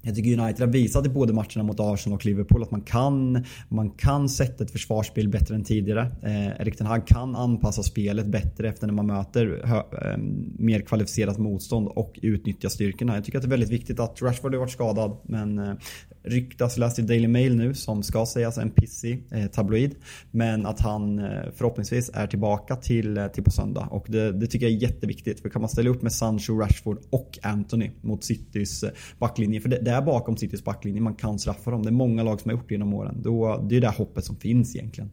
jag 0.05 0.15
tycker 0.15 0.41
United 0.41 0.61
har 0.61 0.73
visat 0.73 1.07
i 1.07 1.09
både 1.09 1.33
matcherna 1.33 1.63
mot 1.63 1.81
Arsenal 1.81 2.17
och 2.17 2.27
Liverpool 2.27 2.63
att 2.63 2.71
man 2.71 2.81
kan, 2.81 3.45
man 3.69 3.91
kan 3.91 4.29
sätta 4.29 4.65
ett 4.65 4.71
försvarsspel 4.71 5.29
bättre 5.29 5.55
än 5.55 5.65
tidigare. 5.65 6.01
Eh, 6.23 6.47
Erik 6.47 6.77
Ten 6.77 6.87
Hag 6.87 7.07
kan 7.07 7.37
anpassa 7.37 7.83
spelet 7.83 8.27
bättre 8.27 8.69
efter 8.69 8.87
när 8.87 8.95
man 8.95 9.07
möter 9.07 9.63
hö, 9.65 9.77
eh, 9.77 10.19
mer 10.59 10.81
kvalificerat 10.81 11.39
motstånd 11.39 11.89
och 11.89 12.19
utnyttja 12.23 12.71
styrkorna. 12.71 13.15
Jag 13.15 13.25
tycker 13.25 13.39
att 13.39 13.43
det 13.43 13.49
är 13.49 13.51
väldigt 13.51 13.71
viktigt 13.71 14.01
att 14.01 14.23
Rashford 14.23 14.53
har 14.55 14.61
varit 14.61 14.73
skadad 14.73 15.17
men 15.23 15.59
eh, 15.59 15.75
ryktas, 16.25 16.77
läste 16.77 17.01
i 17.01 17.05
Daily 17.05 17.29
Mail 17.29 17.57
nu 17.57 17.75
som 17.75 18.03
ska 18.03 18.27
sägas 18.27 18.59
en 18.59 18.71
pissig 18.71 19.25
eh, 19.31 19.47
tabloid. 19.47 19.95
Men 20.31 20.67
att 20.67 20.81
han 20.81 21.19
eh, 21.19 21.25
förhoppningsvis 21.55 22.11
är 22.15 22.27
tillbaka 22.27 22.77
till, 22.77 23.19
eh, 23.19 23.27
till 23.27 23.45
på 23.45 23.51
söndag. 23.51 23.89
Och 23.91 24.07
det, 24.09 24.33
det, 24.33 24.47
tycker 24.47 24.67
jag 24.67 24.75
är 24.75 24.83
jätteviktigt. 24.83 25.41
För 25.41 25.49
kan 25.49 25.63
man 25.63 25.69
ställa 25.69 25.91
upp 25.91 26.03
med 26.03 26.13
Sancho, 26.13 26.59
Rashford 26.59 26.99
och 27.11 27.39
Anthony 27.43 27.91
mot 28.01 28.25
Citys 28.25 28.83
eh, 28.83 28.91
backlinje. 29.19 29.61
För 29.61 29.69
det, 29.69 29.79
det, 29.79 29.91
är 29.91 30.03
bakom 30.03 30.37
Citys 30.37 30.65
backlinje 30.65 31.01
man 31.01 31.15
kan 31.15 31.39
straffa 31.39 31.71
dem. 31.71 31.83
Det 31.83 31.89
är 31.89 31.93
många 31.93 32.23
lag 32.23 32.41
som 32.41 32.51
har 32.51 32.57
gjort 32.57 32.69
det 32.69 32.75
genom 32.75 32.95
åren. 32.95 33.21
Då, 33.23 33.67
det 33.69 33.77
är 33.77 33.81
det 33.81 33.89
hoppet 33.89 34.25
som 34.25 34.37
finns 34.37 34.77
egentligen. 34.77 35.11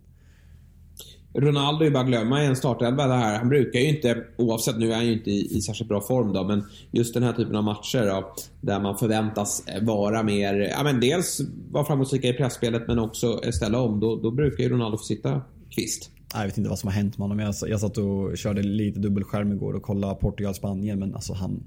Ronaldo 1.33 1.85
är 1.85 1.91
bara 1.91 2.03
att 2.03 2.07
glömma 2.07 2.43
i 2.43 2.45
en 2.45 2.55
startelva 2.55 3.07
det 3.07 3.13
här. 3.13 3.37
Han 3.37 3.49
brukar 3.49 3.79
ju 3.79 3.89
inte, 3.89 4.23
oavsett, 4.37 4.77
nu 4.77 4.91
är 4.91 4.95
han 4.95 5.05
ju 5.05 5.13
inte 5.13 5.31
i, 5.31 5.57
i 5.57 5.61
särskilt 5.61 5.89
bra 5.89 6.01
form 6.01 6.33
då, 6.33 6.43
men 6.43 6.63
just 6.91 7.13
den 7.13 7.23
här 7.23 7.33
typen 7.33 7.55
av 7.55 7.63
matcher 7.63 8.05
då, 8.05 8.33
där 8.61 8.79
man 8.79 8.97
förväntas 8.97 9.63
vara 9.81 10.23
mer, 10.23 10.53
ja 10.53 10.83
men 10.83 10.99
dels 10.99 11.41
vara 11.71 11.85
framgångsrika 11.85 12.27
i 12.27 12.33
pressspelet 12.33 12.87
men 12.87 12.99
också 12.99 13.41
ställa 13.51 13.79
om. 13.79 13.99
Då, 13.99 14.15
då 14.15 14.31
brukar 14.31 14.63
ju 14.63 14.69
Ronaldo 14.69 14.97
få 14.97 15.03
sitta 15.03 15.41
kvist. 15.69 16.09
Jag 16.33 16.45
vet 16.45 16.57
inte 16.57 16.69
vad 16.69 16.79
som 16.79 16.87
har 16.87 16.93
hänt 16.93 17.17
med 17.17 17.27
honom. 17.27 17.39
Jag, 17.39 17.55
jag 17.67 17.79
satt 17.79 17.97
och 17.97 18.37
körde 18.37 18.63
lite 18.63 18.99
dubbelskärm 18.99 19.51
igår 19.51 19.73
och 19.73 19.83
kollade 19.83 20.15
Portugal-Spanien 20.15 20.99
men 20.99 21.15
alltså 21.15 21.33
han 21.33 21.63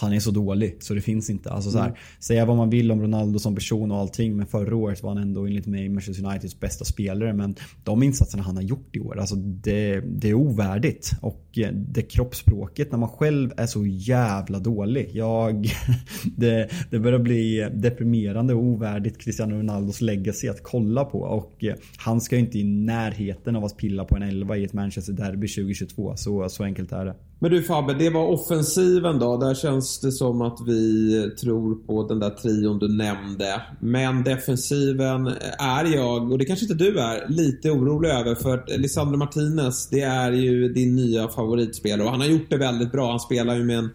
han 0.00 0.12
är 0.12 0.20
så 0.20 0.30
dålig 0.30 0.76
så 0.80 0.94
det 0.94 1.00
finns 1.00 1.30
inte. 1.30 1.50
Alltså 1.50 1.70
så 1.70 1.78
här, 1.78 1.86
mm. 1.86 1.98
Säga 2.18 2.44
vad 2.44 2.56
man 2.56 2.70
vill 2.70 2.92
om 2.92 3.02
Ronaldo 3.02 3.38
som 3.38 3.54
person 3.54 3.90
och 3.90 3.98
allting 3.98 4.36
men 4.36 4.46
förra 4.46 4.76
året 4.76 5.02
var 5.02 5.14
han 5.14 5.22
ändå 5.22 5.46
enligt 5.46 5.66
mig 5.66 5.88
Manchester 5.88 6.24
Uniteds 6.24 6.60
bästa 6.60 6.84
spelare. 6.84 7.32
Men 7.32 7.54
de 7.84 8.02
insatserna 8.02 8.42
han 8.42 8.56
har 8.56 8.62
gjort 8.62 8.96
i 8.96 9.00
år, 9.00 9.18
alltså 9.18 9.34
det, 9.36 10.00
det 10.00 10.28
är 10.28 10.34
ovärdigt. 10.34 11.12
Och 11.20 11.58
eh, 11.58 11.72
det 11.72 12.02
kroppsspråket 12.02 12.92
när 12.92 12.98
man 12.98 13.08
själv 13.08 13.52
är 13.56 13.66
så 13.66 13.86
jävla 13.86 14.58
dålig. 14.58 15.10
Jag, 15.12 15.68
det, 16.36 16.70
det 16.90 16.98
börjar 16.98 17.18
bli 17.18 17.68
deprimerande 17.74 18.54
och 18.54 18.62
ovärdigt 18.62 19.20
Cristiano 19.20 19.56
Ronaldos 19.56 20.00
legacy 20.00 20.48
att 20.48 20.62
kolla 20.62 21.04
på. 21.04 21.18
Och 21.18 21.64
eh, 21.64 21.74
han 21.96 22.20
ska 22.20 22.36
ju 22.36 22.40
inte 22.40 22.58
i 22.58 22.64
närheten 22.64 23.56
av 23.56 23.64
att 23.64 23.76
pilla 23.76 24.04
på 24.04 24.16
en 24.16 24.22
elva 24.22 24.56
i 24.56 24.64
ett 24.64 24.72
Manchester 24.72 25.12
Derby 25.12 25.48
2022. 25.48 26.16
Så, 26.16 26.48
så 26.48 26.64
enkelt 26.64 26.92
är 26.92 27.04
det. 27.04 27.14
Men 27.42 27.50
du 27.50 27.62
Fabbe, 27.62 27.94
det 27.94 28.10
var 28.10 28.26
offensiven 28.26 29.18
då. 29.18 29.36
Där 29.36 29.54
känns 29.54 30.00
det 30.00 30.12
som 30.12 30.42
att 30.42 30.58
vi 30.66 31.30
tror 31.40 31.74
på 31.86 32.08
den 32.08 32.18
där 32.18 32.30
trion 32.30 32.78
du 32.78 32.88
nämnde. 32.96 33.62
Men 33.80 34.24
defensiven 34.24 35.26
är 35.58 35.94
jag, 35.94 36.32
och 36.32 36.38
det 36.38 36.44
kanske 36.44 36.64
inte 36.64 36.84
du 36.84 36.98
är, 36.98 37.28
lite 37.28 37.70
orolig 37.70 38.08
över. 38.08 38.34
För 38.34 38.78
Lisandro 38.78 39.16
Martinez, 39.16 39.88
det 39.88 40.00
är 40.00 40.32
ju 40.32 40.68
din 40.68 40.96
nya 40.96 41.28
favoritspelare. 41.28 42.04
Och 42.04 42.10
han 42.10 42.20
har 42.20 42.28
gjort 42.28 42.50
det 42.50 42.56
väldigt 42.56 42.92
bra. 42.92 43.10
Han 43.10 43.20
spelar 43.20 43.56
ju 43.56 43.64
med 43.64 43.78
en, 43.78 43.90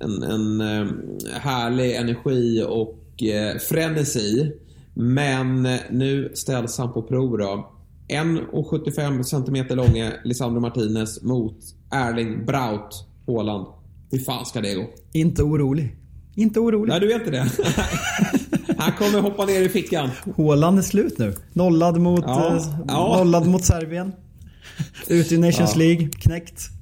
en, 0.00 0.22
en 0.22 0.60
eh, 0.60 0.92
härlig 1.32 1.96
energi 1.96 2.64
och 2.68 3.22
eh, 3.22 3.58
frenesi. 3.58 4.52
Men 4.94 5.66
eh, 5.66 5.80
nu 5.90 6.30
ställs 6.34 6.78
han 6.78 6.92
på 6.92 7.02
prov 7.02 7.38
då. 7.38 7.72
1,75 8.08 9.22
cm 9.22 9.76
långe 9.76 10.12
Lisandro 10.24 10.60
Martinez 10.60 11.22
mot 11.22 11.56
Erling 11.90 12.44
Braut 12.46 13.06
Haaland. 13.26 13.66
Hur 14.10 14.18
fan 14.18 14.46
ska 14.46 14.60
det 14.60 14.74
gå? 14.74 14.86
Inte 15.12 15.42
orolig. 15.42 15.96
Inte 16.34 16.60
orolig. 16.60 16.90
Nej, 16.90 17.00
du 17.00 17.12
är 17.12 17.14
inte 17.14 17.30
det. 17.30 17.50
Han 18.78 18.92
kommer 18.92 19.20
hoppa 19.20 19.44
ner 19.44 19.62
i 19.62 19.68
fickan. 19.68 20.10
Haaland 20.36 20.78
är 20.78 20.82
slut 20.82 21.18
nu. 21.18 21.34
Nollad 21.52 22.00
mot, 22.00 22.24
ja. 22.26 22.56
Eh, 22.56 22.62
ja. 22.88 23.16
nollad 23.18 23.46
mot 23.46 23.64
Serbien. 23.64 24.12
Ut 25.06 25.32
i 25.32 25.38
Nations 25.38 25.72
ja. 25.72 25.78
League. 25.78 26.08
Knäckt. 26.08 26.75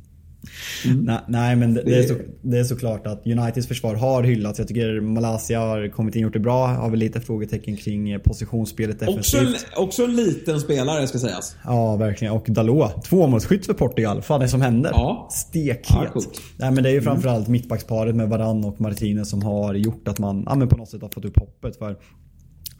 Mm. 0.84 1.16
Nej, 1.28 1.56
men 1.56 1.74
det, 1.74 1.82
det, 1.82 1.98
är 1.98 2.02
så, 2.02 2.14
det 2.42 2.58
är 2.58 2.64
såklart 2.64 3.06
att 3.06 3.26
Uniteds 3.26 3.68
försvar 3.68 3.94
har 3.94 4.22
hyllats. 4.22 4.58
Jag 4.58 4.68
tycker 4.68 5.00
Malaysia 5.00 5.60
har 5.60 5.88
kommit 5.88 6.16
in 6.16 6.22
och 6.22 6.26
gjort 6.26 6.32
det 6.32 6.40
bra. 6.40 6.66
Har 6.66 6.90
väl 6.90 6.98
lite 6.98 7.20
frågetecken 7.20 7.76
kring 7.76 8.20
positionsspelet 8.20 9.00
defensivt. 9.00 9.42
Också, 9.42 9.80
också 9.80 10.04
en 10.04 10.16
liten 10.16 10.60
spelare 10.60 11.06
ska 11.06 11.18
sägas. 11.18 11.56
Ja, 11.64 11.96
verkligen. 11.96 12.34
Och 12.34 12.46
Dalot. 12.48 13.04
Tvåmålsskytt 13.04 13.66
för 13.66 13.74
Portugal. 13.74 14.18
Är 14.18 14.38
det 14.38 14.48
som 14.48 14.60
händer? 14.60 14.90
Ja. 14.94 15.28
Stekhet. 15.32 16.10
Ja, 16.14 16.20
nej, 16.56 16.70
men 16.70 16.82
det 16.82 16.88
är 16.88 16.92
ju 16.92 16.98
mm. 16.98 17.04
framförallt 17.04 17.46
mm. 17.46 17.52
mittbacksparet 17.52 18.14
med 18.14 18.28
Varann 18.28 18.64
och 18.64 18.80
Martinez 18.80 19.30
som 19.30 19.42
har 19.42 19.74
gjort 19.74 20.08
att 20.08 20.18
man 20.18 20.44
ja, 20.46 20.54
men 20.54 20.68
på 20.68 20.76
något 20.76 20.88
sätt 20.88 21.02
har 21.02 21.08
fått 21.08 21.24
upp 21.24 21.38
hoppet. 21.38 21.76
För 21.76 21.96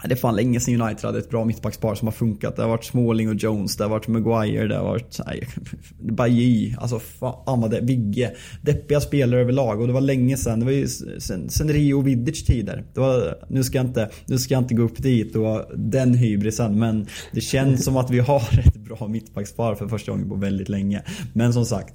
det 0.09 0.15
är 0.15 0.17
fan 0.17 0.37
länge 0.37 0.61
sedan 0.61 0.81
United 0.81 1.05
hade 1.05 1.19
ett 1.19 1.31
bra 1.31 1.45
mittbackspar 1.45 1.95
som 1.95 2.09
har 2.09 2.13
funkat. 2.13 2.57
Det 2.57 2.63
har 2.63 2.69
varit 2.69 2.85
Smalling 2.85 3.29
och 3.29 3.35
Jones, 3.35 3.77
det 3.77 3.85
har 3.85 3.91
varit 3.91 4.09
Maguire, 4.09 4.69
det 4.69 4.77
har 4.77 4.85
varit 4.85 5.21
Bajy, 6.01 6.75
alltså 6.79 6.99
fan 6.99 7.61
vad 7.61 7.71
det, 7.71 7.81
Vigge. 7.81 8.33
Deppiga 8.63 9.01
spelare 9.01 9.41
överlag 9.41 9.81
och 9.81 9.87
det 9.87 9.93
var 9.93 10.01
länge 10.01 10.37
sedan. 10.37 10.59
Det 10.61 10.65
var 10.65 10.73
ju 10.73 10.89
sen, 11.19 11.51
sen 11.51 11.69
Rio 11.69 11.95
och 11.95 12.07
Vidic 12.07 12.45
tider. 12.45 12.85
Det 12.95 13.01
var, 13.01 13.39
nu, 13.49 13.65
ska 13.65 13.79
jag 13.79 13.87
inte, 13.87 14.11
nu 14.27 14.39
ska 14.39 14.55
jag 14.55 14.63
inte 14.63 14.75
gå 14.75 14.83
upp 14.83 15.03
dit 15.03 15.37
och 15.37 15.65
den 15.77 16.15
hybrisen 16.15 16.79
men 16.79 17.07
det 17.33 17.41
känns 17.41 17.85
som 17.85 17.97
att 17.97 18.11
vi 18.11 18.21
har 18.21 18.43
ett 18.67 18.77
bra 18.77 19.09
mittbackspar 19.09 19.75
för 19.75 19.89
första 19.89 20.13
gången 20.13 20.29
på 20.29 20.35
väldigt 20.35 20.69
länge. 20.69 21.03
Men 21.33 21.53
som 21.53 21.65
sagt, 21.65 21.95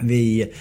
vi, 0.00 0.52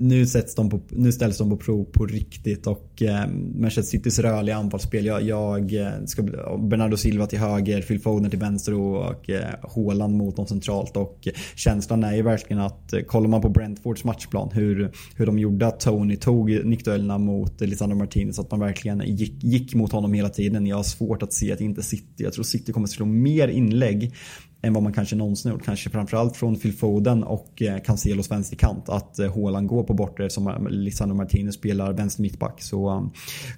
nu, 0.00 0.26
sätts 0.26 0.54
de 0.54 0.70
på, 0.70 0.80
nu 0.88 1.12
ställs 1.12 1.38
de 1.38 1.50
på 1.50 1.56
prov 1.56 1.84
på 1.84 2.06
riktigt 2.06 2.66
och 2.66 3.02
eh, 3.02 3.26
Manchester 3.54 3.82
Citys 3.82 4.18
rörliga 4.18 4.56
anfallsspel. 4.56 5.06
Jag, 5.06 5.22
jag 5.22 5.74
eh, 5.74 6.04
ska, 6.06 6.22
Bernardo 6.58 6.96
Silva 6.96 7.26
till 7.26 7.38
höger, 7.38 7.82
Phil 7.82 8.00
Foden 8.00 8.30
till 8.30 8.38
vänster 8.38 8.74
och, 8.74 9.10
och 9.10 9.30
eh, 9.30 9.54
Haaland 9.74 10.16
mot 10.16 10.36
dem 10.36 10.46
centralt. 10.46 10.96
Och 10.96 11.18
eh, 11.26 11.32
känslan 11.54 12.04
är 12.04 12.14
ju 12.14 12.22
verkligen 12.22 12.62
att 12.62 12.92
eh, 12.92 13.00
kollar 13.00 13.28
man 13.28 13.40
på 13.40 13.48
Brentfords 13.48 14.04
matchplan 14.04 14.50
hur, 14.52 14.92
hur 15.16 15.26
de 15.26 15.38
gjorde 15.38 15.66
att 15.66 15.80
Tony 15.80 16.16
tog 16.16 16.66
nickduellerna 16.66 17.18
mot 17.18 17.60
Lisandro 17.60 17.96
Martinez. 17.96 18.38
Att 18.38 18.50
man 18.50 18.60
verkligen 18.60 19.02
gick, 19.06 19.44
gick 19.44 19.74
mot 19.74 19.92
honom 19.92 20.12
hela 20.12 20.28
tiden. 20.28 20.66
Jag 20.66 20.76
har 20.76 20.82
svårt 20.82 21.22
att 21.22 21.32
se 21.32 21.52
att 21.52 21.60
inte 21.60 21.82
City, 21.82 22.04
jag 22.16 22.32
tror 22.32 22.44
City 22.44 22.72
kommer 22.72 22.86
slå 22.86 23.06
mer 23.06 23.48
inlägg 23.48 24.14
än 24.62 24.72
vad 24.72 24.82
man 24.82 24.92
kanske 24.92 25.16
någonsin 25.16 25.52
gjort. 25.52 25.64
Kanske 25.64 25.90
framförallt 25.90 26.36
från 26.36 26.56
Phil 26.56 26.72
Foden 26.72 27.24
och 27.24 27.62
eh, 27.62 27.78
Cancelos 27.78 28.30
vänsterkant. 28.30 28.88
Att 28.88 29.18
eh, 29.18 29.34
Haaland 29.34 29.68
går 29.68 29.84
på 29.84 29.94
bortre 29.94 30.30
som 30.30 30.46
eh, 30.46 30.68
Lisandro 30.68 31.16
Martinez 31.16 31.54
spelar 31.54 31.92
vänster 31.92 32.22
mittback. 32.22 32.62
Så 32.62 33.10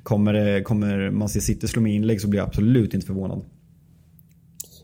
kommer, 0.03 0.63
kommer 0.63 1.11
man 1.11 1.29
se 1.29 1.41
City 1.41 1.69
slå 1.69 1.83
med 1.83 1.95
inlägg 1.95 2.21
så 2.21 2.29
blir 2.29 2.41
jag 2.41 2.47
absolut 2.49 2.95
inte 2.95 3.07
förvånad. 3.07 3.43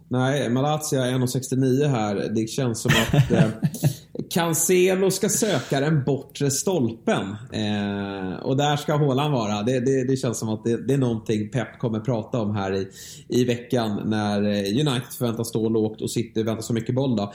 Nej, 0.08 0.50
Malaysia 0.50 1.00
1,69 1.00 1.88
här. 1.88 2.28
Det 2.34 2.46
känns 2.48 2.80
som 2.80 2.92
att 3.12 3.30
eh, 3.30 3.48
Cancelo 4.30 5.10
ska 5.10 5.28
söka 5.28 5.80
den 5.80 6.04
bortre 6.04 6.50
stolpen. 6.50 7.36
Eh, 7.52 8.36
och 8.42 8.56
där 8.56 8.76
ska 8.76 8.96
Haaland 8.96 9.34
vara. 9.34 9.62
Det, 9.62 9.80
det, 9.80 10.04
det 10.04 10.16
känns 10.16 10.38
som 10.38 10.48
att 10.48 10.64
det, 10.64 10.86
det, 10.86 10.94
är 10.94 10.98
någonting 10.98 11.50
Pep 11.50 11.78
kommer 11.78 12.00
prata 12.00 12.40
om 12.40 12.54
här 12.54 12.74
i, 12.74 12.88
i 13.28 13.44
veckan 13.44 14.02
när 14.04 14.42
eh, 14.42 14.88
United 14.88 15.12
förväntas 15.18 15.48
stå 15.48 15.68
lågt 15.68 16.00
och 16.00 16.10
City 16.10 16.42
väntar 16.42 16.62
så 16.62 16.72
mycket 16.72 16.94
boll. 16.94 17.16
Då. 17.16 17.22
Eh, 17.22 17.28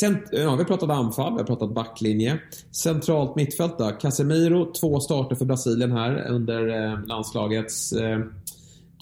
cent, 0.00 0.22
ja, 0.32 0.38
vi 0.38 0.44
har 0.44 0.64
pratat 0.64 0.90
anfall, 0.90 1.32
vi 1.32 1.38
har 1.38 1.46
pratat 1.46 1.74
backlinje. 1.74 2.38
Centralt 2.82 3.36
mittfält 3.36 3.78
då. 3.78 3.90
Casemiro, 3.90 4.72
två 4.72 5.00
starter 5.00 5.36
för 5.36 5.44
Brasilien 5.44 5.92
här 5.92 6.26
under 6.28 6.68
eh, 6.68 7.06
landslagets 7.06 7.92
eh, 7.92 8.18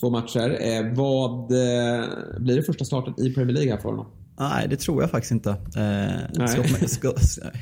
två 0.01 0.11
matcher. 0.11 0.59
Eh, 0.61 0.94
vad 0.94 1.53
eh, 1.53 2.05
blir 2.38 2.57
det 2.57 2.62
första 2.62 2.84
starten 2.84 3.14
i 3.18 3.34
Premier 3.34 3.55
League 3.55 3.72
här 3.72 3.80
för 3.80 3.88
honom? 3.88 4.07
Nej, 4.38 4.68
det 4.68 4.76
tror 4.76 5.03
jag 5.03 5.11
faktiskt 5.11 5.32
inte. 5.32 5.51
Eh, 5.51 6.47
ska, 6.47 6.62
ska, 6.86 7.12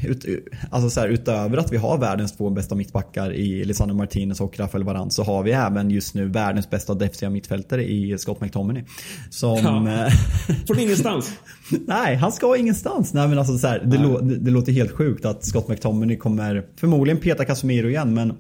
ut, 0.09 0.27
alltså 0.71 0.91
så 0.91 1.01
här, 1.01 1.09
utöver 1.09 1.57
att 1.57 1.73
vi 1.73 1.77
har 1.77 1.99
världens 1.99 2.37
två 2.37 2.51
bästa 2.51 2.75
mittbackar 2.75 3.33
i 3.33 3.65
Lisandro 3.65 3.97
Martinez 3.97 4.41
och 4.41 4.59
Rafael 4.59 4.85
Varane 4.85 5.11
så 5.11 5.23
har 5.23 5.43
vi 5.43 5.53
även 5.53 5.91
just 5.91 6.15
nu 6.15 6.29
världens 6.29 6.71
bästa 6.71 6.95
defensiva 6.95 7.31
mittfältare 7.31 7.85
i 7.85 8.19
Scott 8.19 8.41
McTominay. 8.41 8.85
Som... 9.31 9.59
Ja. 9.87 10.07
Eh, 10.07 10.13
Från 10.67 10.79
ingenstans? 10.79 11.33
nej, 11.87 12.17
han 12.17 12.33
ska 12.33 12.57
ingenstans. 12.57 13.15
Nej, 13.15 13.29
men 13.29 13.39
alltså 13.39 13.59
så 13.59 13.67
här, 13.67 13.83
det, 13.85 13.99
lå, 13.99 14.21
det, 14.21 14.37
det, 14.37 14.51
låter 14.51 14.73
helt 14.73 14.93
sjukt 14.93 15.25
att 15.25 15.45
Scott 15.45 15.69
McTominay 15.69 16.17
kommer 16.17 16.67
förmodligen 16.77 17.21
peta 17.21 17.45
Casemiro 17.45 17.89
igen 17.89 18.15
men 18.15 18.33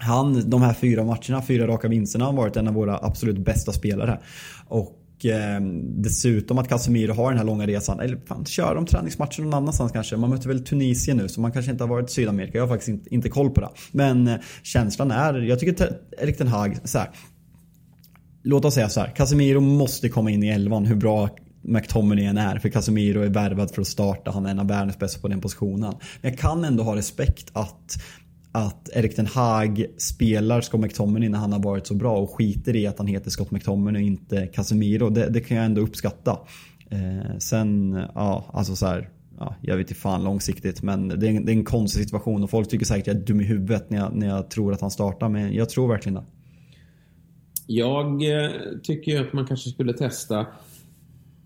han, 0.00 0.50
de 0.50 0.62
här 0.62 0.74
fyra 0.74 1.04
matcherna, 1.04 1.42
fyra 1.42 1.66
raka 1.66 1.88
vinsterna, 1.88 2.24
har 2.24 2.32
varit 2.32 2.56
en 2.56 2.68
av 2.68 2.74
våra 2.74 2.98
absolut 2.98 3.38
bästa 3.38 3.72
spelare. 3.72 4.20
Och 4.68 5.26
eh, 5.26 5.60
dessutom 5.82 6.58
att 6.58 6.68
Casemiro 6.68 7.12
har 7.12 7.30
den 7.30 7.38
här 7.38 7.44
långa 7.44 7.66
resan. 7.66 8.00
Eller 8.00 8.18
fan, 8.26 8.44
kör 8.44 8.74
de 8.74 8.86
träningsmatcher 8.86 9.42
någon 9.42 9.54
annanstans 9.54 9.92
kanske. 9.92 10.16
Man 10.16 10.30
möter 10.30 10.48
väl 10.48 10.64
Tunisien 10.64 11.16
nu 11.16 11.28
så 11.28 11.40
man 11.40 11.52
kanske 11.52 11.72
inte 11.72 11.84
har 11.84 11.88
varit 11.88 12.10
i 12.10 12.12
Sydamerika. 12.12 12.58
Jag 12.58 12.62
har 12.62 12.68
faktiskt 12.68 12.88
inte, 12.88 13.14
inte 13.14 13.28
koll 13.28 13.50
på 13.50 13.60
det. 13.60 13.68
Men 13.92 14.28
eh, 14.28 14.36
känslan 14.62 15.10
är, 15.10 15.34
jag 15.34 15.58
tycker 15.58 15.98
Erik 16.18 16.38
Ten 16.38 16.48
Hag, 16.48 16.78
så 16.84 16.98
här, 16.98 17.10
Låt 18.42 18.64
oss 18.64 18.74
säga 18.74 18.88
så 18.88 19.00
här, 19.00 19.08
Casemiro 19.16 19.60
måste 19.60 20.08
komma 20.08 20.30
in 20.30 20.42
i 20.42 20.48
elvan 20.48 20.86
hur 20.86 20.96
bra 20.96 21.28
McTominay 21.62 22.24
än 22.24 22.38
är. 22.38 22.58
För 22.58 22.68
Casemiro 22.68 23.22
är 23.22 23.28
värvad 23.28 23.70
för 23.70 23.82
att 23.82 23.88
starta. 23.88 24.30
Han 24.30 24.46
är 24.46 24.50
en 24.50 24.58
av 24.58 24.68
världens 24.68 24.98
bästa 24.98 25.20
på 25.20 25.28
den 25.28 25.40
positionen. 25.40 25.94
Men 26.20 26.30
jag 26.30 26.38
kan 26.38 26.64
ändå 26.64 26.82
ha 26.82 26.96
respekt 26.96 27.50
att 27.52 28.02
att 28.52 28.90
Erik 28.94 29.16
Den 29.16 29.26
Haag 29.26 29.86
spelar 29.98 30.60
Scott 30.60 30.80
McTominay 30.80 31.28
när 31.28 31.38
han 31.38 31.52
har 31.52 31.62
varit 31.62 31.86
så 31.86 31.94
bra 31.94 32.18
och 32.18 32.30
skiter 32.30 32.76
i 32.76 32.86
att 32.86 32.98
han 32.98 33.06
heter 33.06 33.30
Scott 33.30 33.50
McTominay 33.50 34.02
och 34.02 34.06
inte 34.06 34.46
Casemiro. 34.46 35.10
Det, 35.10 35.30
det 35.30 35.40
kan 35.40 35.56
jag 35.56 35.66
ändå 35.66 35.80
uppskatta. 35.80 36.38
Eh, 36.90 37.38
sen, 37.38 37.92
ja, 38.14 38.44
alltså 38.52 38.76
så 38.76 38.86
här, 38.86 39.10
ja, 39.38 39.54
jag 39.62 39.76
vet 39.76 39.90
inte 39.90 40.00
fan 40.00 40.24
långsiktigt 40.24 40.82
men 40.82 41.08
det 41.08 41.28
är, 41.28 41.30
en, 41.30 41.44
det 41.44 41.52
är 41.52 41.56
en 41.56 41.64
konstig 41.64 42.04
situation 42.04 42.42
och 42.42 42.50
folk 42.50 42.68
tycker 42.68 42.86
säkert 42.86 43.02
att 43.02 43.14
jag 43.14 43.16
är 43.16 43.26
dum 43.26 43.40
i 43.40 43.44
huvudet 43.44 43.90
när 43.90 43.98
jag, 43.98 44.14
när 44.14 44.28
jag 44.28 44.50
tror 44.50 44.72
att 44.72 44.80
han 44.80 44.90
startar 44.90 45.28
men 45.28 45.54
jag 45.54 45.68
tror 45.68 45.88
verkligen 45.88 46.14
det. 46.14 46.24
Jag 47.66 48.06
eh, 48.06 48.50
tycker 48.82 48.82
tycker 48.82 49.20
att 49.20 49.32
man 49.32 49.46
kanske 49.46 49.70
skulle 49.70 49.92
testa 49.92 50.46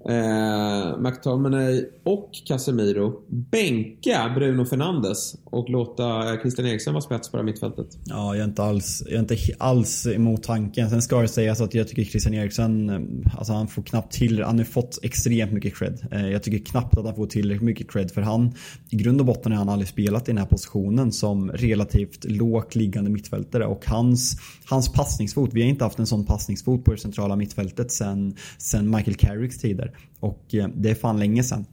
eh, 0.09 0.99
McTominay 0.99 1.85
och 2.05 2.31
Casemiro 2.47 3.23
bänka 3.29 4.33
Bruno 4.35 4.65
Fernandes 4.65 5.37
och 5.45 5.71
låta 5.71 6.33
eh, 6.33 6.41
Christian 6.41 6.67
Eriksen 6.67 6.93
vara 6.93 7.01
spets 7.01 7.31
på 7.31 7.37
det 7.37 7.43
här 7.43 7.47
mittfältet. 7.47 7.87
Ja, 8.05 8.35
jag 8.35 8.41
är 8.41 8.49
inte 8.49 8.63
alls, 8.63 9.03
jag 9.07 9.15
är 9.15 9.19
inte 9.19 9.37
alls 9.59 10.07
emot 10.07 10.43
tanken. 10.43 10.91
Sen 10.91 11.03
ska 11.03 11.21
det 11.21 11.29
sägas 11.29 11.61
att 11.61 11.75
jag 11.75 11.89
tycker 11.89 12.05
Christian 12.05 12.35
Eriksen, 12.35 12.91
eh, 12.91 13.39
alltså 13.39 13.53
han 13.53 13.69
får 13.69 13.83
knappt 13.83 14.13
till, 14.13 14.43
han 14.43 14.59
har 14.59 14.65
fått 14.65 14.99
extremt 15.03 15.53
mycket 15.53 15.77
cred. 15.77 16.07
Eh, 16.11 16.29
jag 16.29 16.43
tycker 16.43 16.65
knappt 16.65 16.99
att 16.99 17.05
han 17.05 17.15
får 17.15 17.27
tillräckligt 17.27 17.65
mycket 17.65 17.91
cred 17.91 18.11
för 18.11 18.23
han, 18.23 18.55
i 18.91 18.97
grund 18.97 19.21
och 19.21 19.27
botten 19.27 19.53
har 19.53 19.59
han 19.59 19.69
aldrig 19.69 19.89
spelat 19.89 20.29
i 20.29 20.31
den 20.33 20.39
här 20.39 20.47
positionen 20.47 21.13
som 21.13 21.51
relativt 21.51 22.25
lågt 22.25 22.75
liggande 22.75 23.11
mittfältare 23.11 23.67
och 23.67 23.87
hans, 23.87 24.37
hans 24.65 24.93
passningsfot, 24.93 25.51
vi 25.53 25.63
har 25.63 25.69
inte 25.69 25.85
haft 25.85 25.99
en 25.99 26.07
sån 26.07 26.25
passningsfot 26.25 26.85
på 26.85 26.93
det 26.93 26.99
centrala 26.99 27.37
mittfältet 27.37 27.93
sen, 27.93 28.37
sen 28.59 28.91
Michael 28.91 29.17
Carricks 29.17 29.59
tider. 29.59 29.94
Och 30.21 30.55
eh, 30.55 30.69
det 30.75 30.91
är 30.91 30.95
fan 30.95 31.19
länge 31.19 31.43
sedan. 31.43 31.67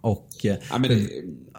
Och... 0.00 0.28
Eh, 0.44 0.56
ja, 0.70 0.78
men, 0.78 0.82
det, 0.82 1.08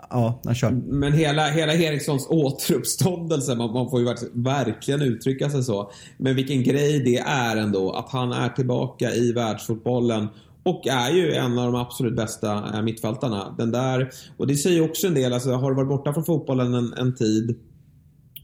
ja, 0.10 0.42
jag 0.44 0.56
kör. 0.56 0.72
Men 0.72 1.14
hela, 1.14 1.48
hela 1.48 1.74
Erikssons 1.74 2.28
återuppståndelse, 2.30 3.56
man, 3.56 3.74
man 3.74 3.90
får 3.90 4.00
ju 4.00 4.06
verkligen 4.34 5.02
uttrycka 5.02 5.50
sig 5.50 5.64
så. 5.64 5.92
Men 6.18 6.36
vilken 6.36 6.64
grej 6.64 7.00
det 7.00 7.18
är 7.18 7.58
ändå 7.58 7.92
att 7.92 8.10
han 8.10 8.32
är 8.32 8.50
tillbaka 8.50 9.12
i 9.12 9.32
världsfotbollen 9.32 10.28
och 10.64 10.88
är 10.88 11.10
ju 11.10 11.34
en 11.34 11.60
av 11.60 11.72
de 11.72 11.82
absolut 11.82 12.16
bästa 12.16 12.72
eh, 12.74 12.82
mittfältarna. 12.82 13.56
Den 13.58 13.72
där, 13.72 14.12
och 14.38 14.48
det 14.48 14.56
säger 14.56 14.84
också 14.84 15.08
en 15.08 15.14
del, 15.14 15.34
alltså 15.34 15.52
har 15.52 15.70
du 15.70 15.76
varit 15.76 15.90
borta 15.90 16.14
från 16.14 16.26
fotbollen 16.26 16.74
en, 16.74 16.94
en 16.94 17.16
tid 17.16 17.60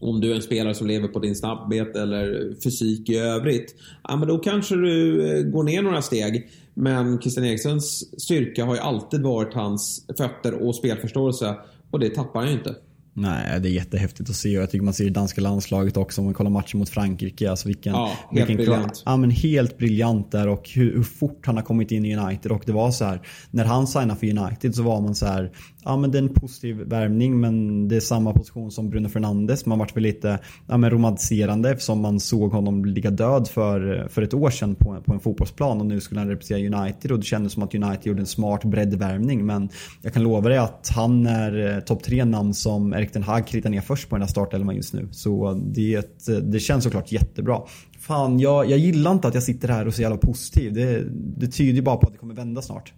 om 0.00 0.20
du 0.20 0.30
är 0.30 0.34
en 0.34 0.42
spelare 0.42 0.74
som 0.74 0.86
lever 0.86 1.08
på 1.08 1.18
din 1.18 1.36
snabbhet 1.36 1.96
eller 1.96 2.54
fysik 2.64 3.08
i 3.08 3.18
övrigt. 3.18 3.74
Ja, 4.08 4.16
men 4.16 4.28
då 4.28 4.38
kanske 4.38 4.76
du 4.76 5.50
går 5.52 5.62
ner 5.62 5.82
några 5.82 6.02
steg. 6.02 6.48
Men 6.74 7.20
Christian 7.20 7.44
Eriksens 7.44 8.20
styrka 8.22 8.64
har 8.64 8.74
ju 8.74 8.80
alltid 8.80 9.22
varit 9.22 9.54
hans 9.54 10.06
fötter 10.18 10.54
och 10.54 10.74
spelförståelse. 10.74 11.56
Och 11.90 12.00
det 12.00 12.14
tappar 12.14 12.40
han 12.40 12.48
ju 12.48 12.54
inte. 12.54 12.74
Nej, 13.20 13.60
det 13.60 13.68
är 13.68 13.72
jättehäftigt 13.72 14.30
att 14.30 14.36
se 14.36 14.56
och 14.56 14.62
jag 14.62 14.70
tycker 14.70 14.84
man 14.84 14.94
ser 14.94 15.04
det 15.04 15.10
danska 15.10 15.40
landslaget 15.40 15.96
också 15.96 16.20
om 16.20 16.24
man 16.24 16.34
kollar 16.34 16.50
matchen 16.50 16.78
mot 16.78 16.88
Frankrike. 16.88 17.50
Alltså 17.50 17.68
vilken, 17.68 17.92
ja, 17.92 18.06
helt 18.30 18.32
vilken 18.32 18.56
briljant. 18.56 19.02
Ja, 19.06 19.16
men 19.16 19.30
helt 19.30 19.78
briljant 19.78 20.32
där 20.32 20.48
och 20.48 20.70
hur, 20.74 20.94
hur, 20.94 21.02
fort 21.02 21.46
han 21.46 21.56
har 21.56 21.62
kommit 21.62 21.90
in 21.90 22.04
i 22.04 22.16
United. 22.16 22.52
Och 22.52 22.62
det 22.66 22.72
var 22.72 22.90
så 22.90 23.04
här, 23.04 23.20
när 23.50 23.64
han 23.64 23.86
signade 23.86 24.20
för 24.20 24.38
United 24.38 24.74
så 24.74 24.82
var 24.82 25.00
man 25.00 25.14
så 25.14 25.26
här, 25.26 25.52
ja 25.88 25.96
men 25.96 26.10
det 26.10 26.18
är 26.18 26.22
en 26.22 26.34
positiv 26.34 26.76
värvning 26.76 27.40
men 27.40 27.88
det 27.88 27.96
är 27.96 28.00
samma 28.00 28.32
position 28.32 28.70
som 28.70 28.90
Bruno 28.90 29.08
Fernandes. 29.08 29.66
Man 29.66 29.78
vart 29.78 29.96
väl 29.96 30.02
lite 30.02 30.38
ja, 30.66 30.76
men 30.76 30.90
romantiserande 30.90 31.70
eftersom 31.70 32.00
man 32.00 32.20
såg 32.20 32.52
honom 32.52 32.84
ligga 32.84 33.10
död 33.10 33.48
för, 33.48 34.08
för 34.10 34.22
ett 34.22 34.34
år 34.34 34.50
sedan 34.50 34.74
på, 34.74 35.02
på 35.04 35.12
en 35.12 35.20
fotbollsplan 35.20 35.80
och 35.80 35.86
nu 35.86 36.00
skulle 36.00 36.20
han 36.20 36.28
representera 36.28 36.80
United 36.80 37.12
och 37.12 37.18
det 37.18 37.24
kändes 37.24 37.52
som 37.52 37.62
att 37.62 37.74
United 37.74 38.06
gjorde 38.06 38.20
en 38.20 38.26
smart 38.26 38.64
breddvärvning. 38.64 39.46
Men 39.46 39.68
jag 40.02 40.12
kan 40.12 40.22
lova 40.22 40.48
dig 40.48 40.58
att 40.58 40.90
han 40.94 41.26
är 41.26 41.76
eh, 41.76 41.80
topp 41.80 42.02
tre 42.02 42.24
namn 42.24 42.54
som 42.54 42.92
Erik 42.92 43.12
Den 43.12 43.22
Hag 43.22 43.46
kritar 43.46 43.70
ner 43.70 43.80
först 43.80 44.08
på 44.08 44.16
den 44.16 44.22
här 44.22 44.28
startelvan 44.28 44.76
just 44.76 44.94
nu. 44.94 45.08
Så 45.10 45.54
det, 45.54 46.26
det 46.42 46.60
känns 46.60 46.84
såklart 46.84 47.12
jättebra. 47.12 47.62
Fan, 48.00 48.40
jag, 48.40 48.70
jag 48.70 48.78
gillar 48.78 49.12
inte 49.12 49.28
att 49.28 49.34
jag 49.34 49.42
sitter 49.42 49.68
här 49.68 49.80
och 49.80 49.86
är 49.86 49.90
så 49.90 50.02
jävla 50.02 50.16
positiv. 50.16 50.72
Det, 50.72 51.04
det 51.12 51.46
tyder 51.46 51.72
ju 51.72 51.82
bara 51.82 51.96
på 51.96 52.06
att 52.06 52.12
det 52.12 52.18
kommer 52.18 52.34
vända 52.34 52.62
snart. 52.62 52.92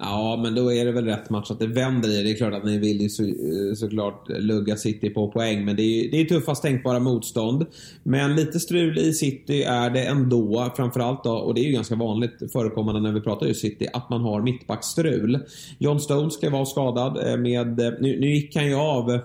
Ja, 0.00 0.40
men 0.42 0.54
då 0.54 0.72
är 0.72 0.84
det 0.84 0.92
väl 0.92 1.04
rätt 1.04 1.30
match 1.30 1.50
att 1.50 1.58
det 1.58 1.66
vänder 1.66 2.08
i. 2.08 2.22
Det 2.22 2.30
är 2.30 2.34
klart 2.34 2.54
att 2.54 2.64
ni 2.64 2.78
vill 2.78 3.00
ju 3.00 3.08
så, 3.08 3.22
eh, 3.22 3.74
såklart 3.76 4.28
lugga 4.28 4.76
City 4.76 5.10
på 5.10 5.32
poäng, 5.32 5.64
men 5.64 5.76
det 5.76 5.82
är, 5.82 6.10
det 6.10 6.20
är 6.20 6.24
tuffast 6.24 6.62
tänkbara 6.62 6.98
motstånd. 6.98 7.66
Men 8.02 8.36
lite 8.36 8.60
strul 8.60 8.98
i 8.98 9.12
City 9.12 9.62
är 9.62 9.90
det 9.90 10.04
ändå, 10.04 10.72
framförallt 10.76 11.24
då, 11.24 11.32
och 11.32 11.54
det 11.54 11.60
är 11.60 11.64
ju 11.64 11.72
ganska 11.72 11.94
vanligt 11.94 12.52
förekommande 12.52 13.00
när 13.00 13.12
vi 13.12 13.20
pratar 13.20 13.46
just 13.46 13.60
City, 13.60 13.86
att 13.92 14.10
man 14.10 14.20
har 14.20 14.42
mittbackstrul. 14.42 15.38
John 15.78 16.00
Stones 16.00 16.34
ska 16.34 16.50
vara 16.50 16.66
skadad 16.66 17.28
eh, 17.28 17.36
med, 17.36 17.80
eh, 17.80 17.92
nu, 18.00 18.20
nu 18.20 18.30
gick 18.30 18.56
han 18.56 18.66
ju 18.66 18.74
av 18.74 19.20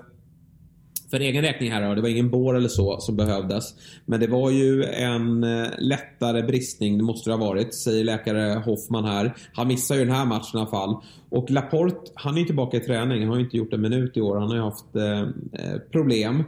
för 1.13 1.19
egen 1.19 1.41
räkning 1.41 1.71
här 1.71 1.87
då, 1.87 1.95
det 1.95 2.01
var 2.01 2.09
ingen 2.09 2.29
bår 2.29 2.57
eller 2.57 2.67
så 2.67 2.99
som 2.99 3.15
behövdes. 3.15 3.63
Men 4.05 4.19
det 4.19 4.27
var 4.27 4.51
ju 4.51 4.83
en 4.83 5.43
eh, 5.43 5.67
lättare 5.79 6.43
bristning, 6.43 6.97
det 6.97 7.03
måste 7.03 7.29
det 7.29 7.35
ha 7.35 7.45
varit, 7.45 7.75
säger 7.75 8.03
läkare 8.03 8.59
Hoffman 8.59 9.05
här. 9.05 9.35
Han 9.53 9.67
missar 9.67 9.95
ju 9.95 10.05
den 10.05 10.15
här 10.15 10.25
matchen 10.25 10.57
i 10.57 10.57
alla 10.57 10.69
fall. 10.69 10.95
Och 11.29 11.51
Laporte, 11.51 12.11
han 12.15 12.35
är 12.35 12.39
ju 12.39 12.45
tillbaka 12.45 12.77
i 12.77 12.79
träning, 12.79 13.19
han 13.19 13.29
har 13.29 13.37
ju 13.37 13.43
inte 13.43 13.57
gjort 13.57 13.73
en 13.73 13.81
minut 13.81 14.17
i 14.17 14.21
år, 14.21 14.37
han 14.37 14.49
har 14.49 14.55
ju 14.55 14.61
haft 14.61 14.95
eh, 14.95 15.19
eh 15.21 15.79
problem. 15.91 16.43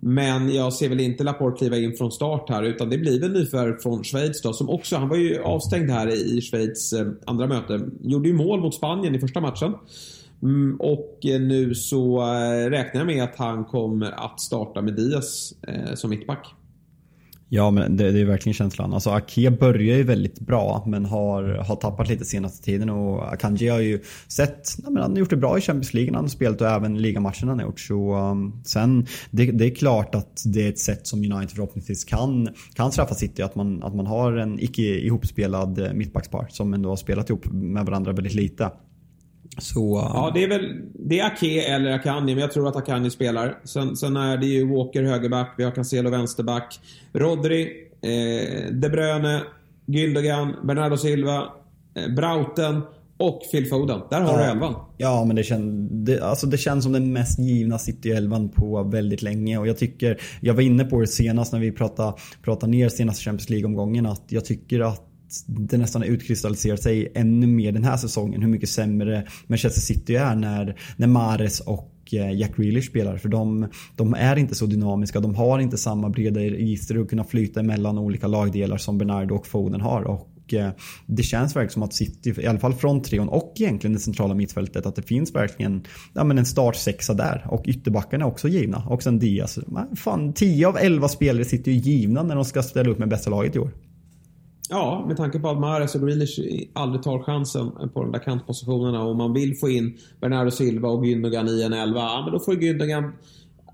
Men 0.00 0.54
jag 0.54 0.72
ser 0.72 0.88
väl 0.88 1.00
inte 1.00 1.24
Laporte 1.24 1.58
kliva 1.58 1.76
in 1.76 1.96
från 1.96 2.12
start 2.12 2.50
här 2.50 2.62
utan 2.62 2.90
det 2.90 2.98
blir 2.98 3.20
väl 3.20 3.32
nyförvärv 3.32 3.78
från 3.82 4.04
Schweiz 4.04 4.42
då 4.42 4.52
som 4.52 4.70
också, 4.70 4.96
han 4.96 5.08
var 5.08 5.16
ju 5.16 5.42
avstängd 5.42 5.90
här 5.90 6.08
i 6.08 6.40
Schweiz 6.40 6.92
eh, 6.92 7.06
andra 7.26 7.46
möte. 7.46 7.80
Gjorde 8.02 8.28
ju 8.28 8.34
mål 8.34 8.60
mot 8.60 8.74
Spanien 8.74 9.14
i 9.14 9.20
första 9.20 9.40
matchen. 9.40 9.74
Mm, 10.42 10.76
och 10.80 11.18
eh, 11.24 11.40
nu 11.40 11.74
så 11.74 12.20
eh, 12.20 12.70
räknar 12.70 13.00
jag 13.00 13.06
med 13.06 13.24
att 13.24 13.36
han 13.36 13.64
kommer 13.64 14.10
att 14.10 14.40
starta 14.40 14.82
med 14.82 14.94
Diaz 14.94 15.52
eh, 15.68 15.94
som 15.94 16.10
mittback. 16.10 16.54
Ja, 17.50 17.70
men 17.70 17.96
det, 17.96 18.12
det, 18.12 18.20
är 18.20 18.24
verkligen 18.24 18.54
känslan. 18.54 18.94
Alltså 18.94 19.10
Ake 19.10 19.50
börjar 19.50 19.96
ju 19.96 20.02
väldigt 20.02 20.40
bra 20.40 20.84
men 20.86 21.04
har, 21.04 21.44
har 21.44 21.76
tappat 21.76 22.08
lite 22.08 22.24
senaste 22.24 22.64
tiden 22.64 22.90
och 22.90 23.32
Akanji 23.32 23.68
har 23.68 23.80
ju 23.80 24.00
sett, 24.28 24.76
nej, 24.78 24.92
men 24.92 25.02
han 25.02 25.10
har 25.10 25.18
gjort 25.18 25.30
det 25.30 25.36
bra 25.36 25.58
i 25.58 25.60
Champions 25.60 25.94
League 25.94 26.14
han 26.14 26.24
har 26.24 26.28
spelat 26.28 26.60
och 26.60 26.66
även 26.66 27.02
ligamatcherna 27.02 27.52
han 27.52 27.58
har 27.58 27.66
gjort. 27.66 27.80
Så 27.80 28.16
um, 28.16 28.60
sen, 28.64 29.06
det, 29.30 29.50
det, 29.50 29.64
är 29.64 29.74
klart 29.74 30.14
att 30.14 30.42
det 30.44 30.66
är 30.66 30.68
ett 30.68 30.78
sätt 30.78 31.06
som 31.06 31.18
United 31.18 31.50
förhoppningsvis 31.50 32.04
kan, 32.04 32.48
kan 32.74 32.92
straffa 32.92 33.14
City. 33.14 33.42
Att 33.42 33.54
man, 33.54 33.82
att 33.82 33.94
man 33.94 34.06
har 34.06 34.32
en 34.32 34.60
icke 34.60 34.82
ihopspelad 34.82 35.90
mittbackspar 35.94 36.46
som 36.50 36.74
ändå 36.74 36.88
har 36.88 36.96
spelat 36.96 37.30
ihop 37.30 37.46
med 37.52 37.86
varandra 37.86 38.12
väldigt 38.12 38.34
lite. 38.34 38.70
Så, 39.58 40.10
ja, 40.14 40.30
det 40.34 40.44
är 40.44 40.48
väl 40.48 40.82
det 40.94 41.20
är 41.20 41.26
Ake 41.26 41.62
eller 41.62 41.90
Akanji, 41.90 42.34
men 42.34 42.42
jag 42.42 42.52
tror 42.52 42.68
att 42.68 42.76
Akanji 42.76 43.10
spelar. 43.10 43.58
Sen, 43.64 43.96
sen 43.96 44.16
är 44.16 44.36
det 44.36 44.46
ju 44.46 44.66
Walker 44.66 45.02
högerback, 45.02 45.54
vi 45.58 45.64
har 45.64 45.70
Cancelo 45.70 46.10
vänsterback. 46.10 46.80
Rodri, 47.12 47.62
eh, 48.02 48.72
De 48.72 48.88
Bruyne, 48.88 49.42
Gündogan, 49.86 50.66
Bernardo 50.66 50.96
Silva, 50.96 51.44
eh, 51.94 52.14
Brauten 52.14 52.82
och 53.18 53.42
Phil 53.52 53.66
Foden. 53.66 54.00
Där 54.10 54.20
har 54.20 54.32
ja, 54.32 54.38
du 54.38 54.44
elvan. 54.44 54.74
Ja, 54.96 55.24
men 55.24 55.36
det, 55.36 55.42
kän, 55.42 56.04
det, 56.04 56.20
alltså 56.20 56.46
det 56.46 56.58
känns 56.58 56.84
som 56.84 56.92
den 56.92 57.12
mest 57.12 57.38
givna 57.38 57.78
City-elvan 57.78 58.48
på 58.48 58.82
väldigt 58.82 59.22
länge. 59.22 59.58
Och 59.58 59.66
jag 59.66 59.78
tycker, 59.78 60.20
jag 60.40 60.54
var 60.54 60.62
inne 60.62 60.84
på 60.84 61.00
det 61.00 61.06
senast 61.06 61.52
när 61.52 61.60
vi 61.60 61.72
pratade, 61.72 62.12
pratade 62.42 62.72
ner 62.72 62.88
senaste 62.88 63.24
Champions 63.24 63.50
League-omgången, 63.50 64.06
att 64.06 64.24
jag 64.28 64.44
tycker 64.44 64.80
att 64.80 65.07
det 65.46 65.78
nästan 65.78 66.02
utkristalliserat 66.02 66.82
sig 66.82 67.12
ännu 67.14 67.46
mer 67.46 67.72
den 67.72 67.84
här 67.84 67.96
säsongen. 67.96 68.42
Hur 68.42 68.48
mycket 68.48 68.68
sämre 68.68 69.26
Manchester 69.46 69.80
City 69.80 70.16
är 70.16 70.34
när, 70.34 70.76
när 70.96 71.06
Mares 71.06 71.60
och 71.60 71.94
eh, 72.12 72.32
Jack 72.32 72.56
Grealish 72.56 72.90
spelar. 72.90 73.16
För 73.16 73.28
de, 73.28 73.68
de, 73.96 74.14
är 74.14 74.36
inte 74.36 74.54
så 74.54 74.66
dynamiska. 74.66 75.20
De 75.20 75.34
har 75.34 75.58
inte 75.58 75.78
samma 75.78 76.08
breda 76.08 76.40
register 76.40 77.00
att 77.00 77.08
kunna 77.08 77.24
flyta 77.24 77.60
emellan 77.60 77.98
olika 77.98 78.26
lagdelar 78.26 78.76
som 78.76 78.98
Bernardo 78.98 79.34
och 79.34 79.46
Foden 79.46 79.80
har. 79.80 80.02
Och 80.02 80.54
eh, 80.54 80.70
det 81.06 81.22
känns 81.22 81.56
verkligen 81.56 81.72
som 81.72 81.82
att 81.82 81.94
City, 81.94 82.34
i 82.38 82.46
alla 82.46 82.58
fall 82.58 82.74
från 82.74 83.02
trion 83.02 83.28
och 83.28 83.52
egentligen 83.56 83.94
det 83.94 84.00
centrala 84.00 84.34
mittfältet, 84.34 84.86
att 84.86 84.96
det 84.96 85.02
finns 85.02 85.34
verkligen 85.34 85.84
ja, 86.12 86.24
men 86.24 86.38
en 86.38 86.46
startsexa 86.46 87.14
där. 87.14 87.46
Och 87.48 87.64
ytterbackarna 87.66 88.24
är 88.24 88.28
också 88.28 88.48
givna. 88.48 88.82
Och 88.86 89.02
sen 89.02 89.18
Diaz. 89.18 89.58
Fan, 89.96 90.32
10 90.32 90.68
av 90.68 90.76
11 90.76 91.08
spelare 91.08 91.44
sitter 91.44 91.72
ju 91.72 91.78
givna 91.78 92.22
när 92.22 92.34
de 92.34 92.44
ska 92.44 92.62
ställa 92.62 92.90
upp 92.90 92.98
med 92.98 93.08
bästa 93.08 93.30
laget 93.30 93.56
i 93.56 93.58
år. 93.58 93.70
Ja, 94.70 95.04
med 95.08 95.16
tanke 95.16 95.38
på 95.38 95.48
att 95.48 95.60
Mahrez 95.60 95.94
och 95.94 96.00
Grealish 96.00 96.40
aldrig 96.72 97.02
tar 97.02 97.22
chansen 97.22 97.70
på 97.94 98.02
de 98.02 98.12
där 98.12 98.18
kantpositionerna 98.18 99.02
och 99.02 99.16
man 99.16 99.32
vill 99.32 99.58
få 99.58 99.68
in 99.70 99.98
Bernardo 100.20 100.50
Silva 100.50 100.88
och 100.88 101.04
Gündogan 101.04 101.48
i 101.48 101.62
en 101.62 101.72
elva, 101.72 102.00
ja, 102.00 102.22
men 102.24 102.32
då 102.32 102.40
får 102.40 102.52
Gündogan 102.52 103.12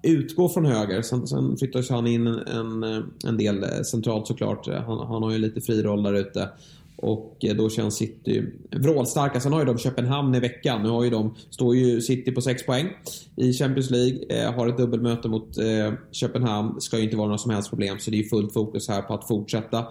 utgå 0.02 0.48
från 0.48 0.66
höger. 0.66 1.02
Sen, 1.02 1.26
sen 1.26 1.56
flyttar 1.56 1.92
han 1.94 2.06
in 2.06 2.26
en, 2.26 2.82
en 3.26 3.36
del 3.36 3.84
centralt 3.84 4.26
såklart. 4.26 4.68
Han, 4.68 5.06
han 5.06 5.22
har 5.22 5.32
ju 5.32 5.38
lite 5.38 5.60
fri 5.60 5.82
roll 5.82 6.02
där 6.02 6.14
ute. 6.14 6.48
Och 6.96 7.36
då 7.56 7.70
känns 7.70 7.96
City 7.96 8.44
vrålstarka. 8.70 9.40
Sen 9.40 9.52
har 9.52 9.60
ju 9.60 9.66
de 9.66 9.78
Köpenhamn 9.78 10.34
i 10.34 10.40
veckan. 10.40 10.82
Nu 10.82 10.88
har 10.88 11.04
ju 11.04 11.10
de, 11.10 11.34
står 11.50 11.76
ju 11.76 12.00
City 12.00 12.32
på 12.32 12.40
6 12.40 12.66
poäng 12.66 12.88
i 13.36 13.52
Champions 13.52 13.90
League. 13.90 14.18
Eh, 14.28 14.52
har 14.52 14.68
ett 14.68 14.76
dubbelmöte 14.76 15.28
mot 15.28 15.58
eh, 15.58 15.92
Köpenhamn. 16.12 16.80
Ska 16.80 16.98
ju 16.98 17.04
inte 17.04 17.16
vara 17.16 17.26
några 17.26 17.38
som 17.38 17.50
helst 17.50 17.70
problem. 17.70 17.98
Så 17.98 18.10
det 18.10 18.16
är 18.16 18.22
ju 18.22 18.28
fullt 18.28 18.52
fokus 18.52 18.88
här 18.88 19.02
på 19.02 19.14
att 19.14 19.28
fortsätta 19.28 19.86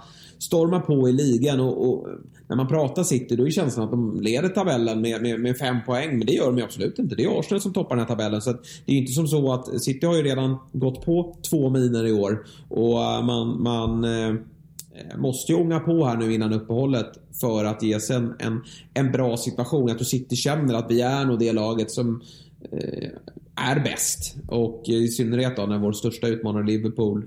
Stormar 0.45 0.79
på 0.79 1.09
i 1.09 1.11
ligan. 1.11 1.59
Och, 1.59 1.89
och 1.89 2.07
när 2.47 2.55
man 2.55 2.67
pratar 2.67 3.03
City 3.03 3.35
då 3.35 3.47
är 3.47 3.51
känslan 3.51 3.85
att 3.85 3.91
de 3.91 4.21
leder 4.21 4.49
tabellen 4.49 5.01
med, 5.01 5.21
med, 5.21 5.39
med, 5.39 5.57
fem 5.57 5.77
poäng. 5.85 6.17
Men 6.17 6.27
det 6.27 6.33
gör 6.33 6.45
de 6.45 6.57
ju 6.57 6.63
absolut 6.63 6.99
inte. 6.99 7.15
Det 7.15 7.23
är 7.23 7.39
Arsenal 7.39 7.61
som 7.61 7.73
toppar 7.73 7.95
den 7.95 8.05
här 8.05 8.15
tabellen. 8.15 8.41
Så 8.41 8.51
det 8.85 8.91
är 8.91 8.95
inte 8.95 9.11
som 9.11 9.27
så 9.27 9.53
att 9.53 9.81
City 9.81 10.05
har 10.05 10.15
ju 10.15 10.23
redan 10.23 10.57
gått 10.71 11.05
på 11.05 11.37
två 11.49 11.69
miner 11.69 12.05
i 12.05 12.11
år. 12.11 12.45
Och 12.69 13.01
eh, 13.01 13.25
man, 13.25 13.63
man 13.63 14.03
eh, 14.03 14.35
måste 15.17 15.51
ju 15.51 15.57
ånga 15.57 15.79
på 15.79 16.05
här 16.05 16.17
nu 16.17 16.33
innan 16.33 16.53
uppehållet 16.53 17.07
för 17.41 17.65
att 17.65 17.83
ge 17.83 17.99
sig 17.99 18.15
en, 18.15 18.33
en, 18.39 18.61
en 18.93 19.11
bra 19.11 19.37
situation. 19.37 19.87
Jag 19.87 19.97
tror 19.97 20.05
City 20.05 20.35
känner 20.35 20.73
att 20.73 20.91
vi 20.91 21.01
är 21.01 21.25
nog 21.25 21.39
det 21.39 21.53
laget 21.53 21.91
som 21.91 22.21
eh, 22.71 23.09
är 23.55 23.79
bäst. 23.79 24.35
Och 24.47 24.83
i 24.87 25.07
synnerhet 25.07 25.55
då 25.55 25.65
när 25.65 25.77
vår 25.77 25.91
största 25.91 26.27
utmanare 26.27 26.65
Liverpool 26.65 27.25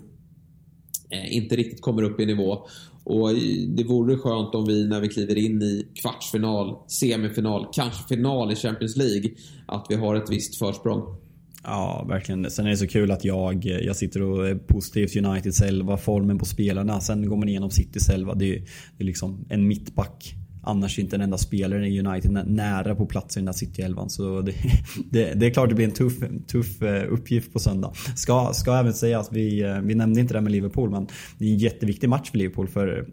eh, 1.11 1.37
inte 1.37 1.57
riktigt 1.57 1.81
kommer 1.81 2.03
upp 2.03 2.21
i 2.21 2.27
nivå. 2.27 2.67
Och 3.09 3.35
det 3.69 3.85
vore 3.85 4.17
skönt 4.17 4.55
om 4.55 4.65
vi 4.67 4.89
när 4.89 5.01
vi 5.01 5.09
kliver 5.09 5.39
in 5.39 5.63
i 5.63 5.87
kvartsfinal, 6.03 6.77
semifinal, 7.01 7.67
kanske 7.73 8.09
final 8.09 8.53
i 8.53 8.57
Champions 8.57 8.97
League, 8.97 9.31
att 9.67 9.87
vi 9.89 9.95
har 9.95 10.15
ett 10.15 10.31
visst 10.31 10.59
försprång. 10.59 11.17
Ja, 11.65 12.07
verkligen. 12.09 12.51
Sen 12.51 12.67
är 12.67 12.71
det 12.71 12.77
så 12.77 12.87
kul 12.87 13.11
att 13.11 13.25
jag, 13.25 13.65
jag 13.65 13.97
sitter 13.97 14.23
och 14.23 14.49
är 14.49 14.55
positiv 14.55 15.07
till 15.07 15.27
Uniteds 15.27 15.61
elva, 15.61 15.97
formen 15.97 16.39
på 16.39 16.45
spelarna. 16.45 17.01
Sen 17.01 17.29
går 17.29 17.37
man 17.37 17.49
igenom 17.49 17.71
Citys 17.71 18.09
elva. 18.09 18.35
Det 18.35 18.55
är, 18.55 18.59
det 18.97 19.05
är 19.05 19.07
liksom 19.07 19.47
en 19.49 19.69
mittback 19.69 20.35
annars 20.67 20.99
inte 20.99 21.17
en 21.17 21.23
enda 21.23 21.39
spelare 21.39 21.89
i 21.89 22.01
United 22.01 22.31
nära 22.47 22.95
på 22.95 23.07
plats 23.07 23.37
i 23.37 23.41
den 23.41 23.45
där 23.45 23.53
City-elvan. 23.53 24.11
Så 24.11 24.41
det, 24.41 24.55
det, 25.11 25.35
det, 25.35 25.47
är 25.47 25.51
klart 25.51 25.69
det 25.69 25.75
blir 25.75 25.87
en 25.87 25.93
tuff, 25.93 26.15
tuff 26.47 26.83
eh, 26.83 27.13
uppgift 27.13 27.53
på 27.53 27.59
söndag. 27.59 27.93
Ska, 28.17 28.51
ska 28.53 28.79
även 28.79 28.95
säga 28.95 29.21
att 29.21 29.33
vi, 29.33 29.63
eh, 29.63 29.81
vi 29.81 29.95
nämnde 29.95 30.21
inte 30.21 30.35
det 30.35 30.41
med 30.41 30.53
Liverpool 30.53 30.91
men 30.91 31.07
det 31.39 31.45
är 31.45 31.49
en 31.51 31.59
jätteviktig 31.59 32.09
match 32.09 32.31
för 32.31 32.39
Liverpool 32.39 32.69
för 32.69 33.07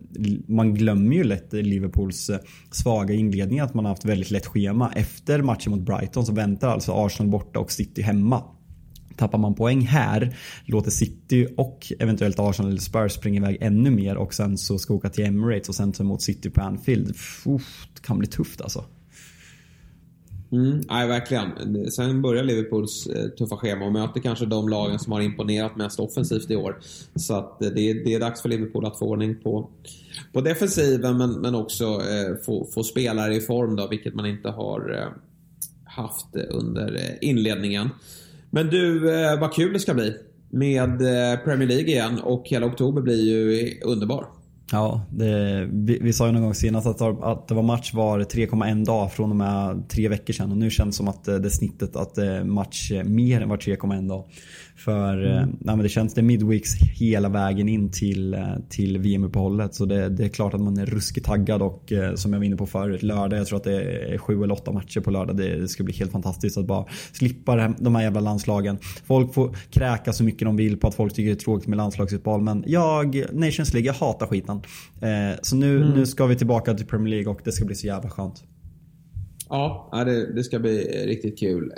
man 0.47 0.73
glömmer 0.73 1.15
ju 1.15 1.23
lätt 1.23 1.53
Liverpools 1.53 2.29
eh, 2.29 2.39
svaga 2.71 3.13
inledning 3.13 3.59
att 3.59 3.73
man 3.73 3.85
har 3.85 3.89
haft 3.89 4.05
väldigt 4.05 4.31
lätt 4.31 4.45
schema. 4.45 4.91
Efter 4.95 5.41
matchen 5.41 5.71
mot 5.71 5.81
Brighton 5.81 6.25
så 6.25 6.33
väntar 6.33 6.69
alltså 6.69 6.91
Arsenal 6.91 7.31
borta 7.31 7.59
och 7.59 7.71
City 7.71 8.01
hemma. 8.01 8.43
Tappar 9.15 9.37
man 9.37 9.55
poäng 9.55 9.81
här, 9.81 10.35
låter 10.65 10.91
City 10.91 11.47
och 11.57 11.93
eventuellt 11.99 12.39
Arsenal 12.39 12.71
eller 12.71 12.81
Spurs 12.81 13.11
springa 13.11 13.41
iväg 13.41 13.57
ännu 13.61 13.89
mer 13.89 14.17
och 14.17 14.33
sen 14.33 14.57
så 14.57 14.77
ska 14.77 14.93
åka 14.93 15.09
till 15.09 15.25
Emirates 15.25 15.69
och 15.69 15.75
sen 15.75 15.91
ta 15.91 16.03
emot 16.03 16.21
City 16.21 16.49
på 16.49 16.61
Anfield. 16.61 17.15
Uff, 17.45 17.87
det 17.93 18.01
kan 18.01 18.19
bli 18.19 18.27
tufft 18.27 18.61
alltså. 18.61 18.85
Mm, 20.53 20.81
nej, 20.89 21.07
verkligen. 21.07 21.51
Sen 21.91 22.21
börjar 22.21 22.43
Liverpools 22.43 23.07
eh, 23.07 23.29
tuffa 23.29 23.57
schema 23.57 23.85
och 23.85 23.91
möter 23.91 24.21
kanske 24.21 24.45
de 24.45 24.69
lagen 24.69 24.99
som 24.99 25.13
har 25.13 25.21
imponerat 25.21 25.75
mest 25.75 25.99
offensivt 25.99 26.51
i 26.51 26.55
år. 26.55 26.79
Så 27.15 27.33
att 27.33 27.61
eh, 27.61 27.69
det, 27.69 27.93
det 27.93 28.13
är 28.13 28.19
dags 28.19 28.41
för 28.41 28.49
Liverpool 28.49 28.85
att 28.85 28.99
få 28.99 29.05
ordning 29.05 29.35
på, 29.35 29.69
på 30.33 30.41
defensiven 30.41 31.17
men, 31.17 31.31
men 31.31 31.55
också 31.55 31.85
eh, 31.85 32.35
få, 32.45 32.67
få 32.73 32.83
spelare 32.83 33.35
i 33.35 33.41
form 33.41 33.75
då, 33.75 33.87
vilket 33.87 34.15
man 34.15 34.25
inte 34.25 34.49
har 34.49 34.97
eh, 34.99 35.07
haft 35.85 36.35
under 36.49 36.95
eh, 36.95 37.29
inledningen. 37.29 37.89
Men 38.55 38.67
du, 38.67 39.13
eh, 39.15 39.39
vad 39.39 39.53
kul 39.53 39.73
det 39.73 39.79
ska 39.79 39.93
bli 39.93 40.13
med 40.49 40.89
eh, 41.01 41.39
Premier 41.39 41.67
League 41.67 41.87
igen 41.87 42.19
och 42.19 42.43
hela 42.45 42.65
oktober 42.65 43.01
blir 43.01 43.23
ju 43.23 43.71
underbar. 43.81 44.25
Ja, 44.71 45.05
det, 45.11 45.65
vi, 45.71 45.99
vi, 46.01 46.13
sa 46.13 46.25
ju 46.25 46.31
någon 46.31 46.41
gång 46.41 46.53
senast 46.53 46.87
att, 46.87 47.01
att 47.01 47.47
det 47.47 47.53
var 47.53 47.63
match 47.63 47.93
var 47.93 48.19
3,1 48.19 48.85
dag 48.85 49.11
från 49.13 49.29
och 49.29 49.35
med 49.35 49.89
tre 49.89 50.07
veckor 50.07 50.33
sedan 50.33 50.51
och 50.51 50.57
nu 50.57 50.69
känns 50.69 50.95
det 50.95 50.97
som 50.97 51.07
att 51.07 51.27
eh, 51.27 51.35
det 51.35 51.47
är 51.47 51.49
snittet 51.49 51.95
att 51.95 52.17
eh, 52.17 52.43
match 52.43 52.91
mer 53.05 53.41
än 53.41 53.49
var 53.49 53.57
3,1 53.57 54.07
dag. 54.07 54.25
För 54.75 55.17
mm. 55.17 55.49
nej, 55.49 55.75
men 55.75 55.83
det 55.83 55.89
känns 55.89 56.13
det 56.13 56.21
midweeks 56.21 56.75
hela 56.75 57.29
vägen 57.29 57.69
in 57.69 57.91
till, 57.91 58.33
eh, 58.33 58.47
till 58.69 58.97
VM-uppehållet. 58.97 59.75
Så 59.75 59.85
det, 59.85 60.09
det, 60.09 60.23
är 60.23 60.29
klart 60.29 60.53
att 60.53 60.61
man 60.61 60.77
är 60.77 60.85
ruskigt 60.85 61.25
taggad 61.25 61.61
och 61.61 61.91
eh, 61.91 62.15
som 62.15 62.33
jag 62.33 62.39
var 62.39 62.45
inne 62.45 62.55
på 62.55 62.65
förut, 62.65 63.03
lördag, 63.03 63.39
jag 63.39 63.47
tror 63.47 63.57
att 63.57 63.63
det 63.63 63.81
är 63.83 64.17
sju 64.17 64.43
eller 64.43 64.53
åtta 64.53 64.71
matcher 64.71 64.99
på 64.99 65.11
lördag. 65.11 65.37
Det, 65.37 65.59
det 65.59 65.67
ska 65.67 65.83
bli 65.83 65.93
helt 65.93 66.11
fantastiskt 66.11 66.57
att 66.57 66.65
bara 66.65 66.85
slippa 67.11 67.75
de 67.79 67.95
här 67.95 68.03
jävla 68.03 68.19
landslagen. 68.19 68.77
Folk 69.05 69.33
får 69.33 69.57
kräka 69.69 70.13
så 70.13 70.23
mycket 70.23 70.45
de 70.45 70.55
vill 70.55 70.77
på 70.77 70.87
att 70.87 70.95
folk 70.95 71.13
tycker 71.13 71.29
det 71.29 71.35
är 71.35 71.43
tråkigt 71.43 71.67
med 71.67 71.77
landslagsutbal. 71.77 72.41
Men 72.41 72.63
jag, 72.67 73.25
Nations 73.33 73.73
League, 73.73 73.87
jag 73.87 73.93
hatar 73.93 74.27
skiten. 74.27 74.61
Eh, 75.01 75.39
så 75.41 75.55
nu, 75.55 75.77
mm. 75.77 75.89
nu 75.89 76.05
ska 76.05 76.25
vi 76.25 76.35
tillbaka 76.35 76.73
till 76.73 76.85
Premier 76.85 77.09
League 77.09 77.31
och 77.31 77.41
det 77.43 77.51
ska 77.51 77.65
bli 77.65 77.75
så 77.75 77.87
jävla 77.87 78.09
skönt. 78.09 78.43
Ja, 79.49 80.03
det, 80.05 80.33
det 80.33 80.43
ska 80.43 80.59
bli 80.59 80.77
riktigt 81.05 81.39
kul. 81.39 81.71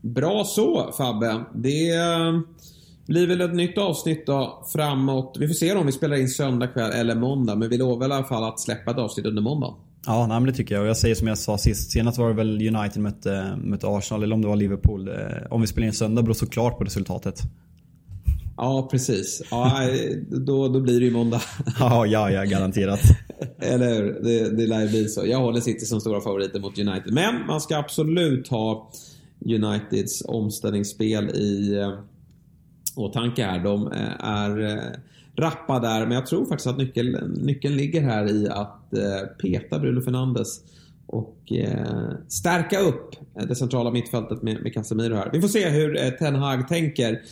Bra 0.00 0.44
så 0.44 0.92
Fabbe. 0.92 1.44
Det 1.54 1.96
eh, 1.96 2.40
blir 3.06 3.26
väl 3.26 3.40
ett 3.40 3.54
nytt 3.54 3.78
avsnitt 3.78 4.26
då 4.26 4.66
framåt. 4.72 5.36
Vi 5.40 5.48
får 5.48 5.54
se 5.54 5.72
om 5.72 5.86
vi 5.86 5.92
spelar 5.92 6.16
in 6.16 6.28
söndag 6.28 6.66
kväll 6.66 6.90
eller 6.90 7.14
måndag. 7.14 7.54
Men 7.56 7.68
vi 7.68 7.78
lovar 7.78 8.08
i 8.08 8.12
alla 8.12 8.24
fall 8.24 8.44
att 8.44 8.60
släppa 8.60 8.90
ett 8.90 8.98
avsnitt 8.98 9.26
under 9.26 9.42
måndag. 9.42 9.74
Ja, 10.06 10.26
nej, 10.26 10.40
men 10.40 10.46
det 10.46 10.52
tycker 10.52 10.74
jag. 10.74 10.82
Och 10.82 10.88
jag 10.88 10.96
säger 10.96 11.14
som 11.14 11.28
jag 11.28 11.38
sa 11.38 11.58
sist. 11.58 11.90
Senast 11.90 12.18
var 12.18 12.28
det 12.28 12.34
väl 12.34 12.76
United 12.76 13.02
mötte, 13.02 13.58
mötte 13.64 13.86
Arsenal 13.88 14.22
eller 14.22 14.34
om 14.34 14.42
det 14.42 14.48
var 14.48 14.56
Liverpool. 14.56 15.08
Eh, 15.08 15.14
om 15.50 15.60
vi 15.60 15.66
spelar 15.66 15.86
in 15.86 15.92
söndag 15.92 16.22
beror 16.22 16.34
såklart 16.34 16.78
på 16.78 16.84
resultatet. 16.84 17.42
Ja, 18.56 18.88
precis. 18.90 19.42
Ja, 19.50 19.80
då, 20.30 20.68
då 20.68 20.80
blir 20.80 21.00
det 21.00 21.06
ju 21.06 21.12
måndag. 21.12 21.40
ja, 21.78 22.06
ja, 22.06 22.30
ja, 22.30 22.44
garanterat. 22.44 23.00
Eller 23.58 23.94
hur? 23.94 24.20
Det, 24.22 24.56
det 24.56 24.66
lär 24.66 24.80
ju 24.80 24.88
bli 24.88 25.08
så. 25.08 25.26
Jag 25.26 25.38
håller 25.38 25.60
City 25.60 25.86
som 25.86 26.00
stora 26.00 26.20
favoriter 26.20 26.60
mot 26.60 26.78
United. 26.78 27.12
Men 27.12 27.46
man 27.46 27.60
ska 27.60 27.76
absolut 27.76 28.48
ha 28.48 28.90
Uniteds 29.44 30.22
omställningsspel 30.24 31.30
i 31.30 31.78
eh, 31.78 31.98
åtanke 32.96 33.44
här. 33.44 33.58
De 33.58 33.92
eh, 33.92 34.24
är 34.24 34.60
eh, 34.60 34.98
rappa 35.36 35.80
där, 35.80 36.00
men 36.06 36.12
jag 36.12 36.26
tror 36.26 36.46
faktiskt 36.46 36.66
att 36.66 36.78
nyckeln, 36.78 37.34
nyckeln 37.42 37.76
ligger 37.76 38.00
här 38.00 38.30
i 38.30 38.48
att 38.48 38.92
peta 39.42 39.78
Bruno 39.78 40.00
Fernandes 40.00 40.60
och 41.06 41.52
stärka 42.28 42.80
upp 42.80 43.16
det 43.48 43.54
centrala 43.54 43.90
mittfältet 43.90 44.42
med, 44.42 44.62
med 44.62 44.74
Casemiro 44.74 45.14
här. 45.14 45.30
Vi 45.32 45.40
får 45.40 45.48
se 45.48 45.68
hur 45.68 46.10
Ten 46.10 46.34
Hag 46.34 46.68
tänker. 46.68 47.22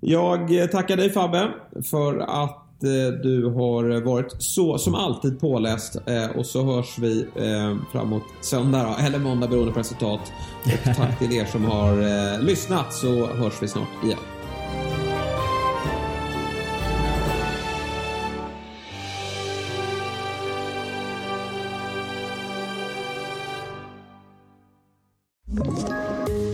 Jag 0.00 0.70
tackar 0.70 0.96
dig 0.96 1.10
Fabbe 1.10 1.48
för 1.84 2.18
att 2.18 2.67
Eh, 2.82 3.12
du 3.22 3.44
har 3.44 4.00
varit 4.00 4.42
så 4.42 4.78
som 4.78 4.94
alltid 4.94 5.40
påläst 5.40 5.96
eh, 6.06 6.36
och 6.36 6.46
så 6.46 6.64
hörs 6.64 6.98
vi 6.98 7.20
eh, 7.20 7.76
framåt 7.92 8.22
söndag 8.40 8.96
eller 9.00 9.18
måndag 9.18 9.48
beroende 9.48 9.72
på 9.72 9.78
resultat. 9.78 10.32
Och 10.64 10.96
tack 10.96 11.18
till 11.18 11.32
er 11.32 11.44
som 11.44 11.64
har 11.64 12.42
lyssnat 12.42 12.94
så 12.94 13.26
hörs 13.26 13.62
vi 13.62 13.68
snart 13.68 14.04
igen. 14.04 14.18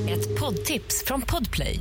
Ett 0.09 0.41
poddtips 0.41 1.05
från 1.07 1.23
Podplay. 1.23 1.81